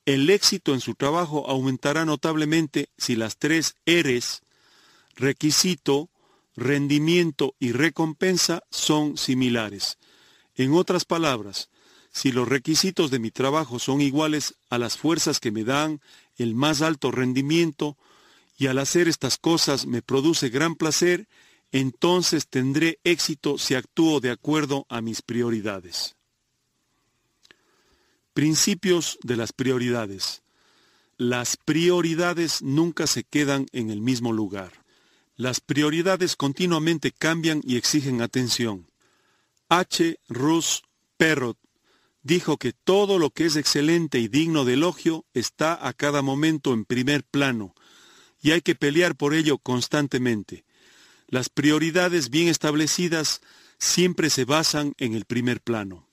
El 0.06 0.30
éxito 0.30 0.72
en 0.72 0.80
su 0.80 0.94
trabajo 0.94 1.48
aumentará 1.48 2.04
notablemente 2.04 2.88
si 2.96 3.16
las 3.16 3.36
tres 3.36 3.74
R's, 3.86 4.42
requisito, 5.16 6.08
rendimiento 6.54 7.54
y 7.58 7.72
recompensa, 7.72 8.62
son 8.70 9.18
similares. 9.18 9.98
En 10.54 10.72
otras 10.74 11.04
palabras, 11.04 11.68
si 12.12 12.32
los 12.32 12.48
requisitos 12.48 13.10
de 13.10 13.18
mi 13.18 13.30
trabajo 13.30 13.78
son 13.78 14.00
iguales 14.00 14.54
a 14.70 14.78
las 14.78 14.96
fuerzas 14.96 15.38
que 15.38 15.50
me 15.50 15.64
dan 15.64 16.00
el 16.38 16.54
más 16.54 16.80
alto 16.80 17.10
rendimiento, 17.10 17.96
y 18.56 18.68
al 18.68 18.78
hacer 18.78 19.06
estas 19.06 19.36
cosas 19.36 19.84
me 19.84 20.00
produce 20.00 20.48
gran 20.48 20.76
placer, 20.76 21.28
entonces 21.72 22.48
tendré 22.48 22.98
éxito 23.04 23.58
si 23.58 23.74
actúo 23.74 24.20
de 24.20 24.30
acuerdo 24.30 24.86
a 24.88 25.00
mis 25.00 25.22
prioridades. 25.22 26.16
Principios 28.34 29.18
de 29.22 29.36
las 29.36 29.52
prioridades. 29.52 30.42
Las 31.16 31.56
prioridades 31.56 32.62
nunca 32.62 33.06
se 33.06 33.24
quedan 33.24 33.66
en 33.72 33.90
el 33.90 34.00
mismo 34.00 34.32
lugar. 34.32 34.84
Las 35.36 35.60
prioridades 35.60 36.36
continuamente 36.36 37.12
cambian 37.12 37.62
y 37.64 37.76
exigen 37.76 38.20
atención. 38.20 38.86
H. 39.68 40.18
Russ 40.28 40.82
Perrot 41.16 41.58
dijo 42.22 42.58
que 42.58 42.72
todo 42.72 43.18
lo 43.18 43.30
que 43.30 43.46
es 43.46 43.56
excelente 43.56 44.18
y 44.18 44.28
digno 44.28 44.64
de 44.64 44.74
elogio 44.74 45.24
está 45.32 45.86
a 45.86 45.94
cada 45.94 46.20
momento 46.20 46.74
en 46.74 46.84
primer 46.84 47.24
plano, 47.24 47.74
y 48.42 48.50
hay 48.50 48.60
que 48.60 48.74
pelear 48.74 49.16
por 49.16 49.32
ello 49.32 49.58
constantemente. 49.58 50.65
Las 51.28 51.48
prioridades 51.48 52.30
bien 52.30 52.48
establecidas 52.48 53.40
siempre 53.78 54.30
se 54.30 54.44
basan 54.44 54.94
en 54.98 55.14
el 55.14 55.24
primer 55.24 55.60
plano. 55.60 56.08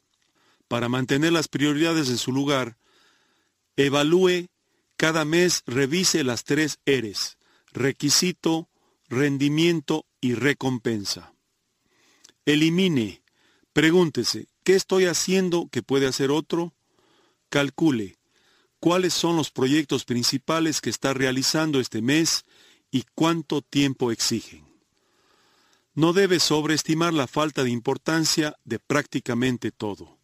Para 0.67 0.89
mantener 0.89 1.31
las 1.31 1.47
prioridades 1.47 2.09
en 2.09 2.17
su 2.17 2.31
lugar, 2.31 2.77
evalúe 3.75 4.47
cada 4.97 5.25
mes, 5.25 5.63
revise 5.67 6.23
las 6.23 6.43
tres 6.43 6.79
R's, 6.85 7.37
requisito, 7.71 8.69
rendimiento 9.07 10.05
y 10.19 10.33
recompensa. 10.33 11.33
Elimine, 12.45 13.21
pregúntese, 13.71 14.47
¿qué 14.63 14.75
estoy 14.75 15.05
haciendo 15.05 15.67
que 15.71 15.83
puede 15.83 16.07
hacer 16.07 16.31
otro? 16.31 16.73
Calcule, 17.49 18.17
¿cuáles 18.79 19.13
son 19.13 19.35
los 19.35 19.51
proyectos 19.51 20.05
principales 20.05 20.81
que 20.81 20.89
está 20.89 21.13
realizando 21.13 21.79
este 21.79 22.01
mes 22.01 22.45
y 22.89 23.05
cuánto 23.13 23.61
tiempo 23.61 24.11
exigen? 24.11 24.72
No 25.95 26.13
debe 26.13 26.39
sobreestimar 26.39 27.13
la 27.13 27.27
falta 27.27 27.63
de 27.63 27.69
importancia 27.69 28.55
de 28.63 28.79
prácticamente 28.79 29.71
todo. 29.71 30.17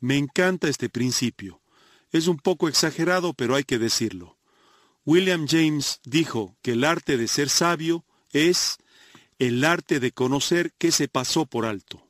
Me 0.00 0.16
encanta 0.16 0.68
este 0.68 0.88
principio. 0.88 1.60
Es 2.12 2.28
un 2.28 2.36
poco 2.36 2.68
exagerado, 2.68 3.34
pero 3.34 3.56
hay 3.56 3.64
que 3.64 3.78
decirlo. 3.78 4.38
William 5.04 5.46
James 5.48 6.00
dijo 6.04 6.56
que 6.62 6.72
el 6.72 6.84
arte 6.84 7.16
de 7.16 7.28
ser 7.28 7.48
sabio 7.48 8.04
es 8.32 8.78
el 9.38 9.64
arte 9.64 10.00
de 10.00 10.12
conocer 10.12 10.72
qué 10.78 10.92
se 10.92 11.08
pasó 11.08 11.46
por 11.46 11.64
alto. 11.64 12.06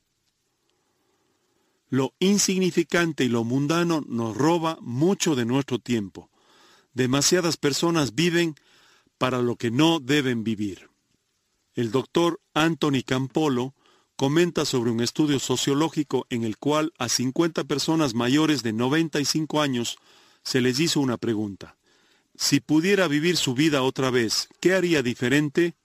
Lo 1.90 2.12
insignificante 2.18 3.24
y 3.24 3.28
lo 3.28 3.44
mundano 3.44 4.02
nos 4.06 4.36
roba 4.36 4.78
mucho 4.82 5.34
de 5.34 5.46
nuestro 5.46 5.78
tiempo. 5.78 6.30
Demasiadas 6.92 7.56
personas 7.56 8.14
viven 8.14 8.56
para 9.16 9.40
lo 9.40 9.56
que 9.56 9.70
no 9.70 10.00
deben 10.00 10.44
vivir. 10.44 10.87
El 11.78 11.92
doctor 11.92 12.40
Anthony 12.54 13.04
Campolo 13.06 13.72
comenta 14.16 14.64
sobre 14.64 14.90
un 14.90 15.00
estudio 15.00 15.38
sociológico 15.38 16.26
en 16.28 16.42
el 16.42 16.58
cual 16.58 16.92
a 16.98 17.08
50 17.08 17.62
personas 17.62 18.14
mayores 18.14 18.64
de 18.64 18.72
95 18.72 19.62
años 19.62 19.96
se 20.42 20.60
les 20.60 20.80
hizo 20.80 20.98
una 20.98 21.18
pregunta. 21.18 21.76
Si 22.34 22.58
pudiera 22.58 23.06
vivir 23.06 23.36
su 23.36 23.54
vida 23.54 23.82
otra 23.82 24.10
vez, 24.10 24.48
¿qué 24.58 24.74
haría 24.74 25.04
diferente? 25.04 25.76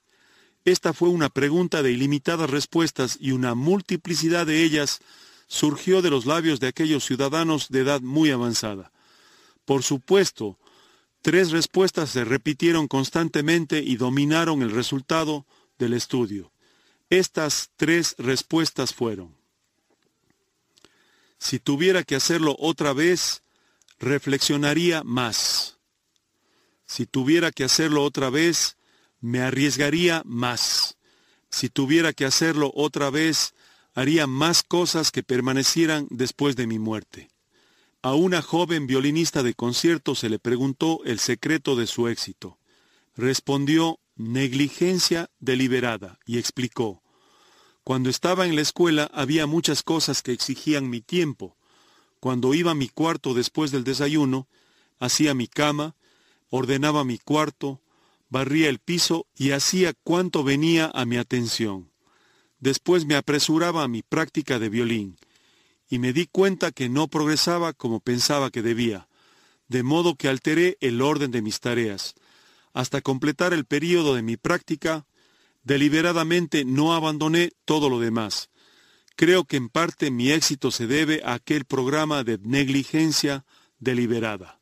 Esta 0.66 0.94
fue 0.94 1.10
una 1.10 1.30
pregunta 1.30 1.84
de 1.84 1.92
ilimitadas 1.92 2.50
respuestas 2.50 3.20
y 3.22 3.32
una 3.32 3.54
multiplicidad 3.54 4.48
de 4.48 4.64
ellas 4.64 5.00
surgió 5.46 6.02
de 6.02 6.10
los 6.10 6.26
labios 6.26 6.60
de 6.60 6.70
aquellos 6.70 7.06
ciudadanos 7.06 7.70
de 7.70 7.82
edad 7.82 8.02
muy 8.02 8.32
avanzada. 8.32 8.92
Por 9.64 9.84
supuesto, 9.84 10.58
tres 11.22 11.52
respuestas 11.52 12.10
se 12.10 12.26
repitieron 12.26 12.88
constantemente 12.88 13.84
y 13.86 13.98
dominaron 13.98 14.64
el 14.64 14.72
resultado 14.72 15.46
del 15.84 15.94
estudio. 15.94 16.52
Estas 17.10 17.70
tres 17.76 18.16
respuestas 18.18 18.94
fueron, 18.94 19.36
si 21.44 21.60
tuviera 21.60 22.04
que 22.04 22.16
hacerlo 22.16 22.56
otra 22.58 22.94
vez, 22.94 23.44
reflexionaría 24.00 25.04
más. 25.04 25.78
Si 26.86 27.06
tuviera 27.06 27.52
que 27.52 27.66
hacerlo 27.66 28.02
otra 28.04 28.30
vez, 28.30 28.78
me 29.20 29.42
arriesgaría 29.42 30.22
más. 30.26 30.96
Si 31.50 31.68
tuviera 31.68 32.14
que 32.14 32.24
hacerlo 32.24 32.72
otra 32.74 33.10
vez, 33.10 33.56
haría 33.94 34.26
más 34.26 34.64
cosas 34.64 35.12
que 35.12 35.22
permanecieran 35.22 36.08
después 36.10 36.56
de 36.56 36.66
mi 36.66 36.80
muerte. 36.80 37.28
A 38.02 38.14
una 38.14 38.42
joven 38.42 38.88
violinista 38.88 39.44
de 39.44 39.54
concierto 39.54 40.16
se 40.16 40.30
le 40.30 40.40
preguntó 40.40 41.02
el 41.04 41.20
secreto 41.20 41.76
de 41.76 41.88
su 41.88 42.08
éxito. 42.08 42.58
Respondió 43.18 44.00
negligencia 44.32 45.30
deliberada 45.40 46.20
y 46.26 46.38
explicó, 46.38 47.04
cuando 47.84 48.10
estaba 48.10 48.46
en 48.46 48.56
la 48.56 48.62
escuela 48.62 49.10
había 49.14 49.46
muchas 49.46 49.84
cosas 49.84 50.22
que 50.22 50.32
exigían 50.32 50.90
mi 50.90 51.02
tiempo. 51.02 51.58
Cuando 52.22 52.54
iba 52.54 52.72
a 52.72 52.76
mi 52.76 52.88
cuarto 52.88 53.34
después 53.34 53.72
del 53.72 53.84
desayuno, 53.84 54.48
hacía 55.00 55.34
mi 55.34 55.48
cama, 55.48 55.96
ordenaba 56.50 57.04
mi 57.04 57.18
cuarto, 57.18 57.82
barría 58.30 58.70
el 58.70 58.80
piso 58.80 59.28
y 59.36 59.52
hacía 59.52 59.94
cuanto 60.04 60.46
venía 60.46 60.90
a 60.94 61.04
mi 61.06 61.18
atención. 61.18 61.92
Después 62.60 63.06
me 63.06 63.16
apresuraba 63.16 63.84
a 63.84 63.90
mi 63.90 64.02
práctica 64.02 64.60
de 64.60 64.70
violín, 64.70 65.18
y 65.90 66.00
me 66.00 66.14
di 66.14 66.28
cuenta 66.28 66.72
que 66.72 66.88
no 66.88 67.10
progresaba 67.10 67.74
como 67.74 68.00
pensaba 68.00 68.50
que 68.50 68.62
debía, 68.62 69.10
de 69.68 69.84
modo 69.84 70.16
que 70.16 70.30
alteré 70.30 70.78
el 70.80 71.02
orden 71.02 71.32
de 71.32 71.42
mis 71.42 71.60
tareas. 71.60 72.16
Hasta 72.74 73.02
completar 73.02 73.54
el 73.54 73.66
período 73.66 74.16
de 74.16 74.24
mi 74.24 74.36
práctica, 74.36 75.06
deliberadamente 75.64 76.66
no 76.66 76.94
abandoné 76.94 77.52
todo 77.66 77.90
lo 77.90 78.00
demás. 78.00 78.50
Creo 79.16 79.46
que 79.46 79.58
en 79.58 79.70
parte 79.70 80.12
mi 80.12 80.32
éxito 80.32 80.72
se 80.72 80.88
debe 80.88 81.22
a 81.24 81.36
aquel 81.36 81.66
programa 81.66 82.24
de 82.24 82.40
negligencia 82.40 83.46
deliberada. 83.80 84.60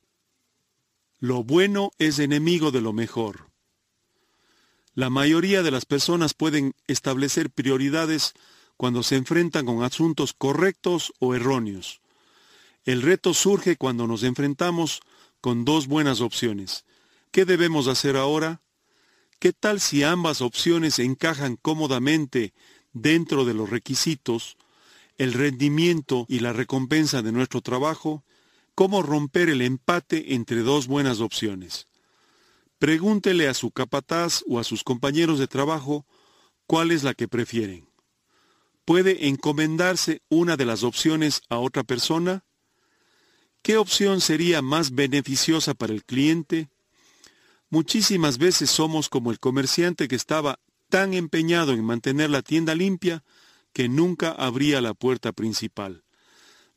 Lo 1.19 1.43
bueno 1.43 1.91
es 1.99 2.19
enemigo 2.19 2.71
de 2.71 2.81
lo 2.81 2.93
mejor. 2.93 3.49
La 4.93 5.09
mayoría 5.09 5.63
de 5.63 5.71
las 5.71 5.85
personas 5.85 6.33
pueden 6.33 6.75
establecer 6.87 7.49
prioridades 7.49 8.33
cuando 8.75 9.03
se 9.03 9.15
enfrentan 9.15 9.65
con 9.65 9.83
asuntos 9.83 10.33
correctos 10.33 11.13
o 11.19 11.33
erróneos. 11.33 12.01
El 12.83 13.03
reto 13.03 13.33
surge 13.33 13.77
cuando 13.77 14.07
nos 14.07 14.23
enfrentamos 14.23 15.01
con 15.39 15.63
dos 15.63 15.87
buenas 15.87 16.19
opciones. 16.19 16.83
¿Qué 17.31 17.45
debemos 17.45 17.87
hacer 17.87 18.17
ahora? 18.17 18.61
¿Qué 19.39 19.53
tal 19.53 19.79
si 19.79 20.03
ambas 20.03 20.41
opciones 20.41 20.99
encajan 20.99 21.55
cómodamente 21.55 22.53
dentro 22.91 23.45
de 23.45 23.53
los 23.53 23.69
requisitos, 23.69 24.57
el 25.17 25.31
rendimiento 25.31 26.25
y 26.27 26.39
la 26.39 26.51
recompensa 26.51 27.21
de 27.21 27.31
nuestro 27.31 27.61
trabajo? 27.61 28.25
¿Cómo 28.75 29.01
romper 29.01 29.47
el 29.47 29.61
empate 29.61 30.33
entre 30.33 30.57
dos 30.57 30.87
buenas 30.87 31.21
opciones? 31.21 31.87
Pregúntele 32.79 33.47
a 33.47 33.53
su 33.53 33.71
capataz 33.71 34.43
o 34.49 34.59
a 34.59 34.65
sus 34.65 34.83
compañeros 34.83 35.39
de 35.39 35.47
trabajo 35.47 36.05
cuál 36.67 36.91
es 36.91 37.03
la 37.03 37.13
que 37.13 37.29
prefieren. 37.29 37.87
¿Puede 38.83 39.27
encomendarse 39.29 40.21
una 40.27 40.57
de 40.57 40.65
las 40.65 40.83
opciones 40.83 41.43
a 41.47 41.59
otra 41.59 41.83
persona? 41.83 42.43
¿Qué 43.61 43.77
opción 43.77 44.19
sería 44.19 44.61
más 44.61 44.91
beneficiosa 44.91 45.75
para 45.75 45.93
el 45.93 46.03
cliente? 46.03 46.70
Muchísimas 47.71 48.37
veces 48.37 48.69
somos 48.69 49.09
como 49.09 49.31
el 49.31 49.39
comerciante 49.39 50.07
que 50.07 50.15
estaba 50.15 50.59
tan 50.89 51.15
empeñado 51.15 51.71
en 51.73 51.83
mantener 51.83 52.29
la 52.29 52.43
tienda 52.43 52.75
limpia 52.75 53.23
que 53.73 53.89
nunca 53.89 54.29
abría 54.31 54.79
la 54.79 54.93
puerta 54.93 55.31
principal. 55.31 56.03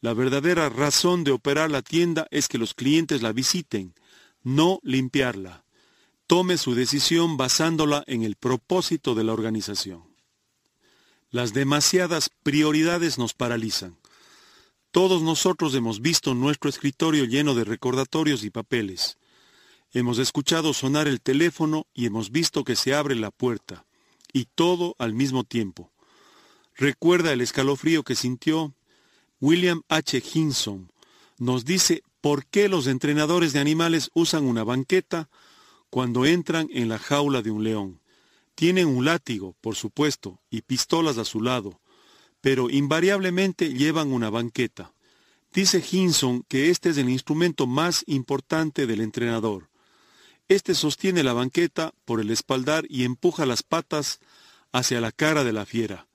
La 0.00 0.14
verdadera 0.14 0.70
razón 0.70 1.22
de 1.24 1.32
operar 1.32 1.70
la 1.70 1.82
tienda 1.82 2.26
es 2.30 2.48
que 2.48 2.56
los 2.56 2.72
clientes 2.72 3.20
la 3.20 3.32
visiten, 3.32 3.94
no 4.42 4.80
limpiarla 4.82 5.64
tome 6.26 6.56
su 6.56 6.74
decisión 6.74 7.36
basándola 7.36 8.02
en 8.06 8.22
el 8.22 8.36
propósito 8.36 9.14
de 9.14 9.24
la 9.24 9.32
organización. 9.32 10.04
Las 11.30 11.52
demasiadas 11.52 12.30
prioridades 12.42 13.18
nos 13.18 13.34
paralizan. 13.34 13.98
Todos 14.90 15.22
nosotros 15.22 15.74
hemos 15.74 16.00
visto 16.00 16.34
nuestro 16.34 16.70
escritorio 16.70 17.24
lleno 17.24 17.54
de 17.54 17.64
recordatorios 17.64 18.44
y 18.44 18.50
papeles. 18.50 19.18
Hemos 19.96 20.18
escuchado 20.18 20.74
sonar 20.74 21.06
el 21.06 21.20
teléfono 21.20 21.86
y 21.94 22.06
hemos 22.06 22.32
visto 22.32 22.64
que 22.64 22.74
se 22.74 22.94
abre 22.94 23.14
la 23.14 23.30
puerta, 23.30 23.86
y 24.32 24.46
todo 24.52 24.96
al 24.98 25.14
mismo 25.14 25.44
tiempo. 25.44 25.92
Recuerda 26.74 27.32
el 27.32 27.40
escalofrío 27.40 28.02
que 28.02 28.16
sintió. 28.16 28.74
William 29.40 29.82
H. 29.88 30.20
Hinson 30.34 30.90
nos 31.38 31.64
dice 31.64 32.02
por 32.20 32.44
qué 32.44 32.68
los 32.68 32.88
entrenadores 32.88 33.52
de 33.52 33.60
animales 33.60 34.10
usan 34.14 34.46
una 34.46 34.64
banqueta 34.64 35.28
cuando 35.90 36.26
entran 36.26 36.68
en 36.72 36.88
la 36.88 36.98
jaula 36.98 37.40
de 37.40 37.52
un 37.52 37.62
león. 37.62 38.00
Tienen 38.56 38.88
un 38.88 39.04
látigo, 39.04 39.54
por 39.60 39.76
supuesto, 39.76 40.40
y 40.50 40.62
pistolas 40.62 41.18
a 41.18 41.24
su 41.24 41.40
lado, 41.40 41.80
pero 42.40 42.68
invariablemente 42.68 43.72
llevan 43.72 44.12
una 44.12 44.28
banqueta. 44.28 44.92
Dice 45.52 45.84
Hinson 45.88 46.42
que 46.48 46.70
este 46.70 46.90
es 46.90 46.98
el 46.98 47.08
instrumento 47.08 47.68
más 47.68 48.02
importante 48.08 48.88
del 48.88 49.00
entrenador. 49.00 49.68
Este 50.48 50.74
sostiene 50.74 51.22
la 51.22 51.32
banqueta 51.32 51.94
por 52.04 52.20
el 52.20 52.30
espaldar 52.30 52.84
y 52.88 53.04
empuja 53.04 53.46
las 53.46 53.62
patas 53.62 54.20
hacia 54.72 55.00
la 55.00 55.10
cara 55.12 55.42
de 55.44 55.52
la 55.52 55.64
fiera. 55.64 56.06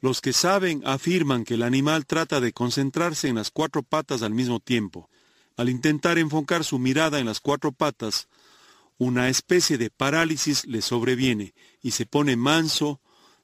Los 0.00 0.20
que 0.20 0.32
saben 0.32 0.82
afirman 0.86 1.44
que 1.44 1.54
el 1.54 1.62
animal 1.62 2.06
trata 2.06 2.40
de 2.40 2.52
concentrarse 2.52 3.28
en 3.28 3.36
las 3.36 3.50
cuatro 3.50 3.82
patas 3.82 4.22
al 4.22 4.32
mismo 4.32 4.58
tiempo. 4.58 5.08
Al 5.56 5.68
intentar 5.68 6.18
enfocar 6.18 6.64
su 6.64 6.78
mirada 6.78 7.18
en 7.18 7.26
las 7.26 7.40
cuatro 7.40 7.70
patas, 7.70 8.28
una 8.96 9.28
especie 9.28 9.78
de 9.78 9.90
parálisis 9.90 10.66
le 10.66 10.82
sobreviene 10.82 11.54
y 11.82 11.92
se 11.92 12.06
pone 12.06 12.36
manso, 12.36 13.00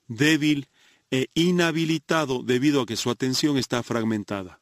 débil 0.08 0.68
e 1.10 1.28
inhabilitado 1.34 2.42
debido 2.42 2.82
a 2.82 2.86
que 2.86 2.96
su 2.96 3.10
atención 3.10 3.58
está 3.58 3.82
fragmentada. 3.82 4.60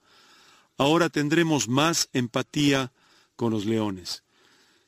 Ahora 0.76 1.08
tendremos 1.08 1.68
más 1.68 2.08
empatía 2.12 2.92
con 3.36 3.52
los 3.52 3.64
leones. 3.64 4.23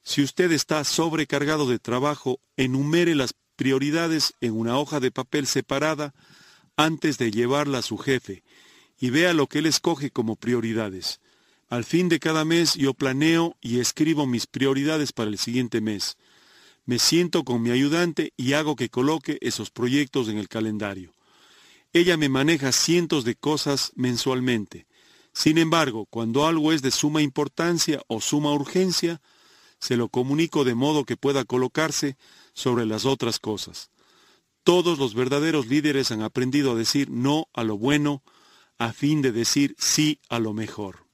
Si 0.07 0.23
usted 0.23 0.53
está 0.53 0.85
sobrecargado 0.85 1.69
de 1.69 1.81
trabajo, 1.81 2.39
enumere 2.57 3.17
las 3.17 3.35
prioridades 3.57 4.35
en 4.41 4.53
una 4.53 4.79
hoja 4.79 5.01
de 5.01 5.11
papel 5.11 5.49
separada 5.49 6.15
antes 6.77 7.19
de 7.19 7.33
llevarla 7.33 7.79
a 7.79 7.83
su 7.83 7.99
jefe 7.99 8.45
y 9.01 9.11
vea 9.11 9.35
lo 9.35 9.49
que 9.49 9.59
él 9.59 9.67
escoge 9.67 10.13
como 10.13 10.37
prioridades. 10.37 11.21
Al 11.69 11.85
fin 11.85 12.09
de 12.09 12.21
cada 12.21 12.45
mes 12.45 12.75
yo 12.75 12.95
planeo 12.95 13.57
y 13.61 13.81
escribo 13.81 14.27
mis 14.27 14.47
prioridades 14.47 15.13
para 15.13 15.29
el 15.29 15.39
siguiente 15.39 15.81
mes. 15.81 16.17
Me 16.85 17.01
siento 17.01 17.43
con 17.43 17.61
mi 17.61 17.73
ayudante 17.73 18.33
y 18.37 18.53
hago 18.53 18.77
que 18.77 18.91
coloque 18.91 19.39
esos 19.41 19.73
proyectos 19.73 20.29
en 20.29 20.39
el 20.39 20.49
calendario. 20.49 21.15
Ella 21.93 22.17
me 22.17 22.29
maneja 22.29 22.71
cientos 22.71 23.25
de 23.25 23.35
cosas 23.35 23.91
mensualmente. 23.97 24.87
Sin 25.33 25.59
embargo, 25.59 26.07
cuando 26.07 26.47
algo 26.47 26.73
es 26.73 26.81
de 26.81 26.93
suma 26.93 27.23
importancia 27.23 28.01
o 28.07 28.21
suma 28.21 28.53
urgencia, 28.53 29.21
se 29.79 29.97
lo 29.97 30.09
comunico 30.09 30.65
de 30.65 30.75
modo 30.75 31.05
que 31.05 31.17
pueda 31.17 31.45
colocarse 31.45 32.17
sobre 32.53 32.87
las 32.87 33.05
otras 33.05 33.39
cosas. 33.39 33.91
Todos 34.63 34.99
los 34.99 35.15
verdaderos 35.15 35.67
líderes 35.67 36.11
han 36.11 36.23
aprendido 36.23 36.73
a 36.73 36.75
decir 36.75 37.11
no 37.11 37.49
a 37.53 37.63
lo 37.63 37.79
bueno 37.79 38.23
a 38.79 38.93
fin 38.93 39.23
de 39.23 39.33
decir 39.33 39.75
sí 39.79 40.21
a 40.29 40.39
lo 40.39 40.53
mejor. 40.53 41.07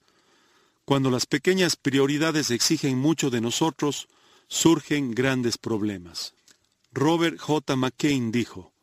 Cuando 0.85 1.09
las 1.09 1.25
pequeñas 1.25 1.75
prioridades 1.75 2.51
exigen 2.51 2.97
mucho 2.97 3.29
de 3.29 3.41
nosotros, 3.41 4.07
surgen 4.47 5.11
grandes 5.11 5.57
problemas. 5.57 6.33
Robert 6.91 7.39
J. 7.39 7.75
McCain 7.75 8.31
dijo, 8.31 8.73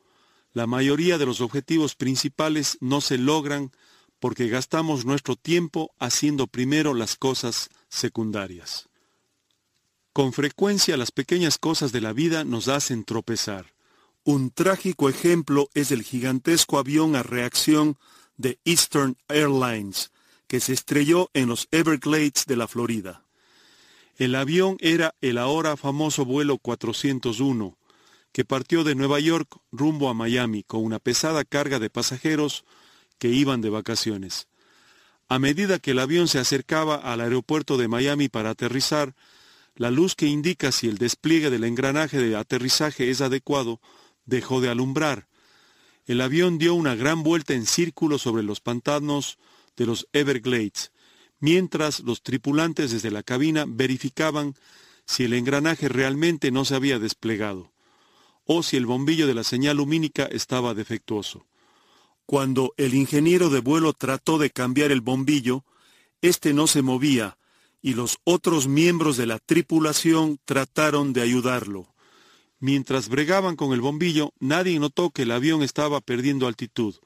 la 0.53 0.67
mayoría 0.67 1.19
de 1.19 1.27
los 1.27 1.41
objetivos 1.41 1.95
principales 1.95 2.79
no 2.81 3.01
se 3.01 3.19
logran 3.19 3.71
porque 4.19 4.49
gastamos 4.49 5.05
nuestro 5.05 5.37
tiempo 5.37 5.93
haciendo 5.99 6.47
primero 6.47 6.93
las 6.95 7.17
cosas 7.17 7.71
secundarias. 7.89 8.90
Con 10.13 10.33
frecuencia 10.33 10.97
las 10.97 11.13
pequeñas 11.13 11.59
cosas 11.59 11.93
de 11.93 12.01
la 12.01 12.13
vida 12.13 12.43
nos 12.45 12.67
hacen 12.67 13.05
tropezar. 13.05 13.73
Un 14.25 14.51
trágico 14.51 15.09
ejemplo 15.09 15.69
es 15.75 15.93
el 15.93 16.03
gigantesco 16.03 16.79
avión 16.79 17.15
a 17.15 17.23
reacción 17.23 17.97
de 18.37 18.59
Eastern 18.65 19.17
Airlines, 19.29 20.11
que 20.49 20.59
se 20.59 20.73
estrelló 20.73 21.31
en 21.33 21.49
los 21.49 21.69
Everglades 21.71 22.45
de 22.47 22.57
la 22.57 22.67
Florida. 22.67 23.25
El 24.17 24.35
avión 24.35 24.77
era 24.81 25.15
el 25.21 25.39
ahora 25.39 25.77
famoso 25.77 26.25
vuelo 26.25 26.59
401, 26.59 27.79
que 28.33 28.45
partió 28.45 28.83
de 28.83 28.97
Nueva 28.97 29.21
York 29.21 29.59
rumbo 29.71 30.09
a 30.09 30.15
Miami 30.15 30.65
con 30.65 30.85
una 30.85 30.99
pesada 30.99 31.45
carga 31.45 31.79
de 31.79 31.89
pasajeros 31.89 32.65
que 33.19 33.29
iban 33.29 33.61
de 33.61 33.71
vacaciones. 33.71 34.49
A 35.29 35.39
medida 35.39 35.79
que 35.79 35.93
el 35.93 36.01
avión 36.01 36.27
se 36.27 36.41
acercaba 36.41 36.97
al 36.97 37.21
aeropuerto 37.21 37.77
de 37.77 37.87
Miami 37.87 38.29
para 38.29 38.51
aterrizar, 38.51 39.15
la 39.81 39.91
luz 39.91 40.15
que 40.15 40.27
indica 40.27 40.73
si 40.73 40.89
el 40.89 40.99
despliegue 40.99 41.49
del 41.49 41.65
engranaje 41.65 42.19
de 42.19 42.37
aterrizaje 42.37 43.09
es 43.09 43.23
adecuado 43.23 43.81
dejó 44.27 44.61
de 44.61 44.69
alumbrar. 44.69 45.27
El 46.05 46.21
avión 46.21 46.59
dio 46.59 46.75
una 46.75 46.95
gran 46.95 47.23
vuelta 47.23 47.55
en 47.55 47.65
círculo 47.65 48.19
sobre 48.19 48.43
los 48.43 48.61
pantanos 48.61 49.39
de 49.79 49.87
los 49.87 50.07
Everglades, 50.13 50.93
mientras 51.39 52.01
los 52.01 52.23
tripulantes 52.23 52.91
desde 52.91 53.11
la 53.11 53.23
cabina 53.23 53.65
verificaban 53.67 54.55
si 55.07 55.25
el 55.25 55.33
engranaje 55.33 55.89
realmente 55.89 56.51
no 56.51 56.67
se 56.67 56.75
había 56.75 56.99
desplegado, 56.99 57.73
o 58.45 58.63
si 58.63 58.77
el 58.77 58.85
bombillo 58.85 59.27
de 59.27 59.33
la 59.33 59.45
señal 59.45 59.79
lumínica 59.79 60.27
estaba 60.27 60.75
defectuoso. 60.75 61.47
Cuando 62.27 62.75
el 62.77 62.93
ingeniero 62.93 63.49
de 63.49 63.61
vuelo 63.61 63.95
trató 63.95 64.37
de 64.37 64.51
cambiar 64.51 64.93
el 64.93 65.01
bombillo, 65.01 65.65
éste 66.21 66.53
no 66.53 66.67
se 66.67 66.83
movía, 66.83 67.39
y 67.83 67.95
los 67.95 68.19
otros 68.25 68.69
miembros 68.69 69.17
de 69.17 69.27
la 69.27 69.39
tripulación 69.39 70.39
trataron 70.45 71.13
de 71.13 71.23
ayudarlo. 71.23 71.95
Mientras 72.59 73.09
bregaban 73.09 73.57
con 73.57 73.73
el 73.73 73.81
bombillo, 73.81 74.33
nadie 74.39 74.79
notó 74.79 75.11
que 75.11 75.23
el 75.23 75.31
avión 75.31 75.63
estaba 75.63 76.01
perdiendo 76.01 76.47
altitud, 76.47 76.97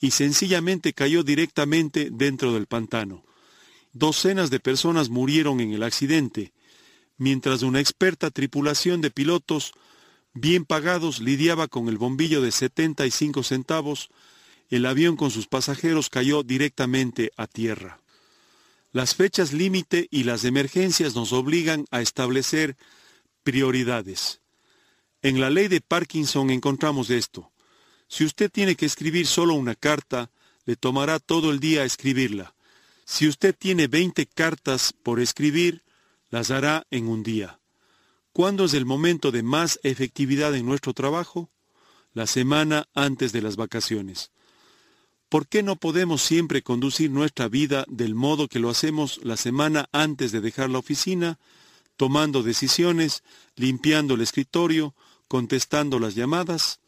y 0.00 0.12
sencillamente 0.12 0.92
cayó 0.92 1.22
directamente 1.22 2.08
dentro 2.12 2.52
del 2.52 2.66
pantano. 2.66 3.24
Docenas 3.92 4.50
de 4.50 4.60
personas 4.60 5.08
murieron 5.08 5.60
en 5.60 5.72
el 5.72 5.82
accidente, 5.82 6.52
mientras 7.16 7.62
una 7.62 7.80
experta 7.80 8.30
tripulación 8.30 9.00
de 9.00 9.10
pilotos 9.10 9.72
bien 10.34 10.64
pagados 10.64 11.20
lidiaba 11.20 11.66
con 11.66 11.88
el 11.88 11.98
bombillo 11.98 12.42
de 12.42 12.52
75 12.52 13.42
centavos 13.42 14.10
el 14.68 14.84
avión 14.86 15.16
con 15.16 15.30
sus 15.30 15.46
pasajeros 15.46 16.10
cayó 16.10 16.42
directamente 16.42 17.30
a 17.36 17.46
tierra. 17.46 18.00
Las 18.96 19.14
fechas 19.14 19.52
límite 19.52 20.08
y 20.10 20.24
las 20.24 20.44
emergencias 20.44 21.14
nos 21.14 21.34
obligan 21.34 21.84
a 21.90 22.00
establecer 22.00 22.78
prioridades. 23.42 24.40
En 25.20 25.38
la 25.38 25.50
ley 25.50 25.68
de 25.68 25.82
Parkinson 25.82 26.48
encontramos 26.48 27.10
esto. 27.10 27.52
Si 28.08 28.24
usted 28.24 28.50
tiene 28.50 28.74
que 28.74 28.86
escribir 28.86 29.26
solo 29.26 29.52
una 29.52 29.74
carta, 29.74 30.30
le 30.64 30.76
tomará 30.76 31.18
todo 31.18 31.50
el 31.50 31.60
día 31.60 31.84
escribirla. 31.84 32.54
Si 33.04 33.28
usted 33.28 33.54
tiene 33.54 33.86
20 33.86 34.24
cartas 34.28 34.94
por 34.94 35.20
escribir, 35.20 35.82
las 36.30 36.50
hará 36.50 36.86
en 36.90 37.06
un 37.06 37.22
día. 37.22 37.60
¿Cuándo 38.32 38.64
es 38.64 38.72
el 38.72 38.86
momento 38.86 39.30
de 39.30 39.42
más 39.42 39.78
efectividad 39.82 40.54
en 40.54 40.64
nuestro 40.64 40.94
trabajo? 40.94 41.50
La 42.14 42.26
semana 42.26 42.88
antes 42.94 43.32
de 43.32 43.42
las 43.42 43.56
vacaciones. 43.56 44.30
¿Por 45.28 45.48
qué 45.48 45.62
no 45.64 45.74
podemos 45.74 46.22
siempre 46.22 46.62
conducir 46.62 47.10
nuestra 47.10 47.48
vida 47.48 47.84
del 47.88 48.14
modo 48.14 48.46
que 48.46 48.60
lo 48.60 48.70
hacemos 48.70 49.18
la 49.24 49.36
semana 49.36 49.88
antes 49.90 50.30
de 50.30 50.40
dejar 50.40 50.70
la 50.70 50.78
oficina, 50.78 51.40
tomando 51.96 52.44
decisiones, 52.44 53.24
limpiando 53.56 54.14
el 54.14 54.20
escritorio, 54.20 54.94
contestando 55.26 55.98
las 55.98 56.14
llamadas? 56.14 56.78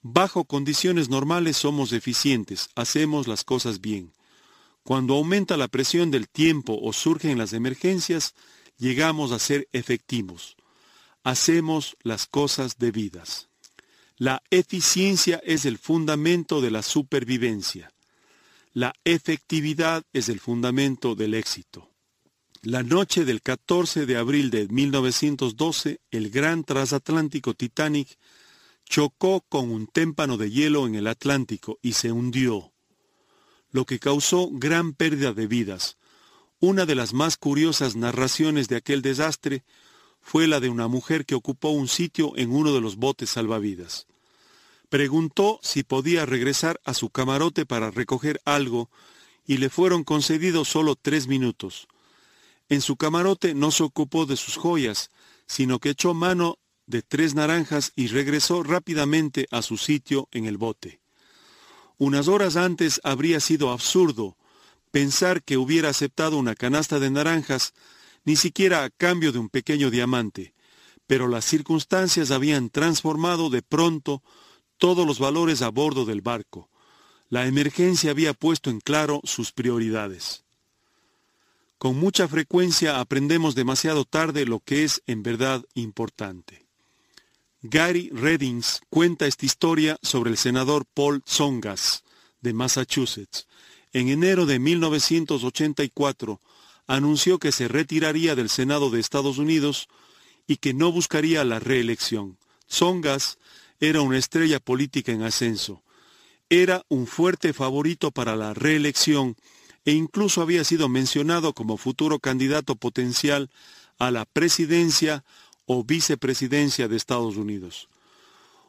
Bajo 0.00 0.44
condiciones 0.44 1.10
normales 1.10 1.58
somos 1.58 1.92
eficientes, 1.92 2.70
hacemos 2.74 3.28
las 3.28 3.44
cosas 3.44 3.80
bien. 3.82 4.12
Cuando 4.82 5.14
aumenta 5.14 5.56
la 5.56 5.68
presión 5.68 6.10
del 6.10 6.28
tiempo 6.28 6.78
o 6.80 6.92
surgen 6.94 7.36
las 7.36 7.52
emergencias, 7.52 8.34
llegamos 8.78 9.32
a 9.32 9.38
ser 9.38 9.68
efectivos. 9.72 10.56
Hacemos 11.24 11.96
las 12.02 12.26
cosas 12.26 12.78
debidas. 12.78 13.48
La 14.18 14.42
eficiencia 14.50 15.42
es 15.44 15.66
el 15.66 15.76
fundamento 15.76 16.62
de 16.62 16.70
la 16.70 16.82
supervivencia. 16.82 17.92
La 18.72 18.94
efectividad 19.04 20.04
es 20.14 20.30
el 20.30 20.40
fundamento 20.40 21.14
del 21.14 21.34
éxito. 21.34 21.90
La 22.62 22.82
noche 22.82 23.26
del 23.26 23.42
14 23.42 24.06
de 24.06 24.16
abril 24.16 24.50
de 24.50 24.68
1912, 24.68 26.00
el 26.10 26.30
gran 26.30 26.64
transatlántico 26.64 27.52
Titanic 27.52 28.18
chocó 28.86 29.42
con 29.48 29.70
un 29.70 29.86
témpano 29.86 30.38
de 30.38 30.50
hielo 30.50 30.86
en 30.86 30.94
el 30.94 31.08
Atlántico 31.08 31.78
y 31.82 31.92
se 31.92 32.10
hundió, 32.10 32.72
lo 33.70 33.84
que 33.84 33.98
causó 33.98 34.48
gran 34.50 34.94
pérdida 34.94 35.34
de 35.34 35.46
vidas. 35.46 35.98
Una 36.58 36.86
de 36.86 36.94
las 36.94 37.12
más 37.12 37.36
curiosas 37.36 37.96
narraciones 37.96 38.68
de 38.68 38.76
aquel 38.76 39.02
desastre 39.02 39.62
fue 40.26 40.48
la 40.48 40.58
de 40.58 40.68
una 40.68 40.88
mujer 40.88 41.24
que 41.24 41.36
ocupó 41.36 41.68
un 41.68 41.86
sitio 41.86 42.32
en 42.34 42.50
uno 42.50 42.74
de 42.74 42.80
los 42.80 42.96
botes 42.96 43.30
salvavidas. 43.30 44.08
Preguntó 44.88 45.60
si 45.62 45.84
podía 45.84 46.26
regresar 46.26 46.80
a 46.84 46.94
su 46.94 47.10
camarote 47.10 47.64
para 47.64 47.92
recoger 47.92 48.40
algo 48.44 48.90
y 49.46 49.58
le 49.58 49.70
fueron 49.70 50.02
concedidos 50.02 50.66
solo 50.66 50.96
tres 50.96 51.28
minutos. 51.28 51.86
En 52.68 52.80
su 52.80 52.96
camarote 52.96 53.54
no 53.54 53.70
se 53.70 53.84
ocupó 53.84 54.26
de 54.26 54.36
sus 54.36 54.56
joyas, 54.56 55.10
sino 55.46 55.78
que 55.78 55.90
echó 55.90 56.12
mano 56.12 56.58
de 56.86 57.02
tres 57.02 57.36
naranjas 57.36 57.92
y 57.94 58.08
regresó 58.08 58.64
rápidamente 58.64 59.46
a 59.52 59.62
su 59.62 59.76
sitio 59.76 60.28
en 60.32 60.46
el 60.46 60.58
bote. 60.58 60.98
Unas 61.98 62.26
horas 62.26 62.56
antes 62.56 63.00
habría 63.04 63.38
sido 63.38 63.70
absurdo 63.70 64.36
pensar 64.90 65.44
que 65.44 65.56
hubiera 65.56 65.90
aceptado 65.90 66.36
una 66.36 66.56
canasta 66.56 66.98
de 66.98 67.10
naranjas 67.10 67.74
ni 68.26 68.36
siquiera 68.36 68.84
a 68.84 68.90
cambio 68.90 69.32
de 69.32 69.38
un 69.38 69.48
pequeño 69.48 69.90
diamante, 69.90 70.52
pero 71.06 71.28
las 71.28 71.44
circunstancias 71.44 72.30
habían 72.30 72.68
transformado 72.68 73.48
de 73.48 73.62
pronto 73.62 74.22
todos 74.76 75.06
los 75.06 75.18
valores 75.18 75.62
a 75.62 75.70
bordo 75.70 76.04
del 76.04 76.20
barco. 76.20 76.68
La 77.30 77.46
emergencia 77.46 78.10
había 78.10 78.34
puesto 78.34 78.68
en 78.68 78.80
claro 78.80 79.20
sus 79.24 79.52
prioridades. 79.52 80.44
Con 81.78 81.96
mucha 81.98 82.26
frecuencia 82.26 83.00
aprendemos 83.00 83.54
demasiado 83.54 84.04
tarde 84.04 84.44
lo 84.44 84.60
que 84.60 84.82
es 84.82 85.02
en 85.06 85.22
verdad 85.22 85.64
importante. 85.74 86.66
Gary 87.62 88.10
Reddings 88.12 88.80
cuenta 88.90 89.26
esta 89.26 89.46
historia 89.46 89.98
sobre 90.02 90.30
el 90.30 90.36
senador 90.36 90.84
Paul 90.94 91.22
Tsongas 91.22 92.02
de 92.40 92.52
Massachusetts. 92.52 93.46
En 93.92 94.08
enero 94.08 94.46
de 94.46 94.58
1984, 94.58 96.40
anunció 96.86 97.38
que 97.38 97.52
se 97.52 97.68
retiraría 97.68 98.34
del 98.34 98.48
Senado 98.48 98.90
de 98.90 99.00
Estados 99.00 99.38
Unidos 99.38 99.88
y 100.46 100.56
que 100.56 100.74
no 100.74 100.92
buscaría 100.92 101.44
la 101.44 101.58
reelección. 101.58 102.38
Zongas 102.70 103.38
era 103.80 104.00
una 104.00 104.18
estrella 104.18 104.60
política 104.60 105.12
en 105.12 105.22
ascenso. 105.22 105.82
Era 106.48 106.84
un 106.88 107.06
fuerte 107.06 107.52
favorito 107.52 108.10
para 108.10 108.36
la 108.36 108.54
reelección 108.54 109.36
e 109.84 109.92
incluso 109.92 110.42
había 110.42 110.64
sido 110.64 110.88
mencionado 110.88 111.52
como 111.52 111.76
futuro 111.76 112.18
candidato 112.18 112.76
potencial 112.76 113.50
a 113.98 114.10
la 114.10 114.24
presidencia 114.24 115.24
o 115.64 115.84
vicepresidencia 115.84 116.88
de 116.88 116.96
Estados 116.96 117.36
Unidos. 117.36 117.88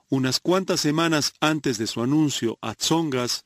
Unas 0.09 0.39
cuantas 0.39 0.79
semanas 0.79 1.33
antes 1.41 1.77
de 1.77 1.85
su 1.85 2.01
anuncio 2.01 2.57
a 2.61 2.73
Tsongas, 2.75 3.45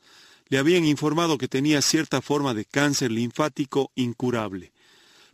le 0.51 0.57
habían 0.57 0.83
informado 0.83 1.37
que 1.37 1.47
tenía 1.47 1.81
cierta 1.81 2.21
forma 2.21 2.53
de 2.53 2.65
cáncer 2.65 3.09
linfático 3.09 3.89
incurable, 3.95 4.73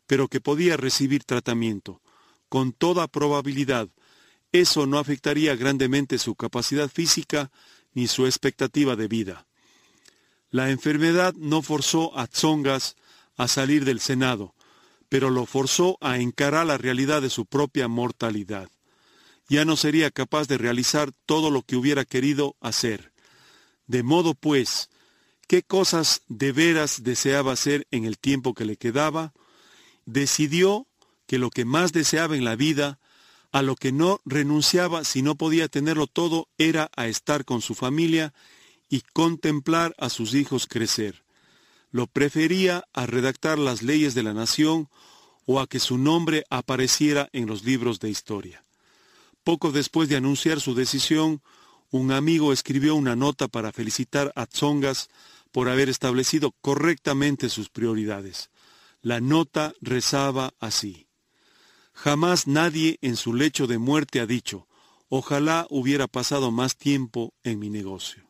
pero 0.06 0.28
que 0.28 0.40
podía 0.40 0.78
recibir 0.78 1.24
tratamiento. 1.24 2.04
Con 2.50 2.72
toda 2.72 3.08
probabilidad, 3.08 3.90
eso 4.52 4.86
no 4.86 5.00
afectaría 5.00 5.56
grandemente 5.56 6.20
su 6.20 6.36
capacidad 6.36 6.88
física 6.88 7.50
ni 7.96 8.06
su 8.08 8.28
expectativa 8.28 8.96
de 8.96 9.08
vida. 9.08 9.48
La 10.52 10.70
enfermedad 10.70 11.34
no 11.34 11.64
forzó 11.64 12.16
a 12.16 12.28
Tsongas 12.28 12.96
a 13.38 13.48
salir 13.48 13.86
del 13.86 14.02
Senado, 14.02 14.54
pero 15.10 15.32
lo 15.32 15.48
forzó 15.48 15.98
a 16.00 16.20
encarar 16.20 16.68
la 16.68 16.78
realidad 16.78 17.24
de 17.24 17.32
su 17.32 17.48
propia 17.48 17.88
mortalidad. 17.88 18.70
Ya 19.50 19.66
no 19.66 19.78
sería 19.78 20.12
capaz 20.12 20.48
de 20.48 20.60
realizar 20.60 21.12
todo 21.26 21.50
lo 21.50 21.64
que 21.64 21.76
hubiera 21.76 22.06
querido 22.06 22.56
hacer. 22.62 23.14
De 23.88 24.04
modo 24.04 24.36
pues 24.36 24.92
qué 25.48 25.64
cosas 25.64 26.22
de 26.28 26.52
veras 26.52 27.04
deseaba 27.04 27.54
hacer 27.54 27.88
en 27.92 28.06
el 28.06 28.18
tiempo 28.18 28.54
que 28.54 28.66
le 28.66 28.78
quedaba, 28.78 29.34
decidió 30.06 30.88
que 31.26 31.40
lo 31.40 31.50
que 31.50 31.66
más 31.66 31.94
deseaba 31.94 32.36
en 32.36 32.46
la 32.46 32.56
vida, 32.56 33.00
a 33.52 33.62
lo 33.62 33.76
que 33.76 33.92
no 33.92 34.20
renunciaba 34.26 35.04
si 35.04 35.22
no 35.22 35.36
podía 35.36 35.68
tenerlo 35.68 36.08
todo, 36.08 36.48
era 36.58 36.90
a 36.96 37.08
estar 37.08 37.46
con 37.46 37.62
su 37.62 37.76
familia 37.76 38.34
y 38.90 39.02
contemplar 39.14 39.96
a 39.98 40.10
sus 40.10 40.34
hijos 40.34 40.68
crecer. 40.68 41.24
Lo 41.92 42.08
prefería 42.08 42.86
a 42.94 43.06
redactar 43.06 43.58
las 43.58 43.82
leyes 43.82 44.14
de 44.14 44.24
la 44.24 44.34
nación 44.34 44.90
o 45.46 45.62
a 45.62 45.68
que 45.68 45.80
su 45.80 45.98
nombre 45.98 46.44
apareciera 46.50 47.30
en 47.32 47.48
los 47.48 47.64
libros 47.64 48.00
de 48.00 48.10
historia. 48.10 48.64
Poco 49.44 49.72
después 49.72 50.10
de 50.10 50.18
anunciar 50.18 50.60
su 50.60 50.76
decisión, 50.76 51.42
un 51.90 52.12
amigo 52.12 52.52
escribió 52.52 52.96
una 52.96 53.16
nota 53.16 53.48
para 53.48 53.72
felicitar 53.72 54.34
a 54.36 54.46
Tsongas 54.46 55.10
por 55.58 55.70
haber 55.70 55.90
establecido 55.90 56.52
correctamente 56.62 57.50
sus 57.50 57.70
prioridades. 57.70 58.52
La 59.02 59.20
nota 59.20 59.74
rezaba 59.82 60.54
así. 60.60 61.08
Jamás 61.94 62.46
nadie 62.46 63.00
en 63.02 63.16
su 63.16 63.34
lecho 63.34 63.66
de 63.66 63.80
muerte 63.80 64.20
ha 64.20 64.28
dicho, 64.28 64.68
Ojalá 65.10 65.66
hubiera 65.72 66.06
pasado 66.06 66.52
más 66.52 66.78
tiempo 66.78 67.34
en 67.42 67.58
mi 67.58 67.72
negocio. 67.72 68.30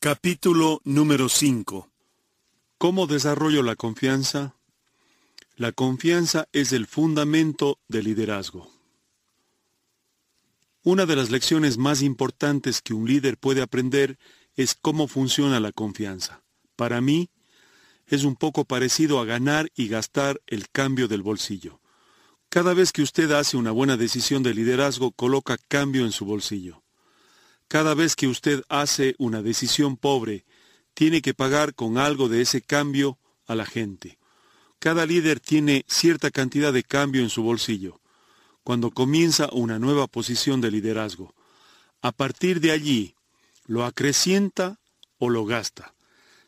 Capítulo 0.00 0.80
número 0.84 1.28
5. 1.28 1.90
¿Cómo 2.78 3.06
desarrollo 3.06 3.62
la 3.62 3.76
confianza? 3.76 4.56
La 5.56 5.72
confianza 5.72 6.48
es 6.52 6.72
el 6.72 6.86
fundamento 6.86 7.80
del 7.86 8.04
liderazgo. 8.04 8.71
Una 10.84 11.06
de 11.06 11.14
las 11.14 11.30
lecciones 11.30 11.78
más 11.78 12.02
importantes 12.02 12.82
que 12.82 12.92
un 12.92 13.06
líder 13.06 13.38
puede 13.38 13.62
aprender 13.62 14.18
es 14.56 14.74
cómo 14.74 15.06
funciona 15.06 15.60
la 15.60 15.70
confianza. 15.70 16.42
Para 16.74 17.00
mí, 17.00 17.30
es 18.06 18.24
un 18.24 18.34
poco 18.34 18.64
parecido 18.64 19.20
a 19.20 19.24
ganar 19.24 19.70
y 19.76 19.86
gastar 19.86 20.40
el 20.48 20.68
cambio 20.70 21.06
del 21.06 21.22
bolsillo. 21.22 21.80
Cada 22.48 22.74
vez 22.74 22.90
que 22.90 23.02
usted 23.02 23.30
hace 23.30 23.56
una 23.56 23.70
buena 23.70 23.96
decisión 23.96 24.42
de 24.42 24.54
liderazgo, 24.54 25.12
coloca 25.12 25.56
cambio 25.68 26.04
en 26.04 26.10
su 26.10 26.24
bolsillo. 26.24 26.82
Cada 27.68 27.94
vez 27.94 28.16
que 28.16 28.26
usted 28.26 28.64
hace 28.68 29.14
una 29.18 29.40
decisión 29.40 29.96
pobre, 29.96 30.44
tiene 30.94 31.22
que 31.22 31.32
pagar 31.32 31.76
con 31.76 31.96
algo 31.96 32.28
de 32.28 32.40
ese 32.40 32.60
cambio 32.60 33.20
a 33.46 33.54
la 33.54 33.66
gente. 33.66 34.18
Cada 34.80 35.06
líder 35.06 35.38
tiene 35.38 35.84
cierta 35.86 36.32
cantidad 36.32 36.72
de 36.72 36.82
cambio 36.82 37.22
en 37.22 37.30
su 37.30 37.44
bolsillo 37.44 38.01
cuando 38.64 38.90
comienza 38.90 39.48
una 39.52 39.78
nueva 39.78 40.06
posición 40.06 40.60
de 40.60 40.70
liderazgo. 40.70 41.34
A 42.00 42.12
partir 42.12 42.60
de 42.60 42.70
allí, 42.70 43.14
lo 43.66 43.84
acrecienta 43.84 44.78
o 45.18 45.30
lo 45.30 45.44
gasta. 45.44 45.94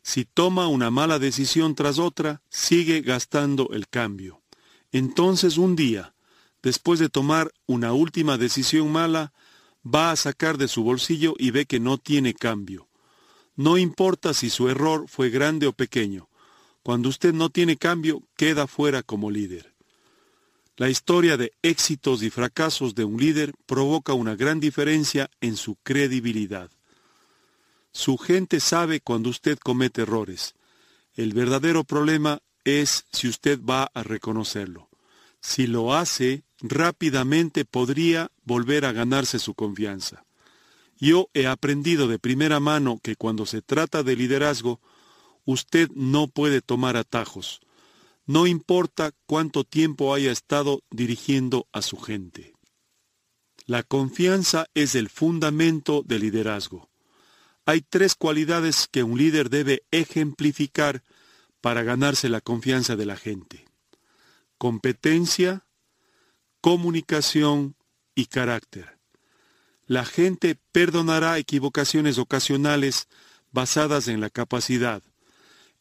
Si 0.02 0.24
toma 0.24 0.68
una 0.68 0.90
mala 0.90 1.18
decisión 1.18 1.74
tras 1.74 1.98
otra, 1.98 2.42
sigue 2.50 3.00
gastando 3.00 3.70
el 3.72 3.88
cambio. 3.88 4.42
Entonces 4.92 5.56
un 5.56 5.76
día, 5.76 6.14
después 6.62 7.00
de 7.00 7.08
tomar 7.08 7.52
una 7.66 7.92
última 7.92 8.36
decisión 8.36 8.92
mala, 8.92 9.32
va 9.84 10.10
a 10.10 10.16
sacar 10.16 10.58
de 10.58 10.68
su 10.68 10.82
bolsillo 10.82 11.34
y 11.38 11.50
ve 11.50 11.66
que 11.66 11.80
no 11.80 11.98
tiene 11.98 12.34
cambio. 12.34 12.88
No 13.56 13.78
importa 13.78 14.34
si 14.34 14.50
su 14.50 14.68
error 14.68 15.08
fue 15.08 15.30
grande 15.30 15.66
o 15.66 15.72
pequeño. 15.72 16.28
Cuando 16.82 17.08
usted 17.08 17.32
no 17.32 17.50
tiene 17.50 17.76
cambio, 17.76 18.22
queda 18.36 18.66
fuera 18.66 19.02
como 19.02 19.30
líder. 19.30 19.73
La 20.76 20.88
historia 20.88 21.36
de 21.36 21.52
éxitos 21.62 22.22
y 22.24 22.30
fracasos 22.30 22.96
de 22.96 23.04
un 23.04 23.20
líder 23.20 23.52
provoca 23.66 24.12
una 24.12 24.34
gran 24.34 24.58
diferencia 24.58 25.30
en 25.40 25.56
su 25.56 25.76
credibilidad. 25.76 26.68
Su 27.92 28.18
gente 28.18 28.58
sabe 28.58 29.00
cuando 29.00 29.30
usted 29.30 29.56
comete 29.58 30.02
errores. 30.02 30.54
El 31.14 31.32
verdadero 31.32 31.84
problema 31.84 32.40
es 32.64 33.06
si 33.12 33.28
usted 33.28 33.60
va 33.62 33.88
a 33.94 34.02
reconocerlo. 34.02 34.88
Si 35.40 35.68
lo 35.68 35.94
hace, 35.94 36.42
rápidamente 36.60 37.64
podría 37.64 38.32
volver 38.42 38.84
a 38.84 38.92
ganarse 38.92 39.38
su 39.38 39.54
confianza. 39.54 40.24
Yo 40.98 41.28
he 41.34 41.46
aprendido 41.46 42.08
de 42.08 42.18
primera 42.18 42.58
mano 42.58 42.98
que 43.00 43.14
cuando 43.14 43.46
se 43.46 43.62
trata 43.62 44.02
de 44.02 44.16
liderazgo, 44.16 44.80
usted 45.44 45.88
no 45.94 46.26
puede 46.26 46.62
tomar 46.62 46.96
atajos. 46.96 47.60
No 48.26 48.46
importa 48.46 49.12
cuánto 49.26 49.64
tiempo 49.64 50.14
haya 50.14 50.32
estado 50.32 50.82
dirigiendo 50.90 51.68
a 51.72 51.82
su 51.82 51.98
gente. 51.98 52.54
La 53.66 53.82
confianza 53.82 54.66
es 54.74 54.94
el 54.94 55.08
fundamento 55.08 56.02
del 56.02 56.22
liderazgo. 56.22 56.90
Hay 57.66 57.80
tres 57.80 58.14
cualidades 58.14 58.88
que 58.90 59.02
un 59.02 59.18
líder 59.18 59.48
debe 59.48 59.84
ejemplificar 59.90 61.02
para 61.60 61.82
ganarse 61.82 62.28
la 62.28 62.40
confianza 62.40 62.94
de 62.96 63.06
la 63.06 63.16
gente. 63.16 63.64
Competencia, 64.58 65.64
comunicación 66.60 67.74
y 68.14 68.26
carácter. 68.26 68.98
La 69.86 70.04
gente 70.04 70.58
perdonará 70.72 71.38
equivocaciones 71.38 72.18
ocasionales 72.18 73.08
basadas 73.50 74.08
en 74.08 74.20
la 74.20 74.30
capacidad, 74.30 75.02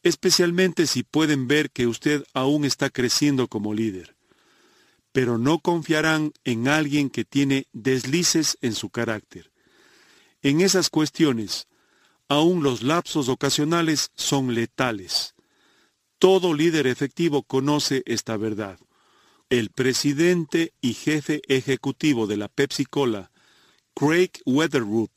especialmente 0.04 0.86
si 0.86 1.02
pueden 1.02 1.48
ver 1.48 1.70
que 1.70 1.88
usted 1.88 2.24
aún 2.34 2.64
está 2.64 2.90
creciendo 2.90 3.48
como 3.48 3.74
líder. 3.74 4.14
Pero 5.12 5.38
no 5.38 5.58
confiarán 5.58 6.32
en 6.44 6.68
alguien 6.68 7.08
que 7.10 7.24
tiene 7.24 7.66
deslices 7.72 8.58
en 8.60 8.74
su 8.74 8.90
carácter. 8.90 9.50
En 10.42 10.60
esas 10.60 10.90
cuestiones, 10.90 11.68
aún 12.28 12.62
los 12.62 12.82
lapsos 12.82 13.28
ocasionales 13.28 14.10
son 14.14 14.54
letales. 14.54 15.34
Todo 16.18 16.52
líder 16.52 16.86
efectivo 16.86 17.42
conoce 17.42 18.02
esta 18.04 18.36
verdad. 18.36 18.78
El 19.48 19.70
presidente 19.70 20.74
y 20.82 20.94
jefe 20.94 21.40
ejecutivo 21.48 22.26
de 22.26 22.36
la 22.36 22.48
Pepsi 22.48 22.84
Cola, 22.84 23.30
Craig 23.94 24.30
Weatherroop, 24.44 25.10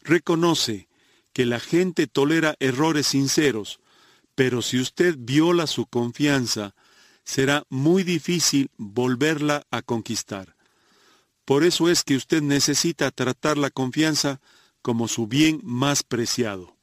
reconoce 0.00 0.88
que 1.32 1.46
la 1.46 1.60
gente 1.60 2.06
tolera 2.06 2.56
errores 2.58 3.08
sinceros, 3.08 3.80
pero 4.36 4.62
si 4.62 4.78
usted 4.78 5.16
viola 5.18 5.66
su 5.66 5.86
confianza, 5.86 6.76
será 7.24 7.64
muy 7.68 8.04
difícil 8.04 8.70
volverla 8.76 9.66
a 9.72 9.82
conquistar. 9.82 10.54
Por 11.44 11.64
eso 11.64 11.88
es 11.88 12.04
que 12.04 12.16
usted 12.16 12.42
necesita 12.42 13.10
tratar 13.10 13.56
la 13.56 13.70
confianza 13.70 14.40
como 14.82 15.08
su 15.08 15.26
bien 15.26 15.60
más 15.64 16.04
preciado. 16.04 16.76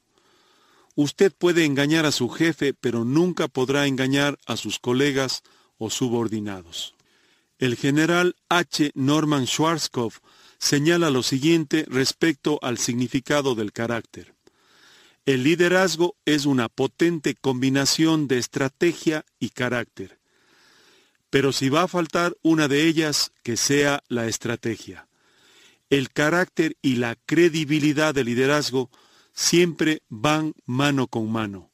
Usted 0.96 1.32
puede 1.32 1.64
engañar 1.64 2.06
a 2.06 2.12
su 2.12 2.28
jefe, 2.28 2.74
pero 2.74 3.04
nunca 3.04 3.48
podrá 3.48 3.86
engañar 3.86 4.38
a 4.46 4.56
sus 4.56 4.78
colegas 4.78 5.42
o 5.78 5.90
subordinados. 5.90 6.94
El 7.58 7.76
general 7.76 8.36
H. 8.48 8.90
Norman 8.94 9.46
Schwarzkopf 9.46 10.18
señala 10.58 11.10
lo 11.10 11.22
siguiente 11.22 11.84
respecto 11.88 12.58
al 12.62 12.78
significado 12.78 13.54
del 13.54 13.72
carácter. 13.72 14.33
El 15.26 15.42
liderazgo 15.44 16.16
es 16.24 16.46
una 16.46 16.68
potente 16.68 17.34
combinación 17.34 18.28
de 18.28 18.38
estrategia 18.38 19.24
y 19.38 19.50
carácter. 19.50 20.18
Pero 21.30 21.52
si 21.52 21.68
va 21.68 21.82
a 21.82 21.88
faltar 21.88 22.36
una 22.42 22.68
de 22.68 22.86
ellas, 22.86 23.32
que 23.42 23.56
sea 23.56 24.02
la 24.08 24.26
estrategia 24.26 25.08
el 25.90 26.10
carácter 26.10 26.76
y 26.82 26.96
la 26.96 27.16
credibilidad 27.26 28.14
del 28.14 28.26
liderazgo 28.26 28.90
siempre 29.32 30.02
van 30.08 30.54
mano 30.66 31.06
con 31.06 31.30
mano. 31.30 31.70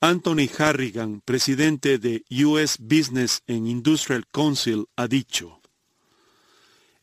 Anthony 0.00 0.48
Harrigan, 0.58 1.20
presidente 1.20 1.98
de 1.98 2.24
US 2.44 2.78
Business 2.78 3.42
and 3.48 3.66
Industrial 3.66 4.24
Council, 4.30 4.86
ha 4.96 5.06
dicho, 5.06 5.60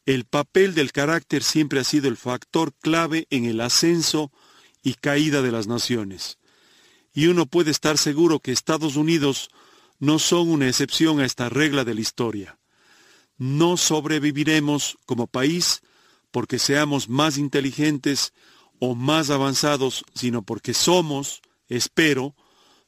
el 0.05 0.25
papel 0.25 0.73
del 0.73 0.91
carácter 0.91 1.43
siempre 1.43 1.79
ha 1.79 1.83
sido 1.83 2.07
el 2.07 2.17
factor 2.17 2.73
clave 2.73 3.27
en 3.29 3.45
el 3.45 3.59
ascenso 3.59 4.31
y 4.87 4.93
caída 4.93 5.41
de 5.41 5.51
las 5.51 5.67
naciones. 5.67 6.37
Y 7.13 7.27
uno 7.27 7.45
puede 7.45 7.71
estar 7.71 7.97
seguro 7.97 8.39
que 8.39 8.53
Estados 8.53 8.95
Unidos 8.95 9.49
no 9.99 10.17
son 10.17 10.49
una 10.49 10.69
excepción 10.69 11.19
a 11.19 11.25
esta 11.25 11.49
regla 11.49 11.83
de 11.83 11.93
la 11.93 11.99
historia. 11.99 12.57
No 13.37 13.75
sobreviviremos 13.75 14.97
como 15.05 15.27
país 15.27 15.81
porque 16.31 16.57
seamos 16.57 17.09
más 17.09 17.37
inteligentes 17.37 18.31
o 18.79 18.95
más 18.95 19.29
avanzados, 19.29 20.05
sino 20.15 20.43
porque 20.43 20.73
somos, 20.73 21.41
espero, 21.67 22.33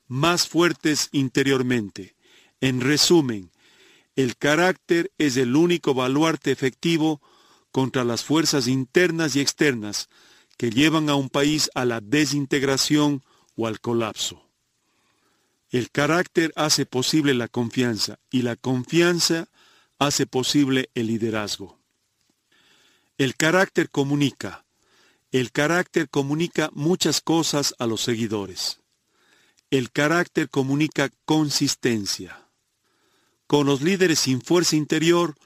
más 0.08 0.48
fuertes 0.48 1.10
interiormente. 1.12 2.16
En 2.62 2.80
resumen, 2.80 3.52
el 4.16 4.38
carácter 4.38 5.12
es 5.18 5.36
el 5.36 5.54
único 5.54 5.94
baluarte 5.94 6.52
efectivo 6.52 7.22
contra 7.74 8.06
las 8.06 8.24
fuerzas 8.24 8.70
internas 8.70 9.36
y 9.36 9.42
externas 9.42 10.08
que 10.60 10.70
llevan 10.70 11.10
a 11.10 11.16
un 11.16 11.30
país 11.30 11.72
a 11.74 11.86
la 11.86 12.02
desintegración 12.02 13.24
o 13.56 13.66
al 13.66 13.80
colapso. 13.80 14.44
El 15.70 15.90
carácter 15.90 16.52
hace 16.58 16.86
posible 16.86 17.34
la 17.34 17.48
confianza 17.48 18.20
y 18.30 18.42
la 18.42 18.58
confianza 18.58 19.48
hace 20.00 20.28
posible 20.28 20.90
el 20.96 21.08
liderazgo. 21.08 21.80
El 23.18 23.38
carácter 23.38 23.90
comunica. 23.90 24.66
El 25.32 25.54
carácter 25.54 26.10
comunica 26.10 26.70
muchas 26.74 27.22
cosas 27.22 27.74
a 27.80 27.86
los 27.86 28.02
seguidores. 28.02 28.82
El 29.72 29.92
carácter 29.92 30.50
comunica 30.50 31.10
consistencia. 31.24 32.50
Con 33.48 33.66
los 33.66 33.82
líderes 33.82 34.20
sin 34.20 34.42
fuerza 34.42 34.76
interior, 34.76 35.38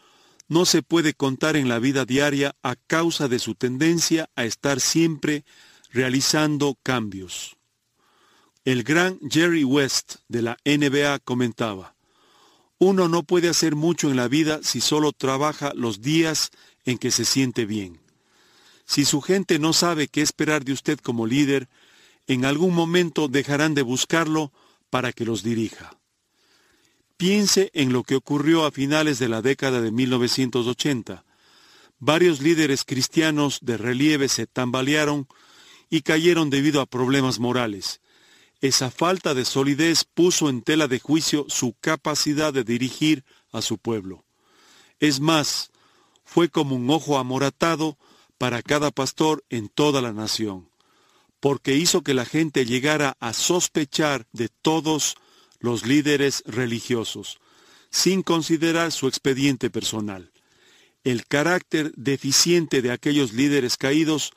no 0.48 0.65
se 0.65 0.84
puede 0.84 1.14
contar 1.14 1.56
en 1.56 1.70
la 1.70 1.80
vida 1.80 2.06
diaria 2.06 2.56
a 2.61 2.76
causa 2.76 3.28
de 3.28 3.40
su 3.40 3.56
tendencia 3.56 4.30
a 4.36 4.45
estar 4.45 4.80
siempre 4.80 5.45
realizando 5.91 6.78
cambios. 6.84 7.57
El 8.65 8.84
gran 8.84 9.20
Jerry 9.30 9.64
West 9.64 10.15
de 10.28 10.41
la 10.41 10.57
NBA 10.65 11.20
comentaba, 11.20 11.95
uno 12.80 13.07
no 13.07 13.24
puede 13.24 13.49
hacer 13.49 13.76
mucho 13.76 14.10
en 14.10 14.18
la 14.18 14.28
vida 14.28 14.60
si 14.64 14.82
solo 14.82 15.11
trabaja 15.11 15.72
los 15.76 16.02
días 16.02 16.52
en 16.86 16.98
que 16.98 17.11
se 17.11 17.26
siente 17.26 17.65
bien. 17.65 18.02
Si 18.86 19.06
su 19.06 19.22
gente 19.22 19.60
no 19.60 19.74
sabe 19.74 20.07
qué 20.07 20.22
esperar 20.22 20.65
de 20.65 20.74
usted 20.74 20.99
como 20.99 21.26
líder, 21.26 21.70
en 22.28 22.45
algún 22.45 22.74
momento 22.74 23.28
dejarán 23.28 23.74
de 23.74 23.82
buscarlo 23.82 24.52
para 24.90 25.14
que 25.14 25.26
los 25.26 25.44
dirija. 25.44 25.98
Piense 27.26 27.72
en 27.74 27.94
lo 27.94 28.04
que 28.04 28.18
ocurrió 28.18 28.66
a 28.66 28.72
finales 28.72 29.18
de 29.18 29.30
la 29.30 29.41
década 29.41 29.80
de 29.80 29.94
1980. 29.94 31.24
Varios 32.00 32.41
líderes 32.41 32.84
cristianos 32.84 33.60
de 33.62 33.78
relieve 33.78 34.28
se 34.28 34.45
tambalearon 34.45 35.30
y 35.90 36.02
cayeron 36.02 36.50
debido 36.50 36.82
a 36.82 36.86
problemas 36.86 37.40
morales. 37.40 38.02
Esa 38.60 38.91
falta 38.91 39.34
de 39.34 39.45
solidez 39.45 40.04
puso 40.04 40.50
en 40.50 40.64
tela 40.64 40.90
de 40.90 41.00
juicio 41.00 41.45
su 41.48 41.78
capacidad 41.80 42.52
de 42.52 42.66
dirigir 42.66 43.24
a 43.54 43.62
su 43.62 43.78
pueblo. 43.78 44.26
Es 45.00 45.22
más, 45.22 45.72
fue 46.26 46.50
como 46.50 46.76
un 46.76 46.90
ojo 46.90 47.18
amoratado 47.18 47.98
para 48.38 48.62
cada 48.62 48.91
pastor 48.91 49.45
en 49.50 49.70
toda 49.70 50.02
la 50.02 50.12
nación, 50.12 50.68
porque 51.40 51.78
hizo 51.78 52.02
que 52.02 52.14
la 52.14 52.26
gente 52.26 52.66
llegara 52.66 53.16
a 53.22 53.32
sospechar 53.32 54.28
de 54.34 54.50
todos 54.50 55.16
los 55.64 55.85
líderes 55.85 56.44
religiosos, 56.45 57.40
sin 57.90 58.22
considerar 58.22 58.91
su 58.91 59.07
expediente 59.07 59.69
personal. 59.69 60.34
El 61.06 61.26
carácter 61.26 61.94
deficiente 61.95 62.81
de 62.81 62.91
aquellos 62.91 63.31
líderes 63.31 63.77
caídos 63.77 64.34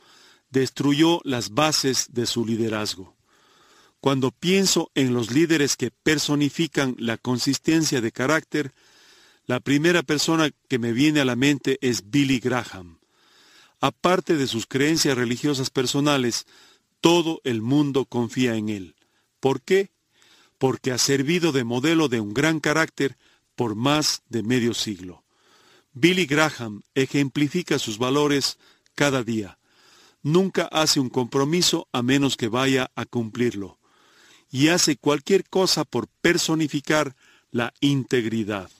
destruyó 0.50 1.20
las 1.24 1.50
bases 1.50 2.06
de 2.12 2.26
su 2.26 2.46
liderazgo. 2.46 3.16
Cuando 4.00 4.30
pienso 4.30 4.92
en 4.94 5.14
los 5.14 5.32
líderes 5.32 5.76
que 5.76 5.90
personifican 5.90 6.94
la 6.96 7.18
consistencia 7.18 8.00
de 8.00 8.12
carácter, 8.12 8.72
la 9.46 9.58
primera 9.58 10.04
persona 10.04 10.50
que 10.68 10.78
me 10.78 10.92
viene 10.92 11.20
a 11.20 11.24
la 11.24 11.34
mente 11.34 11.78
es 11.80 12.08
Billy 12.08 12.38
Graham. 12.38 13.00
Aparte 13.80 14.36
de 14.36 14.46
sus 14.46 14.66
creencias 14.66 15.18
religiosas 15.18 15.70
personales, 15.70 16.46
todo 17.00 17.40
el 17.42 17.62
mundo 17.62 18.04
confía 18.04 18.54
en 18.54 18.68
él. 18.68 18.94
¿Por 19.40 19.60
qué? 19.60 19.95
Porque 20.58 20.92
ha 20.92 20.98
servido 20.98 21.52
de 21.52 21.64
modelo 21.64 22.08
de 22.08 22.20
un 22.20 22.32
gran 22.32 22.60
carácter 22.60 23.16
por 23.54 23.74
más 23.74 24.22
de 24.28 24.42
medio 24.42 24.74
siglo. 24.74 25.24
Billy 25.92 26.26
Graham 26.26 26.82
ejemplifica 26.94 27.78
sus 27.78 27.98
valores 27.98 28.58
cada 28.94 29.22
día. 29.22 29.58
Nunca 30.22 30.64
hace 30.64 31.00
un 31.00 31.08
compromiso 31.08 31.88
a 31.92 32.02
menos 32.02 32.36
que 32.36 32.48
vaya 32.48 32.90
a 32.94 33.04
cumplirlo 33.06 33.78
y 34.50 34.68
hace 34.68 34.96
cualquier 34.96 35.48
cosa 35.48 35.84
por 35.84 36.08
personificar 36.20 37.16
la 37.50 37.72
integridad. 37.80 38.70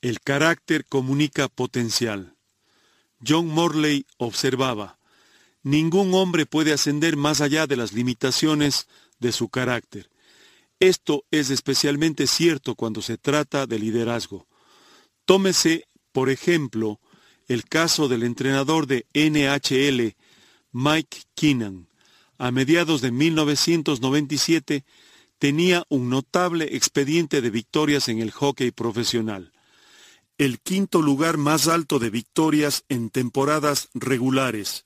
El 0.00 0.20
carácter 0.20 0.84
comunica 0.84 1.48
potencial. 1.48 2.34
John 3.26 3.46
Morley 3.46 4.06
observaba, 4.16 4.98
ningún 5.62 6.12
hombre 6.14 6.46
puede 6.46 6.72
ascender 6.72 7.16
más 7.16 7.40
allá 7.40 7.66
de 7.66 7.76
las 7.76 7.92
limitaciones 7.92 8.88
de 9.20 9.32
su 9.32 9.48
carácter. 9.48 10.10
Esto 10.82 11.24
es 11.30 11.50
especialmente 11.50 12.26
cierto 12.26 12.74
cuando 12.74 13.02
se 13.02 13.16
trata 13.16 13.68
de 13.68 13.78
liderazgo. 13.78 14.48
Tómese, 15.24 15.86
por 16.10 16.28
ejemplo, 16.28 16.98
el 17.46 17.66
caso 17.66 18.08
del 18.08 18.24
entrenador 18.24 18.88
de 18.88 19.06
NHL, 19.14 20.16
Mike 20.72 21.18
Keenan, 21.36 21.86
a 22.36 22.50
mediados 22.50 23.00
de 23.00 23.12
1997 23.12 24.84
tenía 25.38 25.84
un 25.88 26.10
notable 26.10 26.74
expediente 26.74 27.40
de 27.42 27.50
victorias 27.50 28.08
en 28.08 28.18
el 28.18 28.32
hockey 28.32 28.72
profesional. 28.72 29.52
El 30.36 30.58
quinto 30.58 31.00
lugar 31.00 31.36
más 31.36 31.68
alto 31.68 32.00
de 32.00 32.10
victorias 32.10 32.82
en 32.88 33.10
temporadas 33.10 33.88
regulares. 33.94 34.84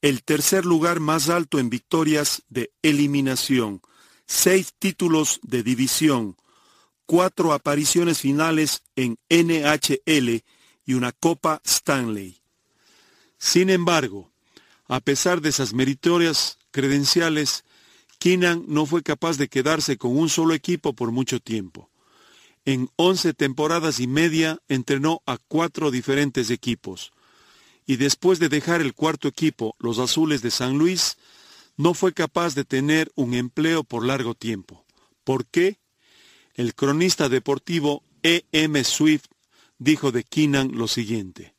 El 0.00 0.22
tercer 0.22 0.64
lugar 0.64 0.98
más 1.00 1.28
alto 1.28 1.58
en 1.58 1.68
victorias 1.68 2.42
de 2.48 2.72
eliminación. 2.80 3.82
Seis 4.26 4.74
títulos 4.78 5.40
de 5.42 5.62
división. 5.62 6.36
Cuatro 7.06 7.52
apariciones 7.52 8.20
finales 8.20 8.82
en 8.96 9.18
NHL 9.30 10.42
y 10.84 10.94
una 10.94 11.12
Copa 11.12 11.62
Stanley. 11.64 12.40
Sin 13.38 13.70
embargo, 13.70 14.32
a 14.88 15.00
pesar 15.00 15.40
de 15.40 15.50
esas 15.50 15.72
meritorias 15.72 16.58
credenciales, 16.70 17.64
Keenan 18.18 18.64
no 18.66 18.86
fue 18.86 19.02
capaz 19.02 19.36
de 19.36 19.48
quedarse 19.48 19.96
con 19.98 20.16
un 20.16 20.28
solo 20.28 20.54
equipo 20.54 20.92
por 20.94 21.12
mucho 21.12 21.40
tiempo. 21.40 21.90
En 22.64 22.90
once 22.96 23.34
temporadas 23.34 24.00
y 24.00 24.06
media 24.08 24.58
entrenó 24.68 25.22
a 25.26 25.38
cuatro 25.38 25.90
diferentes 25.90 26.50
equipos. 26.50 27.12
Y 27.86 27.96
después 27.96 28.40
de 28.40 28.48
dejar 28.48 28.80
el 28.80 28.94
cuarto 28.94 29.28
equipo, 29.28 29.76
los 29.78 30.00
Azules 30.00 30.42
de 30.42 30.50
San 30.50 30.76
Luis, 30.76 31.16
no 31.76 31.94
fue 31.94 32.12
capaz 32.12 32.54
de 32.54 32.64
tener 32.64 33.10
un 33.14 33.34
empleo 33.34 33.84
por 33.84 34.04
largo 34.04 34.34
tiempo. 34.34 34.84
¿Por 35.24 35.46
qué? 35.46 35.78
El 36.54 36.74
cronista 36.74 37.28
deportivo 37.28 38.02
E. 38.22 38.44
M. 38.52 38.82
Swift 38.82 39.26
dijo 39.78 40.10
de 40.12 40.24
Keenan 40.24 40.72
lo 40.72 40.88
siguiente. 40.88 41.54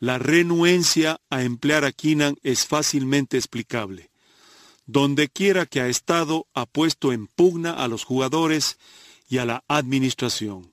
La 0.00 0.18
renuencia 0.18 1.20
a 1.30 1.42
emplear 1.42 1.84
a 1.84 1.92
Keenan 1.92 2.36
es 2.42 2.66
fácilmente 2.66 3.36
explicable. 3.36 4.10
Donde 4.86 5.28
quiera 5.28 5.66
que 5.66 5.80
ha 5.80 5.88
estado, 5.88 6.46
ha 6.54 6.66
puesto 6.66 7.12
en 7.12 7.26
pugna 7.26 7.72
a 7.72 7.88
los 7.88 8.04
jugadores 8.04 8.78
y 9.28 9.38
a 9.38 9.44
la 9.44 9.64
administración. 9.68 10.72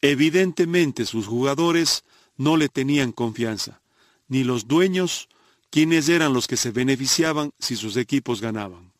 Evidentemente 0.00 1.06
sus 1.06 1.26
jugadores 1.26 2.04
no 2.36 2.56
le 2.56 2.68
tenían 2.68 3.10
confianza, 3.12 3.80
ni 4.28 4.44
los 4.44 4.68
dueños, 4.68 5.28
quienes 5.70 6.08
eran 6.08 6.32
los 6.32 6.46
que 6.46 6.56
se 6.56 6.70
beneficiaban 6.70 7.50
si 7.58 7.76
sus 7.76 7.96
equipos 7.96 8.40
ganaban. 8.40 8.92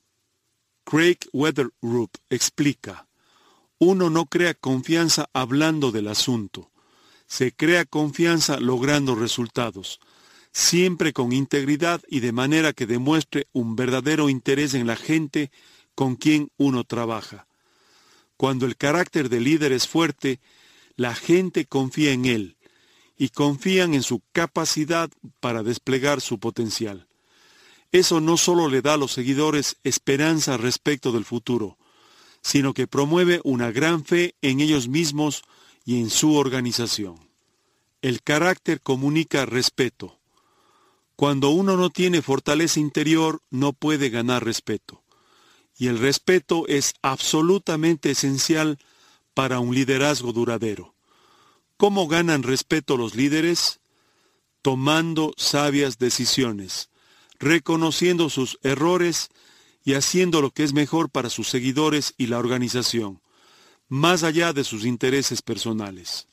Craig 0.85 1.19
Weatherroop 1.33 2.11
explica, 2.31 3.09
uno 3.79 4.11
no 4.11 4.27
crea 4.27 4.55
confianza 4.55 5.29
hablando 5.33 5.93
del 5.93 6.09
asunto, 6.09 6.71
se 7.27 7.53
crea 7.53 7.85
confianza 7.85 8.59
logrando 8.59 9.15
resultados 9.15 10.01
siempre 10.53 11.13
con 11.13 11.33
integridad 11.33 12.03
y 12.09 12.21
de 12.21 12.33
manera 12.33 12.73
que 12.73 12.87
demuestre 12.87 13.47
un 13.53 13.77
verdadero 13.77 14.29
interés 14.29 14.75
en 14.75 14.87
la 14.87 14.97
gente 14.97 15.51
con 15.95 16.17
quien 16.17 16.51
uno 16.57 16.85
trabaja. 16.85 17.47
Cuando 18.37 18.67
el 18.67 18.77
carácter 18.77 19.29
del 19.29 19.45
líder 19.45 19.73
es 19.73 19.87
fuerte, 19.87 20.41
la 20.97 21.15
gente 21.15 21.67
confía 21.67 22.13
en 22.13 22.25
él 22.25 22.57
y 23.19 23.31
confían 23.31 23.95
en 23.95 24.03
su 24.03 24.23
capacidad 24.33 25.11
para 25.41 25.65
desplegar 25.65 26.21
su 26.21 26.39
potencial. 26.39 27.09
Eso 27.91 28.21
no 28.21 28.37
solo 28.37 28.69
le 28.69 28.81
da 28.81 28.95
a 28.95 28.97
los 28.97 29.13
seguidores 29.13 29.77
esperanza 29.83 30.57
respecto 30.57 31.11
del 31.11 31.25
futuro, 31.25 31.79
sino 32.43 32.73
que 32.73 32.87
promueve 32.87 33.41
una 33.43 33.73
gran 33.73 34.05
fe 34.05 34.37
en 34.41 34.61
ellos 34.61 34.89
mismos 34.89 35.43
y 35.85 36.01
en 36.01 36.11
su 36.11 36.35
organización. 36.35 37.19
El 38.01 38.23
carácter 38.23 38.81
comunica 38.81 39.45
respeto. 39.47 40.19
Cuando 41.17 41.51
uno 41.51 41.77
no 41.77 41.91
tiene 41.91 42.23
fortaleza 42.23 42.79
interior, 42.79 43.43
no 43.51 43.73
puede 43.73 44.11
ganar 44.11 44.45
respeto. 44.45 45.03
Y 45.77 45.89
el 45.89 45.99
respeto 45.99 46.67
es 46.69 46.95
absolutamente 47.03 48.13
esencial 48.13 48.79
para 49.35 49.59
un 49.59 49.75
liderazgo 49.75 50.33
duradero. 50.33 50.95
¿Cómo 51.79 52.09
ganan 52.09 52.43
respeto 52.43 52.97
los 52.97 53.15
líderes? 53.15 53.79
Tomando 54.63 55.33
sabias 55.37 55.99
decisiones, 55.99 56.91
reconociendo 57.39 58.31
sus 58.31 58.59
errores 58.65 59.29
y 59.85 59.95
haciendo 59.95 60.43
lo 60.43 60.51
que 60.51 60.65
es 60.65 60.73
mejor 60.73 61.09
para 61.09 61.31
sus 61.31 61.49
seguidores 61.49 62.15
y 62.19 62.27
la 62.27 62.39
organización, 62.39 63.21
más 63.87 64.25
allá 64.25 64.53
de 64.53 64.65
sus 64.65 64.85
intereses 64.85 65.41
personales. 65.41 66.27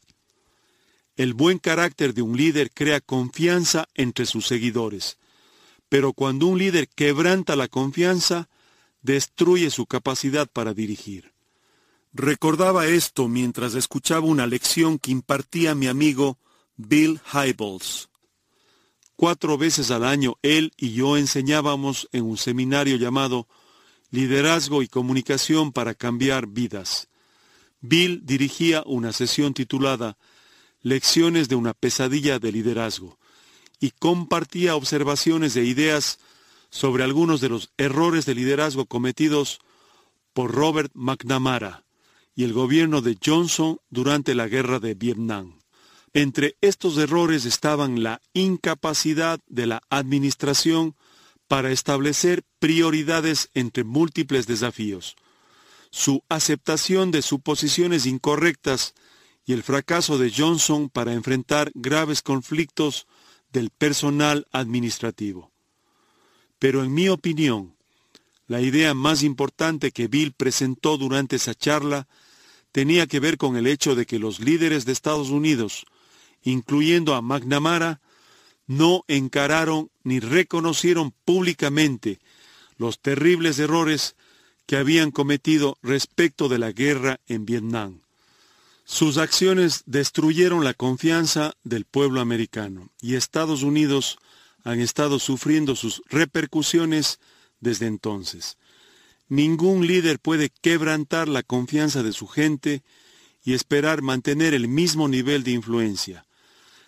El 1.15 1.35
buen 1.35 1.59
carácter 1.59 2.15
de 2.15 2.23
un 2.23 2.35
líder 2.35 2.71
crea 2.71 2.99
confianza 2.99 3.87
entre 3.93 4.25
sus 4.25 4.47
seguidores, 4.47 5.19
pero 5.89 6.13
cuando 6.13 6.47
un 6.47 6.57
líder 6.57 6.89
quebranta 6.89 7.55
la 7.55 7.67
confianza, 7.67 8.49
destruye 9.03 9.69
su 9.69 9.85
capacidad 9.85 10.47
para 10.51 10.73
dirigir. 10.73 11.34
Recordaba 12.17 12.87
esto 12.87 13.27
mientras 13.27 13.75
escuchaba 13.75 14.25
una 14.25 14.47
lección 14.47 14.99
que 14.99 15.11
impartía 15.11 15.75
mi 15.75 15.87
amigo 15.87 16.39
Bill 16.77 17.19
Hybels. 17.33 18.07
Cuatro 19.17 19.57
veces 19.57 19.91
al 19.91 20.05
año 20.05 20.35
él 20.41 20.71
y 20.77 20.93
yo 20.93 21.17
enseñábamos 21.17 22.07
en 22.13 22.23
un 22.23 22.37
seminario 22.37 22.95
llamado 22.95 23.49
Liderazgo 24.11 24.81
y 24.81 24.87
Comunicación 24.87 25.73
para 25.73 25.93
Cambiar 25.93 26.47
Vidas. 26.47 27.09
Bill 27.81 28.25
dirigía 28.25 28.81
una 28.85 29.11
sesión 29.11 29.53
titulada 29.53 30.17
lecciones 30.81 31.49
de 31.49 31.55
una 31.55 31.73
pesadilla 31.73 32.39
de 32.39 32.53
liderazgo 32.53 33.19
y 33.81 33.91
compartía 33.91 34.77
observaciones 34.77 35.57
e 35.57 35.65
ideas 35.65 36.19
sobre 36.69 37.03
algunos 37.03 37.41
de 37.41 37.49
los 37.49 37.71
errores 37.77 38.25
de 38.25 38.35
liderazgo 38.35 38.85
cometidos 38.85 39.59
por 40.31 40.53
Robert 40.53 40.93
McNamara 40.93 41.84
y 42.35 42.43
el 42.43 42.53
gobierno 42.53 43.01
de 43.01 43.17
Johnson 43.23 43.79
durante 43.89 44.35
la 44.35 44.47
guerra 44.47 44.79
de 44.79 44.93
Vietnam. 44.93 45.59
Entre 46.13 46.57
estos 46.61 46.97
errores 46.97 47.45
estaban 47.45 48.03
la 48.03 48.21
incapacidad 48.33 49.39
de 49.47 49.65
la 49.65 49.81
administración 49.89 50.95
para 51.47 51.71
establecer 51.71 52.43
prioridades 52.59 53.49
entre 53.53 53.83
múltiples 53.83 54.47
desafíos. 54.47 55.15
su 55.91 56.23
aceptación 56.27 57.11
de 57.11 57.21
suposiciones 57.21 58.05
incorrectas 58.05 58.95
y 59.45 59.53
el 59.53 59.63
fracaso 59.63 60.17
de 60.17 60.29
Johnson 60.29 60.89
para 60.89 61.13
enfrentar 61.13 61.71
graves 61.73 62.21
conflictos 62.21 63.07
del 63.53 63.69
personal 63.69 64.45
administrativo. 64.51 65.53
Pero 66.59 66.83
en 66.83 66.93
mi 66.93 67.07
opinión, 67.07 67.77
la 68.47 68.59
idea 68.59 68.93
más 68.93 69.23
importante 69.23 69.91
que 69.91 70.09
Bill 70.09 70.33
presentó 70.33 70.97
durante 70.97 71.37
esa 71.37 71.55
charla 71.55 72.09
tenía 72.75 73.07
que 73.07 73.21
ver 73.21 73.37
con 73.37 73.55
el 73.55 73.67
hecho 73.67 73.95
de 73.95 74.05
que 74.05 74.19
los 74.19 74.41
líderes 74.41 74.83
de 74.83 74.91
Estados 74.91 75.29
Unidos, 75.29 75.85
incluyendo 76.43 77.15
a 77.15 77.21
McNamara, 77.21 78.01
no 78.67 79.05
encararon 79.07 79.89
ni 80.03 80.19
reconocieron 80.19 81.13
públicamente 81.23 82.19
los 82.75 82.99
terribles 82.99 83.59
errores 83.59 84.17
que 84.65 84.75
habían 84.75 85.11
cometido 85.11 85.77
respecto 85.83 86.49
de 86.49 86.59
la 86.59 86.73
guerra 86.73 87.21
en 87.27 87.45
Vietnam. 87.45 88.01
Sus 88.83 89.19
acciones 89.19 89.83
destruyeron 89.85 90.65
la 90.65 90.73
confianza 90.73 91.53
del 91.63 91.85
pueblo 91.85 92.19
americano 92.19 92.89
y 93.01 93.15
Estados 93.15 93.63
Unidos 93.63 94.17
han 94.65 94.81
estado 94.81 95.19
sufriendo 95.19 95.77
sus 95.77 96.01
repercusiones 96.09 97.21
desde 97.61 97.87
entonces. 97.87 98.57
Ningún 99.27 99.87
líder 99.87 100.19
puede 100.19 100.49
quebrantar 100.49 101.27
la 101.27 101.43
confianza 101.43 102.03
de 102.03 102.13
su 102.13 102.27
gente 102.27 102.83
y 103.43 103.53
esperar 103.53 104.01
mantener 104.01 104.53
el 104.53 104.67
mismo 104.67 105.07
nivel 105.07 105.43
de 105.43 105.51
influencia. 105.51 106.25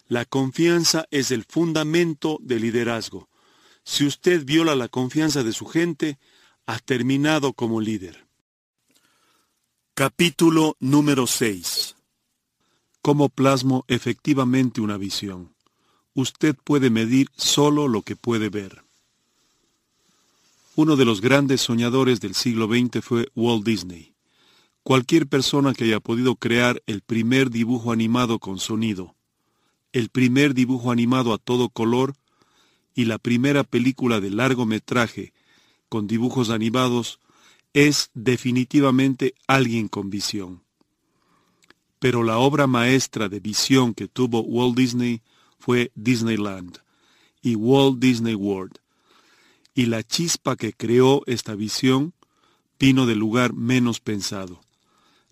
La 0.07 0.25
confianza 0.25 1.05
es 1.11 1.31
el 1.31 1.43
fundamento 1.43 2.37
del 2.41 2.61
liderazgo. 2.61 3.29
Si 3.83 4.05
usted 4.05 4.45
viola 4.45 4.75
la 4.75 4.87
confianza 4.87 5.43
de 5.43 5.53
su 5.53 5.65
gente, 5.65 6.19
ha 6.65 6.79
terminado 6.79 7.53
como 7.53 7.81
líder. 7.81 8.27
Capítulo 9.93 10.77
número 10.79 11.27
6. 11.27 11.95
¿Cómo 13.01 13.29
plasmo 13.29 13.85
efectivamente 13.87 14.81
una 14.81 14.97
visión? 14.97 15.55
Usted 16.13 16.55
puede 16.63 16.89
medir 16.89 17.29
solo 17.35 17.87
lo 17.87 18.01
que 18.01 18.15
puede 18.15 18.49
ver. 18.49 18.86
Uno 20.79 20.95
de 20.95 21.05
los 21.05 21.21
grandes 21.21 21.61
soñadores 21.61 22.19
del 22.19 22.35
siglo 22.35 22.67
XX 22.67 23.03
fue 23.03 23.31
Walt 23.33 23.65
Disney. 23.65 24.13
Cualquier 24.83 25.25
persona 25.25 25.73
que 25.73 25.85
haya 25.85 25.99
podido 25.99 26.35
crear 26.35 26.83
el 26.85 27.01
primer 27.01 27.49
dibujo 27.49 27.91
animado 27.91 28.37
con 28.37 28.59
sonido, 28.59 29.15
el 29.91 30.09
primer 30.09 30.53
dibujo 30.53 30.91
animado 30.91 31.33
a 31.33 31.39
todo 31.39 31.69
color 31.69 32.13
y 32.93 33.05
la 33.05 33.17
primera 33.17 33.63
película 33.63 34.19
de 34.19 34.29
largometraje 34.29 35.33
con 35.89 36.05
dibujos 36.05 36.51
animados 36.51 37.19
es 37.73 38.11
definitivamente 38.13 39.33
alguien 39.47 39.87
con 39.87 40.11
visión. 40.11 40.61
Pero 41.97 42.21
la 42.21 42.37
obra 42.37 42.67
maestra 42.67 43.29
de 43.29 43.39
visión 43.39 43.95
que 43.95 44.07
tuvo 44.07 44.41
Walt 44.41 44.77
Disney 44.77 45.23
fue 45.57 45.91
Disneyland 45.95 46.77
y 47.41 47.55
Walt 47.55 47.97
Disney 47.97 48.35
World 48.35 48.77
y 49.77 49.85
la 49.85 50.01
chispa 50.01 50.55
que 50.55 50.73
creó 50.73 51.21
esta 51.27 51.53
visión 51.53 52.15
vino 52.79 53.05
del 53.05 53.19
lugar 53.19 53.53
menos 53.53 53.99
pensado. 53.99 54.59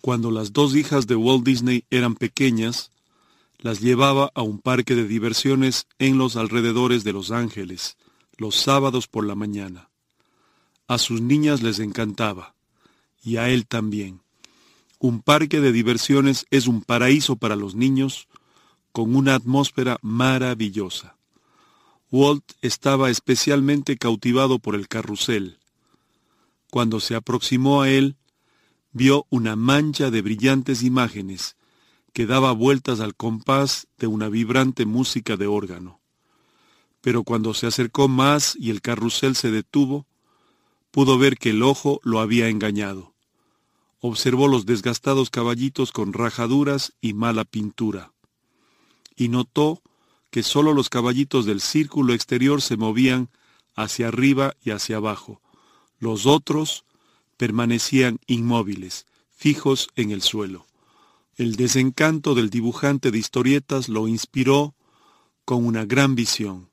Cuando 0.01 0.29
las 0.29 0.53
dos 0.53 0.75
hijas 0.75 1.07
de 1.07 1.15
Walt 1.15 1.43
Disney 1.43 1.83
eran 1.89 2.13
pequeñas, 2.13 2.91
las 3.57 3.81
llevaba 3.81 4.31
a 4.35 4.43
un 4.43 4.59
parque 4.59 4.93
de 4.93 5.07
diversiones 5.07 5.87
en 5.97 6.19
los 6.19 6.35
alrededores 6.35 7.03
de 7.03 7.11
Los 7.11 7.31
Ángeles, 7.31 7.97
los 8.37 8.55
sábados 8.55 9.07
por 9.07 9.25
la 9.25 9.33
mañana. 9.33 9.89
A 10.87 10.99
sus 10.99 11.21
niñas 11.21 11.63
les 11.63 11.79
encantaba, 11.79 12.53
y 13.23 13.37
a 13.37 13.49
él 13.49 13.65
también. 13.65 14.21
Un 14.99 15.23
parque 15.23 15.59
de 15.59 15.71
diversiones 15.71 16.45
es 16.51 16.67
un 16.67 16.83
paraíso 16.83 17.35
para 17.35 17.55
los 17.55 17.73
niños, 17.73 18.27
con 18.91 19.15
una 19.15 19.33
atmósfera 19.33 19.97
maravillosa. 20.03 21.14
Walt 22.11 22.43
estaba 22.61 23.09
especialmente 23.09 23.97
cautivado 23.97 24.59
por 24.59 24.75
el 24.75 24.87
carrusel. 24.87 25.59
Cuando 26.71 26.99
se 26.99 27.15
aproximó 27.15 27.81
a 27.81 27.89
él, 27.89 28.15
vio 28.91 29.25
una 29.29 29.55
mancha 29.55 30.11
de 30.11 30.21
brillantes 30.21 30.83
imágenes 30.83 31.57
que 32.13 32.25
daba 32.25 32.53
vueltas 32.53 33.01
al 33.01 33.15
compás 33.15 33.87
de 33.97 34.07
una 34.07 34.29
vibrante 34.29 34.85
música 34.85 35.35
de 35.35 35.47
órgano. 35.47 35.99
Pero 37.01 37.23
cuando 37.23 37.53
se 37.53 37.67
acercó 37.67 38.07
más 38.07 38.55
y 38.57 38.69
el 38.69 38.81
carrusel 38.81 39.35
se 39.35 39.51
detuvo, 39.51 40.07
pudo 40.91 41.17
ver 41.17 41.37
que 41.37 41.49
el 41.49 41.61
ojo 41.61 41.99
lo 42.03 42.21
había 42.21 42.47
engañado. 42.47 43.13
Observó 43.99 44.47
los 44.47 44.65
desgastados 44.65 45.29
caballitos 45.29 45.91
con 45.91 46.13
rajaduras 46.13 46.93
y 47.01 47.13
mala 47.13 47.43
pintura. 47.43 48.13
Y 49.15 49.27
notó 49.27 49.81
que 50.35 50.43
sólo 50.43 50.73
los 50.73 50.89
caballitos 50.89 51.45
del 51.45 51.61
círculo 51.61 52.13
exterior 52.13 52.61
se 52.61 52.75
movían 52.75 53.29
hacia 53.73 54.09
arriba 54.09 54.53
y 54.61 54.71
hacia 54.71 54.97
abajo. 54.97 55.39
Los 55.97 56.25
otros 56.25 56.83
permanecían 57.37 58.19
inmóviles, 58.27 59.05
fijos 59.31 59.87
en 59.95 60.11
el 60.11 60.21
suelo. 60.21 60.65
El 61.37 61.55
desencanto 61.55 62.35
del 62.35 62.49
dibujante 62.49 63.11
de 63.11 63.17
historietas 63.17 63.87
lo 63.87 64.09
inspiró 64.09 64.75
con 65.45 65.65
una 65.65 65.85
gran 65.85 66.15
visión. 66.15 66.67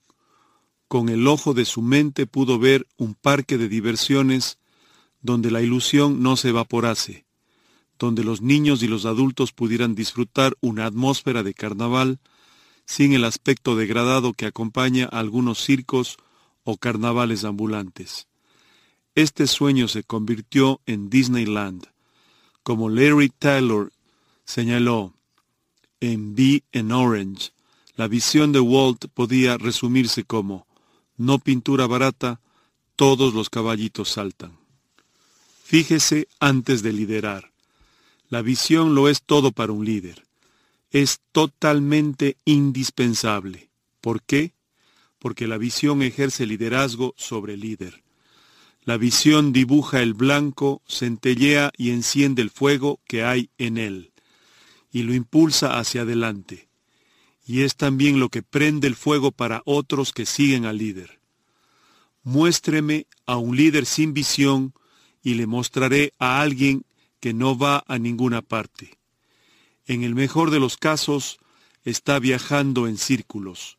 Con 0.88 1.08
el 1.08 1.28
ojo 1.28 1.54
de 1.54 1.64
su 1.64 1.82
mente 1.82 2.26
pudo 2.26 2.58
ver 2.58 2.88
un 2.96 3.14
parque 3.14 3.58
de 3.58 3.68
diversiones 3.68 4.58
donde 5.20 5.52
la 5.52 5.62
ilusión 5.62 6.20
no 6.20 6.36
se 6.36 6.48
evaporase, 6.48 7.26
donde 7.96 8.24
los 8.24 8.42
niños 8.42 8.82
y 8.82 8.88
los 8.88 9.04
adultos 9.04 9.52
pudieran 9.52 9.94
disfrutar 9.94 10.56
una 10.60 10.84
atmósfera 10.84 11.44
de 11.44 11.54
carnaval 11.54 12.18
sin 12.86 13.12
el 13.12 13.24
aspecto 13.24 13.76
degradado 13.76 14.32
que 14.32 14.46
acompaña 14.46 15.08
a 15.10 15.18
algunos 15.18 15.62
circos 15.62 16.16
o 16.64 16.76
carnavales 16.76 17.44
ambulantes. 17.44 18.28
Este 19.14 19.46
sueño 19.46 19.88
se 19.88 20.04
convirtió 20.04 20.80
en 20.86 21.10
Disneyland. 21.10 21.86
Como 22.62 22.88
Larry 22.88 23.30
Taylor 23.30 23.92
señaló 24.44 25.14
en 26.00 26.34
Be 26.34 26.64
in 26.72 26.92
Orange, 26.92 27.52
la 27.96 28.08
visión 28.08 28.52
de 28.52 28.60
Walt 28.60 29.06
podía 29.12 29.58
resumirse 29.58 30.24
como, 30.24 30.66
no 31.16 31.38
pintura 31.38 31.86
barata, 31.86 32.40
todos 32.96 33.34
los 33.34 33.50
caballitos 33.50 34.10
saltan. 34.10 34.56
Fíjese 35.64 36.28
antes 36.40 36.82
de 36.82 36.92
liderar. 36.92 37.52
La 38.28 38.42
visión 38.42 38.94
lo 38.94 39.08
es 39.08 39.22
todo 39.22 39.52
para 39.52 39.72
un 39.72 39.84
líder 39.84 40.24
es 40.92 41.20
totalmente 41.32 42.36
indispensable. 42.44 43.70
¿Por 44.02 44.22
qué? 44.22 44.54
Porque 45.18 45.46
la 45.46 45.56
visión 45.56 46.02
ejerce 46.02 46.44
liderazgo 46.46 47.14
sobre 47.16 47.54
el 47.54 47.60
líder. 47.60 48.02
La 48.84 48.98
visión 48.98 49.52
dibuja 49.52 50.02
el 50.02 50.12
blanco, 50.12 50.82
centellea 50.86 51.72
y 51.78 51.90
enciende 51.92 52.42
el 52.42 52.50
fuego 52.50 53.00
que 53.06 53.24
hay 53.24 53.48
en 53.56 53.78
él, 53.78 54.12
y 54.90 55.04
lo 55.04 55.14
impulsa 55.14 55.78
hacia 55.78 56.02
adelante. 56.02 56.68
Y 57.46 57.62
es 57.62 57.76
también 57.76 58.20
lo 58.20 58.28
que 58.28 58.42
prende 58.42 58.86
el 58.86 58.96
fuego 58.96 59.32
para 59.32 59.62
otros 59.64 60.12
que 60.12 60.26
siguen 60.26 60.66
al 60.66 60.78
líder. 60.78 61.20
Muéstreme 62.22 63.06
a 63.24 63.36
un 63.36 63.56
líder 63.56 63.86
sin 63.86 64.12
visión 64.12 64.74
y 65.22 65.34
le 65.34 65.46
mostraré 65.46 66.12
a 66.18 66.40
alguien 66.42 66.84
que 67.18 67.32
no 67.32 67.56
va 67.56 67.82
a 67.86 67.98
ninguna 67.98 68.42
parte 68.42 69.01
en 69.86 70.02
el 70.02 70.14
mejor 70.14 70.50
de 70.50 70.60
los 70.60 70.76
casos, 70.76 71.38
está 71.84 72.18
viajando 72.18 72.86
en 72.86 72.98
círculos. 72.98 73.78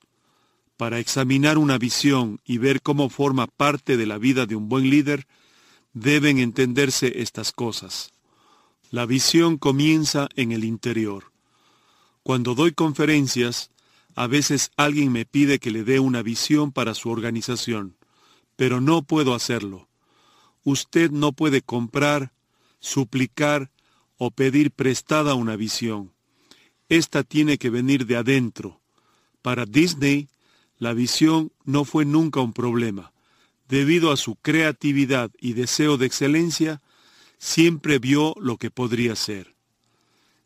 Para 0.78 1.00
examinar 1.00 1.58
una 1.58 1.78
visión 1.78 2.40
y 2.46 2.58
ver 2.58 2.82
cómo 2.82 3.10
forma 3.10 3.48
parte 3.48 3.96
de 3.96 4.06
la 4.06 4.18
vida 4.18 4.46
de 4.46 4.56
un 4.56 4.70
buen 4.70 4.90
líder, 4.90 5.28
deben 5.94 6.40
entenderse 6.40 7.22
estas 7.22 7.52
cosas. 7.52 8.12
La 8.90 9.06
visión 9.06 9.58
comienza 9.58 10.30
en 10.36 10.52
el 10.52 10.64
interior. 10.64 11.32
Cuando 12.24 12.56
doy 12.56 12.74
conferencias, 12.74 13.72
a 14.16 14.28
veces 14.28 14.72
alguien 14.78 15.12
me 15.12 15.26
pide 15.26 15.60
que 15.60 15.72
le 15.72 15.84
dé 15.84 16.00
una 16.00 16.22
visión 16.22 16.72
para 16.72 16.94
su 16.94 17.10
organización, 17.10 17.96
pero 18.56 18.82
no 18.82 19.04
puedo 19.04 19.34
hacerlo. 19.34 19.88
Usted 20.64 21.12
no 21.12 21.32
puede 21.32 21.62
comprar, 21.62 22.32
suplicar 22.80 23.72
o 24.26 24.32
pedir 24.32 24.72
prestada 24.72 25.34
una 25.34 25.58
visión. 25.58 26.14
Esta 26.88 27.24
tiene 27.24 27.58
que 27.58 27.70
venir 27.70 28.06
de 28.06 28.16
adentro. 28.16 28.80
Para 29.42 29.66
Disney, 29.66 30.30
la 30.78 30.94
visión 30.94 31.52
no 31.66 31.84
fue 31.84 32.06
nunca 32.06 32.40
un 32.40 32.54
problema. 32.54 33.12
Debido 33.68 34.14
a 34.14 34.18
su 34.18 34.38
creatividad 34.38 35.30
y 35.42 35.54
deseo 35.54 35.98
de 35.98 36.06
excelencia, 36.06 36.82
siempre 37.38 38.00
vio 38.00 38.34
lo 38.40 38.56
que 38.56 38.72
podría 38.72 39.18
ser. 39.18 39.56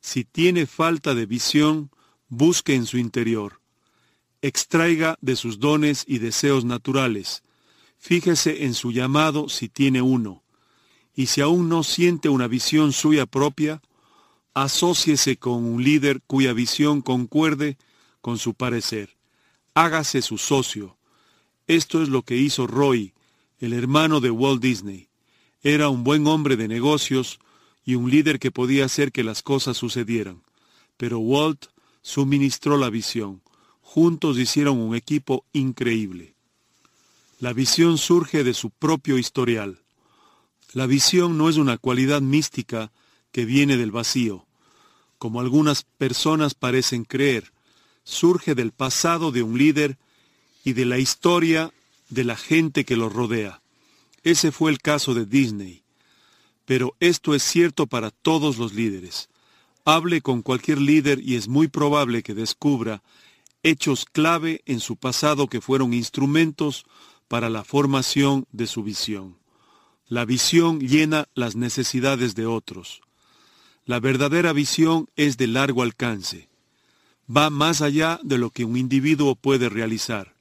Si 0.02 0.24
tiene 0.24 0.66
falta 0.66 1.14
de 1.14 1.28
visión, 1.28 1.91
busque 2.30 2.74
en 2.74 2.88
su 2.88 2.98
interior. 2.98 3.62
Extraiga 4.41 5.20
de 5.22 5.36
sus 5.36 5.60
dones 5.60 6.04
y 6.08 6.18
deseos 6.18 6.66
naturales. 6.66 7.44
Fíjese 7.99 8.66
en 8.66 8.74
su 8.74 8.91
llamado 8.91 9.49
si 9.49 9.70
tiene 9.70 10.02
uno 10.02 10.41
y 11.18 11.26
si 11.26 11.41
aún 11.41 11.68
no 11.68 11.81
siente 11.81 12.30
una 12.30 12.48
visión 12.48 12.94
suya 12.94 13.26
propia, 13.26 13.81
asóciese 14.53 15.38
con 15.38 15.65
un 15.65 15.84
líder 15.84 16.22
cuya 16.27 16.53
visión 16.53 17.02
concuerde 17.02 17.76
con 18.22 18.38
su 18.38 18.53
parecer. 18.53 19.18
Hágase 19.73 20.22
su 20.22 20.38
socio. 20.38 20.95
Esto 21.65 22.03
es 22.03 22.10
lo 22.10 22.22
que 22.22 22.38
hizo 22.38 22.68
Roy, 22.68 23.15
el 23.57 23.73
hermano 23.73 24.19
de 24.19 24.30
Walt 24.30 24.61
Disney. 24.61 25.10
Era 25.64 25.89
un 25.89 26.03
buen 26.03 26.27
hombre 26.27 26.56
de 26.56 26.68
negocios 26.68 27.39
y 27.84 27.95
un 27.95 28.11
líder 28.11 28.38
que 28.38 28.52
podía 28.52 28.85
hacer 28.85 29.11
que 29.11 29.23
las 29.23 29.41
cosas 29.41 29.76
sucedieran. 29.76 30.44
Pero 30.98 31.18
Walt 31.18 31.65
suministró 32.03 32.77
la 32.77 32.91
visión. 32.91 33.41
Juntos 33.81 34.38
hicieron 34.38 34.77
un 34.77 34.95
equipo 34.95 35.45
increíble. 35.52 36.35
La 37.39 37.53
visión 37.53 37.98
surge 37.98 38.44
de 38.44 38.53
su 38.53 38.69
propio 38.69 39.18
historial. 39.18 39.81
La 40.78 40.86
visión 40.86 41.40
no 41.40 41.49
es 41.49 41.58
una 41.58 41.80
cualidad 41.80 42.22
mística 42.22 42.91
que 43.32 43.45
viene 43.45 43.78
del 43.78 43.90
vacío 43.90 44.48
como 45.18 45.41
algunas 45.41 45.84
personas 45.98 46.54
parecen 46.54 47.04
creer, 47.04 47.52
surge 48.04 48.56
del 48.56 48.72
pasado 48.72 49.32
de 49.32 49.41
un 49.41 49.58
líder 49.58 49.98
y 50.64 50.74
de 50.74 50.86
la 50.86 50.99
historia 50.99 51.74
de 52.10 52.24
la 52.24 52.36
gente 52.36 52.86
que 52.86 52.95
lo 52.95 53.10
rodea. 53.10 53.62
Ese 54.24 54.52
fue 54.52 54.72
el 54.72 54.80
caso 54.80 55.14
de 55.14 55.26
Disney. 55.26 55.84
Pero 56.66 56.95
esto 56.99 57.34
es 57.34 57.41
cierto 57.44 57.88
para 57.88 58.12
todos 58.12 58.58
los 58.58 58.74
líderes. 58.74 59.30
Hable 59.84 60.22
con 60.22 60.41
cualquier 60.44 60.80
líder 60.80 61.20
y 61.24 61.36
es 61.36 61.48
muy 61.48 61.70
probable 61.70 62.22
que 62.22 62.34
descubra 62.34 63.02
hechos 63.64 64.06
clave 64.06 64.62
en 64.66 64.80
su 64.80 64.98
pasado 64.98 65.48
que 65.48 65.62
fueron 65.62 65.94
instrumentos 65.94 66.86
para 67.28 67.49
la 67.49 67.64
formación 67.64 68.45
de 68.52 68.68
su 68.68 68.84
visión. 68.84 69.38
La 70.10 70.24
visión 70.24 70.80
llena 70.80 71.28
las 71.36 71.58
necesidades 71.58 72.34
de 72.34 72.46
otros. 72.46 73.02
La 73.86 74.00
verdadera 74.00 74.54
visión 74.54 75.10
es 75.18 75.36
de 75.36 75.48
largo 75.48 75.84
alcance. 75.84 76.48
Va 77.30 77.50
más 77.50 77.82
allá 77.82 78.18
de 78.24 78.38
lo 78.38 78.52
que 78.52 78.64
un 78.64 78.78
individuo 78.78 79.36
puede 79.36 79.68
realizar. 79.68 80.34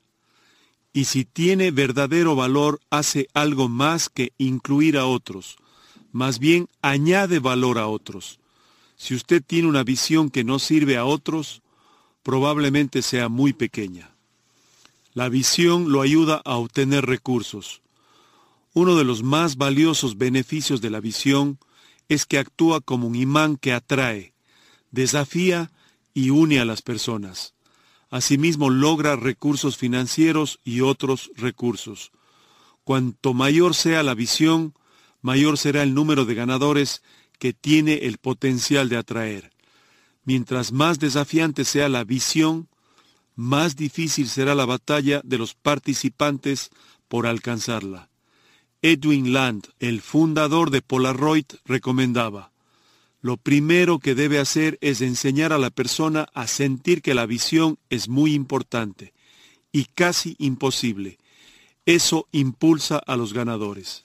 Y 0.92 1.06
si 1.06 1.24
tiene 1.24 1.72
verdadero 1.72 2.36
valor, 2.36 2.80
hace 2.90 3.26
algo 3.34 3.68
más 3.68 4.08
que 4.08 4.32
incluir 4.38 4.96
a 4.96 5.06
otros. 5.06 5.56
Más 6.12 6.38
bien 6.38 6.68
añade 6.80 7.40
valor 7.40 7.78
a 7.78 7.88
otros. 7.88 8.38
Si 8.96 9.16
usted 9.16 9.42
tiene 9.44 9.66
una 9.66 9.82
visión 9.82 10.30
que 10.30 10.44
no 10.44 10.60
sirve 10.60 10.96
a 10.96 11.04
otros, 11.04 11.60
probablemente 12.22 13.02
sea 13.02 13.28
muy 13.28 13.52
pequeña. 13.52 14.10
La 15.12 15.28
visión 15.28 15.90
lo 15.90 16.02
ayuda 16.02 16.40
a 16.44 16.54
obtener 16.54 17.04
recursos. 17.04 17.82
Uno 18.76 18.94
de 18.94 19.04
los 19.04 19.22
más 19.22 19.56
valiosos 19.56 20.18
beneficios 20.18 20.82
de 20.82 20.90
la 20.90 21.00
visión 21.00 21.58
es 22.10 22.26
que 22.26 22.36
actúa 22.36 22.82
como 22.82 23.06
un 23.06 23.14
imán 23.14 23.56
que 23.56 23.72
atrae, 23.72 24.34
desafía 24.90 25.72
y 26.12 26.28
une 26.28 26.60
a 26.60 26.66
las 26.66 26.82
personas. 26.82 27.54
Asimismo 28.10 28.68
logra 28.68 29.16
recursos 29.16 29.78
financieros 29.78 30.60
y 30.62 30.82
otros 30.82 31.30
recursos. 31.36 32.12
Cuanto 32.84 33.32
mayor 33.32 33.74
sea 33.74 34.02
la 34.02 34.12
visión, 34.12 34.74
mayor 35.22 35.56
será 35.56 35.82
el 35.82 35.94
número 35.94 36.26
de 36.26 36.34
ganadores 36.34 37.02
que 37.38 37.54
tiene 37.54 38.00
el 38.02 38.18
potencial 38.18 38.90
de 38.90 38.98
atraer. 38.98 39.52
Mientras 40.24 40.70
más 40.70 40.98
desafiante 40.98 41.64
sea 41.64 41.88
la 41.88 42.04
visión, 42.04 42.68
más 43.36 43.74
difícil 43.74 44.28
será 44.28 44.54
la 44.54 44.66
batalla 44.66 45.22
de 45.24 45.38
los 45.38 45.54
participantes 45.54 46.68
por 47.08 47.26
alcanzarla. 47.26 48.10
Edwin 48.82 49.32
Land, 49.32 49.68
el 49.78 50.00
fundador 50.00 50.70
de 50.70 50.82
Polaroid, 50.82 51.46
recomendaba, 51.64 52.52
lo 53.20 53.36
primero 53.36 53.98
que 53.98 54.14
debe 54.14 54.38
hacer 54.38 54.78
es 54.80 55.00
enseñar 55.00 55.52
a 55.52 55.58
la 55.58 55.70
persona 55.70 56.28
a 56.32 56.46
sentir 56.46 57.02
que 57.02 57.14
la 57.14 57.26
visión 57.26 57.78
es 57.90 58.08
muy 58.08 58.34
importante 58.34 59.12
y 59.72 59.86
casi 59.86 60.36
imposible. 60.38 61.18
Eso 61.86 62.28
impulsa 62.30 62.98
a 62.98 63.16
los 63.16 63.32
ganadores. 63.32 64.04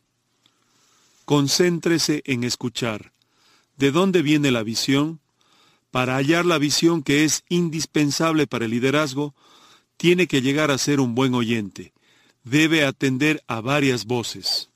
Concéntrese 1.26 2.24
en 2.26 2.44
escuchar. 2.44 3.12
¿De 3.78 3.92
dónde 3.92 4.22
viene 4.22 4.50
la 4.50 4.64
visión? 4.64 5.20
Para 5.92 6.16
hallar 6.16 6.46
la 6.46 6.58
visión 6.58 7.04
que 7.04 7.24
es 7.24 7.44
indispensable 7.48 8.48
para 8.48 8.66
el 8.66 8.72
liderazgo, 8.72 9.36
tiene 9.98 10.26
que 10.26 10.42
llegar 10.42 10.72
a 10.72 10.78
ser 10.78 11.00
un 11.00 11.16
buen 11.16 11.36
oyente. 11.36 11.94
Debe 12.44 12.86
atender 12.86 13.44
a 13.48 13.62
varias 13.62 14.06
voces 14.06 14.72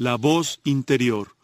la 0.00 0.16
voz 0.16 0.60
interior. 0.64 1.36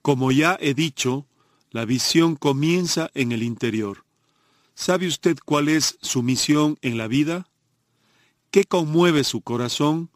Como 0.00 0.32
ya 0.32 0.56
he 0.62 0.72
dicho, 0.72 1.26
la 1.70 1.84
visión 1.84 2.36
comienza 2.36 3.10
en 3.12 3.32
el 3.32 3.42
interior. 3.42 4.06
¿Sabe 4.74 5.06
usted 5.06 5.36
cuál 5.44 5.68
es 5.68 5.98
su 6.00 6.22
misión 6.22 6.78
en 6.80 6.96
la 6.96 7.06
vida? 7.06 7.50
¿Qué 8.50 8.64
conmueve 8.64 9.24
su 9.24 9.42
corazón? 9.42 10.08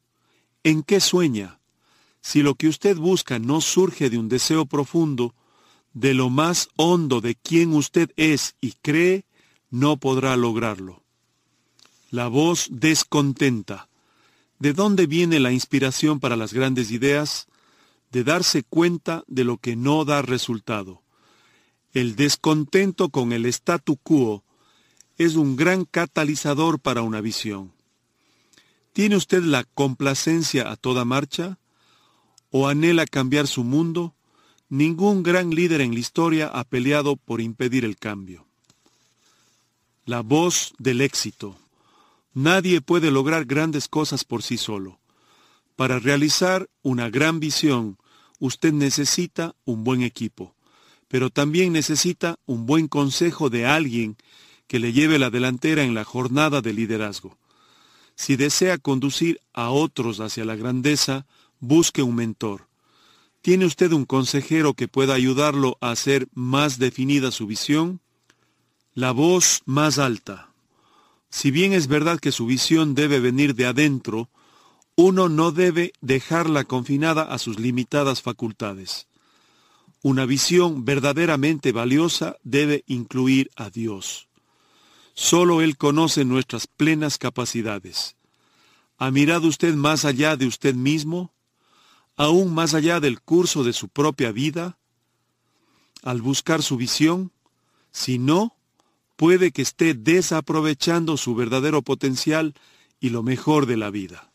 ¿En 0.65 0.83
qué 0.83 1.01
sueña? 1.01 1.61
Si 2.23 2.43
lo 2.43 2.55
que 2.55 2.69
usted 2.69 2.97
busca 2.97 3.39
no 3.39 3.61
surge 3.61 4.09
de 4.09 4.17
un 4.17 4.31
deseo 4.31 4.65
profundo, 4.65 5.35
de 5.93 6.15
lo 6.15 6.31
más 6.31 6.71
hondo 6.77 7.21
de 7.21 7.35
quien 7.35 7.75
usted 7.75 8.11
es 8.17 8.55
y 8.63 8.73
cree, 8.81 9.27
no 9.69 9.99
podrá 9.99 10.35
lograrlo. 10.39 11.03
La 12.11 12.29
voz 12.29 12.69
descontenta. 12.71 13.91
¿De 14.63 14.73
dónde 14.73 15.07
viene 15.07 15.41
la 15.41 15.51
inspiración 15.51 16.21
para 16.21 16.37
las 16.37 16.53
grandes 16.53 16.93
ideas? 16.93 17.49
de 18.13 18.25
darse 18.25 18.63
cuenta 18.63 19.25
de 19.27 19.43
lo 19.43 19.57
que 19.57 19.75
no 19.75 20.05
da 20.05 20.23
resultado. 20.23 21.03
El 21.93 22.15
descontento 22.15 23.09
con 23.09 23.33
el 23.33 23.47
statu 23.47 23.97
quo 23.97 24.45
es 25.17 25.35
un 25.35 25.57
gran 25.57 25.85
catalizador 25.87 26.79
para 26.79 27.03
una 27.03 27.21
visión. 27.23 27.73
¿Tiene 28.93 29.17
usted 29.17 29.43
la 29.43 29.65
complacencia 29.65 30.71
a 30.71 30.77
toda 30.77 31.05
marcha? 31.05 31.59
¿O 32.51 32.69
anhela 32.69 33.07
cambiar 33.07 33.47
su 33.47 33.65
mundo? 33.65 34.15
Ningún 34.69 35.23
gran 35.23 35.51
líder 35.55 35.81
en 35.81 35.95
la 35.95 36.01
historia 36.01 36.49
ha 36.49 36.65
peleado 36.65 37.17
por 37.17 37.41
impedir 37.41 37.87
el 37.87 37.97
cambio. 37.97 38.47
La 40.05 40.21
voz 40.21 40.75
del 40.79 41.01
éxito. 41.01 41.57
Nadie 42.35 42.81
puede 42.81 43.11
lograr 43.11 43.45
grandes 43.45 43.89
cosas 43.89 44.25
por 44.25 44.43
sí 44.43 44.57
solo. 44.57 44.99
Para 45.77 45.99
realizar 45.99 46.69
una 46.83 47.11
gran 47.11 47.41
visión, 47.41 47.99
usted 48.39 48.73
necesita 48.73 49.55
un 49.65 49.85
buen 49.85 50.03
equipo, 50.03 50.55
pero 51.09 51.31
también 51.31 51.73
necesita 51.73 52.39
un 52.47 52.67
buen 52.67 52.89
consejo 52.89 53.51
de 53.51 53.67
alguien 53.67 54.17
que 54.67 54.79
le 54.79 54.93
lleve 54.93 55.19
la 55.19 55.31
delantera 55.31 55.83
en 55.83 55.95
la 55.95 56.05
jornada 56.05 56.63
de 56.63 56.73
liderazgo. 56.73 57.37
Si 58.15 58.37
desea 58.37 58.79
conducir 58.79 59.41
a 59.53 59.71
otros 59.71 60.21
hacia 60.21 60.45
la 60.45 60.57
grandeza, 60.57 61.27
busque 61.61 62.03
un 62.03 62.15
mentor. 62.15 62.69
¿Tiene 63.43 63.67
usted 63.67 63.93
un 63.93 64.05
consejero 64.05 64.75
que 64.75 64.89
pueda 64.89 65.15
ayudarlo 65.15 65.77
a 65.81 65.91
hacer 65.91 66.29
más 66.33 66.79
definida 66.79 67.33
su 67.33 67.47
visión? 67.47 68.01
La 68.95 69.11
voz 69.11 69.63
más 69.65 69.99
alta. 69.99 70.52
Si 71.33 71.51
bien 71.51 71.73
es 71.73 71.89
verdad 71.89 72.21
que 72.21 72.31
su 72.31 72.45
visión 72.45 72.95
debe 72.95 73.19
venir 73.19 73.55
de 73.55 73.65
adentro, 73.65 74.29
uno 74.97 75.31
no 75.31 75.51
debe 75.51 75.95
dejarla 76.03 76.65
confinada 76.65 77.23
a 77.23 77.39
sus 77.39 77.59
limitadas 77.59 78.21
facultades. 78.21 79.09
Una 80.03 80.27
visión 80.27 80.85
verdaderamente 80.85 81.73
valiosa 81.73 82.37
debe 82.45 82.85
incluir 82.87 83.51
a 83.57 83.71
Dios. 83.71 84.29
Solo 85.15 85.63
Él 85.63 85.79
conoce 85.79 86.27
nuestras 86.27 86.67
plenas 86.67 87.17
capacidades. 87.17 88.15
¿Ha 88.99 89.11
mirado 89.11 89.49
usted 89.49 89.75
más 89.75 90.05
allá 90.05 90.37
de 90.37 90.47
usted 90.47 90.75
mismo? 90.75 91.33
¿Aún 92.15 92.53
más 92.53 92.75
allá 92.75 93.01
del 93.01 93.23
curso 93.23 93.65
de 93.65 93.73
su 93.73 93.89
propia 93.89 94.33
vida? 94.33 94.77
Al 96.03 96.21
buscar 96.21 96.63
su 96.63 96.77
visión, 96.77 97.33
si 97.91 98.19
no, 98.19 98.55
puede 99.23 99.53
que 99.53 99.63
esté 99.63 99.95
desaprovechando 99.95 101.17
su 101.17 101.37
verdadero 101.37 101.83
potencial 101.83 102.55
y 102.99 103.11
lo 103.11 103.23
mejor 103.23 103.67
de 103.67 103.77
la 103.77 103.89
vida. 103.89 104.33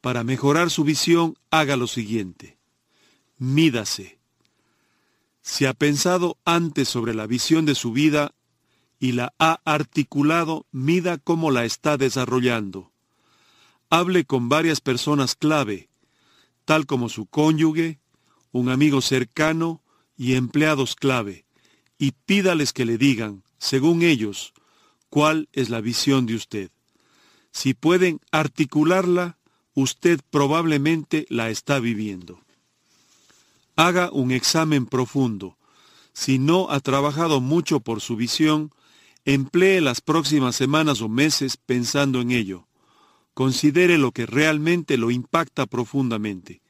Para 0.00 0.22
mejorar 0.22 0.70
su 0.70 0.84
visión, 0.84 1.36
haga 1.50 1.76
lo 1.76 1.88
siguiente. 1.88 2.56
Mídase. 3.36 4.20
Si 5.42 5.64
ha 5.64 5.74
pensado 5.74 6.38
antes 6.44 6.88
sobre 6.88 7.14
la 7.14 7.26
visión 7.26 7.66
de 7.66 7.74
su 7.74 7.90
vida 7.90 8.32
y 9.00 9.10
la 9.10 9.34
ha 9.40 9.60
articulado, 9.64 10.64
mida 10.70 11.18
cómo 11.18 11.50
la 11.50 11.64
está 11.64 11.96
desarrollando. 11.96 12.92
Hable 13.90 14.24
con 14.24 14.48
varias 14.48 14.80
personas 14.80 15.34
clave, 15.34 15.88
tal 16.64 16.86
como 16.86 17.08
su 17.08 17.26
cónyuge, 17.26 17.98
un 18.52 18.68
amigo 18.68 19.00
cercano 19.00 19.82
y 20.16 20.34
empleados 20.34 20.94
clave, 20.94 21.44
y 21.98 22.12
pídales 22.12 22.72
que 22.72 22.84
le 22.84 22.98
digan, 22.98 23.42
según 23.58 24.02
ellos, 24.02 24.54
cuál 25.10 25.48
es 25.52 25.68
la 25.68 25.80
visión 25.80 26.26
de 26.26 26.34
usted. 26.34 26.70
Si 27.50 27.74
pueden 27.74 28.20
articularla, 28.30 29.38
usted 29.74 30.20
probablemente 30.30 31.26
la 31.28 31.50
está 31.50 31.78
viviendo. 31.80 32.40
Haga 33.76 34.10
un 34.12 34.32
examen 34.32 34.86
profundo. 34.86 35.56
Si 36.12 36.38
no 36.38 36.70
ha 36.70 36.80
trabajado 36.80 37.40
mucho 37.40 37.80
por 37.80 38.00
su 38.00 38.16
visión, 38.16 38.72
emplee 39.24 39.80
las 39.80 40.00
próximas 40.00 40.56
semanas 40.56 41.00
o 41.00 41.08
meses 41.08 41.56
pensando 41.56 42.20
en 42.20 42.32
ello. 42.32 42.66
Considere 43.34 43.98
lo 43.98 44.10
que 44.10 44.26
realmente 44.26 44.96
lo 44.96 45.10
impacta 45.10 45.66
profundamente. 45.66 46.60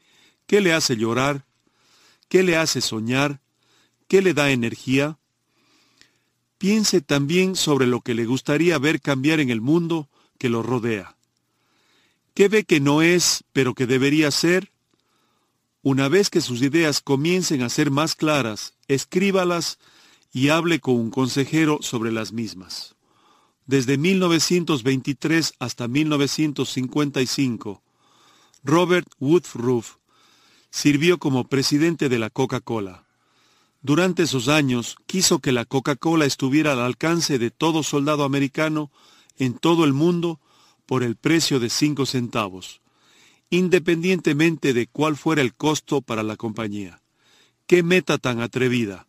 ¿Qué 0.47 0.61
le 0.61 0.75
hace 0.75 0.97
llorar? 0.97 1.47
¿Qué 2.29 2.43
le 2.43 2.57
hace 2.57 2.81
soñar? 2.81 3.41
¿Qué 4.07 4.21
le 4.21 4.35
da 4.35 4.51
energía? 4.51 5.18
Piense 6.59 7.01
también 7.01 7.55
sobre 7.55 7.87
lo 7.87 8.01
que 8.01 8.15
le 8.15 8.27
gustaría 8.27 8.79
ver 8.79 9.01
cambiar 9.01 9.41
en 9.41 9.51
el 9.51 9.61
mundo 9.61 10.09
que 10.39 10.49
lo 10.49 10.63
rodea. 10.63 11.17
¿Qué 12.35 12.49
ve 12.49 12.65
que 12.65 12.81
no 12.81 13.03
es, 13.03 13.45
pero 13.53 13.75
que 13.75 13.87
debería 13.87 14.31
ser? 14.31 14.71
Una 15.83 16.09
vez 16.09 16.31
que 16.31 16.41
sus 16.41 16.63
ideas 16.63 17.01
comiencen 17.01 17.63
a 17.63 17.69
ser 17.69 17.91
más 17.91 18.15
claras, 18.15 18.75
escríbalas 18.89 19.79
y 20.33 20.51
hable 20.51 20.81
con 20.81 20.95
un 20.97 21.11
consejero 21.11 21.79
sobre 21.81 22.13
las 22.13 22.33
mismas. 22.33 22.97
Desde 23.67 23.99
1923 23.99 25.55
hasta 25.59 25.89
1955, 25.89 27.83
Robert 28.65 29.09
Woodruff 29.21 29.97
sirvió 30.71 31.19
como 31.19 31.49
presidente 31.49 32.09
de 32.09 32.19
la 32.19 32.31
Coca-Cola. 32.31 33.08
Durante 33.81 34.25
esos 34.25 34.49
años 34.49 34.97
quiso 35.07 35.39
que 35.39 35.53
la 35.53 35.65
Coca-Cola 35.65 36.25
estuviera 36.25 36.73
al 36.73 36.81
alcance 36.81 37.39
de 37.39 37.51
todo 37.51 37.83
soldado 37.83 38.25
americano 38.25 38.91
en 39.39 39.55
todo 39.55 39.85
el 39.85 39.93
mundo 39.93 40.41
por 40.85 41.03
el 41.03 41.17
precio 41.17 41.61
de 41.61 41.71
cinco 41.71 42.05
centavos, 42.05 42.81
independientemente 43.51 44.73
de 44.73 44.89
cuál 44.89 45.17
fuera 45.17 45.43
el 45.43 45.55
costo 45.55 46.01
para 46.03 46.23
la 46.23 46.37
compañía. 46.37 47.03
¡Qué 47.67 47.83
meta 47.83 48.19
tan 48.19 48.41
atrevida! 48.41 49.07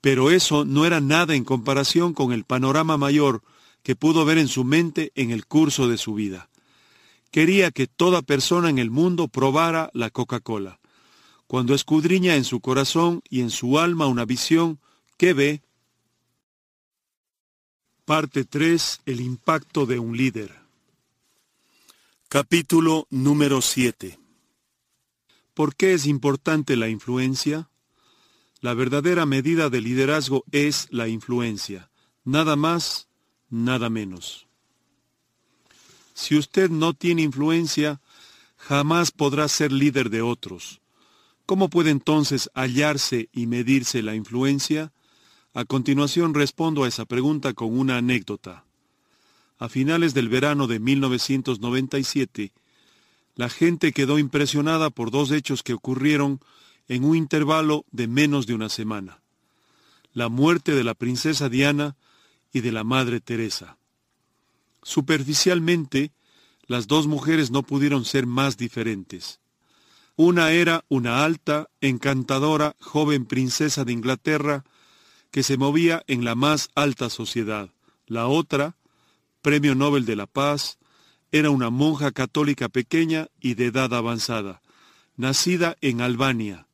Pero 0.00 0.30
eso 0.30 0.64
no 0.64 0.84
era 0.84 1.00
nada 1.00 1.34
en 1.34 1.44
comparación 1.44 2.14
con 2.14 2.32
el 2.32 2.44
panorama 2.44 2.96
mayor 2.96 3.42
que 3.82 3.94
pudo 3.94 4.24
ver 4.24 4.38
en 4.38 4.48
su 4.48 4.64
mente 4.64 5.12
en 5.14 5.30
el 5.30 5.46
curso 5.46 5.88
de 5.88 5.98
su 5.98 6.14
vida. 6.14 6.48
Quería 7.30 7.70
que 7.70 7.86
toda 7.86 8.22
persona 8.22 8.70
en 8.70 8.78
el 8.78 8.90
mundo 8.90 9.28
probara 9.28 9.90
la 9.92 10.10
Coca-Cola. 10.10 10.80
Cuando 11.46 11.74
escudriña 11.74 12.36
en 12.36 12.44
su 12.44 12.60
corazón 12.60 13.22
y 13.28 13.40
en 13.40 13.50
su 13.50 13.78
alma 13.78 14.06
una 14.06 14.24
visión, 14.24 14.80
¿qué 15.16 15.34
ve? 15.34 15.62
Parte 18.04 18.44
3. 18.44 19.02
El 19.06 19.20
impacto 19.20 19.86
de 19.86 19.98
un 19.98 20.16
líder. 20.16 20.54
Capítulo 22.28 23.06
número 23.10 23.62
7. 23.62 24.18
¿Por 25.54 25.76
qué 25.76 25.94
es 25.94 26.06
importante 26.06 26.76
la 26.76 26.88
influencia? 26.88 27.70
La 28.60 28.74
verdadera 28.74 29.24
medida 29.26 29.70
de 29.70 29.80
liderazgo 29.80 30.44
es 30.50 30.88
la 30.90 31.06
influencia. 31.06 31.90
Nada 32.24 32.56
más, 32.56 33.08
nada 33.50 33.90
menos. 33.90 34.46
Si 36.14 36.36
usted 36.36 36.70
no 36.70 36.94
tiene 36.94 37.22
influencia, 37.22 38.00
jamás 38.56 39.10
podrá 39.10 39.46
ser 39.48 39.70
líder 39.70 40.10
de 40.10 40.22
otros. 40.22 40.80
¿Cómo 41.46 41.68
puede 41.68 41.90
entonces 41.90 42.50
hallarse 42.54 43.28
y 43.32 43.46
medirse 43.46 44.02
la 44.02 44.14
influencia? 44.14 44.92
A 45.52 45.64
continuación 45.66 46.32
respondo 46.32 46.84
a 46.84 46.88
esa 46.88 47.04
pregunta 47.04 47.52
con 47.52 47.78
una 47.78 47.98
anécdota. 47.98 48.64
A 49.58 49.68
finales 49.68 50.14
del 50.14 50.28
verano 50.28 50.66
de 50.66 50.80
1997, 50.80 52.52
la 53.36 53.48
gente 53.50 53.92
quedó 53.92 54.18
impresionada 54.18 54.90
por 54.90 55.10
dos 55.10 55.30
hechos 55.30 55.62
que 55.62 55.74
ocurrieron 55.74 56.40
en 56.88 57.04
un 57.04 57.16
intervalo 57.16 57.84
de 57.90 58.08
menos 58.08 58.46
de 58.46 58.54
una 58.54 58.68
semana. 58.68 59.20
La 60.12 60.28
muerte 60.28 60.72
de 60.72 60.84
la 60.84 60.94
princesa 60.94 61.48
Diana 61.48 61.96
y 62.52 62.60
de 62.60 62.72
la 62.72 62.84
Madre 62.84 63.20
Teresa. 63.20 63.76
Superficialmente, 64.82 66.12
las 66.66 66.86
dos 66.86 67.06
mujeres 67.06 67.50
no 67.50 67.62
pudieron 67.62 68.04
ser 68.04 68.26
más 68.26 68.56
diferentes. 68.56 69.40
Una 70.16 70.52
era 70.52 70.84
una 70.88 71.24
alta, 71.24 71.70
encantadora, 71.80 72.76
joven 72.78 73.26
princesa 73.26 73.84
de 73.84 73.92
Inglaterra 73.92 74.64
que 75.32 75.42
se 75.42 75.56
movía 75.56 76.04
en 76.06 76.24
la 76.24 76.36
más 76.36 76.68
alta 76.76 77.10
sociedad. 77.10 77.70
La 78.06 78.28
otra, 78.28 78.76
Premio 79.42 79.74
Nobel 79.74 80.04
de 80.06 80.14
la 80.14 80.26
Paz, 80.26 80.78
era 81.32 81.50
una 81.50 81.70
monja 81.70 82.12
católica 82.12 82.68
pequeña 82.68 83.26
y 83.40 83.54
de 83.54 83.66
edad 83.66 83.92
avanzada, 83.92 84.62
nacida 85.16 85.76
en 85.80 86.00
Albania, 86.00 86.68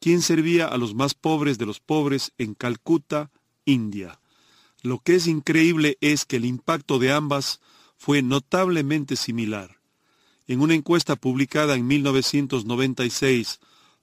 quien 0.00 0.20
servía 0.20 0.66
a 0.66 0.76
los 0.76 0.96
más 0.96 1.14
pobres 1.14 1.58
de 1.58 1.66
los 1.66 1.78
pobres 1.78 2.32
en 2.36 2.54
Calcuta, 2.54 3.30
India. 3.64 4.18
Lo 4.82 4.98
que 4.98 5.14
es 5.14 5.28
increíble 5.28 5.98
es 6.00 6.24
que 6.24 6.38
el 6.38 6.46
impacto 6.46 6.98
de 6.98 7.12
ambas 7.12 7.60
fue 7.96 8.22
notablemente 8.22 9.14
similar. 9.14 9.81
En 10.52 10.60
una 10.60 10.74
encuesta 10.74 11.16
publicada 11.16 11.76
en 11.76 11.86
1996 11.86 13.58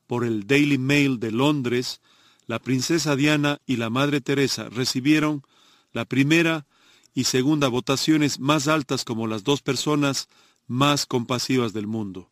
por 0.07 0.25
el 0.25 0.47
Daily 0.47 0.79
Mail 0.79 1.19
de 1.19 1.31
Londres, 1.31 2.01
la 2.47 2.57
princesa 2.57 3.15
Diana 3.15 3.61
y 3.67 3.75
la 3.75 3.91
Madre 3.91 4.19
Teresa 4.19 4.67
recibieron 4.67 5.43
la 5.91 6.05
primera 6.05 6.65
y 7.13 7.25
segunda 7.25 7.67
votaciones 7.67 8.39
más 8.39 8.67
altas 8.67 9.05
como 9.05 9.27
las 9.27 9.43
dos 9.43 9.61
personas 9.61 10.27
más 10.65 11.05
compasivas 11.05 11.71
del 11.71 11.85
mundo. 11.85 12.31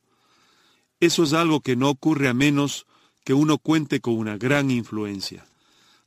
Eso 0.99 1.21
es 1.21 1.33
algo 1.33 1.61
que 1.61 1.75
no 1.75 1.87
ocurre 1.87 2.27
a 2.27 2.33
menos 2.33 2.87
que 3.23 3.35
uno 3.35 3.59
cuente 3.59 4.01
con 4.01 4.15
una 4.15 4.35
gran 4.35 4.71
influencia. 4.71 5.45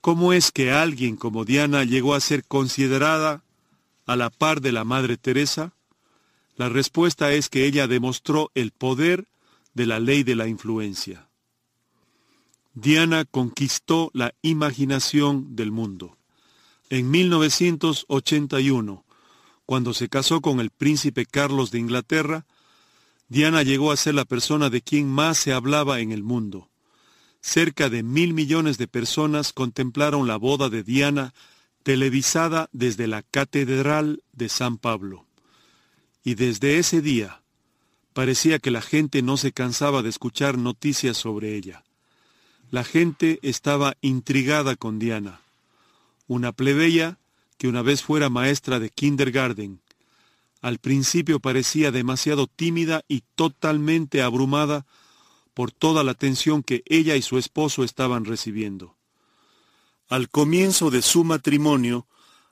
¿Cómo 0.00 0.32
es 0.32 0.50
que 0.50 0.72
alguien 0.72 1.14
como 1.14 1.44
Diana 1.44 1.84
llegó 1.84 2.14
a 2.14 2.20
ser 2.20 2.44
considerada 2.44 3.44
a 4.04 4.16
la 4.16 4.30
par 4.30 4.60
de 4.60 4.72
la 4.72 4.82
Madre 4.82 5.16
Teresa? 5.16 5.74
La 6.60 6.68
respuesta 6.68 7.32
es 7.32 7.48
que 7.48 7.64
ella 7.64 7.86
demostró 7.86 8.50
el 8.54 8.70
poder 8.70 9.28
de 9.72 9.86
la 9.86 9.98
ley 9.98 10.24
de 10.24 10.36
la 10.36 10.46
influencia. 10.46 11.30
Diana 12.74 13.24
conquistó 13.24 14.10
la 14.12 14.34
imaginación 14.42 15.56
del 15.56 15.72
mundo. 15.72 16.18
En 16.90 17.10
1981, 17.10 19.06
cuando 19.64 19.94
se 19.94 20.10
casó 20.10 20.42
con 20.42 20.60
el 20.60 20.68
príncipe 20.68 21.24
Carlos 21.24 21.70
de 21.70 21.78
Inglaterra, 21.78 22.44
Diana 23.30 23.62
llegó 23.62 23.90
a 23.90 23.96
ser 23.96 24.14
la 24.14 24.26
persona 24.26 24.68
de 24.68 24.82
quien 24.82 25.08
más 25.08 25.38
se 25.38 25.54
hablaba 25.54 26.00
en 26.00 26.12
el 26.12 26.22
mundo. 26.22 26.68
Cerca 27.40 27.88
de 27.88 28.02
mil 28.02 28.34
millones 28.34 28.76
de 28.76 28.86
personas 28.86 29.54
contemplaron 29.54 30.28
la 30.28 30.36
boda 30.36 30.68
de 30.68 30.82
Diana 30.82 31.32
televisada 31.84 32.68
desde 32.72 33.06
la 33.06 33.22
Catedral 33.22 34.22
de 34.34 34.50
San 34.50 34.76
Pablo. 34.76 35.30
Y 36.24 36.34
desde 36.34 36.78
ese 36.78 37.01
día 37.01 37.40
parecía 38.12 38.59
que 38.59 38.70
la 38.70 38.82
gente 38.82 39.22
no 39.22 39.36
se 39.36 39.52
cansaba 39.52 40.02
de 40.02 40.10
escuchar 40.10 40.59
noticias 40.59 41.16
sobre 41.16 41.56
ella. 41.56 41.84
La 42.70 42.84
gente 42.84 43.38
estaba 43.42 43.97
intrigada 44.01 44.76
con 44.76 44.98
Diana, 44.98 45.40
una 46.26 46.52
plebeya 46.52 47.18
que 47.59 47.68
una 47.68 47.82
vez 47.82 48.02
fuera 48.02 48.30
maestra 48.30 48.78
de 48.78 48.90
kindergarten. 48.90 49.80
Al 50.60 50.78
principio 50.78 51.40
parecía 51.40 51.90
demasiado 51.90 52.47
tímida 52.47 53.02
y 53.09 53.22
totalmente 53.34 54.22
abrumada 54.22 54.86
por 55.55 55.72
toda 55.72 56.05
la 56.05 56.12
atención 56.12 56.62
que 56.62 56.82
ella 56.86 57.16
y 57.16 57.22
su 57.22 57.38
esposo 57.38 57.82
estaban 57.82 58.24
recibiendo. 58.24 58.97
Al 60.09 60.28
comienzo 60.28 60.90
de 60.90 61.02
su 61.02 61.24
matrimonio, 61.24 62.06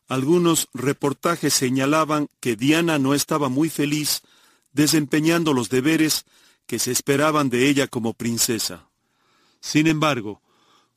algunos 0.08 0.68
reportajes 0.72 1.52
señalaban 1.52 2.28
que 2.40 2.56
Diana 2.56 2.98
no 2.98 3.14
estaba 3.14 3.48
muy 3.48 3.68
feliz 3.68 4.22
desempeñando 4.72 5.52
los 5.52 5.68
deberes 5.68 6.24
que 6.66 6.78
se 6.78 6.92
esperaban 6.92 7.50
de 7.50 7.68
ella 7.68 7.86
como 7.86 8.14
princesa. 8.14 8.88
Sin 9.60 9.86
embargo, 9.86 10.40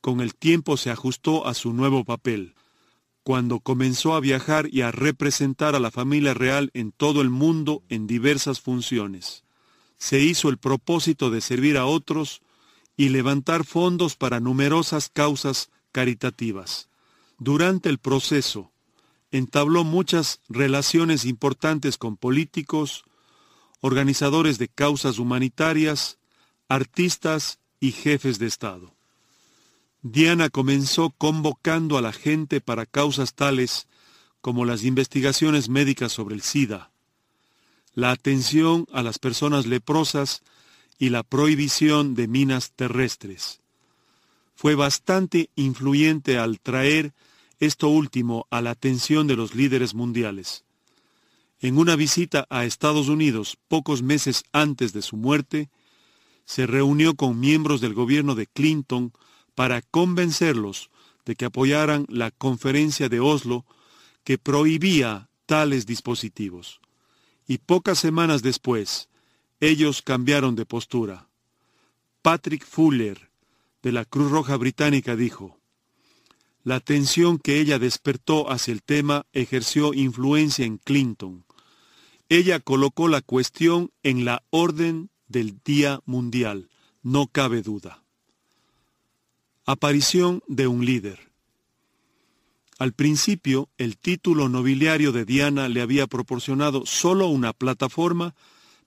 con 0.00 0.20
el 0.20 0.34
tiempo 0.34 0.76
se 0.76 0.90
ajustó 0.90 1.46
a 1.46 1.54
su 1.54 1.72
nuevo 1.72 2.04
papel. 2.04 2.54
Cuando 3.22 3.60
comenzó 3.60 4.14
a 4.14 4.20
viajar 4.20 4.68
y 4.72 4.80
a 4.80 4.90
representar 4.90 5.76
a 5.76 5.80
la 5.80 5.90
familia 5.90 6.34
real 6.34 6.70
en 6.74 6.90
todo 6.90 7.20
el 7.20 7.30
mundo 7.30 7.82
en 7.88 8.06
diversas 8.06 8.60
funciones, 8.60 9.44
se 9.98 10.18
hizo 10.20 10.48
el 10.48 10.58
propósito 10.58 11.30
de 11.30 11.40
servir 11.40 11.76
a 11.76 11.86
otros 11.86 12.42
y 12.96 13.10
levantar 13.10 13.64
fondos 13.64 14.16
para 14.16 14.40
numerosas 14.40 15.08
causas 15.08 15.70
caritativas. 15.92 16.88
Durante 17.38 17.88
el 17.88 17.98
proceso, 17.98 18.71
entabló 19.32 19.82
muchas 19.82 20.40
relaciones 20.48 21.24
importantes 21.24 21.98
con 21.98 22.16
políticos, 22.16 23.04
organizadores 23.80 24.58
de 24.58 24.68
causas 24.68 25.18
humanitarias, 25.18 26.18
artistas 26.68 27.58
y 27.80 27.92
jefes 27.92 28.38
de 28.38 28.46
Estado. 28.46 28.94
Diana 30.02 30.50
comenzó 30.50 31.10
convocando 31.10 31.96
a 31.96 32.02
la 32.02 32.12
gente 32.12 32.60
para 32.60 32.86
causas 32.86 33.34
tales 33.34 33.88
como 34.40 34.64
las 34.64 34.84
investigaciones 34.84 35.68
médicas 35.68 36.12
sobre 36.12 36.34
el 36.34 36.42
SIDA, 36.42 36.90
la 37.94 38.10
atención 38.10 38.86
a 38.92 39.02
las 39.02 39.18
personas 39.18 39.66
leprosas 39.66 40.42
y 40.98 41.08
la 41.08 41.22
prohibición 41.22 42.14
de 42.14 42.28
minas 42.28 42.72
terrestres. 42.72 43.60
fue 44.54 44.74
bastante 44.76 45.50
influyente 45.56 46.38
al 46.38 46.60
traer 46.60 47.12
esto 47.62 47.88
último 47.88 48.48
a 48.50 48.60
la 48.60 48.70
atención 48.70 49.28
de 49.28 49.36
los 49.36 49.54
líderes 49.54 49.94
mundiales. 49.94 50.64
En 51.60 51.78
una 51.78 51.94
visita 51.94 52.44
a 52.50 52.64
Estados 52.64 53.08
Unidos 53.08 53.56
pocos 53.68 54.02
meses 54.02 54.42
antes 54.50 54.92
de 54.92 55.00
su 55.00 55.16
muerte, 55.16 55.70
se 56.44 56.66
reunió 56.66 57.14
con 57.14 57.38
miembros 57.38 57.80
del 57.80 57.94
gobierno 57.94 58.34
de 58.34 58.48
Clinton 58.48 59.12
para 59.54 59.80
convencerlos 59.80 60.90
de 61.24 61.36
que 61.36 61.44
apoyaran 61.44 62.04
la 62.08 62.32
conferencia 62.32 63.08
de 63.08 63.20
Oslo 63.20 63.64
que 64.24 64.38
prohibía 64.38 65.28
tales 65.46 65.86
dispositivos. 65.86 66.80
Y 67.46 67.58
pocas 67.58 68.00
semanas 68.00 68.42
después, 68.42 69.08
ellos 69.60 70.02
cambiaron 70.02 70.56
de 70.56 70.66
postura. 70.66 71.28
Patrick 72.22 72.66
Fuller, 72.66 73.30
de 73.84 73.92
la 73.92 74.04
Cruz 74.04 74.32
Roja 74.32 74.56
Británica, 74.56 75.14
dijo, 75.14 75.61
la 76.64 76.76
atención 76.76 77.38
que 77.38 77.60
ella 77.60 77.78
despertó 77.78 78.50
hacia 78.50 78.72
el 78.72 78.82
tema 78.82 79.26
ejerció 79.32 79.94
influencia 79.94 80.64
en 80.64 80.78
Clinton. 80.78 81.44
Ella 82.28 82.60
colocó 82.60 83.08
la 83.08 83.20
cuestión 83.20 83.90
en 84.02 84.24
la 84.24 84.42
orden 84.50 85.10
del 85.26 85.58
Día 85.64 86.00
Mundial, 86.06 86.68
no 87.02 87.26
cabe 87.26 87.62
duda. 87.62 88.02
Aparición 89.64 90.42
de 90.46 90.66
un 90.66 90.84
líder. 90.84 91.32
Al 92.78 92.92
principio, 92.92 93.68
el 93.78 93.96
título 93.96 94.48
nobiliario 94.48 95.12
de 95.12 95.24
Diana 95.24 95.68
le 95.68 95.82
había 95.82 96.06
proporcionado 96.06 96.84
solo 96.86 97.28
una 97.28 97.52
plataforma 97.52 98.34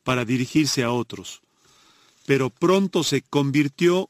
para 0.04 0.26
dirigirse 0.26 0.84
a 0.84 0.92
otros, 0.92 1.42
pero 2.26 2.50
pronto 2.50 3.04
se 3.04 3.22
convirtió 3.22 4.10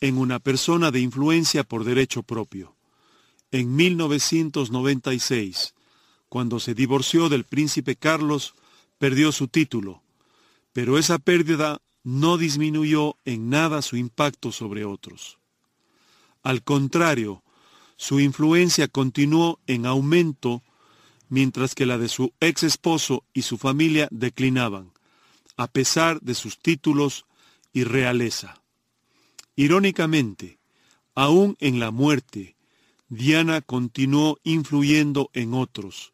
en 0.00 0.18
una 0.18 0.38
persona 0.38 0.90
de 0.90 1.00
influencia 1.00 1.64
por 1.64 1.84
derecho 1.84 2.22
propio. 2.22 2.77
En 3.50 3.76
1996, 3.76 5.74
cuando 6.28 6.60
se 6.60 6.74
divorció 6.74 7.28
del 7.28 7.44
príncipe 7.44 7.96
Carlos, 7.96 8.54
perdió 8.98 9.32
su 9.32 9.48
título, 9.48 10.02
pero 10.72 10.98
esa 10.98 11.18
pérdida 11.18 11.80
no 12.04 12.36
disminuyó 12.36 13.16
en 13.24 13.48
nada 13.48 13.80
su 13.82 13.96
impacto 13.96 14.52
sobre 14.52 14.84
otros. 14.84 15.38
Al 16.42 16.62
contrario, 16.62 17.42
su 17.96 18.20
influencia 18.20 18.86
continuó 18.88 19.60
en 19.66 19.86
aumento 19.86 20.62
mientras 21.28 21.74
que 21.74 21.86
la 21.86 21.98
de 21.98 22.08
su 22.08 22.32
ex 22.40 22.62
esposo 22.62 23.24
y 23.32 23.42
su 23.42 23.58
familia 23.58 24.08
declinaban, 24.10 24.92
a 25.56 25.66
pesar 25.66 26.20
de 26.20 26.34
sus 26.34 26.58
títulos 26.58 27.26
y 27.72 27.84
realeza. 27.84 28.62
Irónicamente, 29.56 30.58
aún 31.14 31.56
en 31.60 31.80
la 31.80 31.90
muerte, 31.90 32.56
Diana 33.08 33.60
continuó 33.60 34.38
influyendo 34.44 35.30
en 35.32 35.54
otros. 35.54 36.12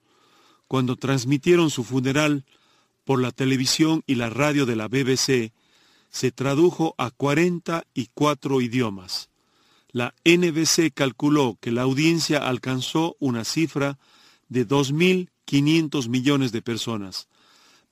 Cuando 0.69 0.97
transmitieron 0.97 1.71
su 1.71 1.85
funeral 1.85 2.45
por 3.05 3.21
la 3.21 3.33
televisión 3.33 4.03
y 4.07 4.15
la 4.15 4.31
radio 4.31 4.67
de 4.67 4.77
la 4.77 4.89
BBC, 4.89 5.53
se 6.11 6.31
tradujo 6.33 6.95
a 6.99 7.11
44 7.11 8.61
idiomas 8.61 9.29
la 9.95 10.13
NBC 10.25 10.93
calculó 10.93 11.57
que 11.61 11.71
la 11.71 11.83
audiencia 11.83 12.39
alcanzó 12.39 13.17
una 13.21 13.45
cifra 13.45 13.97
de 14.49 14.67
2.500 14.67 16.09
millones 16.09 16.51
de 16.51 16.63
personas, 16.63 17.29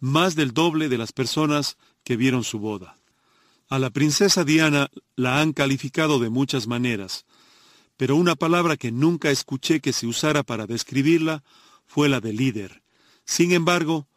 más 0.01 0.35
del 0.35 0.53
doble 0.53 0.89
de 0.89 0.99
las 0.99 1.13
personas 1.13 1.77
que 2.03 2.17
vieron 2.17 2.43
su 2.43 2.59
boda. 2.59 2.97
A 3.69 3.79
la 3.79 3.91
princesa 3.91 4.43
Diana 4.43 4.91
la 5.15 5.41
han 5.41 5.53
calificado 5.53 6.19
de 6.19 6.29
muchas 6.29 6.67
maneras, 6.67 7.25
pero 8.03 8.17
una 8.17 8.35
palabra 8.35 8.77
que 8.77 8.91
nunca 8.91 9.31
escuché 9.31 9.79
que 9.79 9.93
se 9.93 10.09
usara 10.09 10.43
para 10.43 10.67
describirla 10.67 11.45
fue 11.87 12.09
la 12.09 12.21
de 12.21 12.33
líder. 12.33 12.83
Sin 13.25 13.53
embargo, 13.53 14.09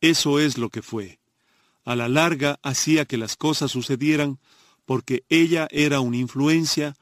eso 0.00 0.40
es 0.40 0.56
lo 0.56 0.70
que 0.70 0.80
fue. 0.80 1.18
A 1.84 1.94
la 1.94 2.08
larga 2.08 2.58
hacía 2.62 3.04
que 3.04 3.18
las 3.18 3.36
cosas 3.36 3.70
sucedieran 3.70 4.38
porque 4.86 5.24
ella 5.28 5.68
era 5.70 6.00
una 6.00 6.16
influencia 6.16 6.96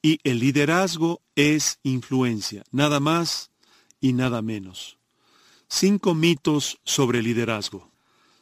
y 0.00 0.20
el 0.22 0.38
liderazgo 0.38 1.20
es 1.34 1.80
influencia, 1.82 2.62
nada 2.70 3.00
más 3.00 3.50
y 4.00 4.12
nada 4.12 4.40
menos. 4.40 4.98
Cinco 5.66 6.14
mitos 6.14 6.78
sobre 6.84 7.24
liderazgo. 7.24 7.90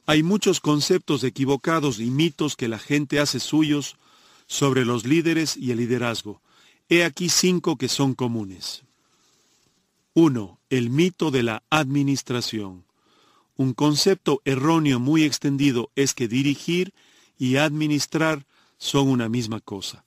Hay 0.04 0.22
muchos 0.22 0.60
conceptos 0.60 1.24
equivocados 1.24 2.00
y 2.00 2.10
mitos 2.10 2.54
que 2.54 2.68
la 2.68 2.78
gente 2.78 3.18
hace 3.18 3.40
suyos 3.40 3.96
sobre 4.46 4.84
los 4.84 5.06
líderes 5.06 5.56
y 5.56 5.70
el 5.70 5.78
liderazgo. 5.78 6.42
He 6.88 7.04
aquí 7.04 7.28
cinco 7.28 7.76
que 7.76 7.88
son 7.88 8.14
comunes. 8.14 8.82
1. 10.14 10.60
El 10.70 10.90
mito 10.90 11.30
de 11.30 11.42
la 11.42 11.62
administración. 11.70 12.84
Un 13.56 13.74
concepto 13.74 14.40
erróneo 14.44 15.00
muy 15.00 15.24
extendido 15.24 15.90
es 15.96 16.14
que 16.14 16.28
dirigir 16.28 16.94
y 17.38 17.56
administrar 17.56 18.46
son 18.78 19.08
una 19.08 19.28
misma 19.28 19.60
cosa 19.60 20.06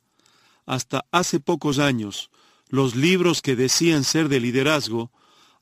hasta 0.69 1.03
hace 1.11 1.39
pocos 1.39 1.79
años, 1.79 2.29
los 2.67 2.95
libros 2.95 3.41
que 3.41 3.55
decían 3.55 4.03
ser 4.03 4.29
de 4.29 4.39
liderazgo 4.39 5.11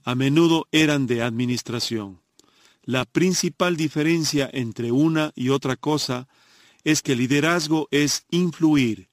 a 0.04 0.16
menudo 0.16 0.68
eran 0.74 1.08
de 1.08 1.24
administración. 1.24 2.20
La 2.84 3.06
principal 3.06 3.78
diferencia 3.78 4.50
entre 4.52 4.92
una 4.92 5.32
y 5.34 5.48
otra 5.48 5.78
cosa 5.78 6.28
es 6.84 7.02
que 7.02 7.16
liderazgo 7.16 7.88
es 7.90 8.26
influir 8.32 9.07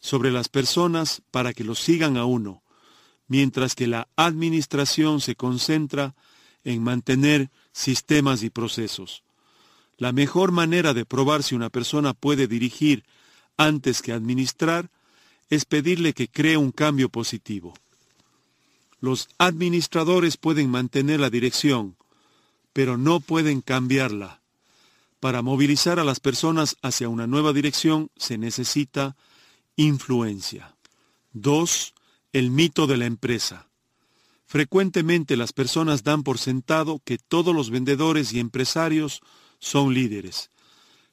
sobre 0.00 0.30
las 0.30 0.48
personas 0.48 1.22
para 1.30 1.52
que 1.52 1.64
los 1.64 1.78
sigan 1.78 2.16
a 2.16 2.24
uno, 2.24 2.62
mientras 3.26 3.74
que 3.74 3.86
la 3.86 4.08
administración 4.16 5.20
se 5.20 5.34
concentra 5.34 6.14
en 6.64 6.82
mantener 6.82 7.50
sistemas 7.72 8.42
y 8.42 8.50
procesos. 8.50 9.22
La 9.96 10.12
mejor 10.12 10.52
manera 10.52 10.94
de 10.94 11.04
probar 11.04 11.42
si 11.42 11.54
una 11.54 11.70
persona 11.70 12.14
puede 12.14 12.46
dirigir 12.46 13.04
antes 13.56 14.02
que 14.02 14.12
administrar 14.12 14.90
es 15.50 15.64
pedirle 15.64 16.12
que 16.12 16.28
cree 16.28 16.56
un 16.56 16.72
cambio 16.72 17.08
positivo. 17.08 17.74
Los 19.00 19.28
administradores 19.38 20.36
pueden 20.36 20.70
mantener 20.70 21.20
la 21.20 21.30
dirección, 21.30 21.96
pero 22.72 22.96
no 22.96 23.20
pueden 23.20 23.60
cambiarla. 23.60 24.40
Para 25.20 25.42
movilizar 25.42 25.98
a 25.98 26.04
las 26.04 26.20
personas 26.20 26.76
hacia 26.82 27.08
una 27.08 27.26
nueva 27.26 27.52
dirección 27.52 28.10
se 28.16 28.38
necesita 28.38 29.16
influencia. 29.78 30.74
2. 31.34 31.94
El 32.32 32.50
mito 32.50 32.88
de 32.88 32.96
la 32.96 33.06
empresa. 33.06 33.68
Frecuentemente 34.44 35.36
las 35.36 35.52
personas 35.52 36.02
dan 36.02 36.24
por 36.24 36.38
sentado 36.38 37.00
que 37.04 37.16
todos 37.16 37.54
los 37.54 37.70
vendedores 37.70 38.32
y 38.32 38.40
empresarios 38.40 39.20
son 39.60 39.94
líderes, 39.94 40.50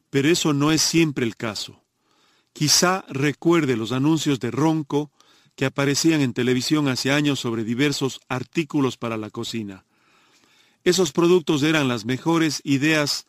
pero 0.10 0.30
eso 0.30 0.54
no 0.54 0.72
es 0.72 0.82
siempre 0.82 1.26
el 1.26 1.36
caso. 1.36 1.84
Quizá 2.54 3.06
recuerde 3.08 3.78
los 3.78 3.92
anuncios 3.92 4.40
de 4.40 4.50
Ronco 4.50 5.12
que 5.56 5.66
aparecían 5.66 6.22
en 6.22 6.34
televisión 6.34 6.88
hace 6.88 7.12
años 7.12 7.40
sobre 7.40 7.66
diversos 7.66 8.20
artículos 8.30 8.98
para 8.98 9.18
la 9.18 9.30
cocina. 9.30 9.86
Esos 10.84 11.12
productos 11.12 11.62
eran 11.62 11.88
las 11.88 12.06
mejores 12.06 12.62
ideas 12.64 13.28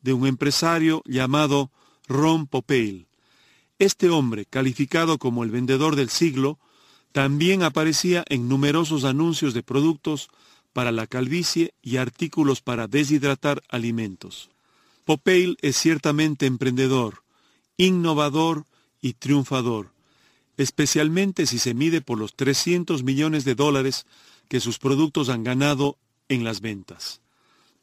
de 0.00 0.14
un 0.14 0.26
empresario 0.26 1.02
llamado 1.04 1.70
Ron 2.06 2.46
Popeil. 2.46 3.07
Este 3.78 4.10
hombre, 4.10 4.44
calificado 4.44 5.18
como 5.18 5.44
el 5.44 5.50
vendedor 5.50 5.94
del 5.94 6.10
siglo, 6.10 6.58
también 7.12 7.62
aparecía 7.62 8.24
en 8.28 8.48
numerosos 8.48 9.04
anuncios 9.04 9.54
de 9.54 9.62
productos 9.62 10.28
para 10.72 10.92
la 10.92 11.06
calvicie 11.06 11.74
y 11.82 11.96
artículos 11.96 12.60
para 12.60 12.88
deshidratar 12.88 13.62
alimentos. 13.68 14.50
Popeil 15.04 15.56
es 15.62 15.76
ciertamente 15.76 16.46
emprendedor, 16.46 17.22
innovador 17.76 18.66
y 19.00 19.14
triunfador, 19.14 19.90
especialmente 20.56 21.46
si 21.46 21.58
se 21.58 21.72
mide 21.72 22.00
por 22.00 22.18
los 22.18 22.34
300 22.34 23.04
millones 23.04 23.44
de 23.44 23.54
dólares 23.54 24.06
que 24.48 24.60
sus 24.60 24.78
productos 24.78 25.28
han 25.28 25.44
ganado 25.44 25.96
en 26.28 26.42
las 26.42 26.60
ventas. 26.60 27.20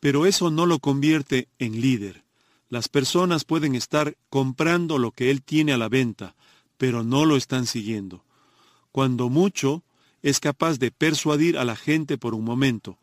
Pero 0.02 0.26
eso 0.26 0.52
no 0.52 0.66
lo 0.66 0.80
convierte 0.80 1.48
en 1.58 1.80
líder. 1.80 2.25
Las 2.76 2.90
personas 2.90 3.46
pueden 3.46 3.74
estar 3.74 4.18
comprando 4.30 4.98
lo 4.98 5.12
que 5.12 5.32
él 5.32 5.42
tiene 5.42 5.72
a 5.72 5.78
la 5.78 5.88
venta, 5.88 6.36
pero 6.78 7.06
no 7.06 7.24
lo 7.24 7.38
están 7.38 7.68
siguiendo. 7.68 8.26
Cuando 8.92 9.30
mucho, 9.30 9.82
es 10.22 10.42
capaz 10.42 10.78
de 10.78 10.92
persuadir 10.92 11.58
a 11.58 11.64
la 11.64 11.78
gente 11.78 12.18
por 12.18 12.36
un 12.36 12.44
momento, 12.44 12.98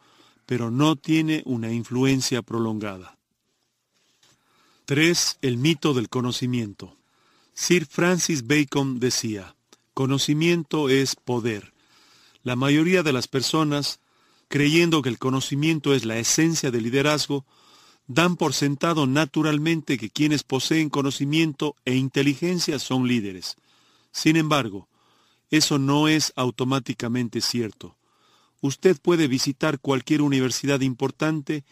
pero 0.45 0.71
no 0.71 0.97
tiene 0.97 1.41
una 1.47 1.73
influencia 1.73 2.43
prolongada. 2.43 3.17
3. 4.85 5.39
El 5.41 5.57
mito 5.57 5.95
del 5.95 6.11
conocimiento. 6.11 6.99
Sir 7.55 7.87
Francis 7.87 8.47
Bacon 8.47 9.01
decía, 9.01 9.57
conocimiento 9.95 10.91
es 10.91 11.17
poder. 11.17 11.73
La 12.43 12.57
mayoría 12.57 13.03
de 13.03 13.15
las 13.15 13.27
personas, 13.27 14.01
creyendo 14.49 15.01
que 15.01 15.09
el 15.09 15.19
conocimiento 15.19 15.95
es 15.95 16.05
la 16.05 16.19
esencia 16.19 16.71
del 16.71 16.83
liderazgo, 16.83 17.47
dan 18.07 18.37
por 18.37 18.53
sentado 18.55 19.07
naturalmente 19.07 19.99
que 19.99 20.11
quienes 20.11 20.43
poseen 20.43 20.91
conocimiento 20.91 21.77
e 21.85 21.95
inteligencia 21.95 22.79
son 22.79 23.07
líderes. 23.07 23.57
Sin 24.11 24.37
embargo, 24.37 24.89
eso 25.51 25.79
no 25.79 26.09
es 26.09 26.33
automáticamente 26.37 27.41
cierto. 27.41 27.97
Usted 28.61 28.99
puede 29.01 29.27
visitar 29.27 29.81
cualquier 29.81 30.23
universidad 30.23 30.81
importante 30.81 31.65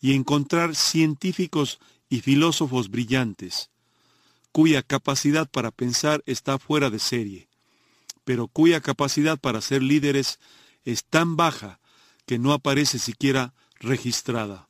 y 0.00 0.14
encontrar 0.14 0.74
científicos 0.74 1.78
y 2.08 2.22
filósofos 2.22 2.90
brillantes, 2.90 3.70
cuya 4.52 4.82
capacidad 4.82 5.48
para 5.48 5.70
pensar 5.70 6.22
está 6.26 6.58
fuera 6.58 6.90
de 6.90 6.98
serie, 6.98 7.48
pero 8.24 8.48
cuya 8.48 8.80
capacidad 8.80 9.38
para 9.38 9.60
ser 9.60 9.82
líderes 9.82 10.40
es 10.84 11.04
tan 11.04 11.36
baja 11.36 11.78
que 12.26 12.38
no 12.38 12.52
aparece 12.52 12.98
siquiera 12.98 13.54
registrada. 13.78 14.69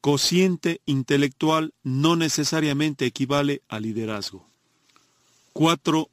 Cociente 0.00 0.80
intelectual 0.86 1.74
no 1.82 2.16
necesariamente 2.16 3.04
equivale 3.04 3.60
a 3.68 3.80
liderazgo. 3.80 4.48
4. 5.52 6.08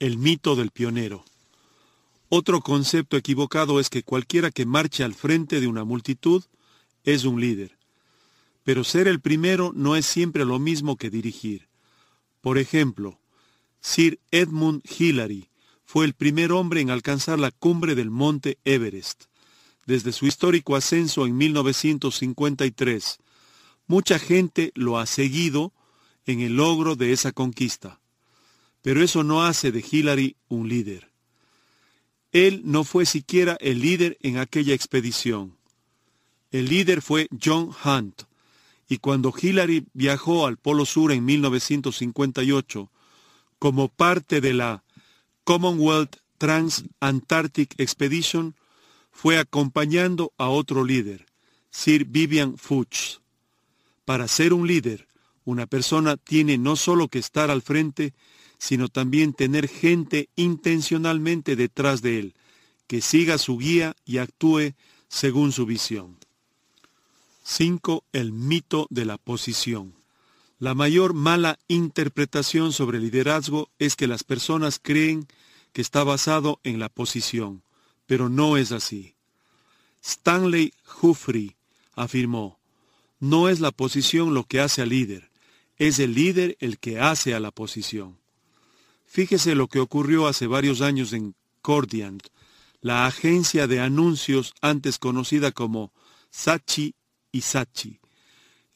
El 0.00 0.18
mito 0.18 0.56
del 0.56 0.72
pionero. 0.72 1.24
Otro 2.30 2.60
concepto 2.62 3.16
equivocado 3.16 3.78
es 3.78 3.90
que 3.90 4.02
cualquiera 4.02 4.50
que 4.50 4.66
marche 4.66 5.04
al 5.04 5.14
frente 5.14 5.60
de 5.60 5.68
una 5.68 5.84
multitud 5.84 6.42
es 7.04 7.24
un 7.24 7.40
líder. 7.40 7.78
Pero 8.64 8.82
ser 8.82 9.06
el 9.06 9.20
primero 9.20 9.72
no 9.72 9.94
es 9.94 10.04
siempre 10.04 10.44
lo 10.44 10.58
mismo 10.58 10.96
que 10.96 11.08
dirigir. 11.08 11.68
Por 12.40 12.58
ejemplo, 12.58 13.20
Sir 13.80 14.18
Edmund 14.32 14.82
Hillary 14.98 15.48
fue 15.84 16.06
el 16.06 16.14
primer 16.14 16.50
hombre 16.50 16.80
en 16.80 16.90
alcanzar 16.90 17.38
la 17.38 17.52
cumbre 17.52 17.94
del 17.94 18.10
monte 18.10 18.58
Everest. 18.64 19.26
Desde 19.86 20.10
su 20.10 20.26
histórico 20.26 20.74
ascenso 20.74 21.24
en 21.24 21.36
1953, 21.36 23.20
mucha 23.88 24.18
gente 24.18 24.70
lo 24.74 24.98
ha 24.98 25.06
seguido 25.06 25.72
en 26.26 26.40
el 26.40 26.56
logro 26.56 26.94
de 26.94 27.12
esa 27.12 27.32
conquista. 27.32 28.00
Pero 28.82 29.02
eso 29.02 29.24
no 29.24 29.44
hace 29.44 29.72
de 29.72 29.84
Hillary 29.90 30.36
un 30.48 30.68
líder. 30.68 31.10
Él 32.30 32.62
no 32.64 32.84
fue 32.84 33.06
siquiera 33.06 33.56
el 33.60 33.80
líder 33.80 34.18
en 34.22 34.38
aquella 34.38 34.74
expedición. 34.74 35.56
El 36.52 36.66
líder 36.66 37.02
fue 37.02 37.28
John 37.42 37.70
Hunt, 37.84 38.22
y 38.88 38.98
cuando 38.98 39.34
Hillary 39.38 39.86
viajó 39.92 40.46
al 40.46 40.56
Polo 40.56 40.86
Sur 40.86 41.12
en 41.12 41.24
1958 41.24 42.90
como 43.58 43.88
parte 43.88 44.40
de 44.40 44.54
la 44.54 44.82
Commonwealth 45.44 46.16
Trans-Antarctic 46.38 47.74
Expedition, 47.78 48.54
fue 49.10 49.38
acompañando 49.38 50.32
a 50.38 50.48
otro 50.48 50.84
líder, 50.84 51.26
Sir 51.70 52.04
Vivian 52.04 52.56
Fuchs. 52.56 53.20
Para 54.08 54.26
ser 54.26 54.54
un 54.54 54.66
líder, 54.66 55.06
una 55.44 55.66
persona 55.66 56.16
tiene 56.16 56.56
no 56.56 56.76
solo 56.76 57.08
que 57.08 57.18
estar 57.18 57.50
al 57.50 57.60
frente, 57.60 58.14
sino 58.56 58.88
también 58.88 59.34
tener 59.34 59.68
gente 59.68 60.30
intencionalmente 60.34 61.56
detrás 61.56 62.00
de 62.00 62.18
él, 62.18 62.34
que 62.86 63.02
siga 63.02 63.36
su 63.36 63.58
guía 63.58 63.94
y 64.06 64.16
actúe 64.16 64.72
según 65.08 65.52
su 65.52 65.66
visión. 65.66 66.16
5. 67.42 68.02
El 68.14 68.32
mito 68.32 68.86
de 68.88 69.04
la 69.04 69.18
posición. 69.18 69.92
La 70.58 70.72
mayor 70.72 71.12
mala 71.12 71.58
interpretación 71.68 72.72
sobre 72.72 73.00
liderazgo 73.00 73.68
es 73.78 73.94
que 73.94 74.06
las 74.06 74.24
personas 74.24 74.80
creen 74.82 75.28
que 75.74 75.82
está 75.82 76.02
basado 76.02 76.60
en 76.64 76.78
la 76.78 76.88
posición, 76.88 77.62
pero 78.06 78.30
no 78.30 78.56
es 78.56 78.72
así. 78.72 79.16
Stanley 80.02 80.72
Humphrey 81.02 81.56
afirmó, 81.94 82.57
no 83.20 83.48
es 83.48 83.60
la 83.60 83.70
posición 83.70 84.34
lo 84.34 84.44
que 84.44 84.60
hace 84.60 84.82
al 84.82 84.90
líder, 84.90 85.30
es 85.76 85.98
el 85.98 86.14
líder 86.14 86.56
el 86.60 86.78
que 86.78 87.00
hace 87.00 87.34
a 87.34 87.40
la 87.40 87.50
posición. 87.50 88.18
Fíjese 89.06 89.54
lo 89.54 89.68
que 89.68 89.80
ocurrió 89.80 90.26
hace 90.26 90.46
varios 90.46 90.80
años 90.80 91.12
en 91.12 91.34
Cordiant, 91.62 92.22
la 92.80 93.06
agencia 93.06 93.66
de 93.66 93.80
anuncios 93.80 94.54
antes 94.60 94.98
conocida 94.98 95.52
como 95.52 95.92
Sachi 96.30 96.94
y 97.32 97.40
Sachi. 97.40 98.00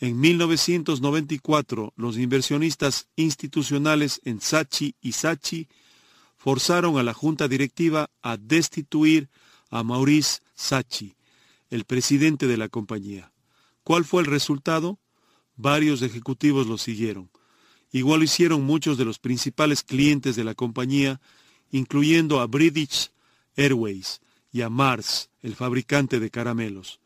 En 0.00 0.18
1994, 0.18 1.92
los 1.96 2.18
inversionistas 2.18 3.08
institucionales 3.14 4.20
en 4.24 4.40
Sachi 4.40 4.96
y 5.00 5.12
Sachi 5.12 5.68
forzaron 6.36 6.98
a 6.98 7.04
la 7.04 7.14
junta 7.14 7.46
directiva 7.46 8.10
a 8.20 8.36
destituir 8.36 9.28
a 9.70 9.84
Maurice 9.84 10.40
Sachi, 10.54 11.14
el 11.70 11.84
presidente 11.84 12.48
de 12.48 12.56
la 12.56 12.68
compañía. 12.68 13.31
¿Cuál 13.84 14.04
fue 14.04 14.22
el 14.22 14.26
resultado? 14.26 14.98
Varios 15.56 16.02
ejecutivos 16.02 16.66
lo 16.66 16.78
siguieron. 16.78 17.30
Igual 17.90 18.22
hicieron 18.22 18.62
muchos 18.62 18.96
de 18.96 19.04
los 19.04 19.18
principales 19.18 19.82
clientes 19.82 20.36
de 20.36 20.44
la 20.44 20.54
compañía, 20.54 21.20
incluyendo 21.70 22.40
a 22.40 22.46
British 22.46 23.10
Airways 23.56 24.20
y 24.50 24.62
a 24.62 24.70
Mars, 24.70 25.30
el 25.42 25.54
fabricante 25.56 26.20
de 26.20 26.30
caramelos. 26.30 27.00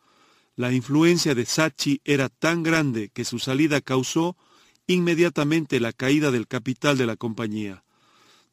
La 0.55 0.73
influencia 0.73 1.35
de 1.35 1.45
Sachi 1.45 2.01
era 2.05 2.29
tan 2.29 2.63
grande 2.63 3.11
que 3.11 3.25
su 3.25 3.39
salida 3.39 3.81
causó 3.81 4.37
inmediatamente 4.87 5.81
la 5.81 5.93
caída 5.93 6.31
del 6.31 6.47
capital 6.47 6.97
de 6.97 7.07
la 7.07 7.17
compañía, 7.17 7.85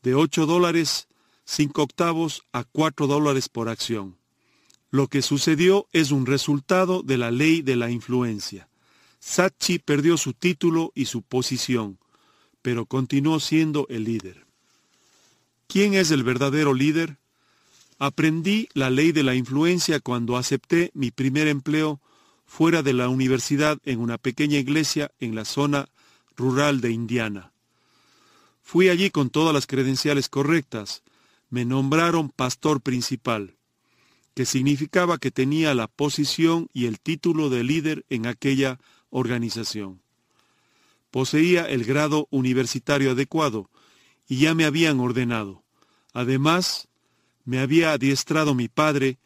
de 0.02 0.16
8 0.16 0.46
dólares 0.46 1.08
5 1.46 1.84
octavos 1.84 2.44
a 2.52 2.64
4 2.64 3.08
dólares 3.08 3.50
por 3.50 3.70
acción. 3.70 4.18
Lo 4.94 5.08
que 5.08 5.24
sucedió 5.24 5.88
es 5.92 6.12
un 6.12 6.28
resultado 6.28 7.02
de 7.02 7.18
la 7.18 7.32
ley 7.32 7.64
de 7.64 7.76
la 7.76 7.90
influencia. 7.90 8.70
Sachi 9.18 9.80
perdió 9.80 10.18
su 10.18 10.34
título 10.34 10.92
y 10.94 11.06
su 11.06 11.24
posición, 11.24 11.98
pero 12.62 12.86
continuó 12.86 13.40
siendo 13.40 13.88
el 13.90 14.04
líder. 14.04 14.46
¿Quién 15.66 15.96
es 15.96 16.12
el 16.12 16.24
verdadero 16.24 16.76
líder? 16.76 17.18
Aprendí 17.98 18.70
la 18.76 18.92
ley 18.92 19.12
de 19.12 19.24
la 19.24 19.34
influencia 19.34 20.00
cuando 20.00 20.38
acepté 20.38 20.92
mi 20.94 21.10
primer 21.10 21.48
empleo 21.48 22.00
fuera 22.46 22.84
de 22.84 22.94
la 22.94 23.10
universidad 23.10 23.80
en 23.86 24.00
una 24.00 24.20
pequeña 24.20 24.60
iglesia 24.60 25.10
en 25.20 25.34
la 25.34 25.46
zona 25.46 25.90
rural 26.38 26.82
de 26.82 26.92
Indiana. 26.92 27.52
Fui 28.62 28.90
allí 28.90 29.10
con 29.10 29.32
todas 29.32 29.56
las 29.56 29.66
credenciales 29.66 30.30
correctas. 30.30 31.02
Me 31.50 31.66
nombraron 31.66 32.30
pastor 32.30 32.80
principal, 32.80 33.56
que 34.34 34.46
significaba 34.46 35.18
que 35.18 35.32
tenía 35.32 35.74
la 35.74 35.88
posición 35.88 36.68
y 36.74 36.86
el 36.86 37.00
título 37.00 37.50
de 37.50 37.64
líder 37.64 38.06
en 38.10 38.26
aquella 38.26 38.80
organización. 39.10 40.02
Poseía 41.12 41.70
el 41.70 41.84
grado 41.86 42.28
universitario 42.32 43.12
adecuado 43.12 43.70
y 44.28 44.38
ya 44.38 44.56
me 44.56 44.66
habían 44.66 45.00
ordenado. 45.00 45.64
Además, 46.14 46.88
me 47.46 47.60
había 47.60 47.92
adiestrado 47.92 48.56
mi 48.56 48.68
padre, 48.68 49.20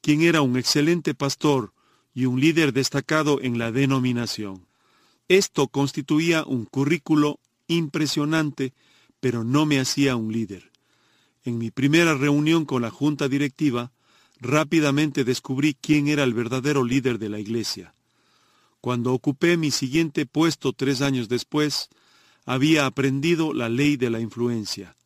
quien 0.00 0.22
era 0.22 0.40
un 0.40 0.56
excelente 0.56 1.14
pastor 1.14 1.72
y 2.14 2.26
un 2.26 2.40
líder 2.40 2.72
destacado 2.72 3.40
en 3.42 3.58
la 3.58 3.72
denominación. 3.72 4.66
Esto 5.28 5.68
constituía 5.68 6.44
un 6.44 6.64
currículo 6.64 7.40
impresionante, 7.66 8.72
pero 9.20 9.42
no 9.42 9.66
me 9.66 9.80
hacía 9.80 10.16
un 10.16 10.32
líder. 10.32 10.70
En 11.44 11.58
mi 11.58 11.70
primera 11.70 12.14
reunión 12.14 12.64
con 12.64 12.82
la 12.82 12.90
junta 12.90 13.28
directiva, 13.28 13.92
rápidamente 14.44 15.24
descubrí 15.24 15.74
quién 15.74 16.06
era 16.06 16.22
el 16.22 16.34
verdadero 16.34 16.84
líder 16.84 17.18
de 17.18 17.28
la 17.28 17.40
iglesia. 17.40 17.94
Cuando 18.80 19.12
ocupé 19.12 19.56
mi 19.56 19.70
siguiente 19.70 20.26
puesto 20.26 20.72
tres 20.72 21.00
años 21.00 21.28
después, 21.28 21.88
había 22.44 22.86
aprendido 22.86 23.54
la 23.54 23.68
ley 23.68 23.96
de 23.96 24.10
la 24.10 24.20
influencia. 24.20 24.96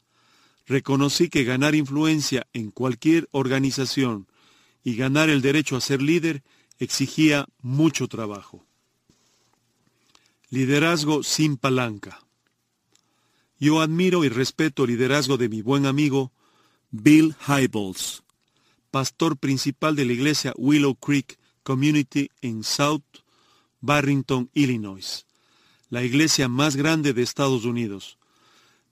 Reconocí 0.67 1.29
que 1.29 1.45
ganar 1.45 1.75
influencia 1.75 2.47
en 2.53 2.71
cualquier 2.71 3.29
organización 3.31 4.27
y 4.83 4.97
ganar 4.97 5.31
el 5.31 5.41
derecho 5.41 5.77
a 5.77 5.81
ser 5.81 6.03
líder 6.03 6.43
exigía 6.79 7.47
mucho 7.63 8.09
trabajo. 8.09 8.67
Liderazgo 10.51 11.23
sin 11.23 11.57
palanca. 11.57 12.21
Yo 13.61 13.81
admiro 13.81 14.25
y 14.25 14.29
respeto 14.29 14.85
el 14.85 14.91
liderazgo 14.91 15.37
de 15.37 15.49
mi 15.49 15.63
buen 15.63 15.87
amigo 15.87 16.33
Bill 16.91 17.35
Hybels, 17.47 18.23
pastor 18.91 19.37
principal 19.37 19.97
de 19.97 20.05
la 20.05 20.13
iglesia 20.13 20.53
Willow 20.57 20.95
Creek 20.95 21.39
Community 21.63 22.31
en 22.41 22.65
South 22.65 23.03
Barrington, 23.81 24.51
Illinois, 24.55 25.27
la 25.91 26.03
iglesia 26.03 26.49
más 26.49 26.77
grande 26.77 27.13
de 27.13 27.23
Estados 27.23 27.65
Unidos. 27.65 28.19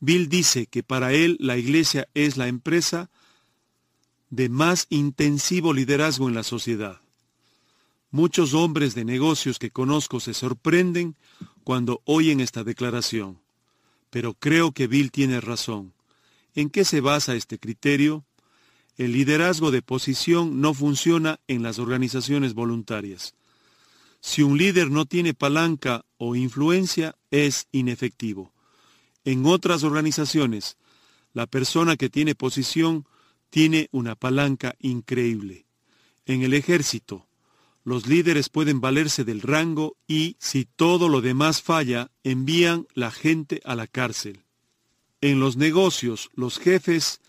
Bill 0.01 0.28
dice 0.28 0.66
que 0.66 0.82
para 0.82 1.12
él 1.12 1.36
la 1.40 1.56
iglesia 1.56 2.09
es 2.14 2.36
la 2.36 2.48
empresa 2.48 3.10
de 4.31 4.48
más 4.48 4.86
intensivo 4.90 5.73
liderazgo 5.73 6.28
en 6.28 6.35
la 6.35 6.43
sociedad. 6.43 7.01
Muchos 8.10 8.52
hombres 8.52 8.94
de 8.94 9.05
negocios 9.05 9.59
que 9.59 9.70
conozco 9.70 10.20
se 10.20 10.35
sorprenden 10.35 11.16
cuando 11.64 12.02
oyen 12.05 12.40
esta 12.40 12.62
declaración, 12.62 13.40
pero 14.10 14.35
creo 14.35 14.73
que 14.73 14.86
Bill 14.86 15.10
tiene 15.10 15.40
razón. 15.40 15.93
¿En 16.55 16.70
qué 16.70 16.85
se 16.85 17.01
basa 17.01 17.35
este 17.35 17.59
criterio? 17.59 18.24
El 18.97 19.12
liderazgo 19.12 19.70
de 19.70 19.82
posición 19.82 20.60
no 20.60 20.73
funciona 20.73 21.39
en 21.48 21.62
las 21.62 21.78
organizaciones 21.78 22.55
voluntarias. 22.55 23.35
Si 24.20 24.43
un 24.43 24.56
líder 24.56 24.90
no 24.90 25.05
tiene 25.05 25.35
palanca 25.35 26.05
o 26.16 26.35
influencia, 26.35 27.14
es 27.31 27.68
inefectivo. 27.73 28.52
En 29.24 29.44
otras 29.47 29.82
organizaciones, 29.82 30.77
La 31.36 31.47
persona 31.47 31.98
que 31.98 32.09
tiene 32.09 32.35
posición 32.35 33.05
tiene 33.51 33.90
una 33.93 34.14
palanca 34.14 34.74
increíble. 34.81 35.66
En 36.24 36.43
el 36.43 36.55
ejército, 36.55 37.27
los 37.85 38.06
líderes 38.06 38.48
pueden 38.48 38.81
valerse 38.81 39.23
del 39.23 39.43
rango 39.43 39.98
y, 40.09 40.36
si 40.39 40.64
todo 40.64 41.10
lo 41.10 41.20
demás 41.20 41.60
falla, 41.60 42.10
envían 42.24 42.86
la 42.94 43.10
gente 43.10 43.60
a 43.66 43.74
la 43.74 43.86
cárcel. 43.86 44.44
En 45.20 45.39
los 45.39 45.59
negocios, 45.59 46.31
los 46.35 46.59
jefes 46.59 47.20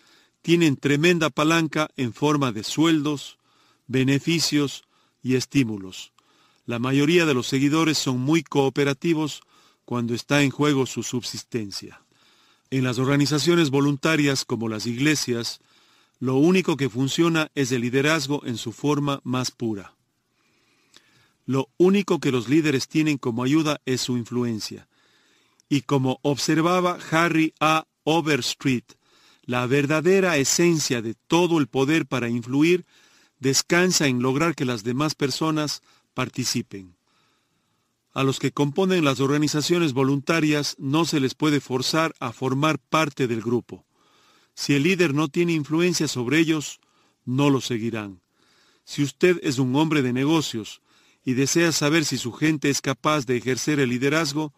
tienen 0.47 0.77
tremenda 0.77 1.29
palanca 1.29 1.89
en 1.97 2.13
forma 2.13 2.53
de 2.53 2.63
sueldos, 2.63 3.37
beneficios 3.87 4.85
y 5.21 5.35
estímulos. 5.35 6.13
La 6.65 6.79
mayoría 6.79 7.25
de 7.25 7.33
los 7.33 7.47
seguidores 7.47 7.97
son 7.97 8.21
muy 8.21 8.43
cooperativos 8.43 9.41
cuando 9.83 10.13
está 10.13 10.43
en 10.43 10.49
juego 10.49 10.85
su 10.85 11.03
subsistencia. 11.03 12.01
En 12.69 12.85
las 12.85 12.97
organizaciones 12.97 13.71
voluntarias 13.71 14.45
como 14.45 14.69
las 14.69 14.85
iglesias, 14.85 15.59
lo 16.21 16.35
único 16.35 16.77
que 16.77 16.89
funciona 16.89 17.51
es 17.53 17.73
el 17.73 17.81
liderazgo 17.81 18.41
en 18.45 18.55
su 18.55 18.71
forma 18.71 19.19
más 19.25 19.51
pura. 19.51 19.95
Lo 21.45 21.67
único 21.75 22.21
que 22.21 22.31
los 22.31 22.47
líderes 22.47 22.87
tienen 22.87 23.17
como 23.17 23.43
ayuda 23.43 23.81
es 23.85 23.99
su 23.99 24.15
influencia. 24.15 24.87
Y 25.67 25.81
como 25.81 26.19
observaba 26.21 26.99
Harry 27.11 27.53
A. 27.59 27.85
Overstreet, 28.05 28.96
la 29.47 29.65
verdadera 29.65 30.35
esencia 30.37 31.01
de 31.01 31.15
todo 31.15 31.57
el 31.57 31.67
poder 31.67 32.05
para 32.05 32.27
influir 32.27 32.85
descansa 33.39 34.05
en 34.07 34.21
lograr 34.21 34.55
que 34.55 34.65
las 34.65 34.83
demás 34.83 35.15
personas 35.15 35.81
participen. 36.13 36.97
A 38.13 38.23
los 38.23 38.39
que 38.39 38.51
componen 38.51 39.05
las 39.05 39.21
organizaciones 39.21 39.93
voluntarias 39.93 40.75
no 40.77 41.05
se 41.05 41.21
les 41.21 41.33
puede 41.33 41.61
forzar 41.61 42.13
a 42.19 42.33
formar 42.33 42.77
parte 42.77 43.27
del 43.27 43.41
grupo. 43.41 43.85
Si 44.53 44.73
el 44.73 44.83
líder 44.83 45.13
no 45.13 45.29
tiene 45.29 45.53
influencia 45.53 46.09
sobre 46.09 46.39
ellos, 46.39 46.81
no 47.23 47.49
lo 47.49 47.61
seguirán. 47.61 48.19
Si 48.83 49.01
usted 49.01 49.39
es 49.43 49.59
un 49.59 49.73
hombre 49.77 50.01
de 50.01 50.11
negocios 50.11 50.81
y 51.23 51.35
desea 51.35 51.71
saber 51.71 52.03
si 52.03 52.17
su 52.17 52.33
gente 52.33 52.69
es 52.69 52.81
capaz 52.81 53.25
de 53.25 53.37
ejercer 53.37 53.79
el 53.79 53.91
liderazgo, 53.91 54.53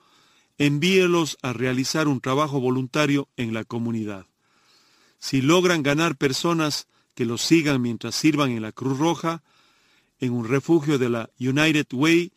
envíelos 0.58 1.38
a 1.44 1.54
realizar 1.54 2.08
un 2.08 2.22
trabajo 2.22 2.60
voluntario 2.60 3.28
en 3.38 3.54
la 3.54 3.66
comunidad. 3.66 4.26
Si 5.20 5.42
logran 5.42 5.84
ganar 5.84 6.16
personas 6.16 6.88
que 7.14 7.26
los 7.26 7.42
sigan 7.42 7.82
mientras 7.82 8.16
sirvan 8.16 8.52
en 8.52 8.62
la 8.62 8.72
Cruz 8.72 8.98
Roja, 8.98 9.44
en 10.20 10.34
un 10.34 10.48
refugio 10.48 10.98
de 10.98 11.10
la 11.10 11.30
United 11.40 11.88
Way 11.92 12.32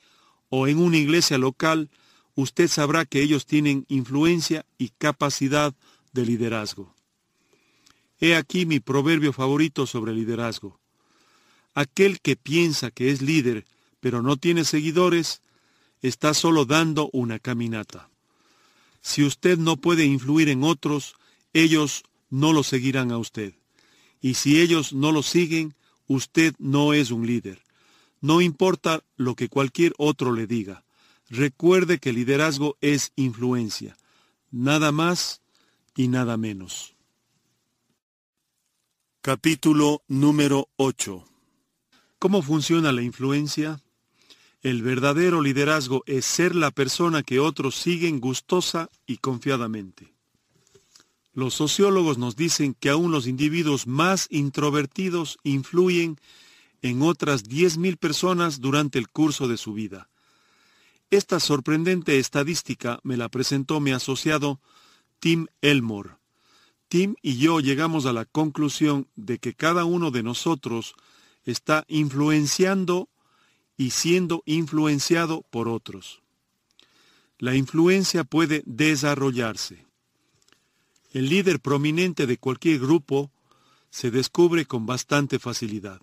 o 0.49 0.67
en 0.67 0.79
una 0.79 0.99
iglesia 0.99 1.39
local, 1.39 1.91
usted 2.35 2.69
sabrá 2.69 3.05
que 3.05 3.23
ellos 3.23 3.47
tienen 3.47 3.87
influencia 3.89 4.67
y 4.79 4.91
capacidad 4.91 5.75
de 6.13 6.27
liderazgo. 6.27 6.95
He 8.21 8.37
aquí 8.37 8.67
mi 8.67 8.81
proverbio 8.81 9.33
favorito 9.33 9.87
sobre 9.87 10.13
liderazgo. 10.13 10.79
Aquel 11.75 12.21
que 12.21 12.37
piensa 12.37 12.91
que 12.91 13.11
es 13.11 13.23
líder 13.23 13.65
pero 14.03 14.21
no 14.21 14.37
tiene 14.37 14.65
seguidores, 14.65 15.43
está 16.03 16.35
solo 16.35 16.65
dando 16.65 17.09
una 17.13 17.39
caminata. 17.39 18.11
Si 19.01 19.23
usted 19.23 19.59
no 19.59 19.77
puede 19.77 20.05
influir 20.05 20.49
en 20.49 20.65
otros, 20.65 21.15
ellos 21.53 22.03
no 22.33 22.55
lo 22.55 22.63
seguirán 22.63 23.13
a 23.13 23.19
usted. 23.19 23.55
Y 24.21 24.35
si 24.35 24.61
ellos 24.61 24.95
no 24.95 25.13
lo 25.13 25.23
siguen, 25.23 25.75
usted 26.07 26.55
no 26.59 26.95
es 26.95 27.11
un 27.11 27.27
líder. 27.27 27.63
No 28.23 28.41
importa 28.41 29.05
lo 29.17 29.35
que 29.35 29.51
cualquier 29.51 29.93
otro 29.99 30.33
le 30.33 30.47
diga. 30.47 30.83
Recuerde 31.29 31.99
que 31.99 32.13
liderazgo 32.13 32.79
es 32.81 33.13
influencia. 33.17 33.99
Nada 34.51 34.93
más 34.93 35.43
y 35.95 36.09
nada 36.09 36.39
menos. 36.39 36.95
Capítulo 39.21 40.03
número 40.09 40.69
8. 40.77 41.25
¿Cómo 42.19 42.41
funciona 42.41 42.93
la 42.93 43.03
influencia? 43.03 43.83
El 44.63 44.81
verdadero 44.81 45.43
liderazgo 45.43 46.03
es 46.07 46.25
ser 46.25 46.55
la 46.55 46.71
persona 46.71 47.23
que 47.23 47.41
otros 47.41 47.75
siguen 47.75 48.21
gustosa 48.21 48.89
y 49.07 49.19
confiadamente. 49.19 50.15
Los 51.35 51.55
sociólogos 51.55 52.19
nos 52.19 52.37
dicen 52.37 52.75
que 52.75 52.91
aún 52.91 53.11
los 53.11 53.27
individuos 53.27 53.87
más 53.87 54.27
introvertidos 54.31 55.39
influyen 55.45 56.19
en 56.83 57.01
otras 57.03 57.45
10.000 57.45 57.97
personas 57.97 58.61
durante 58.61 58.99
el 58.99 59.09
curso 59.09 59.49
de 59.49 59.57
su 59.57 59.73
vida. 59.73 60.11
Esta 61.11 61.41
sorprendente 61.41 62.19
estadística 62.19 62.99
me 63.03 63.17
la 63.17 63.29
presentó 63.29 63.81
mi 63.81 63.93
asociado 63.93 64.61
Tim 65.21 65.47
Elmore. 65.61 66.11
Tim 66.89 67.15
y 67.23 67.39
yo 67.39 67.61
llegamos 67.61 68.05
a 68.05 68.13
la 68.13 68.27
conclusión 68.27 69.09
de 69.17 69.39
que 69.39 69.55
cada 69.55 69.85
uno 69.85 70.11
de 70.11 70.23
nosotros 70.23 70.95
está 71.45 71.85
influenciando 71.89 73.09
y 73.77 73.91
siendo 73.91 74.43
influenciado 74.45 75.47
por 75.51 75.69
otros. 75.69 76.23
La 77.39 77.55
influencia 77.55 78.25
puede 78.25 78.63
desarrollarse. 78.67 79.87
El 81.13 81.29
líder 81.29 81.61
prominente 81.61 82.27
de 82.27 82.39
cualquier 82.39 82.79
grupo 82.79 83.31
se 83.91 84.11
descubre 84.11 84.65
con 84.65 84.87
bastante 84.87 85.39
facilidad. 85.39 86.01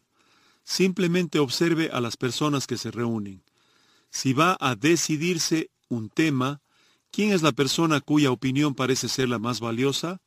Simplemente 0.63 1.39
observe 1.39 1.89
a 1.91 1.99
las 1.99 2.15
personas 2.15 2.67
que 2.67 2.77
se 2.77 2.91
reúnen. 2.91 3.41
Si 4.11 4.33
va 4.33 4.55
a 4.59 4.75
decidirse 4.75 5.71
un 5.87 6.09
tema, 6.09 6.61
¿quién 7.09 7.31
es 7.31 7.41
la 7.41 7.51
persona 7.51 8.01
cuya 8.01 8.31
opinión 8.31 8.75
parece 8.75 9.09
ser 9.09 9.29
la 9.29 9.39
más 9.39 9.59
valiosa? 9.59 10.21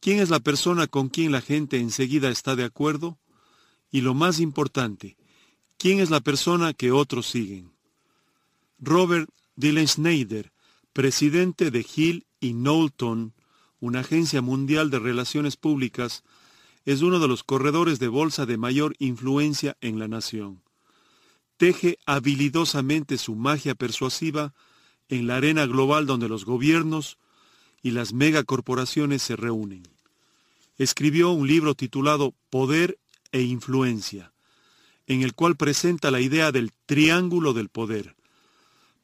¿Quién 0.00 0.20
es 0.20 0.30
la 0.30 0.40
persona 0.40 0.86
con 0.86 1.10
quien 1.10 1.30
la 1.30 1.42
gente 1.42 1.78
enseguida 1.78 2.30
está 2.30 2.56
de 2.56 2.64
acuerdo? 2.64 3.18
Y 3.90 4.00
lo 4.00 4.14
más 4.14 4.40
importante, 4.40 5.18
¿quién 5.76 6.00
es 6.00 6.08
la 6.08 6.20
persona 6.20 6.72
que 6.72 6.92
otros 6.92 7.26
siguen? 7.26 7.72
Robert 8.78 9.28
Dylan 9.54 9.86
Schneider, 9.86 10.50
presidente 10.94 11.70
de 11.70 11.86
Hill 11.94 12.26
y 12.40 12.54
Knowlton, 12.54 13.34
una 13.82 14.00
agencia 14.00 14.40
mundial 14.42 14.90
de 14.90 15.00
relaciones 15.00 15.56
públicas, 15.56 16.22
es 16.84 17.02
uno 17.02 17.18
de 17.18 17.26
los 17.26 17.42
corredores 17.42 17.98
de 17.98 18.06
bolsa 18.06 18.46
de 18.46 18.56
mayor 18.56 18.94
influencia 19.00 19.76
en 19.80 19.98
la 19.98 20.06
nación. 20.06 20.62
Teje 21.56 21.98
habilidosamente 22.06 23.18
su 23.18 23.34
magia 23.34 23.74
persuasiva 23.74 24.54
en 25.08 25.26
la 25.26 25.34
arena 25.34 25.66
global 25.66 26.06
donde 26.06 26.28
los 26.28 26.44
gobiernos 26.44 27.18
y 27.82 27.90
las 27.90 28.12
megacorporaciones 28.12 29.20
se 29.20 29.34
reúnen. 29.34 29.82
Escribió 30.78 31.32
un 31.32 31.48
libro 31.48 31.74
titulado 31.74 32.34
Poder 32.50 33.00
e 33.32 33.42
Influencia, 33.42 34.32
en 35.08 35.22
el 35.22 35.34
cual 35.34 35.56
presenta 35.56 36.12
la 36.12 36.20
idea 36.20 36.52
del 36.52 36.70
triángulo 36.86 37.52
del 37.52 37.68
poder. 37.68 38.14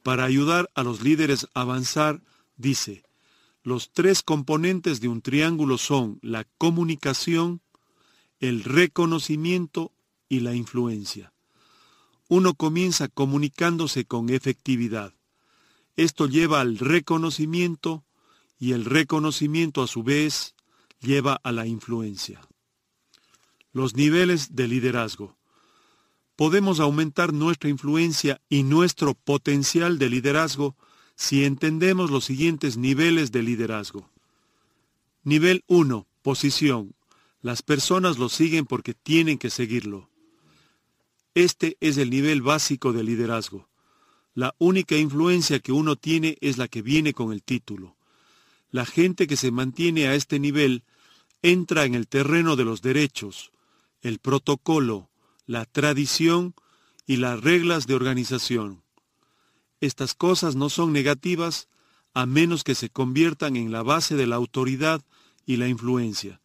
Para 0.05 0.25
ayudar 0.25 0.71
a 0.77 0.85
los 0.85 1.03
líderes 1.03 1.49
a 1.53 1.63
avanzar, 1.63 2.21
dice, 2.57 3.03
los 3.69 3.93
tres 3.93 4.23
componentes 4.23 5.03
de 5.03 5.09
un 5.09 5.21
triángulo 5.21 5.77
son 5.77 6.19
la 6.23 6.45
comunicación, 6.57 7.61
el 8.41 8.65
reconocimiento 8.65 9.93
y 10.27 10.41
la 10.41 10.55
influencia. 10.55 11.35
Uno 12.29 12.55
comienza 12.55 13.09
comunicándose 13.09 14.07
con 14.07 14.31
efectividad. 14.31 15.13
Esto 15.97 16.27
lleva 16.27 16.63
al 16.63 16.79
reconocimiento 16.79 18.07
y 18.59 18.73
el 18.73 18.87
reconocimiento 18.87 19.83
a 19.83 19.87
su 19.87 20.03
vez 20.03 20.55
lleva 21.01 21.39
a 21.43 21.53
la 21.53 21.67
influencia. 21.67 22.41
Los 23.73 23.95
niveles 23.95 24.57
de 24.57 24.67
liderazgo. 24.67 25.37
Podemos 26.37 26.81
aumentar 26.81 27.35
nuestra 27.35 27.69
influencia 27.69 28.41
y 28.49 28.63
nuestro 28.63 29.13
potencial 29.13 29.99
de 29.99 30.09
liderazgo 30.09 30.75
si 31.19 31.45
entendemos 31.45 32.13
los 32.13 32.25
siguientes 32.25 32.77
niveles 32.77 33.33
de 33.33 33.43
liderazgo. 33.43 34.09
Nivel 35.25 35.65
1. 35.67 36.07
Posición. 36.23 36.95
Las 37.43 37.63
personas 37.63 38.19
lo 38.19 38.29
siguen 38.29 38.67
porque 38.67 38.95
tienen 38.95 39.37
que 39.37 39.51
seguirlo. 39.51 40.09
Este 41.35 41.77
es 41.81 41.99
el 41.99 42.11
nivel 42.11 42.41
básico 42.41 42.93
de 42.93 43.03
liderazgo. 43.03 43.69
La 44.33 44.55
única 44.59 44.97
influencia 44.97 45.59
que 45.59 45.73
uno 45.73 45.97
tiene 45.97 46.39
es 46.41 46.57
la 46.57 46.69
que 46.69 46.83
viene 46.83 47.13
con 47.13 47.33
el 47.33 47.43
título. 47.43 47.97
La 48.71 48.87
gente 48.87 49.27
que 49.27 49.37
se 49.37 49.51
mantiene 49.51 50.07
a 50.07 50.15
este 50.15 50.39
nivel 50.39 50.85
entra 51.43 51.85
en 51.85 51.97
el 51.97 52.07
terreno 52.07 52.55
de 52.55 52.65
los 52.65 52.81
derechos, 52.81 53.51
el 54.03 54.21
protocolo, 54.21 55.11
la 55.47 55.65
tradición 55.65 56.55
y 57.09 57.17
las 57.17 57.41
reglas 57.41 57.89
de 57.89 57.97
organización. 57.97 58.85
Estas 59.81 60.15
cosas 60.15 60.57
no 60.57 60.71
son 60.71 60.93
negativas 60.93 61.69
a 62.15 62.27
menos 62.27 62.65
que 62.65 62.75
se 62.75 62.91
conviertan 62.91 63.57
en 63.57 63.71
la 63.71 63.83
base 63.83 64.17
de 64.17 64.27
la 64.27 64.37
autoridad 64.37 65.03
y 65.47 65.57
la 65.57 65.69
influencia, 65.69 66.41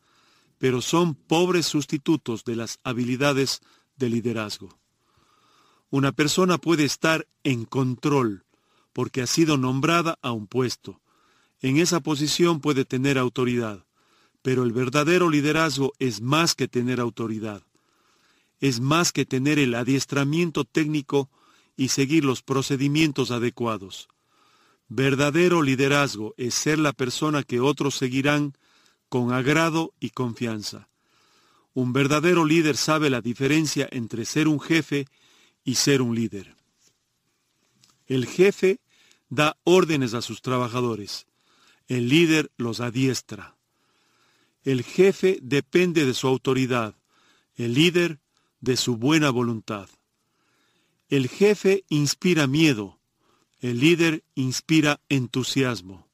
pero 0.59 0.81
son 0.81 1.15
pobres 1.15 1.65
sustitutos 1.65 2.43
de 2.43 2.55
las 2.55 2.79
habilidades 2.83 3.61
de 3.95 4.09
liderazgo. 4.09 4.77
Una 5.89 6.11
persona 6.11 6.57
puede 6.57 6.85
estar 6.85 7.27
en 7.43 7.65
control 7.65 8.45
porque 8.93 9.21
ha 9.21 9.27
sido 9.27 9.57
nombrada 9.57 10.17
a 10.21 10.31
un 10.31 10.47
puesto. 10.47 11.01
En 11.61 11.77
esa 11.77 11.99
posición 11.99 12.61
puede 12.61 12.85
tener 12.85 13.17
autoridad, 13.17 13.85
Pero 14.41 14.63
el 14.63 14.73
verdadero 14.73 15.29
liderazgo 15.29 15.93
es 15.99 16.19
más 16.19 16.53
que 16.53 16.67
tener 16.67 16.99
autoridad. 16.99 17.63
Es 18.59 18.81
más 18.81 19.13
que 19.13 19.25
tener 19.25 19.57
el 19.57 19.73
adiestramiento 19.73 20.65
técnico 20.65 21.29
y 21.75 21.89
seguir 21.89 22.23
los 22.25 22.41
procedimientos 22.41 23.31
adecuados. 23.31 24.07
Verdadero 24.89 25.61
liderazgo 25.61 26.33
es 26.37 26.53
ser 26.53 26.79
la 26.79 26.93
persona 26.93 27.43
que 27.43 27.59
otros 27.59 27.95
seguirán 27.95 28.55
con 29.09 29.31
agrado 29.31 29.93
y 29.99 30.11
confianza. 30.11 30.89
Un 31.73 31.93
verdadero 31.93 32.45
líder 32.45 32.77
sabe 32.77 33.09
la 33.09 33.21
diferencia 33.21 33.87
entre 33.91 34.25
ser 34.25 34.47
un 34.47 34.59
jefe 34.59 35.07
y 35.63 35.75
ser 35.75 36.01
un 36.01 36.13
líder. 36.13 36.55
El 38.05 38.27
jefe 38.27 38.79
da 39.29 39.57
órdenes 39.63 40.13
a 40.13 40.21
sus 40.21 40.41
trabajadores. 40.41 41.25
El 41.87 42.09
líder 42.09 42.51
los 42.57 42.79
adiestra. 42.79 43.55
El 44.63 44.83
jefe 44.83 45.39
depende 45.41 46.05
de 46.05 46.13
su 46.13 46.27
autoridad. 46.27 46.95
El 47.55 47.73
líder 47.73 48.19
de 48.61 48.77
su 48.77 48.97
buena 48.97 49.29
voluntad. 49.31 49.89
El 51.09 51.27
jefe 51.27 51.83
inspira 51.89 52.47
miedo. 52.47 52.99
El 53.59 53.79
líder 53.79 54.23
inspira 54.35 54.99
entusiasmo. 55.09 56.07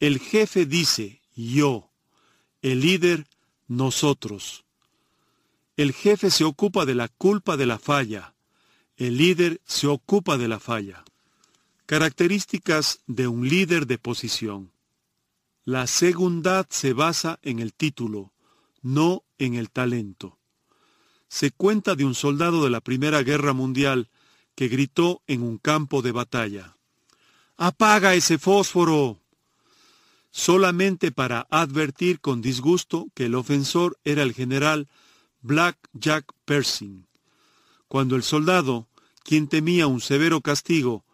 El 0.00 0.18
jefe 0.18 0.66
dice 0.66 1.22
yo. 1.34 1.90
El 2.60 2.80
líder 2.80 3.26
nosotros. 3.66 4.64
El 5.76 5.92
jefe 5.92 6.30
se 6.30 6.44
ocupa 6.44 6.86
de 6.86 6.94
la 6.94 7.08
culpa 7.08 7.56
de 7.56 7.66
la 7.66 7.78
falla. 7.78 8.34
El 8.96 9.16
líder 9.16 9.60
se 9.64 9.86
ocupa 9.86 10.36
de 10.36 10.48
la 10.48 10.58
falla. 10.58 11.04
Características 11.86 13.00
de 13.06 13.28
un 13.28 13.48
líder 13.48 13.86
de 13.86 13.98
posición. 13.98 14.72
La 15.64 15.86
segundad 15.86 16.66
se 16.70 16.92
basa 16.92 17.38
en 17.42 17.60
el 17.60 17.72
título, 17.74 18.32
no 18.82 19.22
en 19.38 19.54
el 19.54 19.70
talento 19.70 20.37
se 21.28 21.50
cuenta 21.50 21.94
de 21.94 22.04
un 22.04 22.14
soldado 22.14 22.64
de 22.64 22.70
la 22.70 22.80
Primera 22.80 23.22
Guerra 23.22 23.52
Mundial 23.52 24.10
que 24.54 24.68
gritó 24.68 25.22
en 25.26 25.42
un 25.42 25.58
campo 25.58 26.02
de 26.02 26.12
batalla, 26.12 26.76
¡Apaga 27.56 28.14
ese 28.14 28.38
fósforo! 28.38 29.20
solamente 30.30 31.10
para 31.10 31.48
advertir 31.50 32.20
con 32.20 32.40
disgusto 32.40 33.08
que 33.14 33.26
el 33.26 33.34
ofensor 33.34 33.98
era 34.04 34.22
el 34.22 34.34
general 34.34 34.88
Black 35.40 35.76
Jack 35.92 36.32
Pershing. 36.44 37.08
Cuando 37.88 38.14
el 38.14 38.22
soldado, 38.22 38.88
quien 39.24 39.48
temía 39.48 39.88
un 39.88 40.00
severo 40.00 40.40
castigo, 40.40 41.04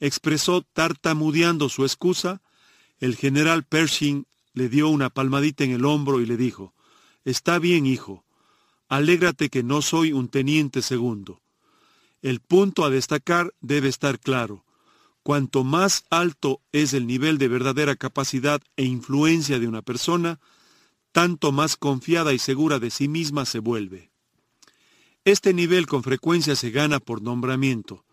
expresó 0.00 0.60
tartamudeando 0.60 1.70
su 1.70 1.84
excusa, 1.84 2.42
el 2.98 3.16
general 3.16 3.64
Pershing 3.64 4.26
le 4.52 4.68
dio 4.68 4.88
una 4.88 5.08
palmadita 5.08 5.64
en 5.64 5.70
el 5.70 5.86
hombro 5.86 6.20
y 6.20 6.26
le 6.26 6.36
dijo, 6.36 6.74
Está 7.24 7.58
bien, 7.58 7.86
hijo, 7.86 8.25
Alégrate 8.88 9.48
que 9.48 9.62
no 9.62 9.82
soy 9.82 10.12
un 10.12 10.28
teniente 10.28 10.82
segundo. 10.82 11.40
El 12.22 12.40
punto 12.40 12.84
a 12.84 12.90
destacar 12.90 13.52
debe 13.60 13.88
estar 13.88 14.18
claro. 14.20 14.64
Cuanto 15.22 15.64
más 15.64 16.04
alto 16.08 16.60
es 16.70 16.92
el 16.92 17.06
nivel 17.06 17.36
de 17.38 17.48
verdadera 17.48 17.96
capacidad 17.96 18.60
e 18.76 18.84
influencia 18.84 19.58
de 19.58 19.66
una 19.66 19.82
persona, 19.82 20.38
tanto 21.10 21.50
más 21.50 21.76
confiada 21.76 22.32
y 22.32 22.38
segura 22.38 22.78
de 22.78 22.90
sí 22.90 23.08
misma 23.08 23.44
se 23.44 23.58
vuelve. 23.58 24.10
Este 25.24 25.52
nivel 25.52 25.86
con 25.86 26.04
frecuencia 26.04 26.54
se 26.54 26.70
gana 26.70 27.00
por 27.00 27.22
nombramiento. 27.22 28.04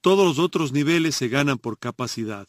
Todos 0.00 0.24
los 0.24 0.38
otros 0.38 0.70
niveles 0.70 1.16
se 1.16 1.26
ganan 1.26 1.58
por 1.58 1.78
capacidad. 1.78 2.46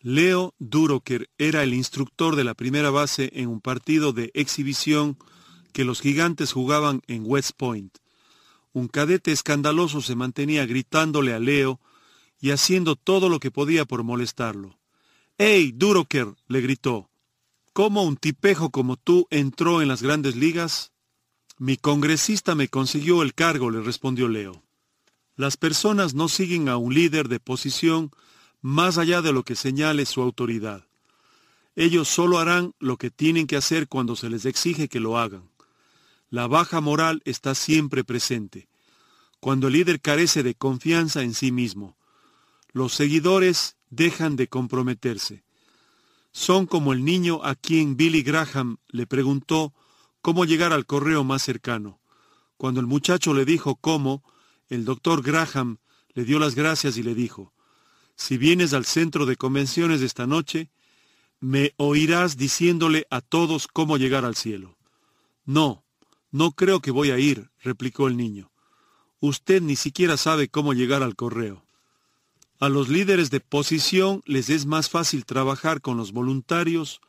Leo 0.00 0.54
Duroker 0.58 1.28
era 1.36 1.62
el 1.62 1.74
instructor 1.74 2.36
de 2.36 2.44
la 2.44 2.54
primera 2.54 2.90
base 2.90 3.30
en 3.34 3.48
un 3.48 3.60
partido 3.60 4.14
de 4.14 4.30
exhibición 4.32 5.18
que 5.74 5.84
los 5.84 6.00
gigantes 6.00 6.52
jugaban 6.52 7.02
en 7.08 7.24
West 7.26 7.50
Point. 7.56 7.98
Un 8.72 8.88
cadete 8.88 9.32
escandaloso 9.32 10.00
se 10.00 10.14
mantenía 10.14 10.64
gritándole 10.64 11.34
a 11.34 11.40
Leo 11.40 11.80
y 12.40 12.52
haciendo 12.52 12.94
todo 12.96 13.28
lo 13.28 13.40
que 13.40 13.50
podía 13.50 13.84
por 13.84 14.04
molestarlo. 14.04 14.78
¡Ey, 15.36 15.72
Duroker! 15.72 16.28
le 16.46 16.60
gritó. 16.60 17.10
¿Cómo 17.72 18.04
un 18.04 18.16
tipejo 18.16 18.70
como 18.70 18.96
tú 18.96 19.26
entró 19.30 19.82
en 19.82 19.88
las 19.88 20.00
grandes 20.00 20.36
ligas? 20.36 20.92
Mi 21.58 21.76
congresista 21.76 22.54
me 22.54 22.68
consiguió 22.68 23.22
el 23.22 23.34
cargo, 23.34 23.68
le 23.68 23.80
respondió 23.80 24.28
Leo. 24.28 24.62
Las 25.34 25.56
personas 25.56 26.14
no 26.14 26.28
siguen 26.28 26.68
a 26.68 26.76
un 26.76 26.94
líder 26.94 27.28
de 27.28 27.40
posición 27.40 28.12
más 28.60 28.96
allá 28.96 29.22
de 29.22 29.32
lo 29.32 29.42
que 29.42 29.56
señale 29.56 30.06
su 30.06 30.22
autoridad. 30.22 30.86
Ellos 31.74 32.06
solo 32.06 32.38
harán 32.38 32.74
lo 32.78 32.96
que 32.96 33.10
tienen 33.10 33.48
que 33.48 33.56
hacer 33.56 33.88
cuando 33.88 34.14
se 34.14 34.30
les 34.30 34.44
exige 34.44 34.88
que 34.88 35.00
lo 35.00 35.18
hagan. 35.18 35.50
La 36.34 36.48
baja 36.48 36.80
moral 36.80 37.22
está 37.24 37.54
siempre 37.54 38.02
presente. 38.02 38.66
Cuando 39.38 39.68
el 39.68 39.74
líder 39.74 40.00
carece 40.00 40.42
de 40.42 40.56
confianza 40.56 41.22
en 41.22 41.32
sí 41.32 41.52
mismo, 41.52 41.96
los 42.72 42.92
seguidores 42.92 43.76
dejan 43.90 44.34
de 44.34 44.48
comprometerse. 44.48 45.44
Son 46.32 46.66
como 46.66 46.92
el 46.92 47.04
niño 47.04 47.38
a 47.44 47.54
quien 47.54 47.96
Billy 47.96 48.24
Graham 48.24 48.78
le 48.88 49.06
preguntó 49.06 49.74
cómo 50.22 50.44
llegar 50.44 50.72
al 50.72 50.86
correo 50.86 51.22
más 51.22 51.40
cercano. 51.40 52.00
Cuando 52.56 52.80
el 52.80 52.88
muchacho 52.88 53.32
le 53.32 53.44
dijo 53.44 53.76
cómo, 53.76 54.24
el 54.68 54.84
doctor 54.84 55.22
Graham 55.22 55.78
le 56.14 56.24
dio 56.24 56.40
las 56.40 56.56
gracias 56.56 56.96
y 56.96 57.04
le 57.04 57.14
dijo, 57.14 57.52
si 58.16 58.38
vienes 58.38 58.74
al 58.74 58.86
centro 58.86 59.24
de 59.24 59.36
convenciones 59.36 60.00
esta 60.02 60.26
noche, 60.26 60.72
me 61.38 61.74
oirás 61.76 62.36
diciéndole 62.36 63.06
a 63.08 63.20
todos 63.20 63.68
cómo 63.68 63.98
llegar 63.98 64.24
al 64.24 64.34
cielo. 64.34 64.76
No, 65.44 65.83
no 66.34 66.50
creo 66.50 66.80
que 66.80 66.90
voy 66.90 67.12
a 67.12 67.18
ir, 67.20 67.48
replicó 67.62 68.08
el 68.08 68.16
niño. 68.16 68.50
Usted 69.20 69.62
ni 69.62 69.76
siquiera 69.76 70.16
sabe 70.16 70.48
cómo 70.48 70.72
llegar 70.72 71.04
al 71.04 71.14
correo. 71.14 71.64
A 72.58 72.68
los 72.68 72.88
líderes 72.88 73.30
de 73.30 73.38
posición 73.38 74.20
les 74.26 74.50
es 74.50 74.66
más 74.66 74.90
fácil 74.90 75.26
trabajar 75.26 75.80
con 75.80 75.96
los 75.96 76.10
voluntarios, 76.10 77.00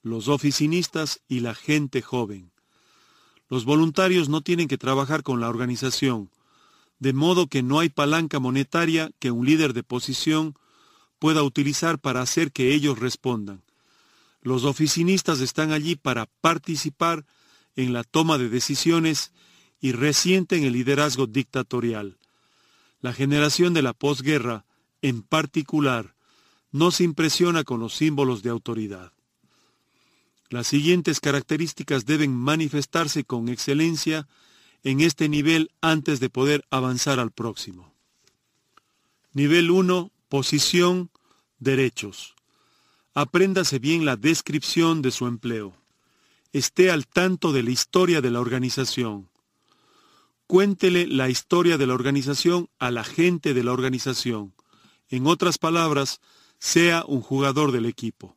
los 0.00 0.26
oficinistas 0.28 1.20
y 1.28 1.40
la 1.40 1.54
gente 1.54 2.00
joven. 2.00 2.50
Los 3.50 3.66
voluntarios 3.66 4.30
no 4.30 4.40
tienen 4.40 4.68
que 4.68 4.78
trabajar 4.78 5.22
con 5.22 5.38
la 5.38 5.50
organización, 5.50 6.30
de 6.98 7.12
modo 7.12 7.48
que 7.48 7.62
no 7.62 7.78
hay 7.78 7.90
palanca 7.90 8.38
monetaria 8.38 9.10
que 9.18 9.30
un 9.30 9.44
líder 9.44 9.74
de 9.74 9.82
posición 9.82 10.54
pueda 11.18 11.42
utilizar 11.42 11.98
para 11.98 12.22
hacer 12.22 12.52
que 12.52 12.72
ellos 12.72 12.98
respondan. 12.98 13.62
Los 14.40 14.64
oficinistas 14.64 15.40
están 15.40 15.72
allí 15.72 15.94
para 15.94 16.24
participar 16.40 17.26
en 17.76 17.92
la 17.92 18.04
toma 18.04 18.38
de 18.38 18.48
decisiones 18.48 19.32
y 19.80 19.92
reciente 19.92 20.56
en 20.56 20.64
el 20.64 20.74
liderazgo 20.74 21.26
dictatorial. 21.26 22.18
La 23.00 23.12
generación 23.12 23.74
de 23.74 23.82
la 23.82 23.92
posguerra, 23.92 24.64
en 25.02 25.22
particular, 25.22 26.14
no 26.70 26.90
se 26.90 27.04
impresiona 27.04 27.64
con 27.64 27.80
los 27.80 27.94
símbolos 27.94 28.42
de 28.42 28.50
autoridad. 28.50 29.12
Las 30.48 30.66
siguientes 30.68 31.20
características 31.20 32.06
deben 32.06 32.34
manifestarse 32.34 33.24
con 33.24 33.48
excelencia 33.48 34.28
en 34.84 35.00
este 35.00 35.28
nivel 35.28 35.70
antes 35.80 36.20
de 36.20 36.30
poder 36.30 36.64
avanzar 36.70 37.18
al 37.18 37.30
próximo. 37.30 37.94
Nivel 39.32 39.70
1. 39.70 40.10
Posición, 40.28 41.10
derechos. 41.58 42.34
Apréndase 43.14 43.78
bien 43.78 44.04
la 44.04 44.16
descripción 44.16 45.02
de 45.02 45.10
su 45.10 45.26
empleo 45.26 45.81
esté 46.52 46.90
al 46.90 47.06
tanto 47.06 47.52
de 47.52 47.62
la 47.62 47.70
historia 47.70 48.20
de 48.20 48.30
la 48.30 48.40
organización. 48.40 49.28
Cuéntele 50.46 51.06
la 51.06 51.30
historia 51.30 51.78
de 51.78 51.86
la 51.86 51.94
organización 51.94 52.68
a 52.78 52.90
la 52.90 53.04
gente 53.04 53.54
de 53.54 53.64
la 53.64 53.72
organización. 53.72 54.54
En 55.08 55.26
otras 55.26 55.58
palabras, 55.58 56.20
sea 56.58 57.04
un 57.06 57.22
jugador 57.22 57.72
del 57.72 57.86
equipo. 57.86 58.36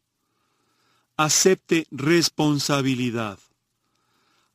Acepte 1.17 1.87
responsabilidad. 1.91 3.39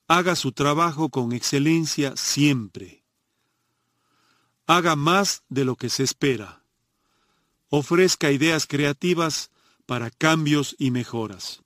Haga 0.09 0.35
su 0.37 0.53
trabajo 0.53 1.09
con 1.11 1.33
excelencia 1.33 2.17
siempre. 2.17 3.05
Haga 4.67 4.97
más 4.97 5.45
de 5.49 5.65
lo 5.65 5.77
que 5.77 5.89
se 5.89 6.03
espera. 6.03 6.65
Ofrezca 7.69 8.33
ideas 8.33 8.67
creativas 8.67 9.51
para 9.87 10.11
cambios 10.11 10.75
y 10.79 10.91
mejoras. 10.91 11.63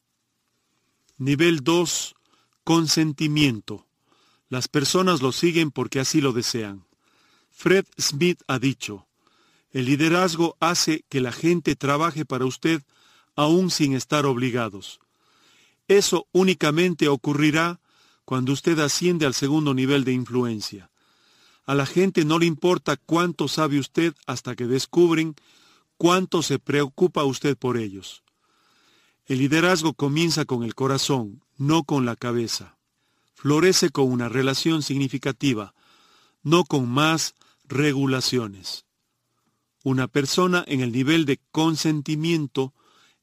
Nivel 1.17 1.63
2. 1.63 2.17
Consentimiento. 2.65 3.87
Las 4.49 4.67
personas 4.67 5.23
lo 5.23 5.31
siguen 5.31 5.71
porque 5.71 6.01
así 6.01 6.21
lo 6.21 6.33
desean. 6.33 6.87
Fred 7.53 7.87
Smith 7.97 8.43
ha 8.49 8.59
dicho, 8.59 9.07
el 9.71 9.85
liderazgo 9.85 10.57
hace 10.59 11.05
que 11.09 11.21
la 11.21 11.31
gente 11.31 11.77
trabaje 11.77 12.25
para 12.25 12.47
usted 12.47 12.83
aún 13.37 13.71
sin 13.71 13.95
estar 13.95 14.27
obligados. 14.27 14.99
Eso 15.87 16.27
únicamente 16.33 17.07
ocurrirá 17.07 17.79
cuando 18.25 18.53
usted 18.53 18.81
asciende 18.81 19.25
al 19.25 19.35
segundo 19.35 19.73
nivel 19.73 20.03
de 20.03 20.15
influencia. 20.15 20.91
A 21.65 21.77
la 21.77 21.87
gente 21.87 22.25
no 22.25 22.41
le 22.41 22.47
importa 22.47 22.97
cuánto 22.97 23.47
sabe 23.47 23.79
usted 23.79 24.17
hasta 24.27 24.57
que 24.57 24.67
descubren 24.67 25.37
cuánto 25.97 26.43
se 26.43 26.59
preocupa 26.59 27.23
usted 27.23 27.57
por 27.57 27.77
ellos. 27.77 28.24
El 29.27 29.39
liderazgo 29.39 29.95
comienza 29.95 30.45
con 30.45 30.65
el 30.65 30.75
corazón, 30.75 31.43
no 31.57 31.85
con 31.85 32.05
la 32.05 32.15
cabeza. 32.15 32.77
Florece 33.35 33.89
con 33.89 34.11
una 34.13 34.29
relación 34.29 34.83
significativa, 34.83 35.75
no 36.43 36.65
con 36.65 36.89
más 36.91 37.35
regulaciones. 37.67 38.85
Una 39.83 40.09
persona 40.09 40.63
en 40.67 40.83
el 40.83 40.93
nivel 40.93 41.25
de 41.25 41.41
consentimiento 41.53 42.75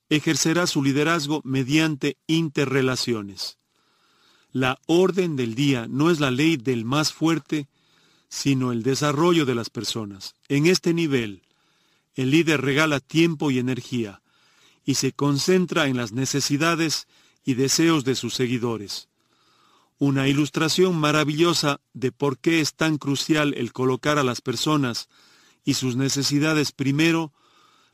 ejercerá 0.09 0.65
su 0.65 0.83
liderazgo 0.83 1.41
mediante 1.43 2.17
interrelaciones. 2.25 3.57
La 4.51 4.79
orden 4.87 5.35
del 5.35 5.53
día 5.53 5.87
no 5.87 6.09
es 6.09 6.19
la 6.19 6.31
ley 6.31 6.57
del 6.57 6.83
más 6.83 7.13
fuerte, 7.13 7.67
sino 8.27 8.71
el 8.71 8.81
desarrollo 8.81 9.45
de 9.45 9.55
las 9.55 9.69
personas. 9.69 10.33
En 10.49 10.65
este 10.65 10.95
nivel, 10.95 11.43
el 12.15 12.31
líder 12.31 12.61
regala 12.61 12.99
tiempo 12.99 13.51
y 13.51 13.59
energía 13.59 14.21
y 14.83 14.95
se 14.95 15.13
concentra 15.13 15.87
en 15.87 15.97
las 15.97 16.11
necesidades 16.11 17.07
y 17.43 17.55
deseos 17.55 18.03
de 18.03 18.15
sus 18.15 18.33
seguidores. 18.33 19.09
Una 19.97 20.27
ilustración 20.27 20.97
maravillosa 20.97 21.79
de 21.93 22.11
por 22.11 22.39
qué 22.39 22.59
es 22.59 22.73
tan 22.73 22.97
crucial 22.97 23.53
el 23.55 23.71
colocar 23.71 24.17
a 24.17 24.23
las 24.23 24.41
personas 24.41 25.09
y 25.63 25.75
sus 25.75 25.95
necesidades 25.95 26.71
primero 26.71 27.33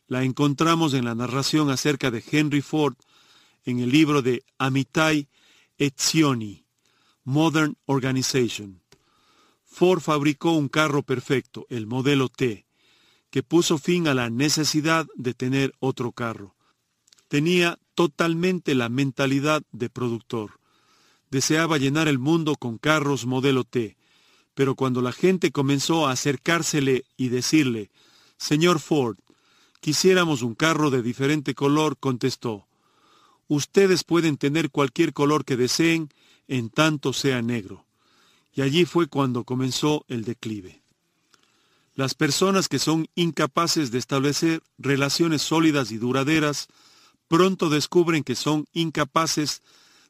la 0.08 0.24
encontramos 0.24 0.94
en 0.94 1.06
la 1.06 1.16
narración 1.16 1.70
acerca 1.70 2.12
de 2.12 2.24
Henry 2.32 2.62
Ford 2.62 2.96
en 3.66 3.80
el 3.80 3.92
libro 3.92 4.22
de 4.22 4.44
Amitai 4.58 5.28
Etzioni, 5.78 6.66
Modern 7.26 7.78
Organization. 7.86 8.82
Ford 9.66 10.00
fabricó 10.00 10.54
un 10.54 10.70
carro 10.70 11.04
perfecto, 11.04 11.68
el 11.70 11.86
modelo 11.86 12.30
T, 12.30 12.66
que 13.30 13.44
puso 13.44 13.78
fin 13.78 14.08
a 14.08 14.14
la 14.14 14.30
necesidad 14.30 15.06
de 15.16 15.34
tener 15.34 15.74
otro 15.80 16.14
carro. 16.14 16.57
Tenía 17.28 17.80
totalmente 17.96 18.76
la 18.76 18.90
mentalidad 18.90 19.64
de 19.72 19.90
productor. 19.90 20.60
Deseaba 21.30 21.78
llenar 21.78 22.08
el 22.08 22.20
mundo 22.20 22.56
con 22.56 22.78
carros 22.78 23.26
modelo 23.26 23.64
T, 23.64 23.98
pero 24.54 24.76
cuando 24.76 25.02
la 25.02 25.12
gente 25.12 25.52
comenzó 25.52 26.08
a 26.08 26.12
acercársele 26.12 27.06
y 27.18 27.30
decirle, 27.30 27.92
Señor 28.38 28.80
Ford, 28.80 29.18
quisiéramos 29.82 30.42
un 30.42 30.56
carro 30.56 30.90
de 30.90 31.02
diferente 31.02 31.54
color, 31.54 31.98
contestó, 31.98 32.68
Ustedes 33.48 34.04
pueden 34.04 34.38
tener 34.38 34.70
cualquier 34.72 35.14
color 35.14 35.46
que 35.46 35.56
deseen, 35.56 36.10
en 36.48 36.70
tanto 36.70 37.14
sea 37.14 37.42
negro. 37.42 37.86
Y 38.54 38.62
allí 38.62 38.86
fue 38.86 39.08
cuando 39.08 39.44
comenzó 39.44 40.06
el 40.08 40.24
declive. 40.24 40.82
Las 41.96 42.14
personas 42.14 42.68
que 42.68 42.80
son 42.80 43.08
incapaces 43.16 43.92
de 43.92 43.98
establecer 43.98 44.62
relaciones 44.78 45.42
sólidas 45.42 45.92
y 45.92 45.98
duraderas, 45.98 46.68
pronto 47.28 47.70
descubren 47.70 48.24
que 48.24 48.36
son 48.36 48.66
incapaces 48.74 49.62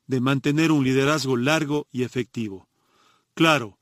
de 0.07 0.21
mantener 0.21 0.71
un 0.71 0.83
liderazgo 0.83 1.37
largo 1.37 1.87
y 1.91 2.03
efectivo. 2.03 2.67
Claro, 3.33 3.77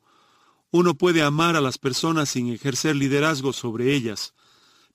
uno 0.72 0.96
puede 0.96 1.22
amar 1.22 1.56
a 1.56 1.62
las 1.62 1.78
personas 1.78 2.30
sin 2.30 2.52
ejercer 2.52 2.96
liderazgo 2.96 3.54
sobre 3.54 3.94
ellas, 3.94 4.34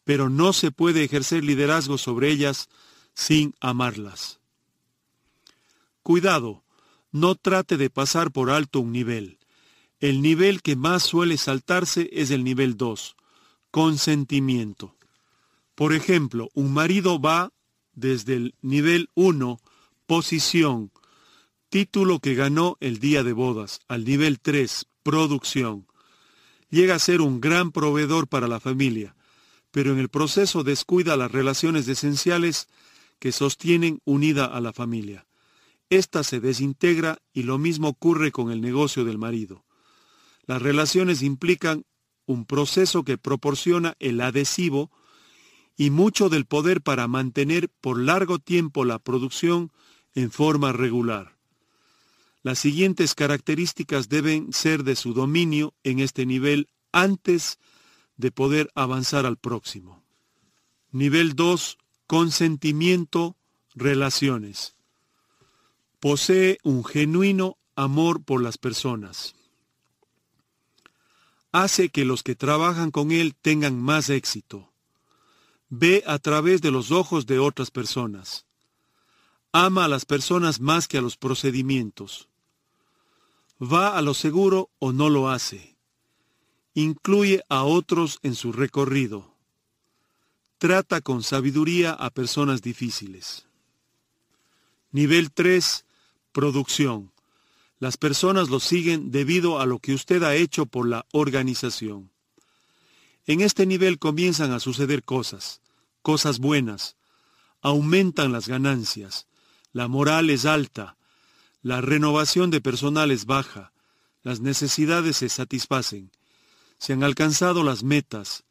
pero 0.05 0.29
no 0.29 0.53
se 0.53 0.73
puede 0.73 1.05
ejercer 1.05 1.45
liderazgo 1.45 1.99
sobre 1.99 2.31
ellas 2.31 2.69
sin 3.15 3.55
amarlas. 3.61 4.41
Cuidado, 6.03 6.65
no 7.13 7.35
trate 7.35 7.77
de 7.77 7.91
pasar 7.91 8.31
por 8.31 8.51
alto 8.51 8.81
un 8.81 8.93
nivel. 8.93 9.39
El 10.01 10.23
nivel 10.23 10.63
que 10.63 10.77
más 10.77 11.03
suele 11.03 11.37
saltarse 11.37 12.09
es 12.13 12.31
el 12.31 12.43
nivel 12.43 12.77
2, 12.77 13.17
consentimiento. 13.71 14.97
Por 15.75 15.93
ejemplo, 15.93 16.49
un 16.55 16.73
marido 16.73 17.21
va 17.21 17.53
desde 18.01 18.35
el 18.35 18.55
nivel 18.63 19.11
1, 19.15 19.61
posición, 20.07 20.91
título 21.69 22.19
que 22.19 22.35
ganó 22.35 22.77
el 22.81 22.99
día 22.99 23.23
de 23.23 23.33
bodas, 23.33 23.81
al 23.87 24.05
nivel 24.05 24.41
3, 24.41 24.87
producción. 25.03 25.87
Llega 26.71 26.97
a 26.97 26.99
ser 26.99 27.21
un 27.21 27.41
gran 27.41 27.71
proveedor 27.71 28.27
para 28.27 28.49
la 28.49 28.59
familia, 28.59 29.15
pero 29.71 29.93
en 29.93 29.99
el 29.99 30.09
proceso 30.09 30.65
descuida 30.65 31.17
las 31.17 31.31
relaciones 31.31 31.87
esenciales 31.87 32.69
que 33.19 33.33
sostienen 33.33 34.01
unida 34.05 34.47
a 34.47 34.61
la 34.61 34.73
familia. 34.73 35.27
Esta 35.91 36.25
se 36.25 36.41
desintegra 36.41 37.19
y 37.33 37.43
lo 37.43 37.59
mismo 37.59 37.89
ocurre 37.89 38.33
con 38.33 38.51
el 38.51 38.61
negocio 38.61 39.05
del 39.05 39.19
marido. 39.19 39.65
Las 40.47 40.63
relaciones 40.63 41.23
implican 41.23 41.85
un 42.27 42.47
proceso 42.47 43.05
que 43.05 43.19
proporciona 43.19 43.95
el 43.99 44.21
adhesivo 44.21 44.91
y 45.81 45.89
mucho 45.89 46.29
del 46.29 46.45
poder 46.45 46.83
para 46.83 47.09
mantener 47.09 47.71
por 47.71 47.99
largo 47.99 48.39
tiempo 48.39 48.85
la 48.85 48.99
producción 48.99 49.73
en 50.15 50.31
forma 50.31 50.73
regular. 50.73 51.39
Las 52.43 52.59
siguientes 52.59 53.15
características 53.15 54.11
deben 54.11 54.53
ser 54.53 54.85
de 54.85 54.95
su 54.95 55.15
dominio 55.15 55.73
en 55.83 56.01
este 56.01 56.27
nivel 56.27 56.69
antes 56.93 57.59
de 58.19 58.31
poder 58.31 58.71
avanzar 58.75 59.25
al 59.25 59.39
próximo. 59.39 60.05
Nivel 60.91 61.35
2. 61.35 61.79
Consentimiento, 62.07 63.39
relaciones. 63.75 64.77
Posee 65.99 66.59
un 66.63 66.85
genuino 66.85 67.57
amor 67.75 68.23
por 68.23 68.43
las 68.43 68.59
personas. 68.59 69.35
Hace 71.53 71.89
que 71.89 72.05
los 72.05 72.23
que 72.23 72.35
trabajan 72.35 72.91
con 72.91 73.13
él 73.13 73.35
tengan 73.35 73.81
más 73.81 74.11
éxito. 74.11 74.70
Ve 75.71 76.03
a 76.07 76.19
través 76.19 76.61
de 76.61 76.71
los 76.71 76.91
ojos 76.91 77.25
de 77.27 77.39
otras 77.39 77.71
personas. 77.71 78.45
Ama 79.53 79.87
a 79.87 79.89
las 79.89 80.05
personas 80.05 80.61
más 80.61 80.87
que 80.87 80.99
a 80.99 81.01
los 81.01 81.17
procedimientos. 81.17 82.29
Va 83.61 83.97
a 83.97 84.03
lo 84.03 84.15
seguro 84.15 84.69
o 84.79 84.93
no 84.93 85.09
lo 85.09 85.31
hace 85.31 85.71
incluye 86.75 87.43
a 87.49 87.65
otros 87.65 88.19
en 88.23 88.35
su 88.35 88.53
recorrido. 88.53 89.35
Trata 90.59 91.01
con 91.01 91.23
sabiduría 91.23 91.93
a 91.93 92.11
personas 92.11 92.63
difíciles. 92.63 93.47
Nivel 94.93 95.33
3. 95.33 95.85
Producción. 96.33 97.13
Las 97.79 97.97
personas 97.97 98.51
lo 98.51 98.61
siguen 98.61 99.11
debido 99.11 99.59
a 99.59 99.67
lo 99.67 99.79
que 99.79 99.95
usted 99.95 100.23
ha 100.23 100.35
hecho 100.35 100.67
por 100.67 100.87
la 100.87 101.07
organización. 101.13 102.10
En 103.31 103.41
este 103.41 103.65
nivel 103.65 103.99
comienzan 103.99 104.51
a 104.51 104.61
suceder 104.61 105.05
cosas, 105.05 105.61
cosas 106.03 106.39
buenas. 106.39 106.97
Aumentan 107.61 108.33
las 108.33 108.49
ganancias. 108.49 109.29
La 109.73 109.87
moral 109.87 110.31
es 110.31 110.47
alta. 110.47 110.97
La 111.63 111.81
renovación 111.81 112.51
de 112.51 112.61
personal 112.61 113.11
es 113.11 113.27
baja. 113.27 113.73
Las 114.23 114.41
necesidades 114.41 115.19
se 115.19 115.29
satisfacen 115.29 116.11
se 116.81 116.95
han 116.95 117.05
alcanzado 117.05 117.63
las 117.63 117.85
metas. 117.85 118.45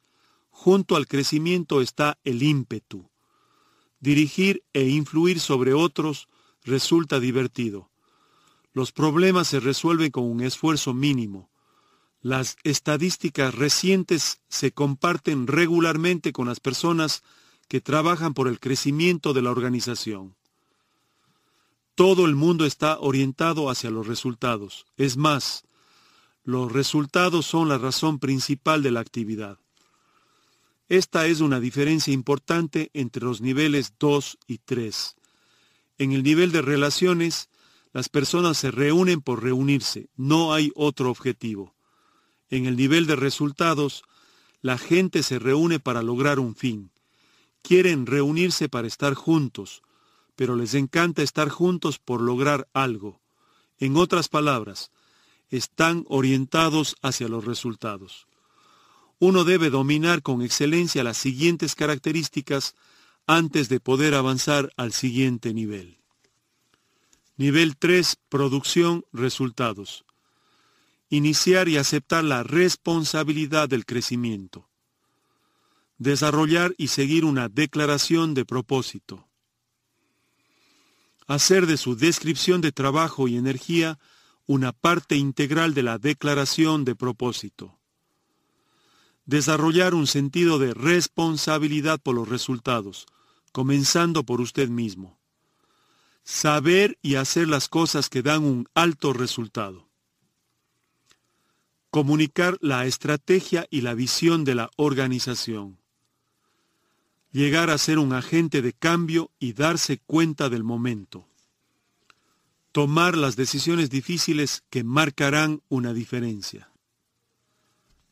Junto 0.52 0.96
al 0.96 1.08
crecimiento 1.08 1.82
está 1.82 2.20
el 2.24 2.44
ímpetu. 2.44 3.10
Dirigir 4.00 4.64
e 4.72 4.84
influir 4.84 5.40
sobre 5.40 5.74
otros 5.74 6.30
resulta 6.64 7.20
divertido. 7.20 7.90
Los 8.72 8.92
problemas 8.92 9.48
se 9.48 9.60
resuelven 9.60 10.12
con 10.12 10.26
un 10.26 10.42
esfuerzo 10.42 10.94
mínimo. 10.94 11.49
Las 12.22 12.58
estadísticas 12.64 13.56
recientes 13.56 14.42
se 14.50 14.72
comparten 14.72 15.48
regularmente 15.48 16.34
con 16.34 16.48
las 16.48 16.60
personas 16.60 17.24
que 17.70 17.80
trabajan 17.80 18.34
por 18.34 18.48
el 18.50 18.60
crecimiento 18.60 19.34
de 19.34 19.42
la 19.42 19.52
organización. 19.52 20.36
Todo 21.96 22.26
el 22.26 22.36
mundo 22.36 22.66
está 22.66 23.00
orientado 23.00 23.70
hacia 23.70 23.90
los 23.90 24.08
resultados. 24.08 24.86
Es 24.98 25.16
más, 25.16 25.64
los 26.44 26.72
resultados 26.72 27.46
son 27.46 27.70
la 27.70 27.78
razón 27.78 28.20
principal 28.20 28.84
de 28.84 28.92
la 28.92 29.00
actividad. 29.00 29.58
Esta 30.90 31.28
es 31.28 31.40
una 31.40 31.60
diferencia 31.60 32.14
importante 32.14 32.90
entre 32.94 33.24
los 33.24 33.40
niveles 33.40 33.94
2 34.00 34.40
y 34.48 34.58
3. 34.58 35.16
En 36.00 36.12
el 36.12 36.24
nivel 36.24 36.52
de 36.52 36.64
relaciones, 36.64 37.50
las 37.94 38.10
personas 38.10 38.58
se 38.58 38.72
reúnen 38.72 39.22
por 39.22 39.44
reunirse, 39.44 40.10
no 40.16 40.54
hay 40.54 40.72
otro 40.76 41.12
objetivo. 41.12 41.76
En 42.50 42.66
el 42.66 42.76
nivel 42.76 43.06
de 43.06 43.16
resultados, 43.16 44.04
la 44.62 44.78
gente 44.78 45.24
se 45.24 45.40
reúne 45.40 45.80
para 45.80 46.02
lograr 46.02 46.40
un 46.40 46.56
fin. 46.56 46.92
Quieren 47.62 48.06
reunirse 48.06 48.70
para 48.70 48.88
estar 48.88 49.14
juntos, 49.14 49.84
pero 50.36 50.56
les 50.56 50.74
encanta 50.74 51.22
estar 51.22 51.50
juntos 51.50 52.00
por 52.00 52.22
lograr 52.22 52.68
algo. 52.74 53.22
En 53.78 53.98
otras 53.98 54.30
palabras, 54.30 54.92
están 55.50 56.06
orientados 56.08 56.96
hacia 57.02 57.28
los 57.28 57.46
resultados. 57.46 58.28
Uno 59.20 59.44
debe 59.44 59.70
dominar 59.70 60.22
con 60.22 60.42
excelencia 60.42 61.04
las 61.04 61.18
siguientes 61.18 61.76
características 61.76 62.76
antes 63.28 63.70
de 63.70 63.80
poder 63.80 64.16
avanzar 64.16 64.72
al 64.78 64.94
siguiente 64.94 65.54
nivel. 65.54 65.98
Nivel 67.36 67.78
3. 67.78 68.18
Producción, 68.30 69.06
resultados. 69.14 70.06
Iniciar 71.12 71.68
y 71.68 71.78
aceptar 71.78 72.24
la 72.24 72.44
responsabilidad 72.44 73.68
del 73.68 73.86
crecimiento. 73.86 74.70
Desarrollar 75.98 76.76
y 76.78 76.90
seguir 76.90 77.26
una 77.26 77.50
declaración 77.50 78.36
de 78.36 78.46
propósito. 78.46 79.28
Hacer 81.26 81.66
de 81.66 81.78
su 81.78 81.96
descripción 81.96 82.62
de 82.62 82.72
trabajo 82.72 83.28
y 83.28 83.38
energía 83.38 83.98
una 84.46 84.72
parte 84.72 85.16
integral 85.16 85.74
de 85.74 85.82
la 85.82 85.98
declaración 85.98 86.86
de 86.86 86.96
propósito. 86.96 87.80
Desarrollar 89.26 89.96
un 89.96 90.06
sentido 90.06 90.60
de 90.60 90.76
responsabilidad 90.76 92.00
por 92.00 92.16
los 92.16 92.30
resultados, 92.30 93.08
comenzando 93.52 94.24
por 94.24 94.42
usted 94.42 94.70
mismo. 94.70 95.20
Saber 96.24 97.00
y 97.02 97.16
hacer 97.16 97.48
las 97.48 97.68
cosas 97.68 98.10
que 98.10 98.22
dan 98.22 98.44
un 98.44 98.68
alto 98.76 99.12
resultado. 99.14 99.89
Comunicar 101.90 102.58
la 102.62 102.86
estrategia 102.86 103.68
y 103.70 103.82
la 103.82 103.94
visión 103.94 104.44
de 104.44 104.56
la 104.56 104.70
organización. 104.76 105.80
Llegar 107.32 107.70
a 107.70 107.78
ser 107.78 108.00
un 108.00 108.14
agente 108.14 108.62
de 108.62 108.74
cambio 108.74 109.32
y 109.40 109.54
darse 109.54 110.00
cuenta 110.00 110.50
del 110.50 110.64
momento 110.64 111.30
tomar 112.72 113.18
las 113.18 113.36
decisiones 113.36 113.90
difíciles 113.90 114.64
que 114.70 114.84
marcarán 114.84 115.62
una 115.70 115.94
diferencia. 115.94 116.72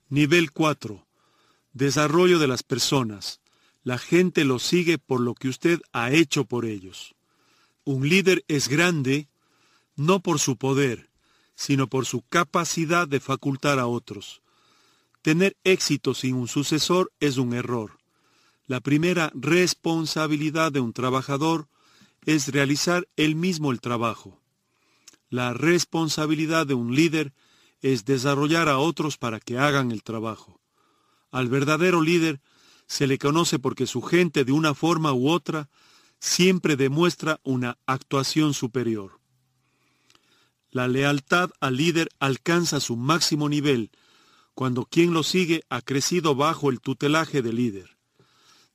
Nivel 0.09 0.51
4. 0.51 1.05
Desarrollo 1.73 2.39
de 2.39 2.47
las 2.47 2.63
personas. 2.63 3.39
La 3.83 3.97
gente 3.97 4.45
lo 4.45 4.59
sigue 4.59 4.97
por 4.97 5.21
lo 5.21 5.35
que 5.35 5.49
usted 5.49 5.79
ha 5.93 6.11
hecho 6.11 6.45
por 6.45 6.65
ellos. 6.65 7.15
Un 7.85 8.09
líder 8.09 8.43
es 8.47 8.67
grande 8.67 9.27
no 9.95 10.21
por 10.21 10.39
su 10.39 10.57
poder, 10.57 11.06
sino 11.57 11.88
por 11.88 12.05
su 12.05 12.21
capacidad 12.21 13.07
de 13.07 13.19
facultar 13.19 13.79
a 13.79 13.88
otros. 13.88 14.43
Tener 15.23 15.57
éxito 15.63 16.13
sin 16.13 16.35
un 16.35 16.47
sucesor 16.47 17.11
es 17.19 17.38
un 17.38 17.53
error. 17.53 17.97
La 18.67 18.79
primera 18.79 19.31
responsabilidad 19.34 20.71
de 20.71 20.81
un 20.81 20.93
trabajador 20.93 21.67
es 22.25 22.49
realizar 22.49 23.07
él 23.15 23.35
mismo 23.35 23.71
el 23.71 23.81
trabajo. 23.81 24.39
La 25.29 25.53
responsabilidad 25.53 26.67
de 26.67 26.75
un 26.75 26.95
líder 26.95 27.34
es 27.81 28.05
desarrollar 28.05 28.69
a 28.69 28.77
otros 28.77 29.17
para 29.17 29.39
que 29.39 29.57
hagan 29.57 29.91
el 29.91 30.03
trabajo. 30.03 30.61
Al 31.31 31.49
verdadero 31.49 32.01
líder 32.01 32.39
se 32.85 33.07
le 33.07 33.17
conoce 33.17 33.57
porque 33.57 33.88
su 33.88 34.03
gente 34.03 34.45
de 34.45 34.51
una 34.51 34.75
forma 34.75 35.11
u 35.11 35.27
otra 35.27 35.69
siempre 36.19 36.75
demuestra 36.75 37.39
una 37.43 37.79
actuación 37.88 38.53
superior. 38.53 39.16
La 40.69 40.88
lealtad 40.88 41.52
al 41.60 41.77
líder 41.77 42.10
alcanza 42.19 42.80
su 42.80 42.95
máximo 42.95 43.49
nivel 43.49 43.91
cuando 44.53 44.85
quien 44.85 45.14
lo 45.14 45.22
sigue 45.23 45.64
ha 45.69 45.81
crecido 45.81 46.34
bajo 46.34 46.72
el 46.72 46.81
tutelaje 46.81 47.41
del 47.41 47.57
líder. 47.57 47.98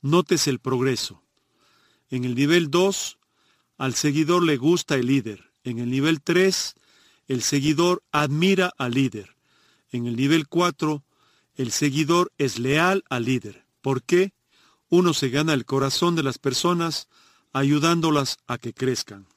Notes 0.01 0.47
el 0.47 0.61
progreso. 0.61 1.25
En 2.09 2.25
el 2.25 2.35
nivel 2.35 2.71
2, 2.71 3.19
al 3.79 3.95
seguidor 3.95 4.45
le 4.45 4.57
gusta 4.57 4.95
el 4.95 5.07
líder. 5.07 5.51
En 5.65 5.81
el 5.81 5.91
nivel 5.91 6.23
3, 6.23 6.75
el 7.27 7.43
seguidor 7.43 8.03
admira 8.13 8.73
al 8.79 8.93
líder. 8.93 9.37
En 9.91 10.07
el 10.07 10.15
nivel 10.15 10.47
4, 10.47 11.03
el 11.57 11.73
seguidor 11.73 12.33
es 12.39 12.59
leal 12.59 13.03
al 13.11 13.25
líder. 13.25 13.67
¿Por 13.81 14.03
qué? 14.03 14.35
Uno 14.89 15.15
se 15.15 15.31
gana 15.31 15.53
el 15.53 15.65
corazón 15.65 16.15
de 16.15 16.23
las 16.23 16.39
personas 16.39 17.09
ayudándolas 17.53 18.39
a 18.47 18.59
que 18.59 18.73
crezcan. 18.73 19.32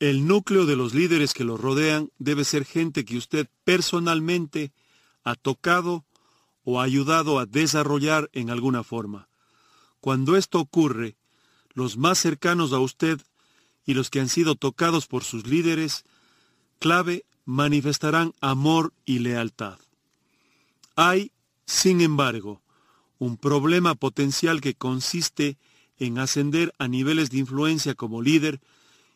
El 0.00 0.26
núcleo 0.26 0.66
de 0.66 0.76
los 0.76 0.92
líderes 0.94 1.34
que 1.34 1.44
los 1.44 1.60
rodean 1.60 2.10
debe 2.18 2.44
ser 2.44 2.64
gente 2.64 3.04
que 3.04 3.16
usted 3.16 3.48
personalmente 3.64 4.72
ha 5.22 5.34
tocado 5.34 6.04
o 6.64 6.80
ha 6.80 6.84
ayudado 6.84 7.38
a 7.38 7.46
desarrollar 7.46 8.28
en 8.32 8.50
alguna 8.50 8.82
forma. 8.82 9.28
Cuando 10.00 10.36
esto 10.36 10.58
ocurre, 10.60 11.16
los 11.72 11.96
más 11.96 12.18
cercanos 12.18 12.72
a 12.72 12.78
usted 12.78 13.20
y 13.86 13.94
los 13.94 14.10
que 14.10 14.20
han 14.20 14.28
sido 14.28 14.54
tocados 14.54 15.06
por 15.06 15.24
sus 15.24 15.46
líderes 15.46 16.04
clave 16.78 17.24
manifestarán 17.44 18.32
amor 18.40 18.92
y 19.04 19.20
lealtad. 19.20 19.78
Hay, 20.96 21.32
sin 21.66 22.00
embargo, 22.00 22.62
un 23.18 23.36
problema 23.36 23.94
potencial 23.94 24.60
que 24.60 24.74
consiste 24.74 25.56
en 25.98 26.18
ascender 26.18 26.72
a 26.78 26.88
niveles 26.88 27.30
de 27.30 27.38
influencia 27.38 27.94
como 27.94 28.22
líder 28.22 28.60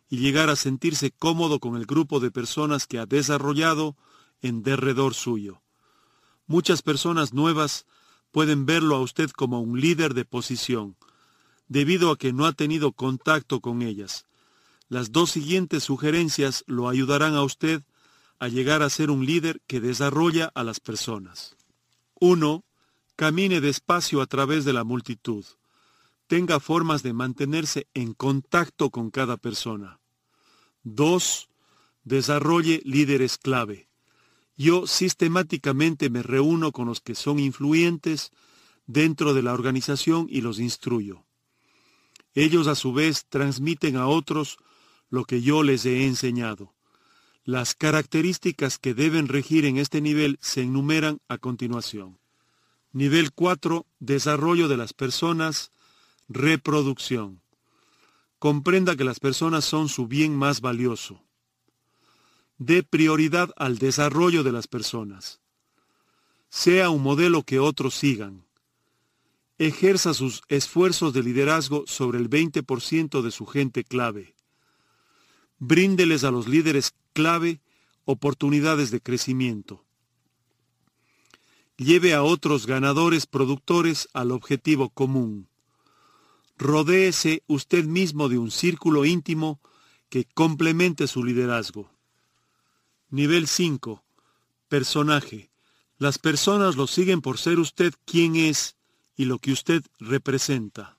y 0.09 0.19
llegar 0.19 0.51
a 0.51 0.57
sentirse 0.57 1.11
cómodo 1.11 1.61
con 1.61 1.77
el 1.77 1.87
grupo 1.87 2.21
de 2.21 2.31
personas 2.31 2.87
que 2.87 2.99
ha 2.99 3.07
desarrollado 3.07 3.97
en 4.41 4.63
derredor 4.63 5.15
suyo. 5.15 5.63
Muchas 6.47 6.83
personas 6.83 7.35
nuevas 7.35 7.87
pueden 8.31 8.67
verlo 8.67 8.97
a 8.97 9.01
usted 9.01 9.31
como 9.31 9.61
un 9.61 9.81
líder 9.81 10.15
de 10.15 10.25
posición, 10.25 10.97
debido 11.67 12.11
a 12.11 12.17
que 12.17 12.33
no 12.33 12.47
ha 12.47 12.53
tenido 12.53 12.93
contacto 12.93 13.61
con 13.61 13.83
ellas. 13.83 14.25
Las 14.89 15.13
dos 15.13 15.31
siguientes 15.31 15.85
sugerencias 15.85 16.65
lo 16.67 16.89
ayudarán 16.89 17.35
a 17.35 17.43
usted 17.43 17.83
a 18.39 18.49
llegar 18.49 18.83
a 18.83 18.91
ser 18.91 19.11
un 19.11 19.27
líder 19.27 19.61
que 19.67 19.81
desarrolla 19.81 20.51
a 20.55 20.65
las 20.65 20.81
personas. 20.81 21.57
1. 22.21 22.65
Camine 23.17 23.61
despacio 23.61 24.23
a 24.23 24.27
través 24.27 24.65
de 24.65 24.73
la 24.73 24.85
multitud. 24.85 25.45
Tenga 26.27 26.61
formas 26.61 27.03
de 27.03 27.13
mantenerse 27.13 27.89
en 27.95 28.15
contacto 28.15 28.91
con 28.91 29.11
cada 29.11 29.37
persona. 29.37 29.98
2. 30.85 31.49
Desarrolle 32.05 32.81
líderes 32.85 33.39
clave. 33.39 33.89
Yo 34.57 34.87
sistemáticamente 34.87 36.11
me 36.11 36.23
reúno 36.23 36.73
con 36.73 36.87
los 36.87 37.01
que 37.01 37.15
son 37.15 37.39
influyentes 37.39 38.33
dentro 38.87 39.35
de 39.35 39.43
la 39.43 39.53
organización 39.53 40.27
y 40.29 40.41
los 40.41 40.59
instruyo. 40.59 41.25
Ellos 42.35 42.67
a 42.67 42.75
su 42.75 42.93
vez 42.93 43.27
transmiten 43.29 43.97
a 43.97 44.09
otros 44.09 44.59
lo 45.11 45.25
que 45.25 45.43
yo 45.43 45.63
les 45.63 45.87
he 45.87 46.07
enseñado. 46.07 46.75
Las 47.45 47.75
características 47.75 48.79
que 48.79 48.95
deben 48.95 49.29
regir 49.29 49.65
en 49.65 49.79
este 49.79 50.01
nivel 50.01 50.39
se 50.41 50.63
enumeran 50.63 51.21
a 51.29 51.39
continuación. 51.39 52.19
Nivel 52.93 53.33
4. 53.33 53.87
Desarrollo 54.01 54.69
de 54.69 54.77
las 54.77 54.93
personas. 54.93 55.73
Reproducción. 56.29 57.41
Comprenda 58.39 58.97
que 58.97 59.05
las 59.05 59.19
personas 59.19 59.65
son 59.65 59.89
su 59.89 60.07
bien 60.07 60.37
más 60.37 60.61
valioso. 60.61 61.25
Dé 62.59 62.83
prioridad 62.83 63.51
al 63.57 63.79
desarrollo 63.79 64.43
de 64.43 64.53
las 64.53 64.67
personas. 64.67 65.41
Sea 66.49 66.91
un 66.91 67.03
modelo 67.03 67.43
que 67.43 67.59
otros 67.59 67.95
sigan. 67.95 68.45
Ejerza 69.59 70.15
sus 70.15 70.43
esfuerzos 70.49 71.13
de 71.13 71.23
liderazgo 71.23 71.85
sobre 71.87 72.19
el 72.19 72.31
20% 72.31 73.23
de 73.23 73.31
su 73.33 73.47
gente 73.47 73.83
clave. 73.83 74.35
Bríndeles 75.59 76.23
a 76.23 76.31
los 76.31 76.47
líderes 76.47 76.95
clave 77.13 77.61
oportunidades 78.05 78.91
de 78.91 79.01
crecimiento. 79.01 79.85
Lleve 81.77 82.15
a 82.15 82.23
otros 82.23 82.67
ganadores 82.67 83.27
productores 83.27 84.09
al 84.13 84.31
objetivo 84.31 84.91
común. 84.91 85.49
Rodéese 86.59 87.45
usted 87.47 87.85
mismo 87.85 88.29
de 88.29 88.37
un 88.37 88.51
círculo 88.51 89.05
íntimo 89.05 89.61
que 90.09 90.25
complemente 90.25 91.07
su 91.07 91.23
liderazgo. 91.23 91.89
Nivel 93.11 93.47
5. 93.47 94.03
Personaje. 94.69 95.51
Las 95.99 96.19
personas 96.19 96.75
lo 96.75 96.89
siguen 96.89 97.21
por 97.21 97.39
ser 97.39 97.61
usted 97.61 97.95
quien 98.05 98.35
es 98.35 98.77
y 99.17 99.27
lo 99.27 99.39
que 99.39 99.53
usted 99.53 99.85
representa. 100.01 100.99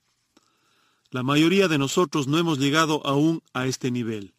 La 1.12 1.24
mayoría 1.24 1.68
de 1.68 1.78
nosotros 1.78 2.28
no 2.28 2.38
hemos 2.38 2.58
llegado 2.58 3.06
aún 3.06 3.44
a 3.54 3.66
este 3.66 3.92
nivel. 3.92 4.34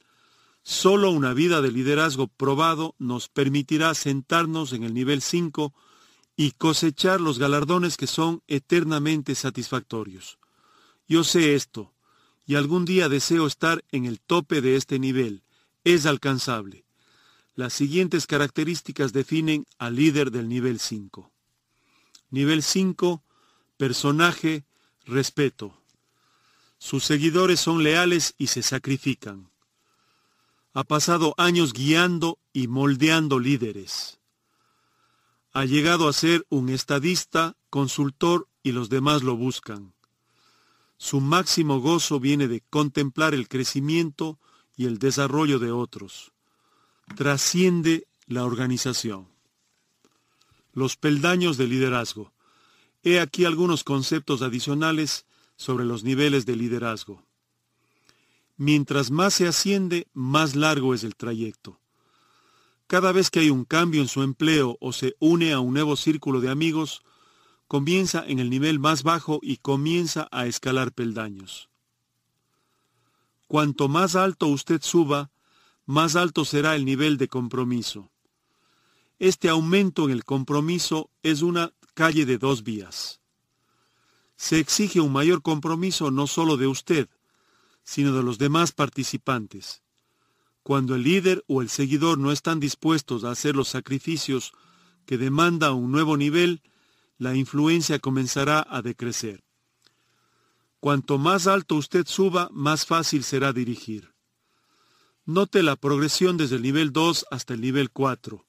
Solo 0.63 1.11
una 1.11 1.35
vida 1.35 1.61
de 1.61 1.71
liderazgo 1.71 2.29
probado 2.29 2.95
nos 2.99 3.29
permitirá 3.29 3.93
sentarnos 3.93 4.73
en 4.73 4.85
el 4.85 4.95
nivel 4.95 5.21
5 5.21 5.75
y 6.35 6.53
cosechar 6.53 7.21
los 7.21 7.39
galardones 7.39 7.99
que 7.99 8.07
son 8.07 8.43
eternamente 8.47 9.35
satisfactorios. 9.35 10.40
Yo 11.11 11.25
sé 11.25 11.55
esto, 11.55 11.93
y 12.47 12.55
algún 12.55 12.87
día 12.87 13.11
deseo 13.11 13.47
estar 13.47 13.85
en 13.93 14.07
el 14.07 14.19
tope 14.19 14.63
de 14.63 14.77
este 14.77 14.99
nivel. 14.99 15.43
Es 15.85 16.07
alcanzable. 16.07 16.87
Las 17.55 17.75
siguientes 17.75 18.27
características 18.27 19.13
definen 19.13 19.67
al 19.77 19.97
líder 19.97 20.31
del 20.31 20.49
nivel 20.49 20.81
5. 20.81 21.31
Nivel 22.31 22.63
5, 22.63 23.23
personaje, 23.77 24.65
respeto. 25.05 25.77
Sus 26.79 27.05
seguidores 27.05 27.61
son 27.61 27.83
leales 27.83 28.35
y 28.39 28.47
se 28.47 28.63
sacrifican 28.63 29.51
ha 30.73 30.85
pasado 30.85 31.35
años 31.37 31.73
guiando 31.73 32.39
y 32.53 32.69
moldeando 32.69 33.39
líderes. 33.39 34.21
Ha 35.53 35.65
llegado 35.65 36.09
a 36.09 36.13
ser 36.13 36.47
un 36.49 36.69
estadista, 36.69 37.57
consultor 37.71 38.49
y 38.63 38.73
los 38.73 38.89
demás 38.89 39.23
lo 39.23 39.37
buscan. 39.37 39.95
Su 41.03 41.23
máximo 41.23 41.81
gozo 41.81 42.21
viene 42.21 42.47
de 42.47 42.61
contemplar 42.61 43.33
el 43.33 43.49
crecimiento 43.49 44.39
y 44.77 44.85
el 44.85 44.99
desarrollo 44.99 45.59
de 45.59 45.73
otros. 45.73 46.33
Trasciende 47.17 48.07
la 48.27 48.45
organización. 48.45 49.27
Los 50.75 50.99
peldaños 50.99 51.57
de 51.57 51.69
liderazgo. 51.69 52.35
He 53.03 53.19
aquí 53.19 53.47
algunos 53.47 53.83
conceptos 53.83 54.43
adicionales 54.43 55.25
sobre 55.57 55.87
los 55.87 56.05
niveles 56.05 56.45
de 56.45 56.57
liderazgo. 56.57 57.25
Mientras 58.59 59.11
más 59.11 59.33
se 59.33 59.49
asciende, 59.49 60.07
más 60.13 60.55
largo 60.55 60.93
es 60.93 61.03
el 61.03 61.17
trayecto. 61.17 61.81
Cada 62.87 63.13
vez 63.13 63.31
que 63.31 63.41
hay 63.41 63.49
un 63.49 63.65
cambio 63.65 64.03
en 64.03 64.09
su 64.09 64.23
empleo 64.23 64.77
o 64.83 64.93
se 64.93 65.17
une 65.19 65.55
a 65.55 65.61
un 65.61 65.73
nuevo 65.73 65.97
círculo 65.97 66.43
de 66.43 66.51
amigos, 66.51 67.03
comienza 67.71 68.25
en 68.27 68.41
el 68.41 68.51
nivel 68.51 68.81
más 68.81 69.05
bajo 69.05 69.39
y 69.41 69.59
comienza 69.59 70.27
a 70.33 70.47
escalar 70.47 70.91
peldaños. 70.91 71.69
Cuanto 73.47 73.87
más 73.87 74.17
alto 74.17 74.49
usted 74.49 74.83
suba, 74.83 75.31
más 75.87 76.17
alto 76.17 76.45
será 76.45 76.75
el 76.75 76.85
nivel 76.85 77.17
de 77.17 77.29
compromiso. 77.29 78.11
Este 79.21 79.49
aumento 79.49 80.07
en 80.07 80.11
el 80.11 80.25
compromiso 80.25 81.11
es 81.23 81.43
una 81.43 81.73
calle 81.95 82.27
de 82.27 82.39
dos 82.39 82.65
vías. 82.65 83.21
Se 84.35 84.59
exige 84.59 85.01
un 85.01 85.13
mayor 85.13 85.41
compromiso 85.41 86.11
no 86.11 86.27
solo 86.27 86.57
de 86.57 86.67
usted, 86.67 87.09
sino 87.85 88.13
de 88.13 88.25
los 88.25 88.39
demás 88.39 88.73
participantes. 88.73 89.85
Cuando 90.65 90.97
el 90.97 91.05
líder 91.05 91.45
o 91.47 91.63
el 91.63 91.69
seguidor 91.69 92.19
no 92.19 92.33
están 92.33 92.59
dispuestos 92.59 93.23
a 93.23 93.31
hacer 93.31 93.55
los 93.55 93.69
sacrificios 93.69 94.51
que 95.07 95.19
demanda 95.19 95.73
un 95.73 95.93
nuevo 95.93 96.17
nivel, 96.17 96.63
la 97.21 97.37
influencia 97.37 97.99
comenzará 97.99 98.67
a 98.67 98.81
decrecer. 98.81 99.45
Cuanto 100.81 101.19
más 101.19 101.47
alto 101.47 101.75
usted 101.75 102.07
suba, 102.07 102.49
más 102.51 102.87
fácil 102.87 103.25
será 103.25 103.53
dirigir. 103.53 104.15
Note 105.27 105.63
la 105.63 105.77
progresión 105.77 106.39
desde 106.39 106.57
el 106.57 106.63
nivel 106.63 106.95
2 106.95 107.27
hasta 107.31 107.53
el 107.53 107.61
nivel 107.61 107.91
4. 107.91 108.47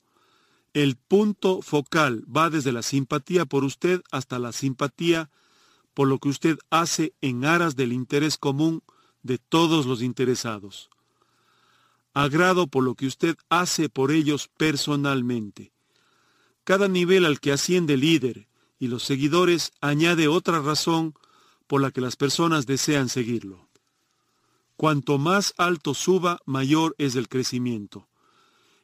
El 0.74 0.96
punto 0.96 1.62
focal 1.62 2.24
va 2.34 2.50
desde 2.50 2.72
la 2.72 2.82
simpatía 2.82 3.46
por 3.46 3.66
usted 3.66 4.02
hasta 4.10 4.40
la 4.40 4.54
simpatía 4.54 5.30
por 5.94 6.08
lo 6.08 6.20
que 6.20 6.30
usted 6.30 6.58
hace 6.70 7.14
en 7.20 7.44
aras 7.44 7.76
del 7.76 7.92
interés 7.92 8.38
común 8.38 8.84
de 9.22 9.38
todos 9.38 9.86
los 9.86 10.02
interesados. 10.02 10.90
Agrado 12.14 12.68
por 12.68 12.86
lo 12.86 12.96
que 12.96 13.08
usted 13.08 13.36
hace 13.50 13.90
por 13.90 14.12
ellos 14.12 14.50
personalmente. 14.56 15.74
Cada 16.64 16.88
nivel 16.88 17.26
al 17.26 17.42
que 17.42 17.52
asciende 17.52 17.98
líder 17.98 18.48
y 18.82 18.88
los 18.88 19.04
seguidores 19.04 19.74
añade 19.80 20.28
otra 20.28 20.60
razón 20.60 21.14
por 21.68 21.82
la 21.82 21.92
que 21.92 22.02
las 22.02 22.16
personas 22.16 22.66
desean 22.66 23.10
seguirlo. 23.10 23.70
Cuanto 24.76 25.20
más 25.20 25.54
alto 25.58 25.94
suba, 25.94 26.40
mayor 26.48 26.96
es 26.98 27.16
el 27.16 27.30
crecimiento. 27.30 28.08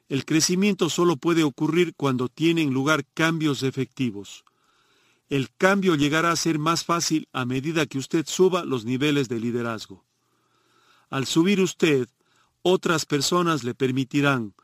El 0.08 0.24
crecimiento 0.24 0.88
solo 0.88 1.16
puede 1.16 1.42
ocurrir 1.42 1.94
cuando 1.96 2.28
tienen 2.28 2.72
lugar 2.72 3.06
cambios 3.12 3.64
efectivos. 3.64 4.44
El 5.28 5.50
cambio 5.58 5.96
llegará 5.96 6.30
a 6.30 6.36
ser 6.36 6.60
más 6.60 6.84
fácil 6.84 7.26
a 7.32 7.44
medida 7.44 7.86
que 7.86 7.98
usted 7.98 8.24
suba 8.24 8.64
los 8.64 8.84
niveles 8.84 9.28
de 9.28 9.40
liderazgo. 9.40 10.04
Al 11.10 11.26
subir 11.26 11.60
usted, 11.60 12.08
otras 12.62 13.04
personas 13.04 13.64
le 13.64 13.74
permitirán 13.74 14.54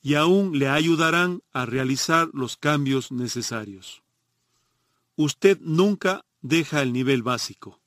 y 0.00 0.14
aún 0.14 0.60
le 0.60 0.68
ayudarán 0.68 1.42
a 1.52 1.66
realizar 1.66 2.30
los 2.32 2.56
cambios 2.56 3.10
necesarios. 3.10 4.05
Usted 5.16 5.58
nunca 5.60 6.24
deja 6.42 6.82
el 6.82 6.92
nivel 6.92 7.22
básico. 7.22 7.80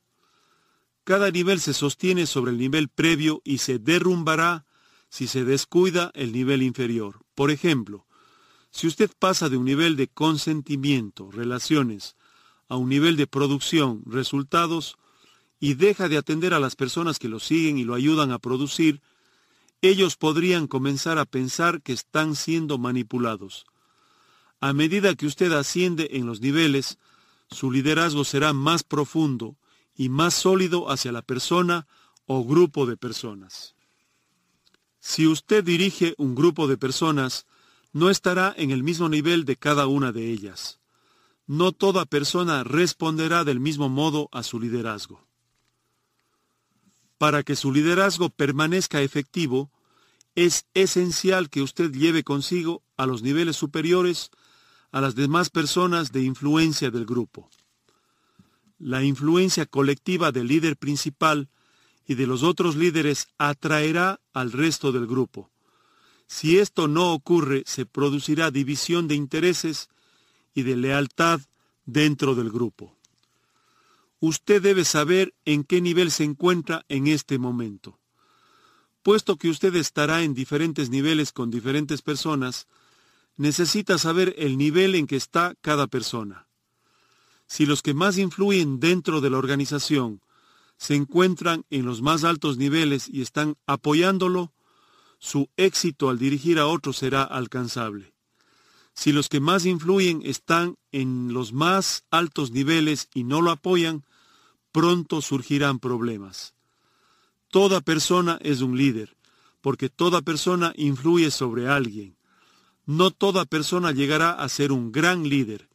Cada 1.03 1.31
nivel 1.31 1.59
se 1.59 1.73
sostiene 1.73 2.25
sobre 2.25 2.51
el 2.51 2.57
nivel 2.57 2.89
previo 2.89 3.41
y 3.43 3.59
se 3.59 3.79
derrumbará 3.79 4.65
si 5.09 5.27
se 5.27 5.43
descuida 5.45 6.11
el 6.13 6.31
nivel 6.31 6.61
inferior. 6.61 7.21
Por 7.35 7.51
ejemplo, 7.51 8.05
si 8.71 8.87
usted 8.87 9.09
pasa 9.17 9.49
de 9.49 9.57
un 9.57 9.65
nivel 9.65 9.95
de 9.95 10.07
consentimiento, 10.07 11.31
relaciones, 11.31 12.15
a 12.67 12.77
un 12.77 12.89
nivel 12.89 13.15
de 13.15 13.27
producción, 13.27 14.03
resultados, 14.05 14.97
y 15.59 15.73
deja 15.73 16.07
de 16.07 16.17
atender 16.17 16.53
a 16.53 16.59
las 16.59 16.75
personas 16.75 17.19
que 17.19 17.27
lo 17.27 17.39
siguen 17.39 17.77
y 17.77 17.83
lo 17.83 17.95
ayudan 17.95 18.31
a 18.31 18.39
producir, 18.39 19.01
ellos 19.81 20.15
podrían 20.15 20.67
comenzar 20.67 21.17
a 21.17 21.25
pensar 21.25 21.81
que 21.81 21.93
están 21.93 22.35
siendo 22.35 22.77
manipulados. 22.77 23.65
A 24.61 24.73
medida 24.73 25.15
que 25.15 25.25
usted 25.25 25.51
asciende 25.53 26.09
en 26.13 26.25
los 26.25 26.41
niveles, 26.41 26.99
su 27.51 27.71
liderazgo 27.71 28.23
será 28.23 28.53
más 28.53 28.83
profundo 28.83 29.57
y 29.95 30.09
más 30.09 30.33
sólido 30.33 30.91
hacia 30.91 31.11
la 31.11 31.21
persona 31.21 31.87
o 32.25 32.45
grupo 32.45 32.85
de 32.85 32.95
personas. 32.95 33.75
Si 34.99 35.27
usted 35.27 35.63
dirige 35.63 36.13
un 36.17 36.35
grupo 36.35 36.67
de 36.67 36.77
personas, 36.77 37.45
no 37.91 38.09
estará 38.09 38.53
en 38.57 38.71
el 38.71 38.83
mismo 38.83 39.09
nivel 39.09 39.45
de 39.45 39.55
cada 39.55 39.87
una 39.87 40.11
de 40.11 40.29
ellas. 40.29 40.79
No 41.47 41.71
toda 41.71 42.05
persona 42.05 42.63
responderá 42.63 43.43
del 43.43 43.59
mismo 43.59 43.89
modo 43.89 44.29
a 44.31 44.43
su 44.43 44.59
liderazgo. 44.59 45.25
Para 47.17 47.43
que 47.43 47.55
su 47.55 47.71
liderazgo 47.71 48.29
permanezca 48.29 49.01
efectivo, 49.01 49.71
es 50.35 50.65
esencial 50.73 51.49
que 51.49 51.61
usted 51.61 51.91
lleve 51.91 52.23
consigo 52.23 52.83
a 52.95 53.05
los 53.05 53.23
niveles 53.23 53.55
superiores 53.55 54.29
a 54.91 55.01
las 55.01 55.15
demás 55.15 55.49
personas 55.49 56.11
de 56.11 56.23
influencia 56.23 56.91
del 56.91 57.05
grupo. 57.05 57.49
La 58.77 59.03
influencia 59.03 59.65
colectiva 59.65 60.31
del 60.31 60.47
líder 60.47 60.77
principal 60.77 61.49
y 62.05 62.15
de 62.15 62.25
los 62.25 62.43
otros 62.43 62.75
líderes 62.75 63.27
atraerá 63.37 64.19
al 64.33 64.51
resto 64.51 64.91
del 64.91 65.05
grupo. 65.05 65.51
Si 66.25 66.57
esto 66.57 66.87
no 66.87 67.13
ocurre, 67.13 67.63
se 67.65 67.85
producirá 67.85 68.51
división 68.51 69.07
de 69.07 69.15
intereses 69.15 69.89
y 70.53 70.63
de 70.63 70.75
lealtad 70.75 71.41
dentro 71.85 72.35
del 72.35 72.51
grupo. 72.51 72.95
Usted 74.19 74.61
debe 74.61 74.85
saber 74.85 75.33
en 75.45 75.63
qué 75.63 75.81
nivel 75.81 76.11
se 76.11 76.23
encuentra 76.23 76.85
en 76.89 77.07
este 77.07 77.37
momento. 77.37 77.99
Puesto 79.01 79.37
que 79.37 79.49
usted 79.49 79.75
estará 79.75 80.23
en 80.23 80.33
diferentes 80.33 80.89
niveles 80.89 81.31
con 81.31 81.49
diferentes 81.49 82.01
personas, 82.01 82.67
necesita 83.39 83.97
saber 83.97 84.35
el 84.37 84.57
nivel 84.57 84.95
en 84.95 85.07
que 85.07 85.15
está 85.15 85.55
cada 85.61 85.87
persona. 85.87 86.47
Si 87.47 87.65
los 87.65 87.81
que 87.81 87.93
más 87.93 88.17
influyen 88.17 88.81
dentro 88.81 89.21
de 89.21 89.29
la 89.29 89.37
organización 89.37 90.21
se 90.77 90.95
encuentran 90.95 91.63
en 91.69 91.85
los 91.85 92.01
más 92.01 92.25
altos 92.25 92.57
niveles 92.57 93.07
y 93.07 93.21
están 93.21 93.55
apoyándolo, 93.65 94.51
su 95.19 95.49
éxito 95.55 96.09
al 96.09 96.19
dirigir 96.19 96.59
a 96.59 96.67
otros 96.67 96.97
será 96.97 97.23
alcanzable. 97.23 98.13
Si 98.93 99.13
los 99.13 99.29
que 99.29 99.39
más 99.39 99.65
influyen 99.65 100.21
están 100.25 100.75
en 100.91 101.31
los 101.31 101.53
más 101.53 102.03
altos 102.11 102.51
niveles 102.51 103.07
y 103.13 103.23
no 103.23 103.41
lo 103.41 103.51
apoyan, 103.51 104.03
pronto 104.73 105.21
surgirán 105.21 105.79
problemas. 105.79 106.55
Toda 107.47 107.79
persona 107.79 108.37
es 108.41 108.59
un 108.59 108.77
líder, 108.77 109.15
porque 109.61 109.87
toda 109.87 110.21
persona 110.21 110.73
influye 110.75 111.31
sobre 111.31 111.69
alguien. 111.69 112.18
No 112.89 113.11
toda 113.11 113.45
persona 113.45 113.91
llegará 113.91 114.31
a 114.31 114.49
ser 114.49 114.71
un 114.71 114.91
gran 114.91 115.29
líder, 115.29 115.69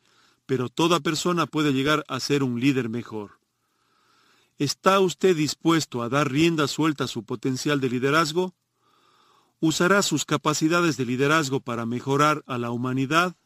pero 0.46 0.68
toda 0.68 0.98
persona 0.98 1.46
puede 1.46 1.72
llegar 1.72 2.04
a 2.08 2.18
ser 2.18 2.42
un 2.42 2.58
líder 2.58 2.88
mejor. 2.88 3.38
¿Está 4.58 4.98
usted 4.98 5.36
dispuesto 5.36 6.02
a 6.02 6.08
dar 6.08 6.28
rienda 6.28 6.66
suelta 6.66 7.04
a 7.04 7.06
su 7.06 7.22
potencial 7.22 7.80
de 7.80 7.88
liderazgo? 7.88 8.52
¿Usará 9.60 10.02
sus 10.02 10.24
capacidades 10.24 10.96
de 10.96 11.06
liderazgo 11.06 11.60
para 11.60 11.86
mejorar 11.86 12.42
a 12.48 12.58
la 12.58 12.72
humanidad? 12.72 13.36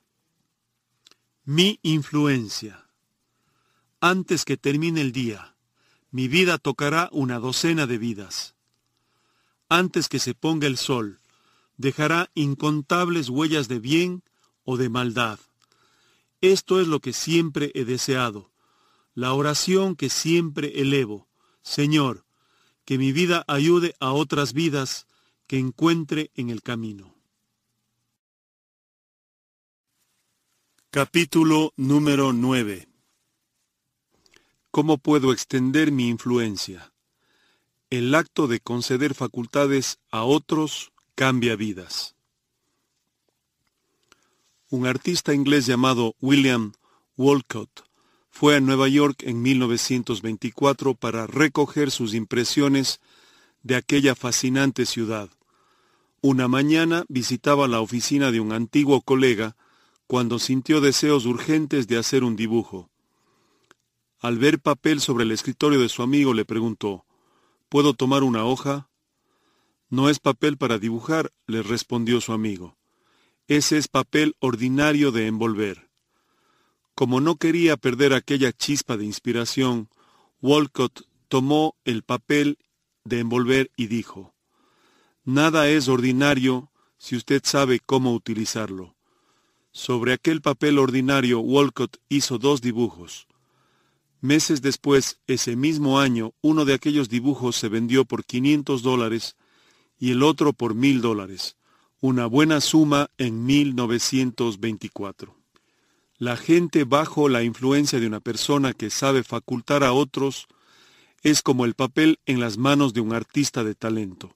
Mi 1.45 1.79
influencia. 1.83 2.87
Antes 4.01 4.47
que 4.47 4.57
termine 4.57 5.03
el 5.03 5.13
día, 5.13 5.57
mi 6.11 6.27
vida 6.27 6.57
tocará 6.57 7.11
una 7.13 7.39
docena 7.39 7.87
de 7.87 7.99
vidas. 7.99 8.55
Antes 9.69 10.09
que 10.09 10.21
se 10.21 10.33
ponga 10.33 10.67
el 10.67 10.79
sol, 10.79 11.21
dejará 11.79 12.31
incontables 12.35 13.31
huellas 13.31 13.69
de 13.69 13.79
bien 13.79 14.23
o 14.65 14.77
de 14.77 14.91
maldad. 14.91 15.39
Esto 16.43 16.81
es 16.81 16.87
lo 16.87 17.01
que 17.01 17.13
siempre 17.15 17.73
he 17.75 17.85
deseado, 17.85 18.51
la 19.15 19.33
oración 19.33 19.97
que 19.97 20.11
siempre 20.11 20.81
elevo. 20.81 21.27
Señor, 21.63 22.25
que 22.85 22.99
mi 22.99 23.13
vida 23.13 23.45
ayude 23.49 23.95
a 24.01 24.13
otras 24.13 24.53
vidas 24.53 25.07
que 25.47 25.59
encuentre 25.59 26.31
en 26.35 26.51
el 26.51 26.63
camino. 26.63 27.15
Capítulo 30.91 31.73
número 31.77 32.33
9 32.33 32.89
¿Cómo 34.71 34.99
puedo 34.99 35.33
extender 35.33 35.93
mi 35.93 36.09
influencia? 36.09 36.93
El 37.91 38.15
acto 38.15 38.47
de 38.47 38.61
conceder 38.61 39.15
facultades 39.15 39.99
a 40.11 40.25
otros 40.25 40.93
cambia 41.19 41.57
vidas. 41.57 42.15
Un 44.71 44.87
artista 44.87 45.35
inglés 45.35 45.67
llamado 45.67 46.15
William 46.21 46.75
Walcott 47.17 47.83
fue 48.31 48.55
a 48.55 48.61
Nueva 48.61 48.87
York 48.87 49.25
en 49.25 49.43
1924 49.43 50.95
para 50.95 51.27
recoger 51.27 51.91
sus 51.91 52.15
impresiones 52.15 53.01
de 53.65 53.75
aquella 53.75 54.15
fascinante 54.15 54.87
ciudad. 54.87 55.29
Una 56.21 56.47
mañana 56.47 57.05
visitaba 57.09 57.67
la 57.67 57.81
oficina 57.81 58.31
de 58.31 58.39
un 58.39 58.53
antiguo 58.53 59.01
colega 59.01 59.57
cuando 60.07 60.39
sintió 60.39 60.81
deseos 60.81 61.27
urgentes 61.27 61.89
de 61.89 61.99
hacer 61.99 62.23
un 62.23 62.37
dibujo. 62.37 62.91
Al 64.21 64.39
ver 64.39 64.61
papel 64.61 65.01
sobre 65.01 65.25
el 65.25 65.33
escritorio 65.33 65.81
de 65.81 65.89
su 65.89 66.05
amigo 66.05 66.33
le 66.33 66.45
preguntó, 66.45 67.05
¿Puedo 67.69 67.95
tomar 67.95 68.23
una 68.23 68.45
hoja? 68.45 68.89
No 69.91 70.11
es 70.11 70.19
papel 70.19 70.59
para 70.59 70.79
dibujar, 70.79 71.33
le 71.47 71.63
respondió 71.63 72.21
su 72.21 72.33
amigo. 72.33 72.77
Ese 73.47 73.79
es 73.79 73.89
papel 73.89 74.37
ordinario 74.41 75.13
de 75.13 75.27
envolver. 75.27 75.89
Como 76.95 77.21
no 77.21 77.37
quería 77.37 77.77
perder 77.77 78.13
aquella 78.13 78.53
chispa 78.53 78.97
de 78.97 79.05
inspiración, 79.05 79.89
Walcott 80.43 81.07
tomó 81.29 81.77
el 81.85 82.03
papel 82.03 82.59
de 83.05 83.21
envolver 83.21 83.71
y 83.77 83.87
dijo, 83.87 84.35
Nada 85.25 85.69
es 85.69 85.89
ordinario 85.89 86.71
si 86.99 87.17
usted 87.17 87.43
sabe 87.45 87.81
cómo 87.81 88.13
utilizarlo. 88.13 88.97
Sobre 89.73 90.13
aquel 90.13 90.43
papel 90.43 90.79
ordinario 90.79 91.41
Walcott 91.41 91.99
hizo 92.09 92.39
dos 92.39 92.61
dibujos. 92.61 93.27
Meses 94.21 94.61
después, 94.61 95.21
ese 95.27 95.55
mismo 95.55 96.01
año, 96.01 96.35
uno 96.41 96.65
de 96.65 96.75
aquellos 96.75 97.09
dibujos 97.09 97.57
se 97.57 97.69
vendió 97.69 98.05
por 98.05 98.25
500 98.25 98.83
dólares 98.83 99.37
y 99.99 100.13
el 100.13 100.23
otro 100.23 100.53
por 100.53 100.75
mil 100.75 101.01
dólares, 101.01 101.57
una 102.01 102.27
buena 102.27 102.61
suma 102.61 103.11
en 103.19 103.45
1924. 103.45 105.35
La 106.19 106.37
gente 106.37 106.85
bajo 106.85 107.29
la 107.29 107.43
influencia 107.43 108.01
de 108.01 108.07
una 108.07 108.21
persona 108.21 108.73
que 108.73 108.91
sabe 108.91 109.23
facultar 109.23 109.85
a 109.85 109.93
otros 109.93 110.47
es 111.23 111.43
como 111.43 111.65
el 111.65 111.75
papel 111.75 112.19
en 112.27 112.41
las 112.41 112.59
manos 112.59 112.95
de 112.95 113.01
un 113.01 113.13
artista 113.13 113.65
de 113.65 113.75
talento. 113.75 114.35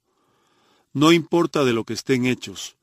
No 0.92 1.12
importa 1.12 1.64
de 1.64 1.72
lo 1.72 1.84
que 1.84 1.94
estén 1.94 2.26
hechos, 2.26 2.76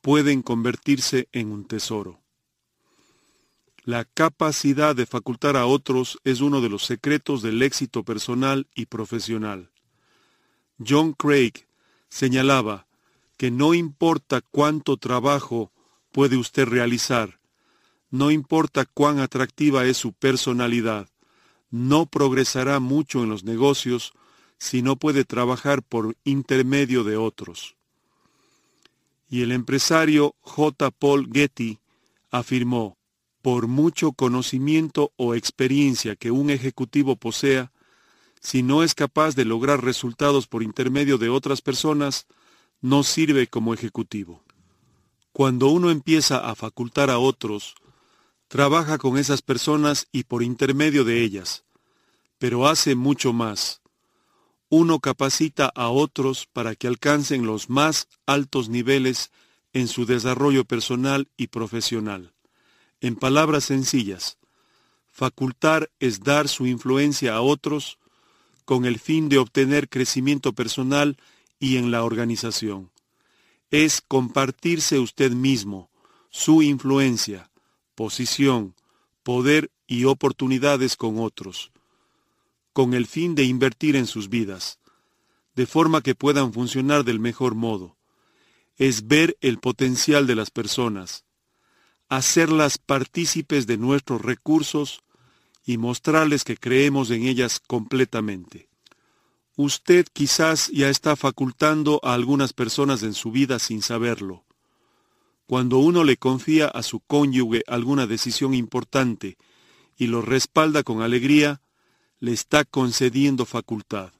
pueden 0.00 0.42
convertirse 0.42 1.28
en 1.32 1.50
un 1.50 1.66
tesoro. 1.66 2.20
La 3.84 4.04
capacidad 4.04 4.96
de 4.96 5.06
facultar 5.06 5.56
a 5.56 5.66
otros 5.66 6.18
es 6.24 6.40
uno 6.40 6.60
de 6.60 6.68
los 6.68 6.84
secretos 6.84 7.42
del 7.42 7.62
éxito 7.62 8.04
personal 8.04 8.66
y 8.74 8.86
profesional. 8.86 9.70
John 10.78 11.12
Craig 11.12 11.65
señalaba 12.08 12.86
que 13.36 13.50
no 13.50 13.74
importa 13.74 14.40
cuánto 14.40 14.96
trabajo 14.96 15.72
puede 16.12 16.36
usted 16.36 16.66
realizar, 16.66 17.38
no 18.10 18.30
importa 18.30 18.86
cuán 18.86 19.18
atractiva 19.20 19.84
es 19.84 19.96
su 19.96 20.12
personalidad, 20.12 21.08
no 21.70 22.06
progresará 22.06 22.80
mucho 22.80 23.22
en 23.22 23.28
los 23.28 23.44
negocios 23.44 24.12
si 24.58 24.80
no 24.80 24.96
puede 24.96 25.24
trabajar 25.24 25.82
por 25.82 26.16
intermedio 26.24 27.04
de 27.04 27.16
otros. 27.16 27.76
Y 29.28 29.42
el 29.42 29.52
empresario 29.52 30.34
J. 30.40 30.90
Paul 30.92 31.28
Getty 31.32 31.78
afirmó, 32.30 32.96
por 33.42 33.66
mucho 33.66 34.12
conocimiento 34.12 35.12
o 35.16 35.34
experiencia 35.34 36.16
que 36.16 36.30
un 36.30 36.50
ejecutivo 36.50 37.16
posea, 37.16 37.70
si 38.46 38.62
no 38.62 38.84
es 38.84 38.94
capaz 38.94 39.34
de 39.34 39.44
lograr 39.44 39.82
resultados 39.82 40.46
por 40.46 40.62
intermedio 40.62 41.18
de 41.18 41.28
otras 41.28 41.62
personas, 41.62 42.28
no 42.80 43.02
sirve 43.02 43.48
como 43.48 43.74
ejecutivo. 43.74 44.44
Cuando 45.32 45.66
uno 45.66 45.90
empieza 45.90 46.48
a 46.48 46.54
facultar 46.54 47.10
a 47.10 47.18
otros, 47.18 47.74
trabaja 48.46 48.98
con 48.98 49.18
esas 49.18 49.42
personas 49.42 50.06
y 50.12 50.22
por 50.22 50.44
intermedio 50.44 51.02
de 51.02 51.24
ellas, 51.24 51.64
pero 52.38 52.68
hace 52.68 52.94
mucho 52.94 53.32
más. 53.32 53.82
Uno 54.68 55.00
capacita 55.00 55.72
a 55.74 55.88
otros 55.88 56.46
para 56.46 56.76
que 56.76 56.86
alcancen 56.86 57.46
los 57.46 57.68
más 57.68 58.06
altos 58.26 58.68
niveles 58.68 59.32
en 59.72 59.88
su 59.88 60.06
desarrollo 60.06 60.64
personal 60.64 61.28
y 61.36 61.48
profesional. 61.48 62.32
En 63.00 63.16
palabras 63.16 63.64
sencillas, 63.64 64.38
facultar 65.10 65.90
es 65.98 66.20
dar 66.20 66.46
su 66.46 66.68
influencia 66.68 67.34
a 67.34 67.40
otros 67.40 67.98
con 68.66 68.84
el 68.84 68.98
fin 68.98 69.30
de 69.30 69.38
obtener 69.38 69.88
crecimiento 69.88 70.52
personal 70.52 71.16
y 71.58 71.78
en 71.78 71.90
la 71.90 72.04
organización. 72.04 72.90
Es 73.70 74.02
compartirse 74.02 74.98
usted 74.98 75.30
mismo, 75.30 75.88
su 76.30 76.62
influencia, 76.62 77.50
posición, 77.94 78.74
poder 79.22 79.70
y 79.86 80.04
oportunidades 80.04 80.96
con 80.96 81.18
otros, 81.18 81.70
con 82.72 82.92
el 82.92 83.06
fin 83.06 83.34
de 83.36 83.44
invertir 83.44 83.96
en 83.96 84.06
sus 84.06 84.28
vidas, 84.28 84.78
de 85.54 85.66
forma 85.66 86.02
que 86.02 86.14
puedan 86.14 86.52
funcionar 86.52 87.04
del 87.04 87.20
mejor 87.20 87.54
modo. 87.54 87.96
Es 88.76 89.06
ver 89.06 89.38
el 89.40 89.58
potencial 89.58 90.26
de 90.26 90.34
las 90.34 90.50
personas, 90.50 91.24
hacerlas 92.08 92.78
partícipes 92.78 93.66
de 93.66 93.78
nuestros 93.78 94.22
recursos 94.22 95.02
y 95.66 95.78
mostrarles 95.78 96.44
que 96.44 96.56
creemos 96.56 97.10
en 97.10 97.24
ellas 97.24 97.60
completamente. 97.60 98.68
Usted 99.56 100.06
quizás 100.12 100.68
ya 100.68 100.88
está 100.88 101.16
facultando 101.16 102.00
a 102.04 102.14
algunas 102.14 102.52
personas 102.52 103.02
en 103.02 103.14
su 103.14 103.32
vida 103.32 103.58
sin 103.58 103.82
saberlo. 103.82 104.44
Cuando 105.46 105.78
uno 105.78 106.04
le 106.04 106.16
confía 106.16 106.68
a 106.68 106.82
su 106.82 107.00
cónyuge 107.00 107.64
alguna 107.66 108.06
decisión 108.06 108.54
importante 108.54 109.36
y 109.96 110.06
lo 110.06 110.22
respalda 110.22 110.84
con 110.84 111.02
alegría, 111.02 111.60
le 112.20 112.32
está 112.32 112.64
concediendo 112.64 113.44
facultad. 113.44 114.12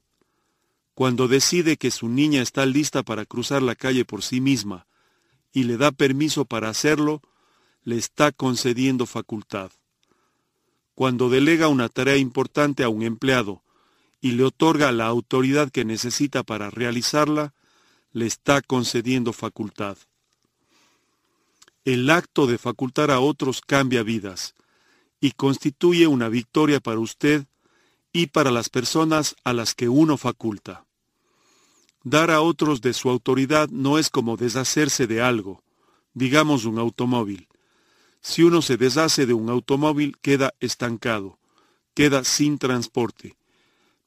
Cuando 0.95 1.29
decide 1.29 1.77
que 1.77 1.91
su 1.91 2.09
niña 2.09 2.43
está 2.43 2.67
lista 2.67 3.03
para 3.03 3.25
cruzar 3.25 3.63
la 3.63 3.75
calle 3.77 4.05
por 4.05 4.23
sí 4.23 4.41
misma 4.41 4.87
y 5.53 5.65
le 5.65 5.77
da 5.77 5.93
permiso 5.93 6.45
para 6.45 6.71
hacerlo, 6.71 7.23
le 7.85 7.97
está 7.97 8.33
concediendo 8.33 9.07
facultad. 9.07 9.71
Cuando 10.97 11.29
delega 11.29 11.69
una 11.69 11.91
tarea 11.91 12.17
importante 12.17 12.83
a 12.83 12.89
un 12.89 13.03
empleado 13.03 13.63
y 14.23 14.31
le 14.31 14.45
otorga 14.45 14.91
la 14.93 15.05
autoridad 15.05 15.71
que 15.71 15.85
necesita 15.85 16.43
para 16.43 16.71
realizarla, 16.71 17.53
le 18.13 18.25
está 18.25 18.63
concediendo 18.63 19.35
facultad. 19.35 19.99
El 21.85 22.09
acto 22.09 22.47
de 22.47 22.57
facultar 22.57 23.11
a 23.11 23.21
otros 23.21 23.61
cambia 23.61 24.03
vidas 24.03 24.55
y 25.21 25.33
constituye 25.33 26.07
una 26.07 26.31
victoria 26.31 26.81
para 26.81 26.99
usted 26.99 27.45
y 28.15 28.29
para 28.29 28.51
las 28.51 28.71
personas 28.71 29.37
a 29.45 29.53
las 29.53 29.75
que 29.75 29.91
uno 29.91 30.17
faculta. 30.17 30.87
Dar 32.05 32.31
a 32.31 32.41
otros 32.41 32.81
de 32.81 32.95
su 32.95 33.11
autoridad 33.11 33.69
no 33.69 33.99
es 33.99 34.09
como 34.09 34.39
deshacerse 34.39 35.07
de 35.07 35.21
algo, 35.21 35.63
digamos 36.15 36.65
un 36.65 36.79
automóvil. 36.79 37.49
Si 38.27 38.43
uno 38.43 38.61
se 38.61 38.77
deshace 38.77 39.25
de 39.25 39.35
un 39.35 39.49
automóvil, 39.51 40.17
queda 40.21 40.53
estancado, 40.59 41.39
queda 41.95 42.25
sin 42.25 42.59
transporte. 42.59 43.37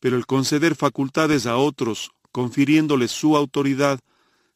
Pero 0.02 0.18
el 0.18 0.26
conceder 0.26 0.76
facultades 0.76 1.46
a 1.46 1.56
otros, 1.56 2.12
confiriéndoles 2.34 3.12
su 3.12 3.38
autoridad, 3.38 4.02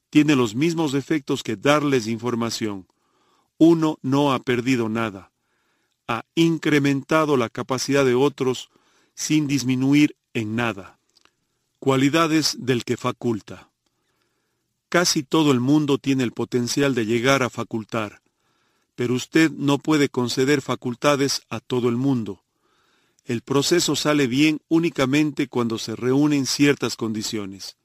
tiene 0.09 0.35
los 0.35 0.53
mismos 0.53 0.93
efectos 0.95 1.43
que 1.43 1.55
darles 1.55 2.07
información. 2.07 2.87
Uno 3.57 3.99
no 4.01 4.33
ha 4.33 4.39
perdido 4.39 4.89
nada. 4.89 5.31
Ha 6.09 6.25
incrementado 6.35 7.37
la 7.37 7.47
capacidad 7.47 8.03
de 8.03 8.15
otros 8.15 8.69
sin 9.15 9.47
disminuir 9.47 10.17
en 10.33 10.57
nada. 10.57 10.99
Cualidades 11.79 12.57
del 12.59 12.83
que 12.83 12.97
faculta. 12.97 13.69
Casi 14.89 15.23
todo 15.23 15.53
el 15.53 15.61
mundo 15.61 15.99
tiene 15.99 16.23
el 16.23 16.33
potencial 16.33 16.93
de 16.95 17.05
llegar 17.05 17.43
a 17.43 17.49
facultar 17.49 18.22
pero 18.95 19.13
usted 19.13 19.51
no 19.51 19.77
puede 19.79 20.09
conceder 20.09 20.61
facultades 20.61 21.41
a 21.49 21.59
todo 21.59 21.89
el 21.89 21.95
mundo. 21.95 22.43
El 23.25 23.41
proceso 23.41 23.95
sale 23.95 24.27
bien 24.27 24.59
únicamente 24.67 25.47
cuando 25.47 25.77
se 25.77 25.95
reúnen 25.95 26.45
ciertas 26.45 26.95
condiciones. 26.95 27.77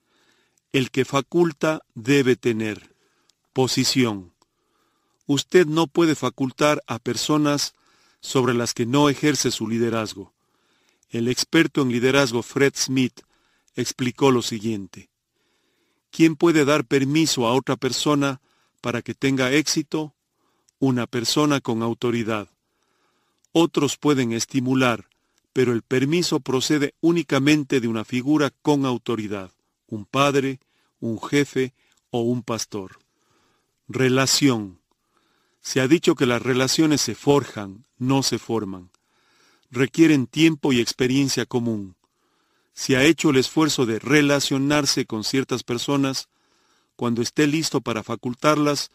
El 0.73 0.91
que 0.91 1.05
faculta 1.05 1.83
debe 1.95 2.37
tener 2.37 2.95
posición. 3.53 4.33
Usted 5.27 5.67
no 5.67 5.87
puede 5.87 6.15
facultar 6.15 6.83
a 6.87 6.99
personas 6.99 7.75
sobre 8.21 8.55
las 8.55 8.75
que 8.75 8.87
no 8.87 9.09
ejerce 9.09 9.51
su 9.51 9.69
liderazgo. 9.69 10.35
El 11.11 11.29
experto 11.29 11.83
en 11.83 11.91
liderazgo 11.91 12.43
Fred 12.43 12.75
Smith 12.77 13.21
explicó 13.77 14.31
lo 14.31 14.43
siguiente. 14.43 15.09
¿Quién 16.11 16.37
puede 16.37 16.65
dar 16.65 16.85
permiso 16.85 17.47
a 17.47 17.55
otra 17.55 17.77
persona 17.77 18.41
para 18.81 19.03
que 19.03 19.15
tenga 19.15 19.53
éxito? 19.53 20.15
Una 20.79 21.07
persona 21.07 21.61
con 21.61 21.83
autoridad. 21.83 22.49
Otros 23.53 23.97
pueden 23.97 24.33
estimular, 24.33 25.09
pero 25.53 25.73
el 25.73 25.83
permiso 25.83 26.41
procede 26.41 26.95
únicamente 27.01 27.81
de 27.81 27.89
una 27.89 28.05
figura 28.05 28.51
con 28.63 28.87
autoridad, 28.87 29.51
un 29.89 30.05
padre, 30.05 30.61
un 31.01 31.21
jefe 31.21 31.73
o 32.11 32.21
un 32.21 32.43
pastor. 32.43 32.99
Relación. 33.89 34.79
Se 35.61 35.81
ha 35.81 35.89
dicho 35.89 36.15
que 36.15 36.27
las 36.27 36.43
relaciones 36.43 37.01
se 37.01 37.15
forjan, 37.15 37.85
no 37.99 38.23
se 38.23 38.39
forman. 38.39 38.91
Requieren 39.71 40.27
tiempo 40.27 40.73
y 40.73 40.81
experiencia 40.81 41.47
común. 41.47 41.97
Se 42.73 42.97
ha 42.97 43.03
hecho 43.03 43.31
el 43.31 43.37
esfuerzo 43.37 43.85
de 43.87 43.99
relacionarse 43.99 45.05
con 45.05 45.25
ciertas 45.25 45.65
personas, 45.65 46.29
cuando 46.97 47.23
esté 47.23 47.47
listo 47.47 47.81
para 47.81 48.03
facultarlas, 48.03 48.91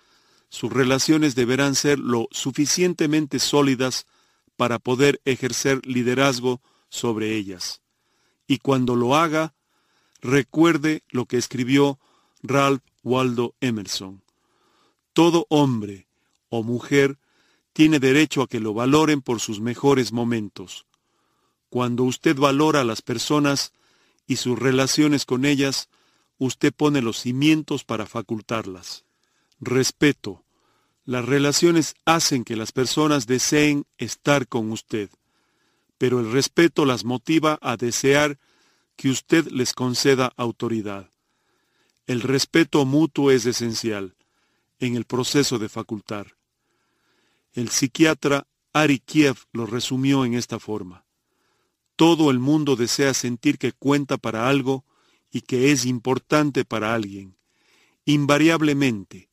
sus 0.54 0.72
relaciones 0.72 1.34
deberán 1.34 1.74
ser 1.74 1.98
lo 1.98 2.28
suficientemente 2.30 3.40
sólidas 3.40 4.06
para 4.56 4.78
poder 4.78 5.20
ejercer 5.26 5.84
liderazgo 5.84 6.62
sobre 6.90 7.36
ellas. 7.36 7.82
Y 8.46 8.60
cuando 8.60 8.96
lo 8.96 9.16
haga, 9.16 9.56
recuerde 10.22 11.02
lo 11.10 11.26
que 11.26 11.40
escribió 11.40 11.98
Ralph 12.44 12.84
Waldo 13.02 13.56
Emerson. 13.62 14.22
Todo 15.14 15.48
hombre 15.50 16.06
o 16.50 16.62
mujer 16.62 17.18
tiene 17.74 18.00
derecho 18.00 18.44
a 18.44 18.48
que 18.48 18.60
lo 18.60 18.76
valoren 18.76 19.24
por 19.24 19.40
sus 19.40 19.60
mejores 19.60 20.12
momentos. 20.12 20.86
Cuando 21.72 22.04
usted 22.04 22.36
valora 22.38 22.82
a 22.82 22.86
las 22.86 23.02
personas 23.02 23.74
y 24.28 24.36
sus 24.36 24.60
relaciones 24.60 25.26
con 25.26 25.46
ellas, 25.46 25.90
usted 26.38 26.72
pone 26.72 27.02
los 27.02 27.18
cimientos 27.22 27.84
para 27.84 28.06
facultarlas. 28.06 29.04
Respeto. 29.60 30.43
Las 31.06 31.26
relaciones 31.26 31.96
hacen 32.06 32.46
que 32.46 32.56
las 32.56 32.72
personas 32.72 33.28
deseen 33.28 33.86
estar 33.98 34.48
con 34.48 34.72
usted, 34.72 35.10
pero 35.98 36.22
el 36.22 36.32
respeto 36.32 36.86
las 36.86 37.04
motiva 37.04 37.60
a 37.62 37.76
desear 37.76 38.40
que 38.96 39.10
usted 39.10 39.48
les 39.48 39.74
conceda 39.74 40.32
autoridad. 40.38 41.12
El 42.08 42.22
respeto 42.22 42.86
mutuo 42.86 43.32
es 43.32 43.46
esencial 43.46 44.16
en 44.80 44.96
el 44.96 45.06
proceso 45.06 45.60
de 45.60 45.70
facultar. 45.70 46.38
El 47.54 47.70
psiquiatra 47.70 48.48
Ari 48.72 49.00
Kiev 49.00 49.38
lo 49.52 49.66
resumió 49.66 50.26
en 50.26 50.34
esta 50.34 50.60
forma. 50.60 51.06
Todo 51.96 52.32
el 52.32 52.40
mundo 52.40 52.76
desea 52.76 53.14
sentir 53.14 53.58
que 53.58 53.72
cuenta 53.72 54.18
para 54.18 54.48
algo 54.48 54.86
y 55.32 55.42
que 55.42 55.72
es 55.72 55.86
importante 55.86 56.66
para 56.66 56.94
alguien. 56.94 57.38
Invariablemente, 58.06 59.30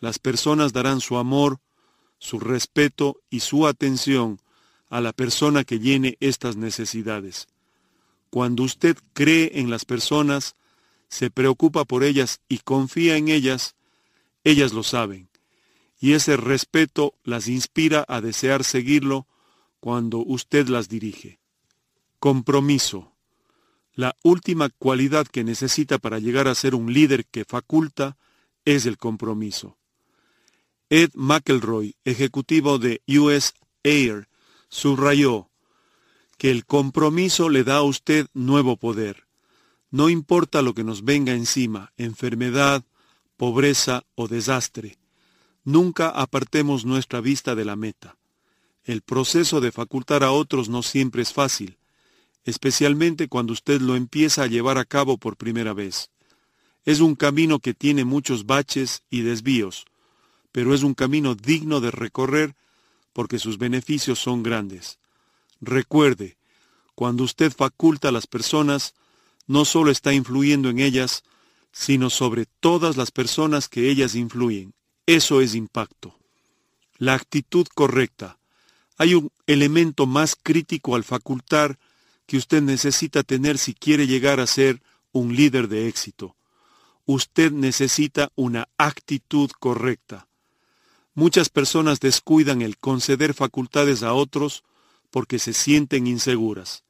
las 0.00 0.18
personas 0.18 0.72
darán 0.72 1.00
su 1.00 1.16
amor, 1.16 1.60
su 2.18 2.40
respeto 2.40 3.20
y 3.30 3.40
su 3.40 3.66
atención 3.66 4.40
a 4.88 5.00
la 5.00 5.12
persona 5.12 5.64
que 5.64 5.78
llene 5.78 6.16
estas 6.20 6.56
necesidades. 6.56 7.46
Cuando 8.30 8.62
usted 8.62 8.96
cree 9.12 9.52
en 9.60 9.70
las 9.70 9.84
personas, 9.84 10.56
se 11.08 11.30
preocupa 11.30 11.84
por 11.84 12.02
ellas 12.02 12.40
y 12.48 12.58
confía 12.58 13.16
en 13.16 13.28
ellas, 13.28 13.76
ellas 14.44 14.72
lo 14.72 14.82
saben 14.82 15.30
y 16.00 16.14
ese 16.14 16.36
respeto 16.36 17.14
las 17.22 17.46
inspira 17.46 18.04
a 18.08 18.22
desear 18.22 18.64
seguirlo 18.64 19.26
cuando 19.80 20.18
usted 20.18 20.66
las 20.68 20.88
dirige. 20.88 21.38
Compromiso. 22.18 23.12
La 23.94 24.16
última 24.22 24.70
cualidad 24.70 25.26
que 25.26 25.44
necesita 25.44 25.98
para 25.98 26.18
llegar 26.18 26.48
a 26.48 26.54
ser 26.54 26.74
un 26.74 26.92
líder 26.92 27.26
que 27.26 27.44
faculta 27.44 28.16
es 28.64 28.86
el 28.86 28.96
compromiso. 28.96 29.76
Ed 30.92 31.10
McElroy, 31.14 31.94
ejecutivo 32.04 32.80
de 32.80 33.00
US 33.06 33.54
Air, 33.84 34.28
subrayó 34.68 35.48
que 36.36 36.50
el 36.50 36.66
compromiso 36.66 37.48
le 37.48 37.62
da 37.62 37.76
a 37.76 37.82
usted 37.82 38.26
nuevo 38.34 38.76
poder. 38.76 39.28
No 39.92 40.08
importa 40.08 40.62
lo 40.62 40.74
que 40.74 40.82
nos 40.82 41.04
venga 41.04 41.32
encima, 41.32 41.92
enfermedad, 41.96 42.84
pobreza 43.36 44.04
o 44.16 44.26
desastre. 44.26 44.98
Nunca 45.62 46.08
apartemos 46.08 46.84
nuestra 46.84 47.20
vista 47.20 47.54
de 47.54 47.64
la 47.64 47.76
meta. 47.76 48.16
El 48.82 49.02
proceso 49.02 49.60
de 49.60 49.70
facultar 49.70 50.24
a 50.24 50.32
otros 50.32 50.68
no 50.68 50.82
siempre 50.82 51.22
es 51.22 51.32
fácil, 51.32 51.78
especialmente 52.42 53.28
cuando 53.28 53.52
usted 53.52 53.80
lo 53.80 53.94
empieza 53.94 54.42
a 54.42 54.48
llevar 54.48 54.76
a 54.76 54.84
cabo 54.84 55.18
por 55.18 55.36
primera 55.36 55.72
vez. 55.72 56.10
Es 56.84 56.98
un 56.98 57.14
camino 57.14 57.60
que 57.60 57.74
tiene 57.74 58.04
muchos 58.04 58.44
baches 58.46 59.04
y 59.08 59.20
desvíos, 59.20 59.84
pero 60.52 60.74
es 60.74 60.82
un 60.82 60.94
camino 60.94 61.34
digno 61.34 61.80
de 61.80 61.90
recorrer 61.90 62.54
porque 63.12 63.38
sus 63.38 63.58
beneficios 63.58 64.18
son 64.18 64.42
grandes. 64.42 64.98
Recuerde, 65.60 66.36
cuando 66.94 67.24
usted 67.24 67.52
faculta 67.52 68.08
a 68.08 68.12
las 68.12 68.26
personas, 68.26 68.94
no 69.46 69.64
solo 69.64 69.90
está 69.90 70.12
influyendo 70.12 70.70
en 70.70 70.78
ellas, 70.78 71.22
sino 71.72 72.10
sobre 72.10 72.46
todas 72.60 72.96
las 72.96 73.10
personas 73.10 73.68
que 73.68 73.90
ellas 73.90 74.14
influyen. 74.14 74.74
Eso 75.06 75.40
es 75.40 75.54
impacto. 75.54 76.18
La 76.98 77.14
actitud 77.14 77.66
correcta. 77.74 78.38
Hay 78.96 79.14
un 79.14 79.30
elemento 79.46 80.06
más 80.06 80.36
crítico 80.40 80.94
al 80.94 81.04
facultar 81.04 81.78
que 82.26 82.36
usted 82.36 82.62
necesita 82.62 83.22
tener 83.22 83.58
si 83.58 83.74
quiere 83.74 84.06
llegar 84.06 84.40
a 84.40 84.46
ser 84.46 84.82
un 85.12 85.34
líder 85.34 85.68
de 85.68 85.88
éxito. 85.88 86.36
Usted 87.06 87.50
necesita 87.50 88.30
una 88.36 88.68
actitud 88.76 89.50
correcta. 89.58 90.28
Muchas 91.20 91.50
personas 91.50 92.00
descuidan 92.00 92.62
el 92.62 92.78
conceder 92.78 93.34
facultades 93.34 94.02
a 94.02 94.14
otros 94.14 94.64
porque 95.10 95.38
se 95.38 95.52
sienten 95.52 96.06
inseguras. 96.06 96.82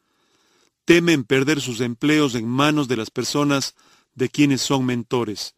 Temen 0.85 1.25
perder 1.25 1.61
sus 1.61 1.81
empleos 1.81 2.35
en 2.35 2.47
manos 2.47 2.89
de 2.89 2.97
las 2.97 3.11
personas 3.11 3.75
de 4.15 4.29
quienes 4.29 4.61
son 4.63 4.87
mentores 4.87 5.55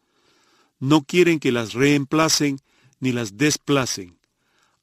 no 0.83 1.05
quieren 1.05 1.39
que 1.39 1.53
las 1.53 1.71
reemplacen 1.71 2.59
ni 2.99 3.13
las 3.13 3.37
desplacen, 3.37 4.19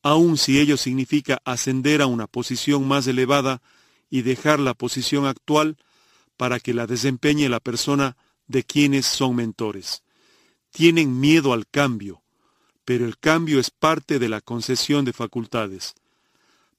aun 0.03 0.39
si 0.39 0.59
ello 0.59 0.79
significa 0.79 1.43
ascender 1.45 2.01
a 2.01 2.07
una 2.07 2.27
posición 2.27 2.89
más 2.89 3.07
elevada 3.07 3.61
y 4.09 4.23
dejar 4.23 4.61
la 4.61 4.73
posición 4.73 5.27
actual 5.27 5.77
para 6.39 6.59
que 6.59 6.73
la 6.73 6.87
desempeñe 6.87 7.51
la 7.51 7.61
persona 7.61 8.17
de 8.47 8.65
quienes 8.65 9.05
son 9.05 9.37
mentores. 9.37 10.03
Tienen 10.71 11.21
miedo 11.21 11.53
al 11.53 11.67
cambio, 11.67 12.20
pero 12.91 13.07
el 13.07 13.19
cambio 13.19 13.61
es 13.61 13.71
parte 13.71 14.19
de 14.19 14.29
la 14.29 14.41
concesión 14.41 15.05
de 15.05 15.13
facultades, 15.13 15.95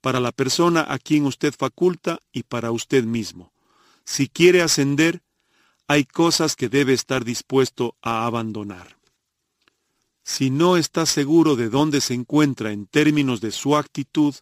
para 0.01 0.19
la 0.19 0.33
persona 0.33 0.85
a 0.89 0.99
quien 0.99 1.25
usted 1.25 1.53
faculta 1.57 2.19
y 2.33 2.43
para 2.43 2.71
usted 2.71 3.05
mismo. 3.05 3.53
Si 4.03 4.27
quiere 4.27 4.61
ascender, 4.61 5.21
hay 5.87 6.03
cosas 6.03 6.57
que 6.57 6.67
debe 6.67 6.91
estar 6.91 7.23
dispuesto 7.23 7.95
a 8.01 8.25
abandonar. 8.25 8.97
Si 10.21 10.49
no 10.49 10.75
está 10.75 11.05
seguro 11.05 11.55
de 11.55 11.69
dónde 11.69 12.01
se 12.01 12.13
encuentra 12.13 12.73
en 12.73 12.87
términos 12.87 13.39
de 13.39 13.51
su 13.51 13.77
actitud 13.77 14.35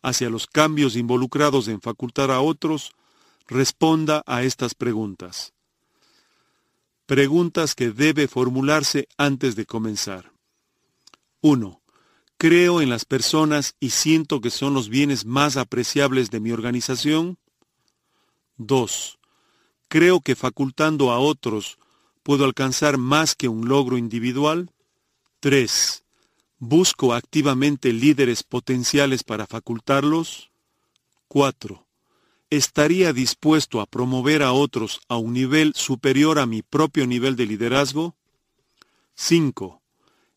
hacia 0.00 0.30
los 0.30 0.46
cambios 0.46 0.96
involucrados 0.96 1.68
en 1.68 1.82
facultar 1.82 2.30
a 2.30 2.40
otros, 2.40 2.92
responda 3.46 4.22
a 4.24 4.42
estas 4.42 4.74
preguntas. 4.74 5.52
Preguntas 7.04 7.74
que 7.74 7.90
debe 7.90 8.26
formularse 8.26 9.06
antes 9.18 9.54
de 9.54 9.66
comenzar. 9.66 10.39
1. 11.42 11.80
¿Creo 12.36 12.80
en 12.80 12.90
las 12.90 13.04
personas 13.04 13.74
y 13.80 13.90
siento 13.90 14.40
que 14.40 14.50
son 14.50 14.74
los 14.74 14.88
bienes 14.88 15.24
más 15.24 15.56
apreciables 15.56 16.30
de 16.30 16.40
mi 16.40 16.52
organización? 16.52 17.38
2. 18.56 19.18
¿Creo 19.88 20.20
que 20.20 20.36
facultando 20.36 21.10
a 21.10 21.18
otros 21.18 21.78
puedo 22.22 22.44
alcanzar 22.44 22.98
más 22.98 23.34
que 23.34 23.48
un 23.48 23.68
logro 23.68 23.96
individual? 23.96 24.70
3. 25.40 26.04
¿Busco 26.58 27.14
activamente 27.14 27.92
líderes 27.92 28.42
potenciales 28.42 29.24
para 29.24 29.46
facultarlos? 29.46 30.50
4. 31.28 31.86
¿Estaría 32.50 33.14
dispuesto 33.14 33.80
a 33.80 33.86
promover 33.86 34.42
a 34.42 34.52
otros 34.52 35.00
a 35.08 35.16
un 35.16 35.32
nivel 35.32 35.72
superior 35.74 36.38
a 36.38 36.44
mi 36.44 36.60
propio 36.60 37.06
nivel 37.06 37.36
de 37.36 37.46
liderazgo? 37.46 38.14
5. 39.14 39.79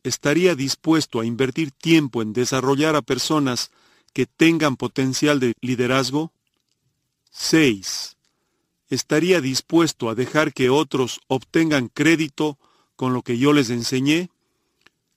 ¿Estaría 0.03 0.55
dispuesto 0.55 1.21
a 1.21 1.25
invertir 1.25 1.71
tiempo 1.71 2.21
en 2.21 2.33
desarrollar 2.33 2.95
a 2.95 3.01
personas 3.01 3.71
que 4.13 4.25
tengan 4.25 4.75
potencial 4.75 5.39
de 5.39 5.53
liderazgo? 5.61 6.31
6. 7.31 8.17
¿Estaría 8.89 9.41
dispuesto 9.41 10.09
a 10.09 10.15
dejar 10.15 10.53
que 10.53 10.69
otros 10.69 11.21
obtengan 11.27 11.87
crédito 11.87 12.57
con 12.95 13.13
lo 13.13 13.21
que 13.21 13.37
yo 13.37 13.53
les 13.53 13.69
enseñé? 13.69 14.29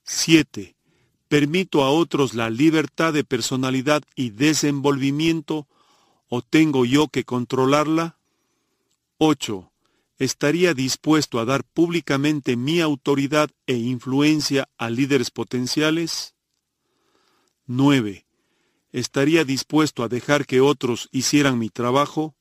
7. 0.03 0.75
¿Permito 1.27 1.83
a 1.83 1.91
otros 1.91 2.33
la 2.33 2.49
libertad 2.49 3.11
de 3.11 3.25
personalidad 3.25 4.01
y 4.15 4.29
desenvolvimiento 4.29 5.67
o 6.29 6.41
tengo 6.41 6.85
yo 6.85 7.09
que 7.09 7.25
controlarla? 7.25 8.17
8. 9.17 9.69
¿Estaría 10.19 10.73
dispuesto 10.73 11.39
a 11.39 11.45
dar 11.45 11.63
públicamente 11.63 12.55
mi 12.55 12.81
autoridad 12.81 13.51
e 13.67 13.75
influencia 13.75 14.67
a 14.77 14.89
líderes 14.89 15.29
potenciales? 15.29 16.33
9. 17.67 18.25
¿Estaría 18.91 19.43
dispuesto 19.43 20.03
a 20.03 20.07
dejar 20.07 20.47
que 20.47 20.59
otros 20.59 21.07
hicieran 21.11 21.59
mi 21.59 21.69
trabajo? 21.69 22.35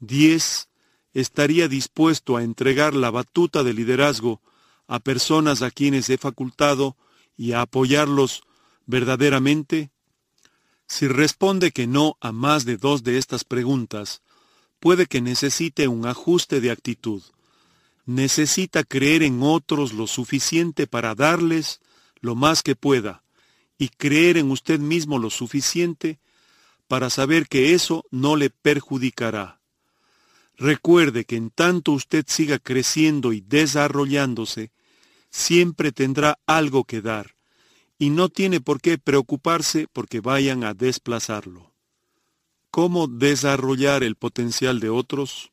10. 0.00 0.68
¿Estaría 1.14 1.66
dispuesto 1.66 2.36
a 2.36 2.42
entregar 2.42 2.94
la 2.94 3.10
batuta 3.10 3.62
de 3.62 3.72
liderazgo 3.72 4.42
a 4.86 5.00
personas 5.00 5.62
a 5.62 5.70
quienes 5.70 6.10
he 6.10 6.18
facultado 6.18 6.98
y 7.38 7.52
a 7.52 7.62
apoyarlos 7.62 8.42
verdaderamente? 8.84 9.92
Si 10.86 11.08
responde 11.08 11.72
que 11.72 11.86
no 11.86 12.18
a 12.20 12.32
más 12.32 12.66
de 12.66 12.76
dos 12.76 13.02
de 13.02 13.16
estas 13.16 13.44
preguntas, 13.44 14.20
puede 14.80 15.06
que 15.06 15.20
necesite 15.20 15.88
un 15.88 16.06
ajuste 16.06 16.60
de 16.60 16.70
actitud. 16.70 17.22
Necesita 18.04 18.84
creer 18.84 19.22
en 19.22 19.42
otros 19.42 19.92
lo 19.92 20.06
suficiente 20.06 20.86
para 20.86 21.14
darles 21.14 21.80
lo 22.20 22.34
más 22.34 22.62
que 22.62 22.76
pueda 22.76 23.22
y 23.78 23.88
creer 23.88 24.36
en 24.36 24.50
usted 24.50 24.78
mismo 24.78 25.18
lo 25.18 25.30
suficiente 25.30 26.18
para 26.88 27.10
saber 27.10 27.48
que 27.48 27.74
eso 27.74 28.04
no 28.10 28.36
le 28.36 28.50
perjudicará. 28.50 29.60
Recuerde 30.56 31.24
que 31.24 31.36
en 31.36 31.50
tanto 31.50 31.92
usted 31.92 32.24
siga 32.28 32.58
creciendo 32.58 33.32
y 33.32 33.40
desarrollándose, 33.40 34.72
siempre 35.30 35.92
tendrá 35.92 36.38
algo 36.46 36.84
que 36.84 37.02
dar, 37.02 37.34
y 37.98 38.10
no 38.10 38.28
tiene 38.30 38.60
por 38.60 38.80
qué 38.80 38.96
preocuparse 38.96 39.86
porque 39.92 40.20
vayan 40.20 40.64
a 40.64 40.72
desplazarlo. 40.72 41.75
¿Cómo 42.76 43.06
desarrollar 43.06 44.02
el 44.02 44.16
potencial 44.16 44.80
de 44.80 44.90
otros? 44.90 45.50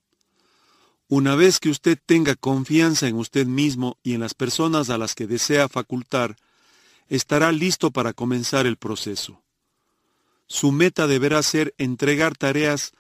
Una 1.08 1.36
vez 1.36 1.62
que 1.62 1.70
usted 1.70 1.98
tenga 2.06 2.36
confianza 2.36 3.08
en 3.08 3.16
usted 3.16 3.46
mismo 3.48 3.98
y 4.04 4.14
en 4.14 4.20
las 4.20 4.34
personas 4.34 4.90
a 4.90 4.98
las 4.98 5.16
que 5.16 5.26
desea 5.26 5.70
facultar, 5.70 6.36
estará 7.08 7.54
listo 7.54 7.92
para 7.92 8.12
comenzar 8.12 8.66
el 8.66 8.76
proceso. 8.76 9.42
Su 10.48 10.74
meta 10.74 11.08
deberá 11.08 11.42
ser 11.44 11.74
entregar 11.78 12.36
tareas 12.36 12.92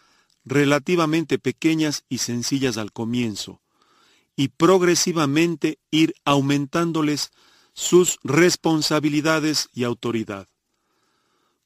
relativamente 0.45 1.37
pequeñas 1.37 2.05
y 2.07 2.19
sencillas 2.19 2.77
al 2.77 2.93
comienzo, 2.93 3.59
y 4.37 4.47
progresivamente 4.47 5.79
ir 5.91 6.15
aumentándoles 6.23 7.33
sus 7.73 8.19
responsabilidades 8.23 9.67
y 9.73 9.83
autoridad. 9.83 10.47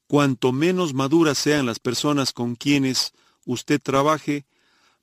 Cuanto 0.08 0.52
menos 0.52 0.94
maduras 0.94 1.36
sean 1.36 1.66
las 1.66 1.78
personas 1.80 2.32
con 2.32 2.56
quienes 2.56 3.12
usted 3.44 3.78
trabaje, 3.80 4.46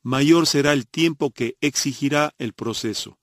mayor 0.01 0.47
será 0.47 0.73
el 0.73 0.87
tiempo 0.87 1.29
que 1.29 1.57
exigirá 1.61 2.33
el 2.39 2.53
proceso. 2.53 3.19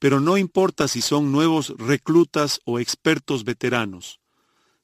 Pero 0.00 0.18
no 0.18 0.36
importa 0.36 0.88
si 0.88 1.00
son 1.00 1.30
nuevos 1.30 1.74
reclutas 1.78 2.60
o 2.64 2.80
expertos 2.80 3.44
veteranos, 3.44 4.20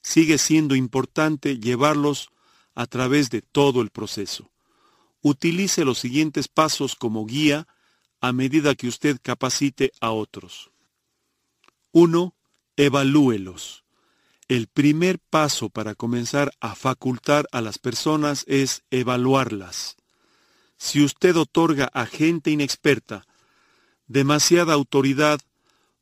sigue 0.00 0.38
siendo 0.38 0.76
importante 0.76 1.58
llevarlos 1.58 2.28
a 2.76 2.86
través 2.86 3.28
de 3.30 3.42
todo 3.42 3.82
el 3.82 3.90
proceso. 3.90 4.52
Utilice 5.22 5.84
los 5.84 5.98
siguientes 5.98 6.46
pasos 6.46 6.94
como 6.94 7.26
guía 7.26 7.66
a 8.20 8.32
medida 8.32 8.76
que 8.76 8.86
usted 8.86 9.18
capacite 9.20 9.90
a 10.00 10.12
otros. 10.12 10.70
1. 11.90 12.32
Evalúelos. 12.76 13.85
El 14.48 14.68
primer 14.68 15.18
paso 15.18 15.70
para 15.70 15.94
comenzar 15.94 16.52
a 16.60 16.74
facultar 16.74 17.48
a 17.50 17.60
las 17.60 17.78
personas 17.78 18.44
es 18.46 18.82
evaluarlas. 18.90 19.96
Si 20.76 21.02
usted 21.02 21.36
otorga 21.36 21.90
a 21.92 22.06
gente 22.06 22.50
inexperta 22.50 23.26
demasiada 24.06 24.72
autoridad, 24.72 25.40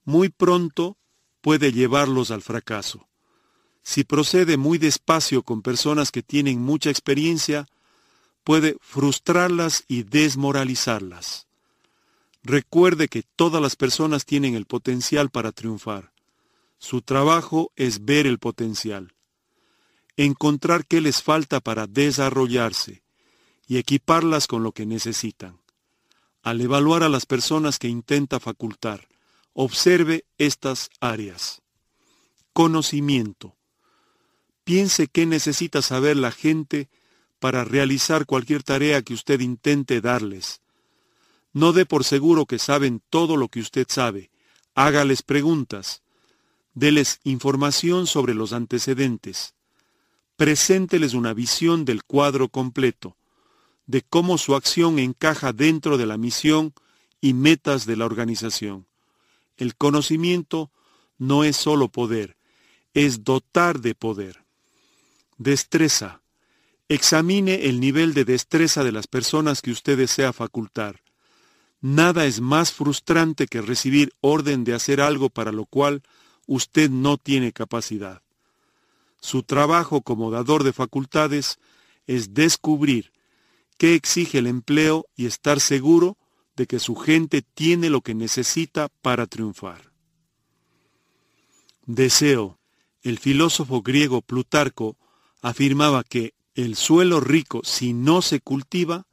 muy 0.04 0.28
pronto 0.28 0.98
puede 1.40 1.72
llevarlos 1.72 2.30
al 2.30 2.42
fracaso. 2.42 3.08
Si 3.82 4.04
procede 4.04 4.56
muy 4.56 4.78
despacio 4.78 5.42
con 5.42 5.62
personas 5.62 6.10
que 6.10 6.22
tienen 6.22 6.60
mucha 6.60 6.90
experiencia, 6.90 7.66
puede 8.44 8.76
frustrarlas 8.80 9.84
y 9.88 10.02
desmoralizarlas. 10.02 11.46
Recuerde 12.42 13.08
que 13.08 13.22
todas 13.22 13.62
las 13.62 13.76
personas 13.76 14.26
tienen 14.26 14.54
el 14.54 14.66
potencial 14.66 15.30
para 15.30 15.52
triunfar. 15.52 16.13
Su 16.84 17.00
trabajo 17.00 17.72
es 17.76 18.04
ver 18.04 18.26
el 18.26 18.38
potencial, 18.38 19.14
encontrar 20.18 20.84
qué 20.84 21.00
les 21.00 21.22
falta 21.22 21.60
para 21.60 21.86
desarrollarse 21.86 23.02
y 23.66 23.78
equiparlas 23.78 24.46
con 24.46 24.62
lo 24.62 24.72
que 24.72 24.84
necesitan. 24.84 25.62
Al 26.42 26.60
evaluar 26.60 27.02
a 27.02 27.08
las 27.08 27.24
personas 27.24 27.78
que 27.78 27.88
intenta 27.88 28.38
facultar, 28.38 29.08
observe 29.54 30.26
estas 30.36 30.90
áreas. 31.00 31.62
Conocimiento. 32.52 33.56
Piense 34.64 35.06
qué 35.06 35.24
necesita 35.24 35.80
saber 35.80 36.18
la 36.18 36.32
gente 36.32 36.90
para 37.38 37.64
realizar 37.64 38.26
cualquier 38.26 38.62
tarea 38.62 39.00
que 39.00 39.14
usted 39.14 39.40
intente 39.40 40.02
darles. 40.02 40.60
No 41.54 41.72
dé 41.72 41.86
por 41.86 42.04
seguro 42.04 42.44
que 42.44 42.58
saben 42.58 43.00
todo 43.08 43.38
lo 43.38 43.48
que 43.48 43.60
usted 43.60 43.86
sabe. 43.88 44.30
Hágales 44.74 45.22
preguntas. 45.22 46.03
Deles 46.74 47.20
información 47.24 48.06
sobre 48.06 48.34
los 48.34 48.52
antecedentes. 48.52 49.54
Presénteles 50.36 51.14
una 51.14 51.32
visión 51.32 51.84
del 51.84 52.04
cuadro 52.04 52.48
completo 52.48 53.16
de 53.86 54.02
cómo 54.02 54.38
su 54.38 54.54
acción 54.54 54.98
encaja 54.98 55.52
dentro 55.52 55.98
de 55.98 56.06
la 56.06 56.16
misión 56.16 56.72
y 57.20 57.34
metas 57.34 57.86
de 57.86 57.96
la 57.96 58.06
organización. 58.06 58.86
El 59.56 59.76
conocimiento 59.76 60.70
no 61.18 61.44
es 61.44 61.56
solo 61.56 61.88
poder, 61.88 62.36
es 62.92 63.24
dotar 63.24 63.80
de 63.80 63.94
poder. 63.94 64.44
Destreza. 65.38 66.22
Examine 66.88 67.66
el 67.66 67.80
nivel 67.80 68.14
de 68.14 68.24
destreza 68.24 68.84
de 68.84 68.92
las 68.92 69.06
personas 69.06 69.62
que 69.62 69.70
usted 69.70 69.96
desea 69.96 70.32
facultar. 70.32 71.00
Nada 71.80 72.26
es 72.26 72.40
más 72.40 72.72
frustrante 72.72 73.46
que 73.46 73.62
recibir 73.62 74.12
orden 74.20 74.64
de 74.64 74.74
hacer 74.74 75.00
algo 75.00 75.28
para 75.30 75.52
lo 75.52 75.66
cual 75.66 76.02
usted 76.46 76.90
no 76.90 77.16
tiene 77.16 77.52
capacidad. 77.52 78.22
Su 79.20 79.42
trabajo 79.42 80.02
como 80.02 80.30
dador 80.30 80.64
de 80.64 80.72
facultades 80.72 81.58
es 82.06 82.34
descubrir 82.34 83.12
qué 83.78 83.94
exige 83.94 84.38
el 84.38 84.46
empleo 84.46 85.06
y 85.16 85.26
estar 85.26 85.60
seguro 85.60 86.18
de 86.56 86.66
que 86.66 86.78
su 86.78 86.94
gente 86.94 87.42
tiene 87.42 87.90
lo 87.90 88.00
que 88.00 88.14
necesita 88.14 88.88
para 89.02 89.26
triunfar. 89.26 89.90
Deseo. 91.86 92.58
El 93.02 93.18
filósofo 93.18 93.82
griego 93.82 94.22
Plutarco 94.22 94.96
afirmaba 95.42 96.04
que 96.04 96.32
el 96.54 96.76
suelo 96.76 97.20
rico, 97.20 97.60
si 97.64 97.92
no 97.92 98.22
se 98.22 98.40
cultiva, 98.40 99.06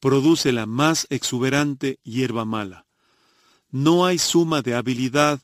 produce 0.00 0.52
la 0.52 0.64
más 0.64 1.06
exuberante 1.10 1.98
hierba 2.02 2.44
mala. 2.44 2.86
No 3.70 4.06
hay 4.06 4.18
suma 4.18 4.62
de 4.62 4.74
habilidad, 4.74 5.40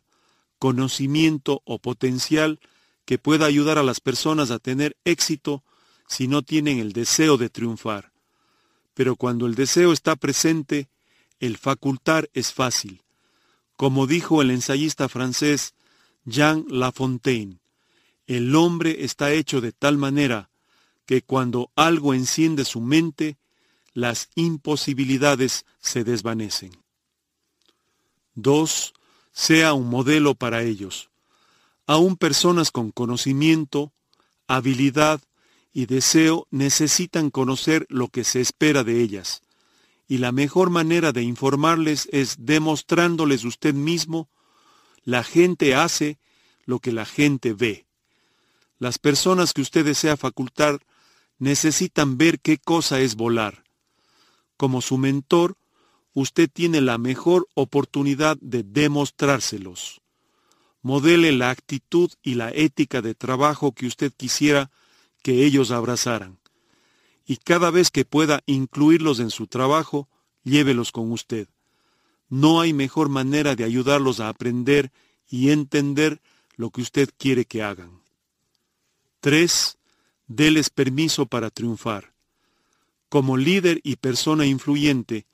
conocimiento 0.60 1.62
o 1.64 1.80
potencial 1.80 2.60
que 3.04 3.18
pueda 3.18 3.46
ayudar 3.46 3.78
a 3.78 3.82
las 3.82 3.98
personas 3.98 4.52
a 4.52 4.60
tener 4.60 4.96
éxito 5.04 5.64
si 6.06 6.28
no 6.28 6.42
tienen 6.42 6.78
el 6.78 6.92
deseo 6.92 7.36
de 7.36 7.50
triunfar 7.50 8.10
pero 9.00 9.16
cuando 9.16 9.46
el 9.46 9.54
deseo 9.54 9.94
está 9.94 10.14
presente, 10.14 10.90
el 11.38 11.56
facultar 11.56 12.28
es 12.34 12.52
fácil. 12.52 13.02
Como 13.76 14.06
dijo 14.06 14.42
el 14.42 14.50
ensayista 14.50 15.08
francés 15.08 15.72
Jean 16.26 16.66
Lafontaine, 16.68 17.60
el 18.26 18.54
hombre 18.54 19.04
está 19.04 19.32
hecho 19.32 19.62
de 19.62 19.72
tal 19.72 19.96
manera 19.96 20.50
que 21.06 21.22
cuando 21.22 21.70
algo 21.76 22.12
enciende 22.12 22.66
su 22.66 22.82
mente, 22.82 23.38
las 23.94 24.28
imposibilidades 24.34 25.64
se 25.80 26.04
desvanecen. 26.04 26.72
2. 28.34 28.92
Sea 29.40 29.72
un 29.72 29.88
modelo 29.88 30.34
para 30.34 30.64
ellos. 30.64 31.08
Aún 31.86 32.18
personas 32.18 32.70
con 32.70 32.90
conocimiento, 32.90 33.90
habilidad 34.46 35.22
y 35.72 35.86
deseo 35.86 36.46
necesitan 36.50 37.30
conocer 37.30 37.86
lo 37.88 38.08
que 38.08 38.22
se 38.22 38.42
espera 38.42 38.84
de 38.84 39.00
ellas, 39.00 39.40
y 40.06 40.18
la 40.18 40.30
mejor 40.30 40.68
manera 40.68 41.12
de 41.12 41.22
informarles 41.22 42.06
es 42.12 42.36
demostrándoles 42.40 43.44
usted 43.44 43.72
mismo, 43.72 44.28
la 45.04 45.24
gente 45.24 45.74
hace 45.74 46.18
lo 46.66 46.80
que 46.80 46.92
la 46.92 47.06
gente 47.06 47.54
ve. 47.54 47.86
Las 48.78 48.98
personas 48.98 49.54
que 49.54 49.62
usted 49.62 49.86
desea 49.86 50.18
facultar 50.18 50.80
necesitan 51.38 52.18
ver 52.18 52.40
qué 52.40 52.58
cosa 52.58 53.00
es 53.00 53.16
volar. 53.16 53.64
Como 54.58 54.82
su 54.82 54.98
mentor, 54.98 55.56
usted 56.14 56.50
tiene 56.52 56.80
la 56.80 56.98
mejor 56.98 57.48
oportunidad 57.54 58.36
de 58.40 58.62
demostrárselos. 58.62 60.00
Modele 60.82 61.32
la 61.32 61.50
actitud 61.50 62.10
y 62.22 62.34
la 62.34 62.50
ética 62.50 63.02
de 63.02 63.14
trabajo 63.14 63.72
que 63.72 63.86
usted 63.86 64.12
quisiera 64.16 64.70
que 65.22 65.44
ellos 65.44 65.70
abrazaran. 65.70 66.38
Y 67.26 67.36
cada 67.36 67.70
vez 67.70 67.90
que 67.90 68.04
pueda 68.04 68.42
incluirlos 68.46 69.20
en 69.20 69.30
su 69.30 69.46
trabajo, 69.46 70.08
llévelos 70.42 70.90
con 70.90 71.12
usted. 71.12 71.48
No 72.28 72.60
hay 72.60 72.72
mejor 72.72 73.08
manera 73.08 73.56
de 73.56 73.64
ayudarlos 73.64 74.20
a 74.20 74.28
aprender 74.28 74.90
y 75.28 75.50
entender 75.50 76.20
lo 76.56 76.70
que 76.70 76.80
usted 76.80 77.10
quiere 77.18 77.44
que 77.44 77.62
hagan. 77.62 78.00
3. 79.20 79.78
Deles 80.26 80.70
permiso 80.70 81.26
para 81.26 81.50
triunfar. 81.50 82.14
Como 83.08 83.36
líder 83.36 83.80
y 83.82 83.96
persona 83.96 84.46
influyente, 84.46 85.26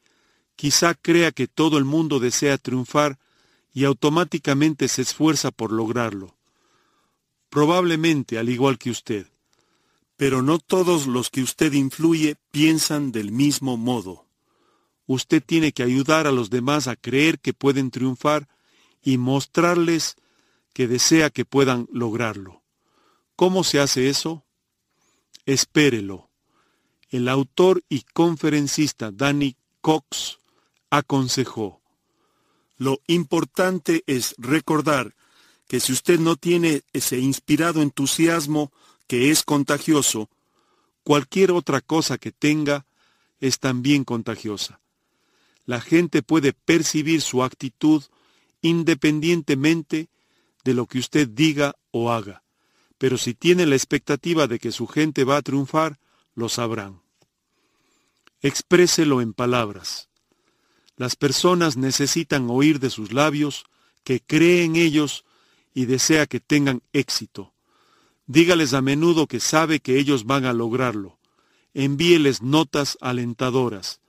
quizá 0.57 0.95
crea 0.95 1.33
que 1.33 1.47
todo 1.47 1.79
el 1.79 1.85
mundo 1.85 2.19
desea 2.19 2.59
triunfar 2.59 3.19
y 3.73 3.85
automáticamente 3.85 4.89
se 4.89 5.03
esfuerza 5.03 5.51
por 5.51 5.71
lograrlo. 5.71 6.35
Probablemente 7.51 8.39
al 8.39 8.49
igual 8.49 8.79
que 8.79 8.91
usted. 8.91 9.27
Pero 10.17 10.41
no 10.41 10.59
todos 10.59 11.07
los 11.07 11.29
que 11.29 11.43
usted 11.43 11.75
influye 11.75 12.37
piensan 12.51 13.13
del 13.13 13.31
mismo 13.31 13.77
modo. 13.77 14.27
Usted 15.07 15.43
tiene 15.45 15.73
que 15.73 15.83
ayudar 15.83 16.27
a 16.27 16.33
los 16.33 16.49
demás 16.49 16.89
a 16.89 16.97
creer 16.97 17.39
que 17.39 17.53
pueden 17.53 17.91
triunfar 17.91 18.49
y 19.03 19.19
mostrarles 19.19 20.17
que 20.73 20.89
desea 20.89 21.29
que 21.31 21.45
puedan 21.45 21.87
lograrlo. 21.93 22.63
¿Cómo 23.37 23.63
se 23.63 23.79
hace 23.79 24.09
eso? 24.09 24.47
Espérelo. 25.45 26.31
El 27.11 27.29
autor 27.29 27.85
y 27.91 28.03
conferencista 28.15 29.11
Danny 29.13 29.57
Cox 29.83 30.39
aconsejó, 30.91 31.81
lo 32.79 33.01
importante 33.07 34.05
es 34.07 34.35
recordar 34.39 35.15
que 35.67 35.81
si 35.81 35.93
usted 35.93 36.21
no 36.21 36.37
tiene 36.37 36.83
ese 36.93 37.19
inspirado 37.19 37.83
entusiasmo 37.83 38.71
que 39.07 39.31
es 39.31 39.43
contagioso, 39.43 40.29
cualquier 41.03 41.53
otra 41.53 41.81
cosa 41.81 42.19
que 42.19 42.33
tenga 42.33 42.87
es 43.41 43.59
también 43.59 44.05
contagiosa. 44.05 44.81
La 45.65 45.81
gente 45.81 46.23
puede 46.23 46.53
percibir 46.53 47.23
su 47.23 47.43
actitud 47.43 48.05
independientemente 48.63 50.09
de 50.65 50.75
lo 50.75 50.87
que 50.87 50.99
usted 50.99 51.29
diga 51.29 51.77
o 51.91 52.13
haga, 52.13 52.43
pero 52.99 53.19
si 53.19 53.35
tiene 53.35 53.67
la 53.67 53.75
expectativa 53.75 54.47
de 54.47 54.59
que 54.59 54.73
su 54.73 54.87
gente 54.87 55.25
va 55.25 55.37
a 55.37 55.43
triunfar, 55.43 55.99
lo 56.35 56.49
sabrán. 56.49 57.01
Expréselo 58.41 59.21
en 59.21 59.33
palabras. 59.33 60.09
Las 60.97 61.17
personas 61.17 61.77
necesitan 61.77 62.49
oír 62.49 62.81
de 62.81 62.91
sus 62.91 63.13
labios 63.13 63.65
que 64.03 64.21
cree 64.21 64.65
en 64.65 64.77
ellos 64.77 65.25
y 65.75 65.85
desea 65.85 66.27
que 66.27 66.41
tengan 66.41 66.83
éxito. 66.93 67.53
Dígales 68.27 68.73
a 68.73 68.81
menudo 68.81 69.27
que 69.27 69.41
sabe 69.41 69.81
que 69.81 69.99
ellos 69.99 70.25
van 70.25 70.47
a 70.47 70.53
lograrlo. 70.53 71.19
Envíeles 71.75 72.41
notas 72.41 72.97
alentadoras. 73.01 74.01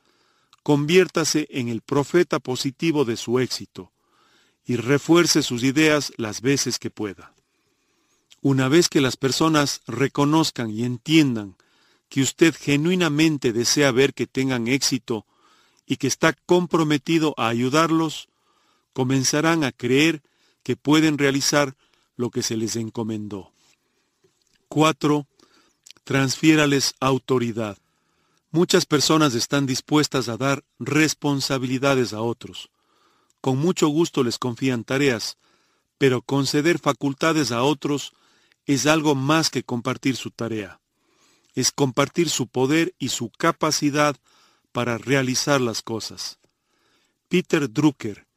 Conviértase 0.64 1.48
en 1.52 1.68
el 1.68 1.82
profeta 1.82 2.40
positivo 2.40 3.06
de 3.06 3.18
su 3.18 3.40
éxito 3.40 3.92
y 4.66 4.78
refuerce 4.78 5.44
sus 5.44 5.64
ideas 5.64 6.14
las 6.18 6.42
veces 6.42 6.80
que 6.80 6.90
pueda. 6.90 7.34
Una 8.42 8.70
vez 8.70 8.88
que 8.88 9.02
las 9.02 9.18
personas 9.18 9.82
reconozcan 9.88 10.70
y 10.70 10.84
entiendan 10.84 11.56
que 12.10 12.22
usted 12.22 12.56
genuinamente 12.58 13.52
desea 13.52 13.92
ver 13.92 14.14
que 14.14 14.28
tengan 14.28 14.68
éxito 14.68 15.26
y 15.88 15.96
que 15.98 16.08
está 16.08 16.34
comprometido 16.46 17.34
a 17.38 17.48
ayudarlos, 17.48 18.28
comenzarán 18.94 19.64
a 19.64 19.72
creer 19.72 20.22
que 20.64 20.76
pueden 20.76 21.18
realizar 21.18 21.76
lo 22.18 22.30
que 22.30 22.44
se 22.44 22.58
les 22.58 22.76
encomendó. 22.76 23.52
4. 24.68 25.26
Transfiérales 26.04 26.94
autoridad. 27.00 27.78
Muchas 28.52 28.86
personas 28.86 29.34
están 29.34 29.66
dispuestas 29.66 30.28
a 30.30 30.38
dar 30.38 30.64
responsabilidades 30.80 32.12
a 32.14 32.22
otros. 32.22 32.70
Con 33.40 33.58
mucho 33.58 33.88
gusto 33.88 34.24
les 34.24 34.38
confían 34.38 34.84
tareas, 34.84 35.38
pero 35.98 36.22
conceder 36.22 36.80
facultades 36.80 37.52
a 37.52 37.64
otros 37.64 38.14
es 38.66 38.88
algo 38.88 39.16
más 39.16 39.50
que 39.50 39.64
compartir 39.64 40.18
su 40.18 40.32
tarea. 40.32 40.80
Es 41.56 41.72
compartir 41.72 42.30
su 42.30 42.48
poder 42.48 42.94
y 43.00 43.10
su 43.10 43.30
capacidad 43.30 44.18
para 44.78 45.00
realizar 45.00 45.60
las 45.60 45.82
cosas. 45.82 46.38
Peter 47.30 47.68
Drucker, 47.68 48.28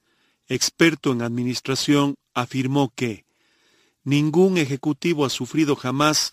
experto 0.48 1.12
en 1.12 1.20
administración, 1.20 2.14
afirmó 2.32 2.94
que 2.96 3.26
ningún 4.04 4.56
ejecutivo 4.56 5.26
ha 5.26 5.28
sufrido 5.28 5.76
jamás 5.76 6.32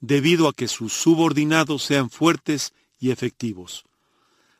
debido 0.00 0.48
a 0.48 0.52
que 0.52 0.68
sus 0.68 0.92
subordinados 0.92 1.82
sean 1.82 2.10
fuertes 2.10 2.74
y 2.98 3.10
efectivos. 3.10 3.84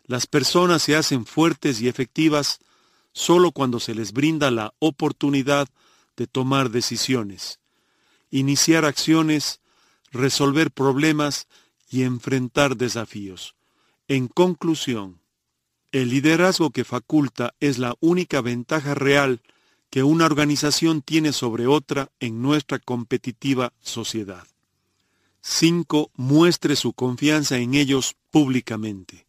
Las 0.07 0.27
personas 0.27 0.85
se 0.85 0.97
hacen 0.97 1.27
fuertes 1.27 1.83
y 1.83 1.89
efectivas 1.89 2.59
solo 3.13 3.53
cuando 3.53 3.81
se 3.81 3.95
les 3.95 4.15
brinda 4.15 4.51
la 4.51 4.73
oportunidad 4.79 5.69
de 6.17 6.27
tomar 6.27 6.71
decisiones, 6.71 7.61
iniciar 8.31 8.87
acciones, 8.87 9.61
resolver 10.13 10.71
problemas 10.71 11.47
y 11.91 12.05
enfrentar 12.05 12.79
desafíos. 12.79 13.55
En 14.11 14.27
conclusión, 14.27 15.21
el 15.93 16.09
liderazgo 16.09 16.71
que 16.71 16.85
faculta 16.85 17.53
es 17.61 17.77
la 17.77 17.95
única 18.01 18.41
ventaja 18.41 18.95
real 18.95 19.43
que 19.91 20.03
una 20.03 20.25
organización 20.25 21.03
tiene 21.03 21.35
sobre 21.35 21.67
otra 21.67 22.11
en 22.19 22.41
nuestra 22.41 22.79
competitiva 22.79 23.75
sociedad. 23.83 24.47
5. 25.43 26.11
Muestre 26.15 26.75
su 26.75 26.95
confianza 26.95 27.59
en 27.59 27.75
ellos 27.75 28.17
públicamente. 28.31 29.27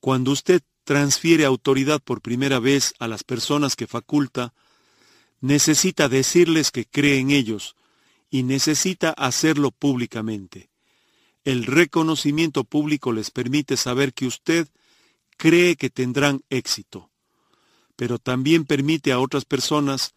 Cuando 0.00 0.32
usted 0.32 0.60
transfiere 0.82 1.44
autoridad 1.44 2.00
por 2.00 2.20
primera 2.20 2.58
vez 2.58 2.94
a 2.98 3.06
las 3.06 3.22
personas 3.22 3.76
que 3.76 3.86
faculta, 3.86 4.54
necesita 5.40 6.08
decirles 6.08 6.72
que 6.72 6.84
cree 6.84 7.20
en 7.20 7.30
ellos 7.30 7.76
y 8.28 8.42
necesita 8.42 9.10
hacerlo 9.10 9.70
públicamente. 9.70 10.68
El 11.48 11.64
reconocimiento 11.64 12.64
público 12.64 13.12
les 13.12 13.30
permite 13.30 13.76
saber 13.76 14.12
que 14.12 14.26
usted 14.26 14.68
cree 15.36 15.76
que 15.76 15.88
tendrán 15.88 16.42
éxito 16.50 17.08
pero 17.98 18.20
también 18.20 18.64
permite 18.64 19.10
a 19.10 19.18
otras 19.18 19.44
personas 19.44 20.14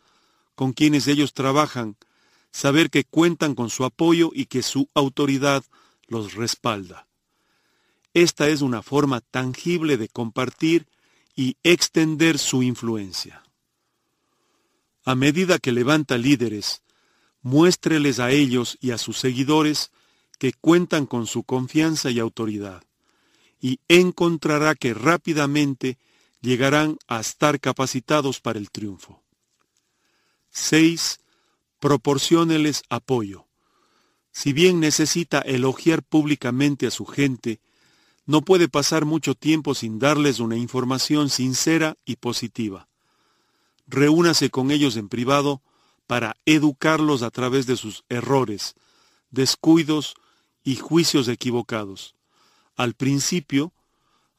con 0.54 0.72
quienes 0.72 1.08
ellos 1.08 1.34
trabajan 1.34 1.98
saber 2.52 2.92
que 2.92 3.06
cuentan 3.06 3.56
con 3.56 3.72
su 3.72 3.86
apoyo 3.86 4.30
y 4.36 4.46
que 4.46 4.62
su 4.62 4.88
autoridad 4.94 5.64
los 6.08 6.36
respalda. 6.36 7.08
Esta 8.14 8.50
es 8.50 8.62
una 8.62 8.84
forma 8.84 9.22
tangible 9.22 9.98
de 9.98 10.10
compartir 10.10 10.86
y 11.36 11.58
extender 11.64 12.38
su 12.38 12.62
influencia. 12.62 13.42
A 15.04 15.16
medida 15.16 15.58
que 15.58 15.72
levanta 15.72 16.20
líderes, 16.20 16.84
muéstreles 17.42 18.20
a 18.20 18.30
ellos 18.30 18.78
y 18.80 18.92
a 18.92 19.00
sus 19.00 19.18
seguidores 19.18 19.90
que 20.42 20.54
cuentan 20.54 21.06
con 21.06 21.28
su 21.28 21.44
confianza 21.44 22.10
y 22.10 22.18
autoridad, 22.18 22.82
y 23.60 23.80
encontrará 23.88 24.74
que 24.74 24.96
rápidamente 24.96 26.00
llegarán 26.42 26.98
a 27.08 27.20
estar 27.20 27.60
capacitados 27.60 28.42
para 28.42 28.58
el 28.58 28.72
triunfo. 28.72 29.22
6. 30.50 31.20
Proporcióneles 31.80 32.82
apoyo. 32.90 33.46
Si 34.32 34.52
bien 34.52 34.80
necesita 34.80 35.42
elogiar 35.42 36.02
públicamente 36.02 36.88
a 36.88 36.90
su 36.90 37.06
gente, 37.06 37.60
no 38.26 38.42
puede 38.42 38.68
pasar 38.68 39.06
mucho 39.06 39.36
tiempo 39.36 39.76
sin 39.76 40.00
darles 40.00 40.40
una 40.40 40.58
información 40.58 41.30
sincera 41.30 41.98
y 42.04 42.16
positiva. 42.16 42.88
Reúnase 43.86 44.50
con 44.50 44.72
ellos 44.72 44.98
en 44.98 45.08
privado 45.08 45.62
para 46.08 46.36
educarlos 46.48 47.22
a 47.22 47.30
través 47.30 47.68
de 47.68 47.78
sus 47.78 48.06
errores, 48.10 48.74
descuidos 49.30 50.16
y 50.64 50.76
juicios 50.76 51.28
equivocados. 51.28 52.16
Al 52.76 52.94
principio, 52.94 53.74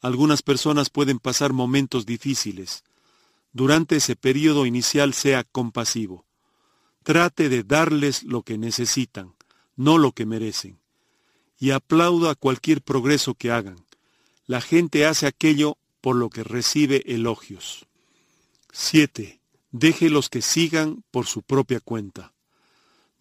algunas 0.01 0.43
personas 0.43 0.91
pueden 0.91 1.19
pasar 1.19 1.53
momentos 1.53 2.07
difíciles. 2.07 2.85
Durante 3.53 3.97
ese 3.97 4.17
periodo 4.17 4.67
inicial 4.67 5.15
sea 5.15 5.45
compasivo. 5.45 6.25
Trate 7.03 7.49
de 7.49 7.63
darles 7.63 8.23
lo 8.23 8.43
que 8.43 8.59
necesitan, 8.59 9.35
no 9.77 9.99
lo 9.99 10.13
que 10.13 10.27
merecen. 10.27 10.79
Y 11.59 11.71
aplauda 11.71 12.35
cualquier 12.35 12.83
progreso 12.83 13.35
que 13.35 13.51
hagan. 13.51 13.77
La 14.47 14.61
gente 14.61 15.07
hace 15.07 15.27
aquello 15.27 15.77
por 16.01 16.17
lo 16.17 16.31
que 16.31 16.43
recibe 16.43 17.03
elogios. 17.07 17.87
7. 18.73 19.41
Déjelos 19.71 20.29
que 20.29 20.43
sigan 20.43 21.05
por 21.11 21.27
su 21.27 21.43
propia 21.43 21.81
cuenta. 21.81 22.33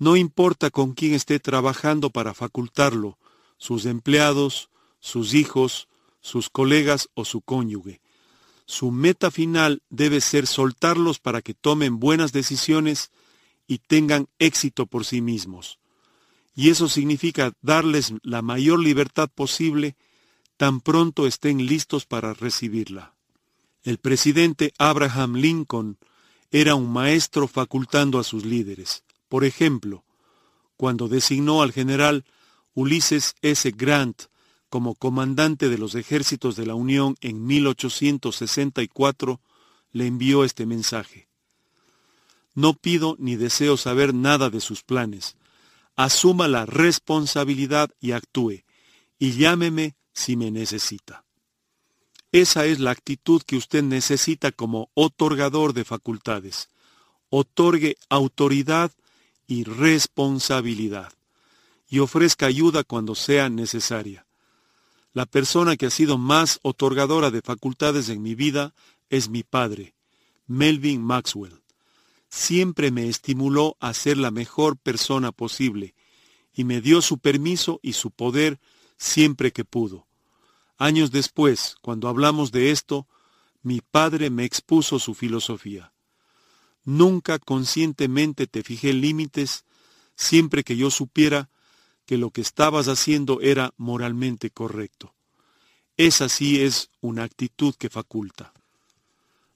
No 0.01 0.15
importa 0.15 0.71
con 0.71 0.93
quién 0.93 1.13
esté 1.13 1.39
trabajando 1.39 2.09
para 2.09 2.33
facultarlo, 2.33 3.19
sus 3.59 3.85
empleados, 3.85 4.71
sus 4.99 5.35
hijos, 5.35 5.89
sus 6.21 6.49
colegas 6.49 7.09
o 7.13 7.23
su 7.23 7.41
cónyuge. 7.41 8.01
Su 8.65 8.89
meta 8.89 9.29
final 9.29 9.83
debe 9.91 10.19
ser 10.19 10.47
soltarlos 10.47 11.19
para 11.19 11.43
que 11.43 11.53
tomen 11.53 11.99
buenas 11.99 12.31
decisiones 12.31 13.11
y 13.67 13.77
tengan 13.77 14.27
éxito 14.39 14.87
por 14.87 15.05
sí 15.05 15.21
mismos. 15.21 15.77
Y 16.55 16.71
eso 16.71 16.89
significa 16.89 17.53
darles 17.61 18.11
la 18.23 18.41
mayor 18.41 18.79
libertad 18.79 19.29
posible 19.29 19.95
tan 20.57 20.81
pronto 20.81 21.27
estén 21.27 21.67
listos 21.67 22.07
para 22.07 22.33
recibirla. 22.33 23.13
El 23.83 23.99
presidente 23.99 24.73
Abraham 24.79 25.35
Lincoln 25.35 25.99
era 26.49 26.73
un 26.73 26.91
maestro 26.91 27.47
facultando 27.47 28.17
a 28.17 28.23
sus 28.23 28.45
líderes. 28.45 29.03
Por 29.31 29.45
ejemplo, 29.45 30.03
cuando 30.75 31.07
designó 31.07 31.61
al 31.61 31.71
general 31.71 32.25
Ulysses 32.73 33.33
S. 33.41 33.71
Grant 33.71 34.23
como 34.67 34.93
comandante 34.93 35.69
de 35.69 35.77
los 35.77 35.95
ejércitos 35.95 36.57
de 36.57 36.65
la 36.65 36.75
Unión 36.75 37.15
en 37.21 37.45
1864, 37.45 39.39
le 39.93 40.07
envió 40.07 40.43
este 40.43 40.65
mensaje. 40.65 41.29
No 42.55 42.73
pido 42.73 43.15
ni 43.19 43.37
deseo 43.37 43.77
saber 43.77 44.13
nada 44.13 44.49
de 44.49 44.59
sus 44.59 44.83
planes. 44.83 45.37
Asuma 45.95 46.49
la 46.49 46.65
responsabilidad 46.65 47.89
y 48.01 48.11
actúe, 48.11 48.65
y 49.17 49.31
llámeme 49.31 49.95
si 50.11 50.35
me 50.35 50.51
necesita. 50.51 51.23
Esa 52.33 52.65
es 52.65 52.81
la 52.81 52.91
actitud 52.91 53.41
que 53.43 53.55
usted 53.55 53.81
necesita 53.81 54.51
como 54.51 54.89
otorgador 54.93 55.71
de 55.71 55.85
facultades. 55.85 56.67
Otorgue 57.29 57.95
autoridad 58.09 58.91
y 59.51 59.65
responsabilidad, 59.65 61.11
y 61.89 61.99
ofrezca 61.99 62.45
ayuda 62.45 62.85
cuando 62.85 63.15
sea 63.15 63.49
necesaria. 63.49 64.25
La 65.11 65.25
persona 65.25 65.75
que 65.75 65.87
ha 65.87 65.89
sido 65.89 66.17
más 66.17 66.61
otorgadora 66.61 67.31
de 67.31 67.41
facultades 67.41 68.07
en 68.07 68.21
mi 68.21 68.33
vida 68.33 68.73
es 69.09 69.27
mi 69.27 69.43
padre, 69.43 69.93
Melvin 70.47 71.01
Maxwell. 71.01 71.63
Siempre 72.29 72.91
me 72.91 73.09
estimuló 73.09 73.75
a 73.81 73.93
ser 73.93 74.17
la 74.17 74.31
mejor 74.31 74.77
persona 74.77 75.33
posible 75.33 75.95
y 76.53 76.63
me 76.63 76.79
dio 76.79 77.01
su 77.01 77.17
permiso 77.17 77.81
y 77.83 77.91
su 77.91 78.09
poder 78.09 78.57
siempre 78.95 79.51
que 79.51 79.65
pudo. 79.65 80.07
Años 80.77 81.11
después, 81.11 81.75
cuando 81.81 82.07
hablamos 82.07 82.53
de 82.53 82.71
esto, 82.71 83.05
mi 83.63 83.81
padre 83.81 84.29
me 84.29 84.45
expuso 84.45 84.97
su 84.97 85.13
filosofía. 85.13 85.91
Nunca 86.83 87.39
conscientemente 87.39 88.47
te 88.47 88.63
fijé 88.63 88.93
límites, 88.93 89.65
siempre 90.15 90.63
que 90.63 90.77
yo 90.77 90.89
supiera 90.91 91.49
que 92.05 92.17
lo 92.17 92.31
que 92.31 92.41
estabas 92.41 92.87
haciendo 92.87 93.39
era 93.41 93.73
moralmente 93.77 94.49
correcto. 94.49 95.13
Esa 95.97 96.29
sí 96.29 96.61
es 96.61 96.89
una 96.99 97.23
actitud 97.23 97.75
que 97.75 97.89
faculta. 97.89 98.53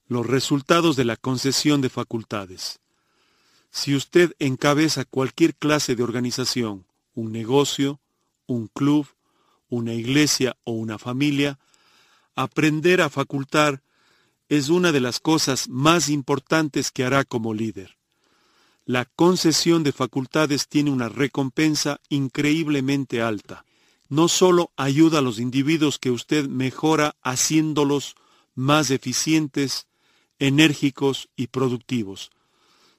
Los 0.08 0.26
resultados 0.28 0.96
de 0.96 1.06
la 1.06 1.18
concesión 1.18 1.82
de 1.82 1.90
facultades. 1.90 2.80
Si 3.72 3.96
usted 3.96 4.34
encabeza 4.40 5.06
cualquier 5.06 5.56
clase 5.56 5.96
de 5.96 6.04
organización, 6.04 6.86
un 7.16 7.32
negocio, 7.32 8.00
un 8.46 8.68
club, 8.68 9.08
una 9.70 9.94
iglesia 9.94 10.56
o 10.64 10.74
una 10.74 11.00
familia, 11.00 11.58
aprender 12.36 13.02
a 13.02 13.10
facultar 13.10 13.82
es 14.48 14.70
una 14.70 14.92
de 14.92 15.00
las 15.00 15.20
cosas 15.20 15.68
más 15.70 16.10
importantes 16.10 16.92
que 16.92 17.04
hará 17.04 17.24
como 17.24 17.54
líder. 17.54 17.98
La 18.86 19.06
concesión 19.06 19.84
de 19.84 19.92
facultades 19.92 20.68
tiene 20.68 20.92
una 20.92 21.10
recompensa 21.10 22.00
increíblemente 22.10 23.22
alta. 23.22 23.66
No 24.08 24.28
solo 24.28 24.72
ayuda 24.76 25.20
a 25.20 25.22
los 25.24 25.40
individuos 25.40 25.98
que 25.98 26.12
usted 26.12 26.48
mejora 26.48 27.16
haciéndolos 27.24 28.16
más 28.54 28.92
eficientes, 28.92 29.88
enérgicos 30.38 31.30
y 31.36 31.48
productivos, 31.48 32.30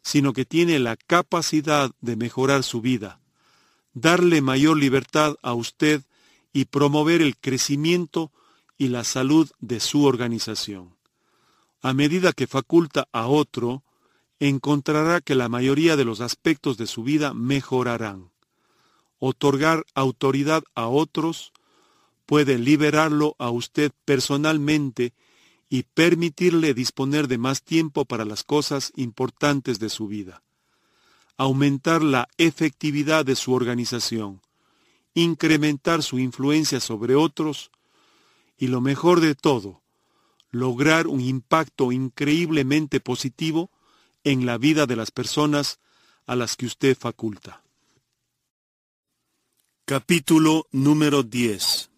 sino 0.02 0.32
que 0.32 0.44
tiene 0.44 0.80
la 0.80 0.96
capacidad 0.96 1.92
de 2.00 2.16
mejorar 2.16 2.64
su 2.64 2.80
vida, 2.80 3.20
darle 3.94 4.40
mayor 4.42 4.76
libertad 4.76 5.36
a 5.42 5.54
usted 5.54 6.02
y 6.52 6.64
promover 6.64 7.22
el 7.22 7.36
crecimiento 7.36 8.32
y 8.76 8.88
la 8.88 9.04
salud 9.04 9.48
de 9.60 9.78
su 9.78 10.04
organización 10.04 10.95
a 11.86 11.94
medida 11.94 12.32
que 12.32 12.48
faculta 12.48 13.06
a 13.12 13.28
otro, 13.28 13.84
encontrará 14.40 15.20
que 15.20 15.36
la 15.36 15.48
mayoría 15.48 15.94
de 15.94 16.04
los 16.04 16.20
aspectos 16.20 16.76
de 16.78 16.88
su 16.88 17.04
vida 17.04 17.32
mejorarán. 17.32 18.32
Otorgar 19.20 19.84
autoridad 19.94 20.64
a 20.74 20.88
otros 20.88 21.52
puede 22.26 22.58
liberarlo 22.58 23.36
a 23.38 23.50
usted 23.50 23.92
personalmente 24.04 25.14
y 25.68 25.84
permitirle 25.84 26.74
disponer 26.74 27.28
de 27.28 27.38
más 27.38 27.62
tiempo 27.62 28.04
para 28.04 28.24
las 28.24 28.42
cosas 28.42 28.92
importantes 28.96 29.78
de 29.78 29.88
su 29.88 30.08
vida. 30.08 30.42
Aumentar 31.36 32.02
la 32.02 32.26
efectividad 32.36 33.24
de 33.24 33.36
su 33.36 33.52
organización, 33.52 34.42
incrementar 35.14 36.02
su 36.02 36.18
influencia 36.18 36.80
sobre 36.80 37.14
otros 37.14 37.70
y 38.58 38.66
lo 38.66 38.80
mejor 38.80 39.20
de 39.20 39.36
todo, 39.36 39.82
lograr 40.58 41.06
un 41.06 41.20
impacto 41.20 41.92
increíblemente 41.92 43.00
positivo 43.00 43.70
en 44.24 44.46
la 44.46 44.58
vida 44.58 44.86
de 44.86 44.96
las 44.96 45.10
personas 45.10 45.78
a 46.26 46.34
las 46.34 46.56
que 46.56 46.66
usted 46.66 46.96
faculta. 46.96 47.62
Capítulo 49.84 50.66
número 50.72 51.22
10 51.22 51.90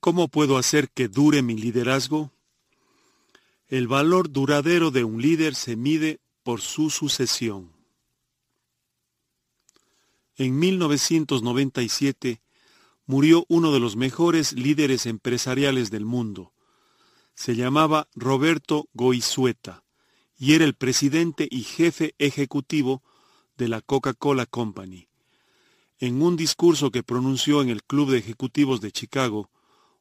¿Cómo 0.00 0.28
puedo 0.28 0.58
hacer 0.58 0.90
que 0.90 1.08
dure 1.08 1.42
mi 1.42 1.54
liderazgo? 1.54 2.30
El 3.66 3.88
valor 3.88 4.30
duradero 4.30 4.90
de 4.90 5.04
un 5.04 5.20
líder 5.20 5.54
se 5.54 5.76
mide 5.76 6.20
por 6.42 6.60
su 6.60 6.90
sucesión. 6.90 7.72
En 10.36 10.58
1997, 10.58 12.40
murió 13.08 13.46
uno 13.48 13.72
de 13.72 13.80
los 13.80 13.96
mejores 13.96 14.52
líderes 14.52 15.06
empresariales 15.06 15.90
del 15.90 16.04
mundo. 16.04 16.52
Se 17.34 17.56
llamaba 17.56 18.06
Roberto 18.14 18.90
Goizueta 18.92 19.82
y 20.36 20.52
era 20.52 20.66
el 20.66 20.74
presidente 20.74 21.48
y 21.50 21.62
jefe 21.62 22.14
ejecutivo 22.18 23.02
de 23.56 23.68
la 23.68 23.80
Coca-Cola 23.80 24.44
Company. 24.44 25.08
En 25.98 26.20
un 26.20 26.36
discurso 26.36 26.90
que 26.90 27.02
pronunció 27.02 27.62
en 27.62 27.70
el 27.70 27.82
Club 27.82 28.10
de 28.10 28.18
Ejecutivos 28.18 28.82
de 28.82 28.92
Chicago, 28.92 29.50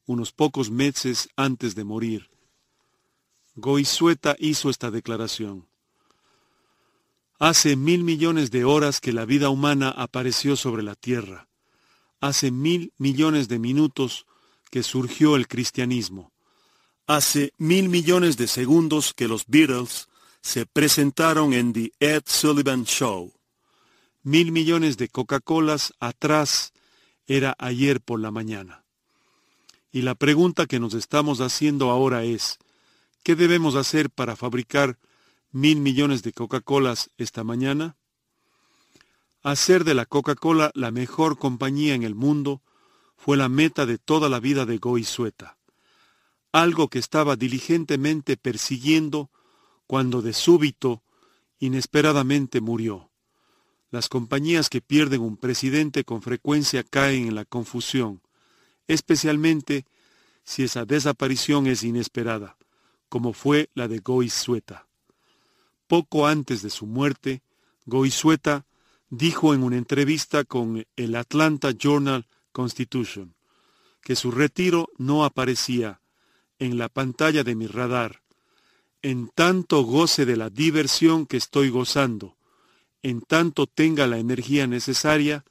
unos 0.05 0.33
pocos 0.33 0.69
meses 0.69 1.29
antes 1.37 1.75
de 1.75 1.85
morir, 1.85 2.29
Goizueta 3.55 4.35
hizo 4.37 4.69
esta 4.69 4.91
declaración. 4.91 5.65
Hace 7.39 7.77
mil 7.77 8.03
millones 8.03 8.51
de 8.51 8.65
horas 8.65 8.99
que 8.99 9.13
la 9.13 9.23
vida 9.23 9.49
humana 9.49 9.91
apareció 9.91 10.57
sobre 10.57 10.83
la 10.83 10.95
tierra 10.95 11.47
hace 12.19 12.51
mil 12.51 12.93
millones 12.97 13.47
de 13.47 13.59
minutos 13.59 14.25
que 14.69 14.83
surgió 14.83 15.35
el 15.35 15.47
cristianismo. 15.47 16.31
Hace 17.05 17.53
mil 17.57 17.89
millones 17.89 18.37
de 18.37 18.47
segundos 18.47 19.13
que 19.13 19.27
los 19.27 19.45
Beatles 19.47 20.09
se 20.41 20.65
presentaron 20.65 21.53
en 21.53 21.73
The 21.73 21.91
Ed 21.99 22.23
Sullivan 22.25 22.85
Show. 22.85 23.33
Mil 24.23 24.51
millones 24.51 24.97
de 24.97 25.07
Coca-Colas 25.07 25.93
atrás 25.99 26.73
era 27.27 27.55
ayer 27.59 28.01
por 28.01 28.19
la 28.19 28.31
mañana. 28.31 28.83
Y 29.91 30.01
la 30.01 30.15
pregunta 30.15 30.65
que 30.65 30.79
nos 30.79 30.93
estamos 30.93 31.39
haciendo 31.39 31.91
ahora 31.91 32.23
es, 32.23 32.57
¿qué 33.23 33.35
debemos 33.35 33.75
hacer 33.75 34.09
para 34.09 34.35
fabricar 34.35 34.97
mil 35.51 35.79
millones 35.79 36.23
de 36.23 36.33
Coca-Colas 36.33 37.09
esta 37.17 37.43
mañana? 37.43 37.95
Hacer 39.47 39.85
de 39.85 39.93
la 39.93 40.05
Coca-Cola 40.05 40.71
la 40.73 40.91
mejor 40.91 41.39
compañía 41.39 41.95
en 41.95 42.03
el 42.03 42.15
mundo 42.15 42.61
fue 43.15 43.37
la 43.37 43.47
meta 43.47 43.85
de 43.85 43.97
toda 43.97 44.27
la 44.27 44.41
vida 44.41 44.65
de 44.65 44.77
Goizueta, 44.77 45.57
algo 46.51 46.89
que 46.89 46.99
estaba 46.99 47.37
diligentemente 47.37 48.35
persiguiendo 48.35 49.31
cuando 49.85 50.21
de 50.21 50.33
súbito, 50.33 51.01
inesperadamente 51.59 52.59
murió. 52.59 53.09
Las 53.89 54.09
compañías 54.09 54.67
que 54.67 54.81
pierden 54.81 55.21
un 55.21 55.37
presidente 55.37 56.03
con 56.03 56.21
frecuencia 56.21 56.83
caen 56.83 57.29
en 57.29 57.35
la 57.35 57.45
confusión, 57.45 58.21
especialmente 58.85 59.85
si 60.43 60.63
esa 60.63 60.83
desaparición 60.83 61.67
es 61.67 61.83
inesperada, 61.83 62.57
como 63.07 63.31
fue 63.31 63.69
la 63.75 63.87
de 63.87 63.99
Goizueta. 63.99 64.89
Poco 65.87 66.27
antes 66.27 66.61
de 66.63 66.69
su 66.69 66.85
muerte, 66.85 67.43
Goizueta 67.85 68.66
dijo 69.09 69.53
en 69.53 69.63
una 69.63 69.77
entrevista 69.77 70.43
con 70.43 70.85
el 70.95 71.15
Atlanta 71.15 71.71
Journal 71.71 72.27
Constitution 72.51 73.35
que 74.01 74.15
su 74.15 74.31
retiro 74.31 74.89
no 74.97 75.25
aparecía 75.25 76.01
en 76.59 76.77
la 76.77 76.89
pantalla 76.89 77.43
de 77.43 77.55
mi 77.55 77.67
radar. 77.67 78.21
En 79.01 79.29
tanto 79.29 79.83
goce 79.83 80.25
de 80.25 80.37
la 80.37 80.49
diversión 80.49 81.25
que 81.25 81.37
estoy 81.37 81.69
gozando, 81.69 82.37
en 83.03 83.21
tanto 83.21 83.67
tenga 83.67 84.07
la 84.07 84.17
energía 84.17 84.65
necesaria, 84.65 85.45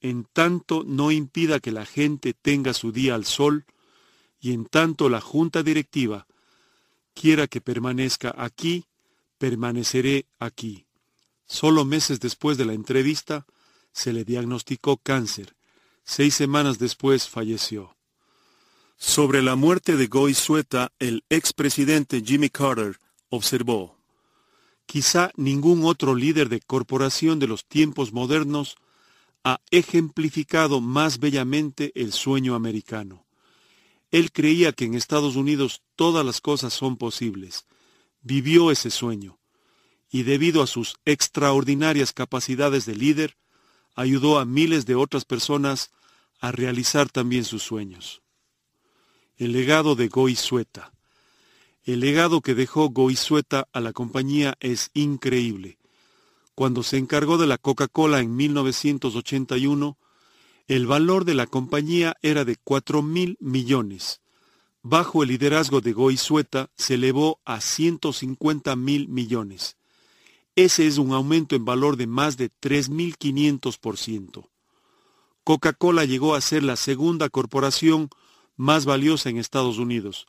en 0.00 0.24
tanto 0.24 0.82
no 0.86 1.10
impida 1.10 1.60
que 1.60 1.72
la 1.72 1.84
gente 1.84 2.32
tenga 2.32 2.72
su 2.72 2.90
día 2.90 3.14
al 3.14 3.26
sol, 3.26 3.66
y 4.40 4.52
en 4.52 4.64
tanto 4.64 5.08
la 5.08 5.20
junta 5.20 5.62
directiva 5.62 6.26
quiera 7.12 7.48
que 7.48 7.60
permanezca 7.60 8.34
aquí, 8.36 8.86
permaneceré 9.36 10.26
aquí. 10.38 10.86
Solo 11.50 11.84
meses 11.84 12.20
después 12.20 12.58
de 12.58 12.64
la 12.64 12.74
entrevista, 12.74 13.44
se 13.92 14.12
le 14.12 14.24
diagnosticó 14.24 14.98
cáncer. 14.98 15.56
Seis 16.04 16.32
semanas 16.36 16.78
después 16.78 17.28
falleció. 17.28 17.96
Sobre 18.96 19.42
la 19.42 19.56
muerte 19.56 19.96
de 19.96 20.08
Sueta, 20.32 20.92
el 21.00 21.24
expresidente 21.28 22.22
Jimmy 22.24 22.50
Carter 22.50 23.00
observó, 23.30 23.98
Quizá 24.86 25.32
ningún 25.34 25.84
otro 25.84 26.14
líder 26.14 26.50
de 26.50 26.60
corporación 26.60 27.40
de 27.40 27.48
los 27.48 27.66
tiempos 27.66 28.12
modernos 28.12 28.76
ha 29.42 29.60
ejemplificado 29.72 30.80
más 30.80 31.18
bellamente 31.18 31.90
el 31.96 32.12
sueño 32.12 32.54
americano. 32.54 33.26
Él 34.12 34.30
creía 34.30 34.70
que 34.70 34.84
en 34.84 34.94
Estados 34.94 35.34
Unidos 35.34 35.82
todas 35.96 36.24
las 36.24 36.40
cosas 36.40 36.72
son 36.72 36.96
posibles. 36.96 37.66
Vivió 38.22 38.70
ese 38.70 38.90
sueño 38.90 39.39
y 40.10 40.24
debido 40.24 40.62
a 40.62 40.66
sus 40.66 40.96
extraordinarias 41.04 42.12
capacidades 42.12 42.84
de 42.84 42.96
líder, 42.96 43.36
ayudó 43.94 44.38
a 44.38 44.44
miles 44.44 44.84
de 44.86 44.96
otras 44.96 45.24
personas 45.24 45.90
a 46.40 46.52
realizar 46.52 47.08
también 47.08 47.44
sus 47.44 47.62
sueños. 47.62 48.22
El 49.36 49.52
legado 49.52 49.94
de 49.94 50.08
Goizueta. 50.08 50.92
El 51.84 52.00
legado 52.00 52.40
que 52.40 52.54
dejó 52.54 52.90
Goizueta 52.90 53.68
a 53.72 53.80
la 53.80 53.92
compañía 53.92 54.56
es 54.60 54.90
increíble. 54.94 55.78
Cuando 56.54 56.82
se 56.82 56.98
encargó 56.98 57.38
de 57.38 57.46
la 57.46 57.56
Coca-Cola 57.56 58.20
en 58.20 58.36
1981, 58.36 59.96
El 60.66 60.86
valor 60.86 61.24
de 61.24 61.34
la 61.34 61.48
compañía 61.48 62.16
era 62.22 62.44
de 62.44 62.54
cuatro 62.54 63.02
mil 63.02 63.36
millones. 63.40 64.20
Bajo 64.82 65.24
el 65.24 65.30
liderazgo 65.30 65.80
de 65.80 65.92
Goizueta 65.92 66.70
se 66.76 66.94
elevó 66.94 67.40
a 67.44 67.60
150 67.60 68.76
mil 68.76 69.08
millones. 69.08 69.76
Ese 70.56 70.86
es 70.86 70.98
un 70.98 71.12
aumento 71.12 71.54
en 71.54 71.64
valor 71.64 71.96
de 71.96 72.06
más 72.06 72.36
de 72.36 72.50
3.500%. 72.50 74.48
Coca-Cola 75.44 76.04
llegó 76.04 76.34
a 76.34 76.40
ser 76.40 76.62
la 76.62 76.76
segunda 76.76 77.28
corporación 77.28 78.10
más 78.56 78.84
valiosa 78.84 79.30
en 79.30 79.38
Estados 79.38 79.78
Unidos, 79.78 80.26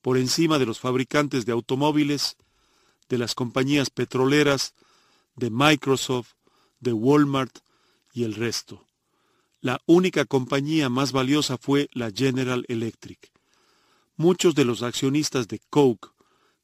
por 0.00 0.16
encima 0.16 0.58
de 0.58 0.66
los 0.66 0.80
fabricantes 0.80 1.44
de 1.44 1.52
automóviles, 1.52 2.36
de 3.08 3.18
las 3.18 3.34
compañías 3.34 3.90
petroleras, 3.90 4.74
de 5.36 5.50
Microsoft, 5.50 6.32
de 6.80 6.92
Walmart 6.92 7.58
y 8.12 8.24
el 8.24 8.34
resto. 8.34 8.86
La 9.60 9.80
única 9.86 10.24
compañía 10.24 10.88
más 10.88 11.12
valiosa 11.12 11.58
fue 11.58 11.88
la 11.92 12.10
General 12.10 12.64
Electric. 12.68 13.32
Muchos 14.16 14.54
de 14.54 14.64
los 14.64 14.82
accionistas 14.82 15.48
de 15.48 15.60
Coke 15.70 16.08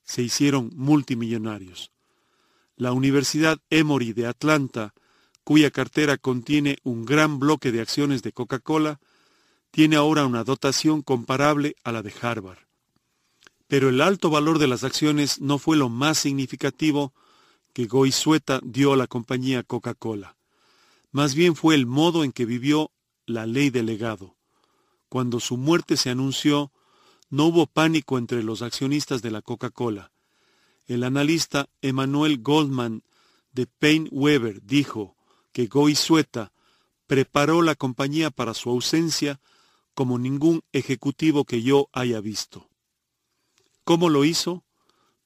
se 0.04 0.22
hicieron 0.22 0.70
multimillonarios. 0.74 1.93
La 2.76 2.92
Universidad 2.92 3.58
Emory 3.70 4.12
de 4.12 4.26
Atlanta, 4.26 4.94
cuya 5.44 5.70
cartera 5.70 6.16
contiene 6.16 6.78
un 6.82 7.04
gran 7.04 7.38
bloque 7.38 7.70
de 7.70 7.80
acciones 7.80 8.22
de 8.22 8.32
Coca-Cola, 8.32 9.00
tiene 9.70 9.96
ahora 9.96 10.26
una 10.26 10.44
dotación 10.44 11.02
comparable 11.02 11.76
a 11.84 11.92
la 11.92 12.02
de 12.02 12.12
Harvard. 12.20 12.58
Pero 13.66 13.88
el 13.88 14.00
alto 14.00 14.30
valor 14.30 14.58
de 14.58 14.68
las 14.68 14.84
acciones 14.84 15.40
no 15.40 15.58
fue 15.58 15.76
lo 15.76 15.88
más 15.88 16.18
significativo 16.18 17.12
que 17.72 17.86
Goizueta 17.86 18.60
dio 18.62 18.92
a 18.92 18.96
la 18.96 19.06
compañía 19.06 19.62
Coca-Cola. 19.62 20.36
Más 21.10 21.34
bien 21.34 21.56
fue 21.56 21.74
el 21.74 21.86
modo 21.86 22.24
en 22.24 22.32
que 22.32 22.44
vivió 22.44 22.92
la 23.26 23.46
ley 23.46 23.70
del 23.70 23.86
legado. 23.86 24.36
Cuando 25.08 25.40
su 25.40 25.56
muerte 25.56 25.96
se 25.96 26.10
anunció, 26.10 26.72
no 27.30 27.46
hubo 27.46 27.66
pánico 27.66 28.18
entre 28.18 28.42
los 28.42 28.62
accionistas 28.62 29.22
de 29.22 29.30
la 29.30 29.42
Coca-Cola. 29.42 30.12
El 30.86 31.04
analista 31.04 31.68
Emanuel 31.80 32.42
Goldman 32.42 33.02
de 33.52 33.66
Payne 33.66 34.08
Weber 34.10 34.62
dijo 34.62 35.16
que 35.52 35.66
Goizueta 35.66 36.52
preparó 37.06 37.62
la 37.62 37.74
compañía 37.74 38.30
para 38.30 38.54
su 38.54 38.70
ausencia 38.70 39.40
como 39.94 40.18
ningún 40.18 40.62
ejecutivo 40.72 41.44
que 41.44 41.62
yo 41.62 41.88
haya 41.92 42.20
visto. 42.20 42.68
¿Cómo 43.84 44.08
lo 44.08 44.24
hizo? 44.24 44.64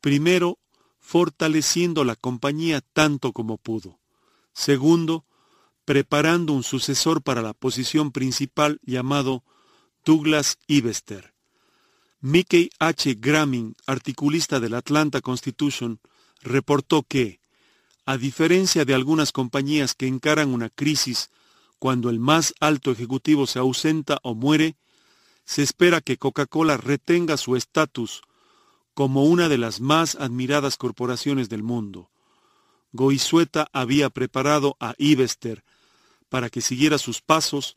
Primero, 0.01 0.59
fortaleciendo 0.99 2.05
la 2.05 2.17
compañía 2.17 2.81
tanto 2.81 3.33
como 3.33 3.57
pudo. 3.57 3.99
Segundo, 4.53 5.25
preparando 5.85 6.53
un 6.53 6.63
sucesor 6.63 7.23
para 7.23 7.41
la 7.41 7.55
posición 7.55 8.13
principal 8.13 8.79
llamado 8.85 9.43
Douglas 10.05 10.59
Ivester. 10.67 11.35
Mickey 12.21 12.71
H. 12.81 13.15
Gramin, 13.21 13.77
articulista 13.87 14.59
del 14.59 14.75
Atlanta 14.75 15.21
Constitution, 15.21 16.01
reportó 16.43 17.05
que, 17.05 17.41
a 18.07 18.17
diferencia 18.17 18.85
de 18.85 18.95
algunas 18.95 19.31
compañías 19.31 19.95
que 19.95 20.09
encaran 20.09 20.53
una 20.53 20.69
crisis 20.69 21.31
cuando 21.79 22.11
el 22.11 22.19
más 22.19 22.55
alto 22.59 22.91
ejecutivo 22.91 23.47
se 23.47 23.61
ausenta 23.61 24.19
o 24.23 24.35
muere, 24.35 24.77
se 25.45 25.63
espera 25.63 26.01
que 26.01 26.17
Coca-Cola 26.17 26.77
retenga 26.77 27.37
su 27.37 27.55
estatus 27.55 28.23
como 28.95 29.25
una 29.25 29.49
de 29.49 29.59
las 29.59 29.81
más 29.81 30.17
admiradas 30.17 30.77
corporaciones 30.77 31.49
del 31.49 31.63
mundo. 31.63 32.11
Goizueta 32.91 33.69
había 33.73 34.11
preparado 34.11 34.77
a 34.81 34.95
Ivester 34.99 35.63
para 36.29 36.51
que 36.51 36.63
siguiera 36.63 36.99
sus 36.99 37.21
pasos 37.21 37.77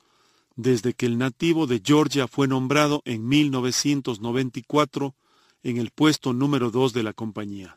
desde 0.56 0.94
que 0.94 1.06
el 1.06 1.18
nativo 1.18 1.68
de 1.68 1.82
Georgia 1.84 2.28
fue 2.28 2.48
nombrado 2.48 3.02
en 3.06 3.28
1994 3.28 5.16
en 5.64 5.78
el 5.78 5.92
puesto 5.92 6.34
número 6.34 6.72
2 6.72 6.94
de 6.94 7.04
la 7.04 7.14
compañía. 7.14 7.76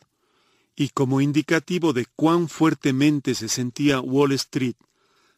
Y 0.76 0.88
como 0.88 1.20
indicativo 1.20 1.92
de 1.92 2.06
cuán 2.16 2.48
fuertemente 2.48 3.34
se 3.34 3.48
sentía 3.48 4.00
Wall 4.00 4.32
Street 4.32 4.76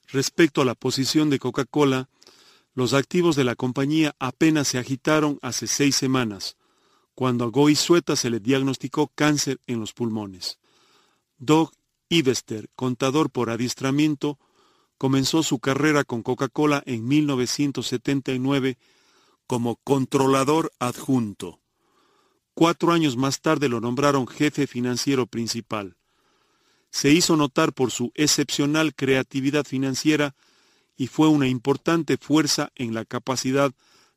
respecto 0.09 0.63
a 0.63 0.65
la 0.65 0.75
posición 0.75 1.31
de 1.31 1.39
Coca-Cola, 1.39 2.09
los 2.75 2.95
activos 2.95 3.37
de 3.37 3.45
la 3.45 3.55
compañía 3.55 4.15
apenas 4.19 4.69
se 4.69 4.79
agitaron 4.79 5.39
hace 5.43 5.67
seis 5.67 5.97
semanas, 5.97 6.57
cuando 7.15 7.45
a 7.45 7.49
Goizueta 7.49 8.17
se 8.17 8.31
le 8.31 8.41
diagnosticó 8.41 9.11
cáncer 9.15 9.61
en 9.67 9.81
los 9.81 9.93
pulmones. 9.93 10.59
Doug 11.39 11.73
Ivester, 12.09 12.69
contador 12.77 13.31
por 13.31 13.51
adiestramiento, 13.51 14.39
comenzó 14.99 15.43
su 15.43 15.59
carrera 15.59 16.05
con 16.05 16.23
Coca-Cola 16.23 16.83
en 16.87 17.07
1979 17.07 18.79
como 19.47 19.77
controlador 19.77 20.73
adjunto. 20.79 21.61
Cuatro 22.55 22.93
años 22.93 23.17
más 23.17 23.41
tarde 23.41 23.69
lo 23.69 23.81
nombraron 23.81 24.27
jefe 24.27 24.67
financiero 24.67 25.27
principal. 25.27 25.97
Se 26.91 27.11
hizo 27.11 27.37
notar 27.37 27.73
por 27.73 27.91
su 27.91 28.13
excepcional 28.15 28.95
creatividad 28.95 29.65
financiera 29.65 30.35
y 30.97 31.09
fue 31.09 31.29
una 31.29 31.47
importante 31.47 32.17
fuerza 32.17 32.73
en 32.75 32.95
la 32.95 33.05
capacidad 33.05 33.73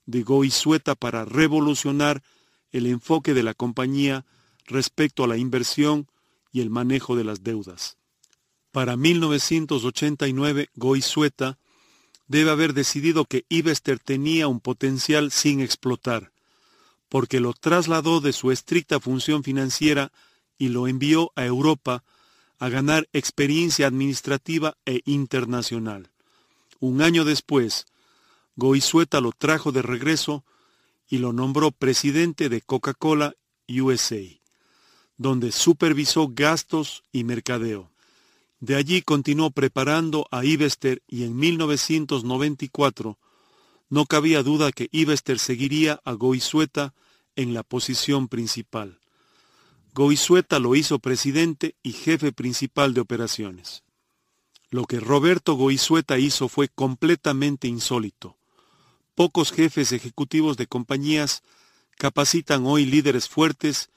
de 0.06 0.24
Goizueta 0.24 0.96
para 0.96 1.26
revolucionar 1.26 2.24
el 2.72 2.86
enfoque 2.86 3.34
de 3.34 3.44
la 3.44 3.54
compañía 3.54 4.26
respecto 4.66 5.24
a 5.24 5.28
la 5.28 5.38
inversión 5.38 6.08
y 6.52 6.62
el 6.62 6.70
manejo 6.70 7.16
de 7.16 7.26
las 7.26 7.44
deudas. 7.44 7.99
Para 8.72 8.98
1989, 8.98 10.70
Goizueta 10.76 11.58
debe 12.28 12.52
haber 12.52 12.74
decidido 12.74 13.26
que 13.26 13.46
Ivester 13.50 14.00
tenía 14.00 14.48
un 14.48 14.60
potencial 14.60 15.32
sin 15.32 15.60
explotar, 15.60 16.32
porque 17.10 17.40
lo 17.40 17.54
trasladó 17.54 18.22
de 18.22 18.34
su 18.34 18.52
estricta 18.52 19.00
función 19.00 19.44
financiera 19.44 20.12
y 20.60 20.70
lo 20.70 20.88
envió 20.88 21.32
a 21.36 21.46
Europa 21.46 22.04
a 22.60 22.70
ganar 22.70 23.10
experiencia 23.14 23.88
administrativa 23.88 24.78
e 24.86 25.02
internacional. 25.06 26.12
Un 26.80 27.02
año 27.02 27.26
después, 27.26 27.88
Goizueta 28.56 29.22
lo 29.22 29.32
trajo 29.32 29.72
de 29.72 29.82
regreso 29.82 30.44
y 31.08 31.18
lo 31.18 31.34
nombró 31.34 31.72
presidente 31.72 32.50
de 32.50 32.62
Coca-Cola 32.62 33.36
USA, 33.68 34.22
donde 35.18 35.52
supervisó 35.52 36.30
gastos 36.32 37.04
y 37.12 37.24
mercadeo. 37.24 37.90
De 38.60 38.76
allí 38.76 39.02
continuó 39.02 39.52
preparando 39.52 40.28
a 40.32 40.44
Ivester 40.44 41.02
y 41.08 41.24
en 41.24 41.38
1994 41.38 43.18
no 43.90 44.06
cabía 44.06 44.44
duda 44.44 44.72
que 44.72 44.90
Ivester 44.92 45.40
seguiría 45.40 46.00
a 46.04 46.14
Goizueta 46.14 46.94
en 47.36 47.54
la 47.54 47.64
posición 47.64 48.28
principal. 48.28 49.00
Goizueta 49.94 50.60
lo 50.60 50.76
hizo 50.76 51.00
presidente 51.00 51.76
y 51.82 51.94
jefe 51.94 52.32
principal 52.32 52.94
de 52.94 53.02
operaciones. 53.02 53.84
Lo 54.70 54.86
que 54.86 55.00
Roberto 55.00 55.56
Goizueta 55.56 56.20
hizo 56.20 56.48
fue 56.48 56.68
completamente 56.68 57.68
insólito. 57.68 58.38
Pocos 59.16 59.52
jefes 59.52 59.92
ejecutivos 59.92 60.58
de 60.58 60.68
compañías 60.68 61.42
capacitan 61.98 62.66
hoy 62.66 62.86
líderes 62.86 63.28
fuertes 63.28 63.90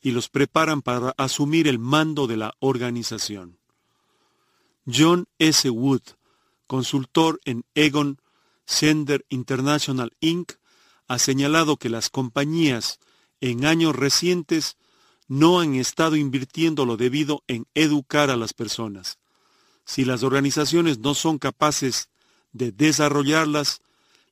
y 0.00 0.12
los 0.12 0.28
preparan 0.28 0.82
para 0.82 1.14
asumir 1.18 1.66
el 1.66 1.78
mando 1.78 2.26
de 2.26 2.36
la 2.36 2.54
organización. 2.60 3.59
John 4.86 5.26
S. 5.38 5.68
Wood, 5.68 6.02
consultor 6.66 7.40
en 7.44 7.64
Egon 7.74 8.20
Sender 8.66 9.24
International 9.28 10.12
Inc., 10.20 10.52
ha 11.08 11.18
señalado 11.18 11.76
que 11.76 11.88
las 11.88 12.08
compañías 12.08 13.00
en 13.40 13.64
años 13.64 13.96
recientes 13.96 14.76
no 15.26 15.60
han 15.60 15.74
estado 15.74 16.16
invirtiendo 16.16 16.84
lo 16.84 16.96
debido 16.96 17.42
en 17.48 17.66
educar 17.74 18.30
a 18.30 18.36
las 18.36 18.52
personas. 18.52 19.18
Si 19.84 20.04
las 20.04 20.22
organizaciones 20.22 20.98
no 20.98 21.14
son 21.14 21.38
capaces 21.38 22.10
de 22.52 22.72
desarrollarlas, 22.72 23.80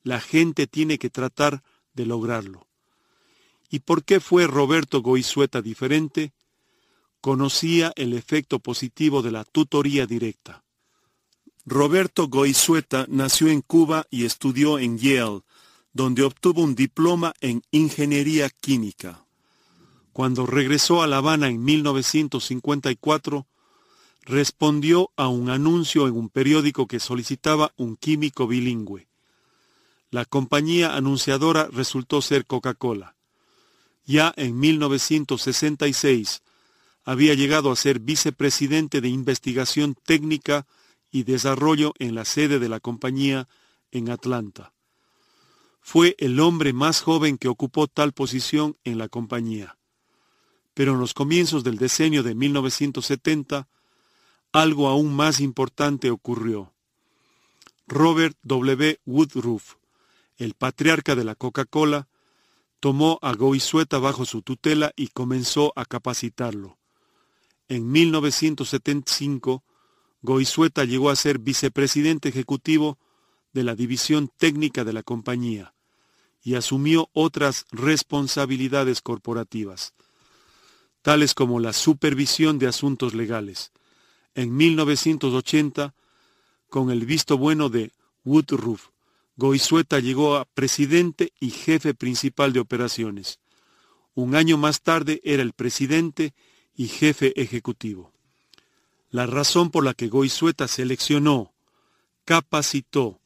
la 0.03 0.21
gente 0.21 0.67
tiene 0.67 0.97
que 0.97 1.09
tratar 1.09 1.63
de 1.93 2.05
lograrlo. 2.05 2.67
¿Y 3.69 3.79
por 3.79 4.03
qué 4.03 4.19
fue 4.19 4.47
Roberto 4.47 5.01
Goizueta 5.01 5.61
diferente? 5.61 6.33
Conocía 7.21 7.91
el 7.95 8.13
efecto 8.13 8.59
positivo 8.59 9.21
de 9.21 9.31
la 9.31 9.43
tutoría 9.43 10.05
directa. 10.05 10.63
Roberto 11.65 12.29
Goizueta 12.29 13.05
nació 13.09 13.49
en 13.49 13.61
Cuba 13.61 14.05
y 14.09 14.25
estudió 14.25 14.79
en 14.79 14.97
Yale, 14.97 15.41
donde 15.91 16.23
obtuvo 16.23 16.61
un 16.61 16.75
diploma 16.75 17.33
en 17.41 17.61
ingeniería 17.71 18.49
química. 18.49 19.25
Cuando 20.13 20.45
regresó 20.45 21.01
a 21.01 21.07
La 21.07 21.17
Habana 21.17 21.47
en 21.47 21.63
1954, 21.63 23.47
respondió 24.21 25.11
a 25.17 25.27
un 25.27 25.49
anuncio 25.49 26.07
en 26.07 26.15
un 26.15 26.29
periódico 26.29 26.87
que 26.87 26.99
solicitaba 26.99 27.73
un 27.75 27.97
químico 27.97 28.47
bilingüe. 28.47 29.07
La 30.09 30.25
compañía 30.25 30.95
anunciadora 30.95 31.67
resultó 31.71 32.21
ser 32.21 32.45
Coca-Cola. 32.45 33.15
Ya 34.05 34.33
en 34.37 34.59
1966 34.59 36.41
había 37.09 37.33
llegado 37.33 37.71
a 37.71 37.75
ser 37.75 37.99
vicepresidente 37.99 39.01
de 39.01 39.09
investigación 39.09 39.95
técnica 39.95 40.67
y 41.09 41.23
desarrollo 41.23 41.91
en 41.97 42.13
la 42.13 42.23
sede 42.23 42.59
de 42.59 42.69
la 42.69 42.79
compañía 42.79 43.47
en 43.89 44.11
Atlanta. 44.11 44.73
Fue 45.81 46.15
el 46.19 46.39
hombre 46.39 46.71
más 46.71 47.01
joven 47.01 47.39
que 47.39 47.47
ocupó 47.47 47.87
tal 47.87 48.13
posición 48.13 48.77
en 48.83 48.99
la 48.99 49.09
compañía. 49.09 49.79
Pero 50.75 50.93
en 50.93 50.99
los 50.99 51.15
comienzos 51.15 51.63
del 51.63 51.79
decenio 51.79 52.21
de 52.21 52.35
1970, 52.35 53.67
algo 54.51 54.87
aún 54.87 55.11
más 55.15 55.39
importante 55.39 56.11
ocurrió. 56.11 56.75
Robert 57.87 58.37
W. 58.43 58.99
Woodruff, 59.07 59.77
el 60.37 60.53
patriarca 60.53 61.15
de 61.15 61.23
la 61.23 61.33
Coca-Cola, 61.33 62.07
tomó 62.79 63.17
a 63.23 63.33
Goizueta 63.33 63.97
bajo 63.97 64.25
su 64.25 64.43
tutela 64.43 64.91
y 64.95 65.07
comenzó 65.07 65.73
a 65.75 65.85
capacitarlo. 65.85 66.78
En 67.69 67.91
1975, 67.91 69.63
Goizueta 70.23 70.85
llegó 70.85 71.11
a 71.11 71.15
ser 71.15 71.37
vicepresidente 71.37 72.29
ejecutivo 72.29 72.97
de 73.53 73.63
la 73.63 73.75
división 73.75 74.31
técnica 74.37 74.83
de 74.83 74.91
la 74.91 75.03
compañía 75.03 75.75
y 76.41 76.55
asumió 76.55 77.09
otras 77.13 77.67
responsabilidades 77.71 79.01
corporativas, 79.01 79.93
tales 81.03 81.35
como 81.35 81.59
la 81.59 81.73
supervisión 81.73 82.57
de 82.57 82.67
asuntos 82.67 83.13
legales. 83.13 83.71
En 84.33 84.57
1980, 84.57 85.93
con 86.69 86.89
el 86.89 87.05
visto 87.05 87.37
bueno 87.37 87.69
de 87.69 87.91
Woodruff, 88.25 88.87
Goizueta 89.35 89.99
llegó 89.99 90.37
a 90.37 90.45
presidente 90.45 91.33
y 91.39 91.51
jefe 91.51 91.93
principal 91.93 92.51
de 92.51 92.61
operaciones. 92.61 93.39
Un 94.15 94.35
año 94.35 94.57
más 94.57 94.81
tarde 94.81 95.21
era 95.23 95.43
el 95.43 95.53
presidente 95.53 96.33
jefe 96.87 97.39
ejecutivo. 97.41 98.11
La 99.11 99.25
razón 99.25 99.71
por 99.71 99.83
la 99.83 99.93
que 99.93 100.07
Goizueta 100.07 100.67
seleccionó, 100.67 101.51
capacitó 102.25 103.19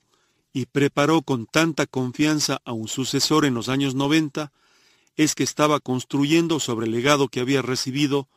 y 0.53 0.67
preparó 0.67 1.23
con 1.23 1.45
tanta 1.45 1.87
confianza 1.87 2.61
a 2.63 2.71
un 2.71 2.87
sucesor 2.87 3.43
en 3.45 3.53
los 3.53 3.69
años 3.69 3.95
90 3.95 4.51
es 5.15 5.35
que 5.35 5.43
estaba 5.43 5.79
construyendo 5.79 6.59
sobre 6.59 6.85
el 6.85 6.91
legado 6.91 7.27
que 7.27 7.39
había 7.39 7.61
recibido 7.61 8.27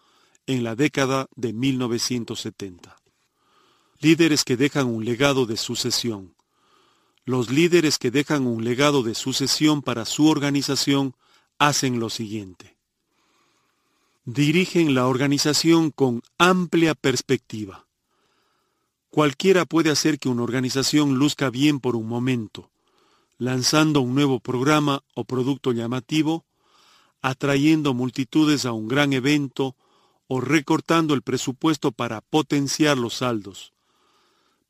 en 0.46 0.64
la 0.64 0.74
década 0.74 1.28
de 1.36 1.52
1970. 1.52 2.96
Líderes 4.00 4.44
que 4.44 4.56
dejan 4.56 4.86
un 4.86 5.04
legado 5.04 5.46
de 5.46 5.56
sucesión. 5.56 6.34
Los 7.24 7.50
líderes 7.50 7.98
que 7.98 8.10
dejan 8.10 8.46
un 8.46 8.64
legado 8.64 9.02
de 9.02 9.14
sucesión 9.14 9.82
para 9.82 10.04
su 10.04 10.28
organización 10.28 11.14
hacen 11.58 11.98
lo 11.98 12.10
siguiente. 12.10 12.75
Dirigen 14.28 14.96
la 14.96 15.06
organización 15.06 15.92
con 15.92 16.20
amplia 16.36 16.96
perspectiva. 16.96 17.86
Cualquiera 19.08 19.66
puede 19.66 19.90
hacer 19.90 20.18
que 20.18 20.28
una 20.28 20.42
organización 20.42 21.14
luzca 21.14 21.48
bien 21.48 21.78
por 21.78 21.94
un 21.94 22.08
momento, 22.08 22.72
lanzando 23.38 24.00
un 24.00 24.16
nuevo 24.16 24.40
programa 24.40 25.05
o 25.14 25.22
producto 25.22 25.70
llamativo, 25.70 26.44
atrayendo 27.22 27.94
multitudes 27.94 28.66
a 28.66 28.72
un 28.72 28.88
gran 28.88 29.12
evento 29.12 29.76
o 30.26 30.40
recortando 30.40 31.14
el 31.14 31.22
presupuesto 31.22 31.92
para 31.92 32.20
potenciar 32.20 32.98
los 32.98 33.14
saldos. 33.14 33.74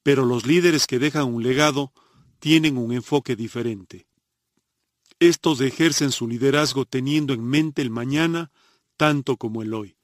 Pero 0.02 0.26
los 0.26 0.44
líderes 0.44 0.86
que 0.86 0.99
dejan 0.99 1.33
un 1.33 1.43
legado 1.43 1.94
tienen 2.41 2.76
un 2.76 2.93
enfoque 2.93 3.36
diferente. 3.36 4.07
Estos 5.18 5.62
ejercen 5.62 6.12
su 6.12 6.28
liderazgo 6.28 6.85
teniendo 6.85 7.33
en 7.33 7.43
mente 7.43 7.81
el 7.81 7.89
mañana 7.89 8.51
tanto 8.97 9.36
como 9.36 9.62
el 9.62 9.75
hoy. 9.75 9.97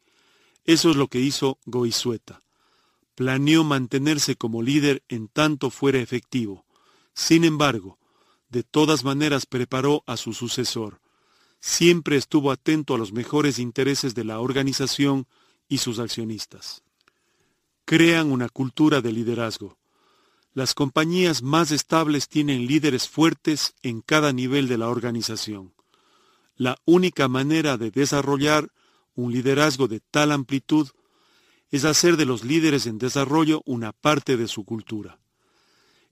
Eso 0.65 0.91
es 0.91 0.97
lo 0.97 1.09
que 1.09 1.21
hizo 1.21 1.59
Goizueta. 1.65 2.43
Planeó 3.15 3.65
mantenerse 3.65 4.37
como 4.37 4.63
líder 4.63 5.03
en 5.09 5.29
tanto 5.29 5.71
fuera 5.71 5.99
efectivo. 5.99 6.65
Sin 7.15 7.45
embargo, 7.45 7.99
de 8.49 8.63
todas 8.63 9.05
maneras 9.05 9.47
preparó 9.47 10.03
a 10.07 10.17
su 10.17 10.33
sucesor. 10.33 11.01
Siempre 11.61 12.17
estuvo 12.17 12.51
atento 12.51 12.95
a 12.95 12.99
los 12.99 13.13
mejores 13.13 13.59
intereses 13.59 14.15
de 14.15 14.25
la 14.25 14.41
organización 14.41 15.27
y 15.69 15.79
sus 15.79 15.99
accionistas. 15.99 16.83
Crean 17.85 18.31
una 18.31 18.49
cultura 18.49 19.01
de 19.01 19.13
liderazgo. 19.13 19.79
Las 20.55 20.75
compañías 20.75 21.43
más 21.43 21.71
estables 21.71 22.29
tienen 22.29 22.67
líderes 22.67 23.09
fuertes 23.09 23.75
en 23.83 24.03
cada 24.03 24.33
nivel 24.33 24.69
de 24.69 24.79
la 24.79 24.89
organización. 24.89 25.73
La 26.57 26.77
única 26.85 27.27
manera 27.29 27.79
de 27.79 27.91
desarrollar 27.91 28.71
un 29.15 29.33
liderazgo 29.33 29.89
de 29.89 30.01
tal 30.01 30.33
amplitud 30.33 30.89
es 31.71 31.85
hacer 31.85 32.17
de 32.17 32.25
los 32.25 32.45
líderes 32.45 32.87
en 32.87 32.99
desarrollo 32.99 33.63
una 33.65 33.93
parte 33.93 34.37
de 34.37 34.49
su 34.49 34.65
cultura. 34.65 35.19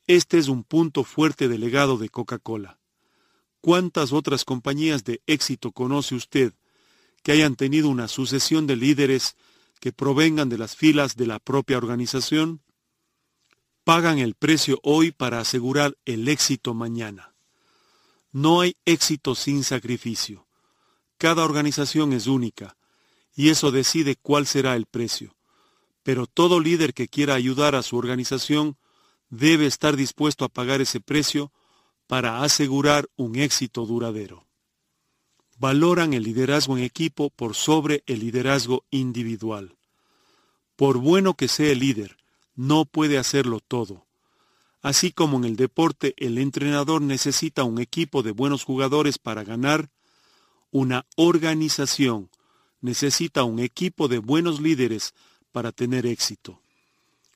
Este 0.07 0.39
es 0.39 0.49
un 0.49 0.65
punto 0.65 1.05
fuerte 1.05 1.49
del 1.49 1.61
legado 1.61 1.99
de 1.99 2.09
Coca-Cola. 2.09 2.79
¿Cuántas 3.61 4.13
otras 4.13 4.45
compañías 4.45 5.05
de 5.05 5.23
éxito 5.27 5.73
conoce 5.73 6.15
usted 6.15 6.55
que 7.23 7.33
hayan 7.33 7.57
tenido 7.57 7.89
una 7.89 8.09
sucesión 8.09 8.67
de 8.67 8.77
líderes 8.77 9.37
que 9.81 9.93
provengan 9.93 10.49
de 10.49 10.59
las 10.59 10.77
filas 10.77 11.17
de 11.17 11.27
la 11.27 11.39
propia 11.39 11.77
organización? 11.77 12.63
pagan 13.85 14.19
el 14.19 14.35
precio 14.35 14.79
hoy 14.83 15.11
para 15.11 15.41
asegurar 15.41 15.97
el 16.05 16.29
éxito 16.29 16.75
mañana. 16.75 17.35
No 18.31 18.61
hay 18.61 18.77
éxito 18.85 19.35
sin 19.35 19.65
sacrificio. 19.65 20.47
Cada 21.19 21.45
organización 21.45 22.13
es 22.13 22.29
única 22.29 22.77
y 23.35 23.51
eso 23.51 23.71
decide 23.71 24.17
cuál 24.17 24.47
será 24.47 24.77
el 24.77 24.87
precio. 24.87 25.37
Pero 26.03 26.27
todo 26.27 26.61
líder 26.61 26.95
que 26.95 27.09
quiera 27.09 27.35
ayudar 27.35 27.75
a 27.75 27.83
su 27.83 27.97
organización 27.97 28.77
debe 29.29 29.67
estar 29.67 29.97
dispuesto 29.97 30.45
a 30.45 30.49
pagar 30.49 30.81
ese 30.81 31.01
precio 31.01 31.53
para 32.07 32.43
asegurar 32.43 33.09
un 33.17 33.37
éxito 33.37 33.87
duradero. 33.87 34.47
Valoran 35.59 36.15
el 36.15 36.25
liderazgo 36.25 36.77
en 36.77 36.83
equipo 36.83 37.31
por 37.31 37.55
sobre 37.55 38.03
el 38.07 38.21
liderazgo 38.21 38.85
individual. 38.91 39.77
Por 40.75 40.99
bueno 40.99 41.35
que 41.35 41.49
sea 41.49 41.71
el 41.71 41.81
líder, 41.81 42.17
no 42.55 42.87
puede 42.87 43.19
hacerlo 43.19 43.61
todo. 43.61 44.07
Así 44.83 45.13
como 45.13 45.37
en 45.37 45.45
el 45.45 45.57
deporte 45.57 46.15
el 46.17 46.39
entrenador 46.39 47.03
necesita 47.03 47.65
un 47.65 47.79
equipo 47.79 48.23
de 48.23 48.33
buenos 48.33 48.65
jugadores 48.65 49.19
para 49.19 49.45
ganar, 49.45 49.91
una 50.71 51.07
organización 51.17 52.31
necesita 52.81 53.45
un 53.45 53.59
equipo 53.59 54.09
de 54.09 54.19
buenos 54.19 54.61
líderes 54.61 55.15
para 55.53 55.73
tener 55.73 56.07
éxito. 56.07 56.61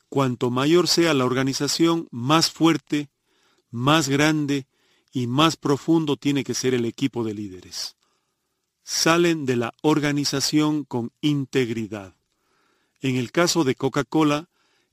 Cuanto 0.08 0.50
mayor 0.50 0.88
sea 0.88 1.14
la 1.14 1.24
organización, 1.24 2.06
más 2.10 2.50
fuerte, 2.50 3.08
más 3.70 4.08
grande 4.08 4.66
y 5.12 5.26
más 5.26 5.56
profundo 5.56 6.16
tiene 6.16 6.44
que 6.44 6.54
ser 6.54 6.74
el 6.74 6.84
equipo 6.84 7.24
de 7.24 7.34
líderes. 7.34 7.96
Salen 8.82 9.46
de 9.46 9.56
la 9.56 9.74
organización 9.82 10.84
con 10.84 11.10
integridad. 11.20 12.14
En 13.00 13.16
el 13.16 13.32
caso 13.32 13.64
de 13.64 13.74
Coca-Cola, 13.74 14.48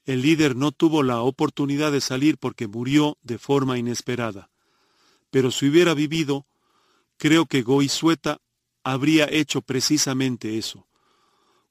el 0.06 0.22
líder 0.22 0.56
no 0.56 0.72
tuvo 0.72 1.04
la 1.04 1.22
oportunidad 1.22 1.92
de 1.92 2.02
salir 2.02 2.38
porque 2.38 2.68
murió 2.68 3.18
de 3.22 3.38
forma 3.38 3.78
inesperada. 3.78 4.50
Pero 5.30 5.52
si 5.52 5.68
hubiera 5.68 5.94
vivido, 5.94 6.46
creo 7.18 7.46
que 7.46 7.62
Goizueta 7.62 8.42
habría 8.84 9.28
hecho 9.30 9.62
precisamente 9.62 10.58
eso. 10.58 10.88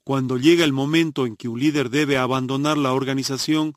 Cuando 0.05 0.39
llega 0.39 0.65
el 0.65 0.73
momento 0.73 1.27
en 1.27 1.37
que 1.37 1.49
un 1.49 1.61
líder 1.61 1.91
debe 1.91 2.17
abandonar 2.17 2.79
la 2.79 2.93
organización, 2.93 3.75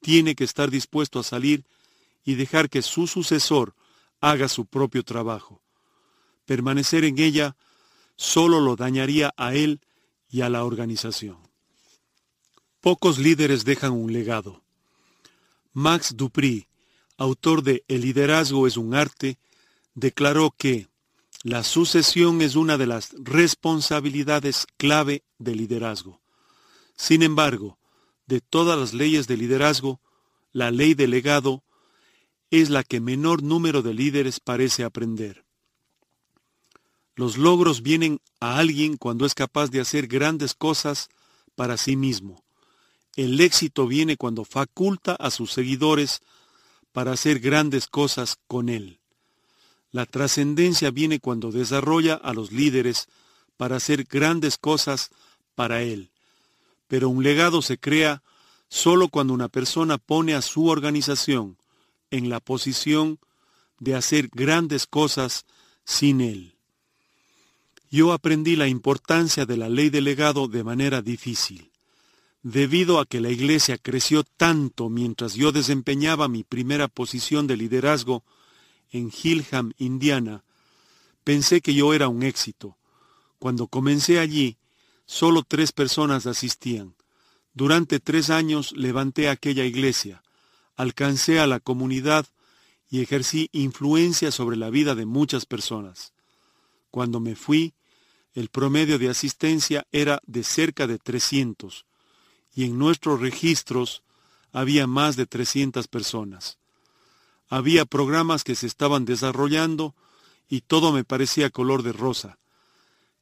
tiene 0.00 0.34
que 0.34 0.44
estar 0.44 0.70
dispuesto 0.70 1.20
a 1.20 1.22
salir 1.22 1.64
y 2.24 2.34
dejar 2.34 2.68
que 2.68 2.82
su 2.82 3.06
sucesor 3.06 3.74
haga 4.20 4.48
su 4.48 4.66
propio 4.66 5.02
trabajo. 5.02 5.62
Permanecer 6.44 7.04
en 7.04 7.18
ella 7.18 7.56
solo 8.16 8.60
lo 8.60 8.76
dañaría 8.76 9.32
a 9.36 9.54
él 9.54 9.80
y 10.28 10.42
a 10.42 10.48
la 10.48 10.64
organización. 10.64 11.38
Pocos 12.80 13.18
líderes 13.18 13.64
dejan 13.64 13.92
un 13.92 14.12
legado. 14.12 14.62
Max 15.72 16.14
Dupri, 16.16 16.66
autor 17.16 17.62
de 17.62 17.84
El 17.86 18.02
liderazgo 18.02 18.66
es 18.66 18.76
un 18.76 18.94
arte, 18.94 19.38
declaró 19.94 20.50
que 20.56 20.88
la 21.42 21.64
sucesión 21.64 22.40
es 22.40 22.54
una 22.54 22.78
de 22.78 22.86
las 22.86 23.10
responsabilidades 23.18 24.66
clave 24.76 25.24
del 25.38 25.58
liderazgo. 25.58 26.20
Sin 26.96 27.22
embargo, 27.22 27.78
de 28.26 28.40
todas 28.40 28.78
las 28.78 28.94
leyes 28.94 29.26
de 29.26 29.36
liderazgo, 29.36 30.00
la 30.52 30.70
ley 30.70 30.94
del 30.94 31.10
legado 31.10 31.64
es 32.50 32.70
la 32.70 32.84
que 32.84 33.00
menor 33.00 33.42
número 33.42 33.82
de 33.82 33.92
líderes 33.92 34.38
parece 34.38 34.84
aprender. 34.84 35.44
Los 37.16 37.36
logros 37.36 37.82
vienen 37.82 38.20
a 38.38 38.58
alguien 38.58 38.96
cuando 38.96 39.26
es 39.26 39.34
capaz 39.34 39.70
de 39.70 39.80
hacer 39.80 40.06
grandes 40.06 40.54
cosas 40.54 41.08
para 41.56 41.76
sí 41.76 41.96
mismo. 41.96 42.44
El 43.16 43.40
éxito 43.40 43.86
viene 43.86 44.16
cuando 44.16 44.44
faculta 44.44 45.14
a 45.16 45.30
sus 45.30 45.52
seguidores 45.52 46.20
para 46.92 47.12
hacer 47.12 47.40
grandes 47.40 47.86
cosas 47.88 48.38
con 48.46 48.68
él. 48.68 49.01
La 49.92 50.06
trascendencia 50.06 50.90
viene 50.90 51.20
cuando 51.20 51.52
desarrolla 51.52 52.14
a 52.14 52.32
los 52.32 52.50
líderes 52.50 53.08
para 53.58 53.76
hacer 53.76 54.04
grandes 54.04 54.56
cosas 54.56 55.10
para 55.54 55.82
él. 55.82 56.10
Pero 56.88 57.10
un 57.10 57.22
legado 57.22 57.62
se 57.62 57.78
crea 57.78 58.22
solo 58.68 59.08
cuando 59.08 59.34
una 59.34 59.48
persona 59.48 59.98
pone 59.98 60.34
a 60.34 60.40
su 60.42 60.66
organización, 60.66 61.58
en 62.10 62.28
la 62.28 62.40
posición 62.40 63.18
de 63.80 63.94
hacer 63.94 64.28
grandes 64.32 64.86
cosas 64.86 65.44
sin 65.84 66.20
él. 66.20 66.54
Yo 67.90 68.12
aprendí 68.12 68.56
la 68.56 68.68
importancia 68.68 69.44
de 69.44 69.56
la 69.58 69.68
ley 69.68 69.90
del 69.90 70.04
legado 70.04 70.48
de 70.48 70.64
manera 70.64 71.02
difícil. 71.02 71.70
Debido 72.42 72.98
a 72.98 73.06
que 73.06 73.20
la 73.20 73.30
iglesia 73.30 73.76
creció 73.76 74.24
tanto 74.24 74.88
mientras 74.88 75.34
yo 75.34 75.52
desempeñaba 75.52 76.28
mi 76.28 76.44
primera 76.44 76.88
posición 76.88 77.46
de 77.46 77.56
liderazgo 77.56 78.24
en 78.92 79.10
Hillham, 79.10 79.72
Indiana, 79.78 80.44
pensé 81.24 81.60
que 81.60 81.74
yo 81.74 81.94
era 81.94 82.08
un 82.08 82.22
éxito. 82.22 82.76
Cuando 83.38 83.66
comencé 83.66 84.20
allí, 84.20 84.58
solo 85.06 85.42
tres 85.42 85.72
personas 85.72 86.26
asistían. 86.26 86.94
Durante 87.54 88.00
tres 88.00 88.30
años 88.30 88.72
levanté 88.72 89.28
aquella 89.28 89.64
iglesia, 89.64 90.22
alcancé 90.76 91.40
a 91.40 91.46
la 91.46 91.58
comunidad 91.58 92.26
y 92.88 93.00
ejercí 93.00 93.48
influencia 93.52 94.30
sobre 94.30 94.56
la 94.56 94.70
vida 94.70 94.94
de 94.94 95.06
muchas 95.06 95.46
personas. 95.46 96.12
Cuando 96.90 97.20
me 97.20 97.34
fui, 97.34 97.74
el 98.34 98.48
promedio 98.48 98.98
de 98.98 99.08
asistencia 99.08 99.86
era 99.92 100.20
de 100.26 100.44
cerca 100.44 100.86
de 100.86 100.98
300 100.98 101.86
y 102.54 102.64
en 102.64 102.78
nuestros 102.78 103.20
registros 103.20 104.02
había 104.52 104.86
más 104.86 105.16
de 105.16 105.26
300 105.26 105.88
personas. 105.88 106.58
Había 107.52 107.84
programas 107.84 108.44
que 108.44 108.54
se 108.54 108.66
estaban 108.66 109.04
desarrollando 109.04 109.94
y 110.48 110.62
todo 110.62 110.90
me 110.90 111.04
parecía 111.04 111.50
color 111.50 111.82
de 111.82 111.92
rosa. 111.92 112.38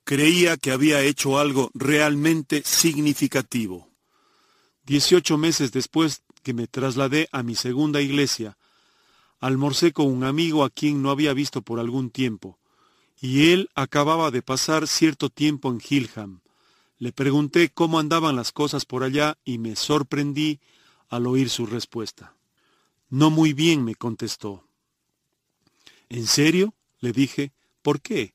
Creía 0.04 0.56
que 0.56 0.70
había 0.70 1.02
hecho 1.02 1.40
algo 1.40 1.72
realmente 1.74 2.62
significativo. 2.64 3.88
Dieciocho 4.84 5.36
meses 5.36 5.72
después 5.72 6.22
que 6.44 6.54
me 6.54 6.68
trasladé 6.68 7.28
a 7.32 7.42
mi 7.42 7.56
segunda 7.56 8.02
iglesia, 8.02 8.56
almorcé 9.40 9.92
con 9.92 10.06
un 10.06 10.22
amigo 10.22 10.62
a 10.62 10.70
quien 10.70 11.02
no 11.02 11.10
había 11.10 11.32
visto 11.32 11.62
por 11.62 11.80
algún 11.80 12.10
tiempo, 12.10 12.60
y 13.20 13.50
él 13.50 13.68
acababa 13.74 14.30
de 14.30 14.42
pasar 14.42 14.86
cierto 14.86 15.28
tiempo 15.28 15.72
en 15.72 15.80
Hillham. 15.80 16.40
Le 16.98 17.10
pregunté 17.10 17.70
cómo 17.70 17.98
andaban 17.98 18.36
las 18.36 18.52
cosas 18.52 18.84
por 18.84 19.02
allá 19.02 19.38
y 19.44 19.58
me 19.58 19.74
sorprendí 19.74 20.60
al 21.08 21.26
oír 21.26 21.50
su 21.50 21.66
respuesta. 21.66 22.36
No 23.10 23.30
muy 23.30 23.52
bien, 23.52 23.84
me 23.84 23.96
contestó. 23.96 24.64
¿En 26.08 26.26
serio? 26.26 26.74
le 27.00 27.12
dije. 27.12 27.52
¿Por 27.82 28.00
qué? 28.00 28.34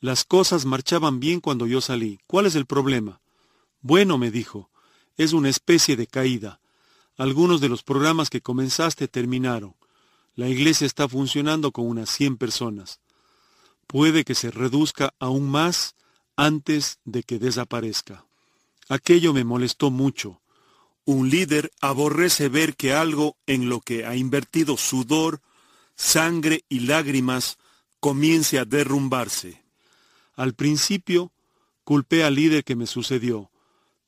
Las 0.00 0.24
cosas 0.24 0.66
marchaban 0.66 1.20
bien 1.20 1.40
cuando 1.40 1.66
yo 1.66 1.80
salí. 1.80 2.18
¿Cuál 2.26 2.46
es 2.46 2.54
el 2.54 2.66
problema? 2.66 3.20
Bueno, 3.80 4.18
me 4.18 4.30
dijo, 4.30 4.68
es 5.16 5.32
una 5.32 5.48
especie 5.48 5.96
de 5.96 6.06
caída. 6.06 6.60
Algunos 7.16 7.60
de 7.60 7.68
los 7.68 7.82
programas 7.82 8.28
que 8.28 8.40
comenzaste 8.40 9.08
terminaron. 9.08 9.74
La 10.34 10.48
iglesia 10.48 10.86
está 10.86 11.08
funcionando 11.08 11.70
con 11.70 11.86
unas 11.86 12.10
100 12.10 12.36
personas. 12.36 13.00
Puede 13.86 14.24
que 14.24 14.34
se 14.34 14.50
reduzca 14.50 15.14
aún 15.18 15.48
más 15.48 15.94
antes 16.36 16.98
de 17.04 17.22
que 17.22 17.38
desaparezca. 17.38 18.26
Aquello 18.88 19.32
me 19.32 19.44
molestó 19.44 19.90
mucho. 19.90 20.40
Un 21.04 21.28
líder 21.28 21.70
aborrece 21.80 22.48
ver 22.48 22.76
que 22.76 22.92
algo 22.92 23.36
en 23.46 23.68
lo 23.68 23.80
que 23.80 24.06
ha 24.06 24.16
invertido 24.16 24.76
sudor, 24.76 25.42
sangre 25.96 26.64
y 26.68 26.80
lágrimas 26.80 27.58
comience 28.00 28.58
a 28.58 28.64
derrumbarse. 28.64 29.62
Al 30.34 30.54
principio 30.54 31.32
culpé 31.84 32.24
al 32.24 32.34
líder 32.34 32.64
que 32.64 32.76
me 32.76 32.86
sucedió, 32.86 33.50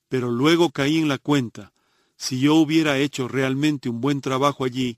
pero 0.09 0.31
luego 0.31 0.71
caí 0.71 0.97
en 0.97 1.07
la 1.07 1.19
cuenta. 1.19 1.71
Si 2.15 2.39
yo 2.39 2.55
hubiera 2.55 2.97
hecho 2.97 3.27
realmente 3.27 3.89
un 3.89 4.01
buen 4.01 4.21
trabajo 4.21 4.63
allí, 4.63 4.97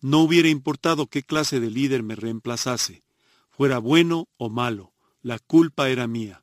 no 0.00 0.20
hubiera 0.20 0.48
importado 0.48 1.06
qué 1.06 1.22
clase 1.22 1.60
de 1.60 1.70
líder 1.70 2.02
me 2.02 2.16
reemplazase, 2.16 3.04
fuera 3.50 3.78
bueno 3.78 4.28
o 4.36 4.50
malo, 4.50 4.92
la 5.22 5.38
culpa 5.38 5.88
era 5.88 6.06
mía 6.06 6.42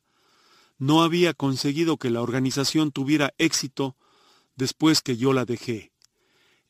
no 0.83 1.01
había 1.01 1.33
conseguido 1.33 1.95
que 1.95 2.09
la 2.09 2.21
organización 2.21 2.91
tuviera 2.91 3.33
éxito 3.37 3.95
después 4.55 5.01
que 5.01 5.17
yo 5.17 5.33
la 5.33 5.45
dejé. 5.45 5.91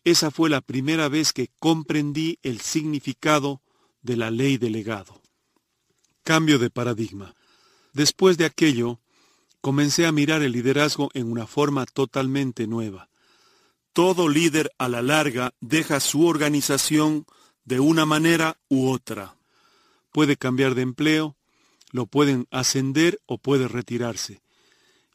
Esa 0.03 0.31
fue 0.31 0.49
la 0.49 0.61
primera 0.61 1.07
vez 1.07 1.31
que 1.31 1.49
comprendí 1.59 2.39
el 2.43 2.59
significado 2.59 3.61
de 4.01 4.17
la 4.17 4.31
ley 4.31 4.57
de 4.57 4.69
legado. 4.69 5.21
Cambio 6.23 6.59
de 6.59 6.69
paradigma. 6.69 7.35
Después 7.93 8.37
de 8.37 8.45
aquello, 8.45 8.99
comencé 9.61 10.05
a 10.05 10.11
mirar 10.11 10.41
el 10.41 10.51
liderazgo 10.51 11.09
en 11.13 11.31
una 11.31 11.47
forma 11.47 11.85
totalmente 11.85 12.67
nueva. 12.67 13.09
Todo 13.93 14.27
líder 14.27 14.71
a 14.77 14.89
la 14.89 15.01
larga 15.01 15.53
deja 15.61 15.99
su 15.99 16.25
organización 16.25 17.25
de 17.63 17.79
una 17.79 18.05
manera 18.05 18.57
u 18.67 18.89
otra. 18.89 19.37
Puede 20.11 20.35
cambiar 20.35 20.75
de 20.75 20.81
empleo, 20.81 21.37
lo 21.91 22.07
pueden 22.07 22.47
ascender 22.51 23.21
o 23.25 23.37
puede 23.37 23.67
retirarse. 23.67 24.41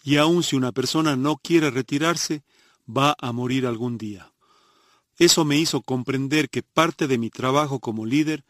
Y 0.03 0.17
aun 0.17 0.43
si 0.43 0.57
una 0.57 0.73
persona 0.73 1.17
no 1.17 1.37
quiere 1.37 1.71
retirarse, 1.71 2.43
va 2.89 3.17
a 3.21 3.33
morir 3.33 3.67
algún 3.67 3.99
día. 3.99 4.33
Eso 5.19 5.45
me 5.45 5.59
hizo 5.59 5.83
comprender 5.83 6.49
que 6.49 6.63
parte 6.63 7.07
de 7.07 7.19
mi 7.19 7.31
trabajo 7.31 7.81
como 7.81 8.07
líder 8.07 8.45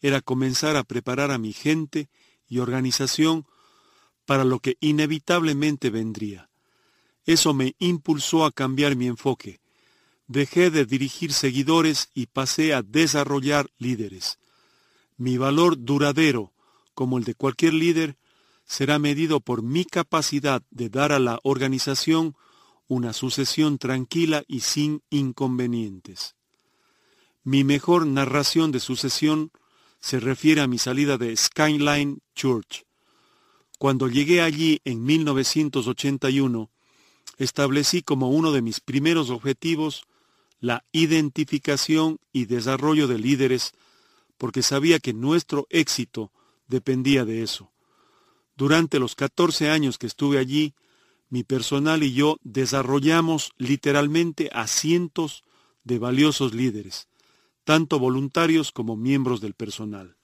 era 0.00 0.20
comenzar 0.20 0.76
a 0.76 0.84
preparar 0.84 1.30
a 1.30 1.38
mi 1.38 1.52
gente 1.52 2.08
y 2.48 2.58
organización 2.58 3.46
para 4.24 4.44
lo 4.44 4.60
que 4.60 4.76
inevitablemente 4.80 5.90
vendría. 5.90 6.48
Eso 7.24 7.54
me 7.54 7.74
impulsó 7.78 8.44
a 8.44 8.52
cambiar 8.52 8.96
mi 8.96 9.06
enfoque. 9.06 9.60
Dejé 10.26 10.70
de 10.70 10.86
dirigir 10.86 11.32
seguidores 11.32 12.10
y 12.14 12.26
pasé 12.26 12.74
a 12.74 12.82
desarrollar 12.82 13.70
líderes. 13.78 14.38
Mi 15.16 15.36
valor 15.36 15.76
duradero 15.78 16.52
como 16.94 17.18
el 17.18 17.24
de 17.24 17.34
cualquier 17.34 17.74
líder, 17.74 18.16
será 18.64 18.98
medido 18.98 19.40
por 19.40 19.62
mi 19.62 19.84
capacidad 19.84 20.62
de 20.70 20.88
dar 20.88 21.12
a 21.12 21.18
la 21.18 21.40
organización 21.42 22.36
una 22.92 23.14
sucesión 23.14 23.78
tranquila 23.78 24.44
y 24.46 24.60
sin 24.60 25.02
inconvenientes. 25.08 26.36
Mi 27.42 27.64
mejor 27.64 28.06
narración 28.06 28.70
de 28.70 28.80
sucesión 28.80 29.50
se 29.98 30.20
refiere 30.20 30.60
a 30.60 30.66
mi 30.66 30.76
salida 30.76 31.16
de 31.16 31.34
Skyline 31.34 32.20
Church. 32.34 32.84
Cuando 33.78 34.08
llegué 34.08 34.42
allí 34.42 34.82
en 34.84 35.04
1981, 35.04 36.70
establecí 37.38 38.02
como 38.02 38.28
uno 38.28 38.52
de 38.52 38.60
mis 38.60 38.80
primeros 38.80 39.30
objetivos 39.30 40.04
la 40.60 40.84
identificación 40.92 42.18
y 42.30 42.44
desarrollo 42.44 43.08
de 43.08 43.18
líderes, 43.18 43.72
porque 44.36 44.62
sabía 44.62 44.98
que 44.98 45.14
nuestro 45.14 45.66
éxito 45.70 46.30
dependía 46.68 47.24
de 47.24 47.42
eso. 47.42 47.72
Durante 48.54 48.98
los 48.98 49.14
14 49.14 49.70
años 49.70 49.96
que 49.96 50.06
estuve 50.06 50.38
allí, 50.38 50.74
mi 51.32 51.44
personal 51.44 52.02
y 52.02 52.12
yo 52.12 52.36
desarrollamos 52.42 53.52
literalmente 53.56 54.50
a 54.52 54.66
cientos 54.66 55.44
de 55.82 55.98
valiosos 55.98 56.52
líderes, 56.52 57.08
tanto 57.64 57.98
voluntarios 57.98 58.70
como 58.70 58.96
miembros 58.96 59.40
del 59.40 59.54
personal. 59.54 60.18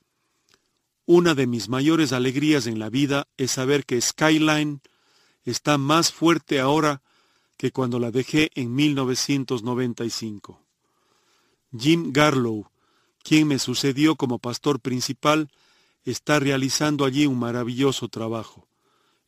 Una 1.06 1.34
de 1.34 1.46
mis 1.46 1.70
mayores 1.70 2.12
alegrías 2.12 2.66
en 2.66 2.78
la 2.78 2.90
vida 2.90 3.26
es 3.38 3.52
saber 3.52 3.86
que 3.86 3.98
Skyline 3.98 4.82
está 5.44 5.78
más 5.78 6.12
fuerte 6.12 6.60
ahora 6.60 7.00
que 7.56 7.72
cuando 7.72 7.98
la 7.98 8.10
dejé 8.10 8.50
en 8.54 8.74
1995. 8.74 10.62
Jim 11.74 12.12
Garlow, 12.12 12.70
quien 13.22 13.48
me 13.48 13.58
sucedió 13.58 14.16
como 14.16 14.40
pastor 14.40 14.78
principal, 14.78 15.50
está 16.04 16.38
realizando 16.38 17.06
allí 17.06 17.24
un 17.24 17.38
maravilloso 17.38 18.08
trabajo. 18.08 18.67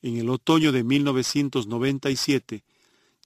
En 0.02 0.16
el 0.16 0.30
otoño 0.30 0.72
de 0.72 0.82
1997, 0.82 2.64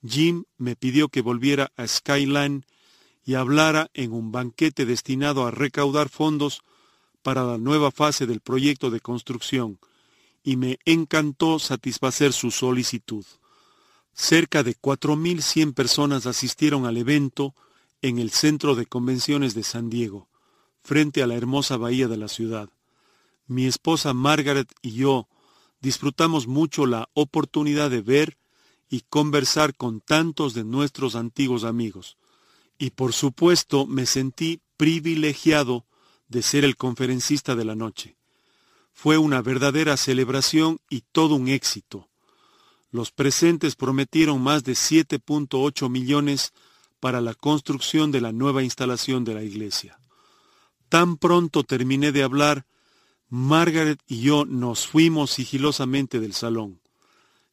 Jim 0.05 0.43
me 0.57 0.75
pidió 0.75 1.09
que 1.09 1.21
volviera 1.21 1.71
a 1.77 1.87
Skyline 1.87 2.65
y 3.25 3.35
hablara 3.35 3.89
en 3.93 4.11
un 4.11 4.31
banquete 4.31 4.85
destinado 4.85 5.45
a 5.45 5.51
recaudar 5.51 6.09
fondos 6.09 6.61
para 7.23 7.43
la 7.43 7.57
nueva 7.57 7.91
fase 7.91 8.27
del 8.27 8.39
proyecto 8.39 8.91
de 8.91 8.99
construcción, 8.99 9.79
y 10.43 10.57
me 10.57 10.77
encantó 10.85 11.57
satisfacer 11.57 12.33
su 12.33 12.51
solicitud. 12.51 13.25
Cerca 14.13 14.61
de 14.61 14.75
4.100 14.75 15.73
personas 15.73 16.27
asistieron 16.27 16.85
al 16.85 16.97
evento 16.97 17.55
en 18.03 18.19
el 18.19 18.29
Centro 18.29 18.75
de 18.75 18.85
Convenciones 18.85 19.55
de 19.55 19.63
San 19.63 19.89
Diego, 19.89 20.27
frente 20.83 21.23
a 21.23 21.27
la 21.27 21.33
hermosa 21.33 21.77
bahía 21.77 22.07
de 22.07 22.17
la 22.17 22.27
ciudad. 22.27 22.69
Mi 23.47 23.65
esposa 23.65 24.13
Margaret 24.13 24.71
y 24.83 24.91
yo 24.91 25.27
disfrutamos 25.85 26.47
mucho 26.47 26.87
la 26.87 27.09
oportunidad 27.13 27.91
de 27.91 28.01
ver 28.01 28.39
y 28.89 29.01
conversar 29.01 29.75
con 29.75 30.01
tantos 30.01 30.55
de 30.55 30.63
nuestros 30.63 31.15
antiguos 31.15 31.63
amigos. 31.63 32.17
Y 32.79 32.89
por 32.89 33.13
supuesto 33.13 33.85
me 33.85 34.07
sentí 34.07 34.61
privilegiado 34.77 35.85
de 36.27 36.41
ser 36.41 36.65
el 36.65 36.75
conferencista 36.75 37.53
de 37.53 37.65
la 37.65 37.75
noche. 37.75 38.17
Fue 38.93 39.19
una 39.19 39.43
verdadera 39.43 39.95
celebración 39.95 40.79
y 40.89 41.01
todo 41.11 41.35
un 41.35 41.49
éxito. 41.49 42.09
Los 42.89 43.11
presentes 43.11 43.75
prometieron 43.75 44.41
más 44.41 44.63
de 44.63 44.73
7.8 44.73 45.87
millones 45.87 46.51
para 46.99 47.21
la 47.21 47.35
construcción 47.35 48.11
de 48.11 48.21
la 48.21 48.31
nueva 48.31 48.63
instalación 48.63 49.23
de 49.23 49.35
la 49.35 49.43
iglesia. 49.43 49.99
Tan 50.89 51.17
pronto 51.17 51.63
terminé 51.63 52.11
de 52.11 52.23
hablar, 52.23 52.65
Margaret 53.29 53.99
y 54.07 54.21
yo 54.21 54.45
nos 54.45 54.87
fuimos 54.87 55.31
sigilosamente 55.31 56.19
del 56.19 56.33
salón. 56.33 56.79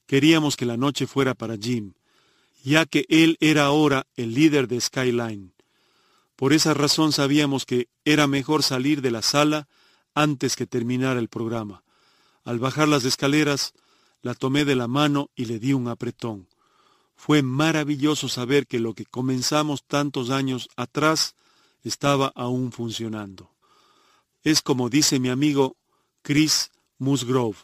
Queríamos 0.06 0.56
que 0.56 0.66
la 0.66 0.76
noche 0.76 1.06
fuera 1.06 1.34
para 1.34 1.56
Jim, 1.56 1.94
ya 2.62 2.86
que 2.86 3.06
él 3.08 3.36
era 3.40 3.64
ahora 3.64 4.06
el 4.16 4.34
líder 4.34 4.68
de 4.68 4.80
Skyline. 4.80 5.52
Por 6.36 6.52
esa 6.52 6.74
razón 6.74 7.12
sabíamos 7.12 7.64
que 7.64 7.88
era 8.04 8.26
mejor 8.26 8.62
salir 8.62 9.00
de 9.00 9.10
la 9.10 9.22
sala 9.22 9.68
antes 10.14 10.56
que 10.56 10.66
terminar 10.66 11.16
el 11.16 11.28
programa. 11.28 11.82
Al 12.44 12.58
bajar 12.58 12.88
las 12.88 13.04
escaleras, 13.04 13.72
la 14.22 14.34
tomé 14.34 14.64
de 14.64 14.76
la 14.76 14.88
mano 14.88 15.30
y 15.34 15.44
le 15.46 15.58
di 15.58 15.72
un 15.72 15.88
apretón. 15.88 16.48
Fue 17.14 17.42
maravilloso 17.42 18.28
saber 18.28 18.66
que 18.66 18.80
lo 18.80 18.94
que 18.94 19.06
comenzamos 19.06 19.84
tantos 19.84 20.30
años 20.30 20.68
atrás 20.76 21.36
estaba 21.84 22.32
aún 22.34 22.72
funcionando. 22.72 23.51
Es 24.42 24.60
como 24.60 24.88
dice 24.88 25.20
mi 25.20 25.28
amigo 25.28 25.76
Chris 26.22 26.70
Musgrove, 26.98 27.58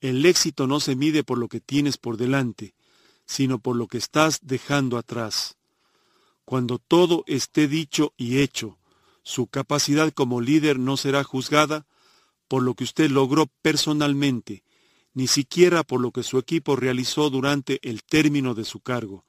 el 0.00 0.26
éxito 0.26 0.66
no 0.66 0.80
se 0.80 0.96
mide 0.96 1.24
por 1.24 1.38
lo 1.38 1.48
que 1.48 1.60
tienes 1.60 1.96
por 1.96 2.18
delante, 2.18 2.74
sino 3.24 3.58
por 3.58 3.76
lo 3.76 3.86
que 3.86 3.96
estás 3.96 4.40
dejando 4.42 4.98
atrás. 4.98 5.56
Cuando 6.44 6.78
todo 6.78 7.24
esté 7.26 7.68
dicho 7.68 8.12
y 8.18 8.40
hecho, 8.40 8.78
su 9.22 9.46
capacidad 9.46 10.12
como 10.12 10.42
líder 10.42 10.78
no 10.78 10.98
será 10.98 11.24
juzgada 11.24 11.86
por 12.48 12.62
lo 12.62 12.74
que 12.74 12.84
usted 12.84 13.10
logró 13.10 13.46
personalmente, 13.62 14.62
ni 15.14 15.26
siquiera 15.26 15.84
por 15.84 16.02
lo 16.02 16.10
que 16.10 16.22
su 16.22 16.36
equipo 16.36 16.76
realizó 16.76 17.30
durante 17.30 17.80
el 17.88 18.02
término 18.02 18.54
de 18.54 18.66
su 18.66 18.80
cargo. 18.80 19.24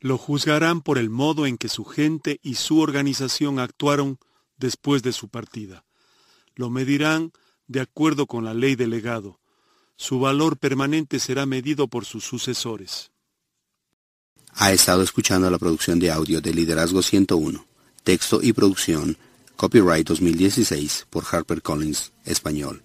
Lo 0.00 0.16
juzgarán 0.16 0.80
por 0.80 0.96
el 0.96 1.10
modo 1.10 1.44
en 1.44 1.58
que 1.58 1.68
su 1.68 1.84
gente 1.84 2.40
y 2.42 2.54
su 2.54 2.80
organización 2.80 3.58
actuaron 3.58 4.18
después 4.56 5.02
de 5.02 5.12
su 5.12 5.28
partida. 5.28 5.83
Lo 6.54 6.70
medirán 6.70 7.32
de 7.66 7.80
acuerdo 7.80 8.26
con 8.26 8.44
la 8.44 8.54
ley 8.54 8.76
del 8.76 8.90
legado. 8.90 9.40
Su 9.96 10.20
valor 10.20 10.56
permanente 10.56 11.18
será 11.18 11.46
medido 11.46 11.88
por 11.88 12.04
sus 12.04 12.24
sucesores. 12.24 13.10
Ha 14.54 14.72
estado 14.72 15.02
escuchando 15.02 15.50
la 15.50 15.58
producción 15.58 15.98
de 15.98 16.10
audio 16.10 16.40
de 16.40 16.54
Liderazgo 16.54 17.02
101. 17.02 17.66
Texto 18.04 18.40
y 18.42 18.52
producción 18.52 19.16
Copyright 19.56 20.06
2016 20.06 21.06
por 21.10 21.24
HarperCollins 21.24 22.12
Español. 22.24 22.82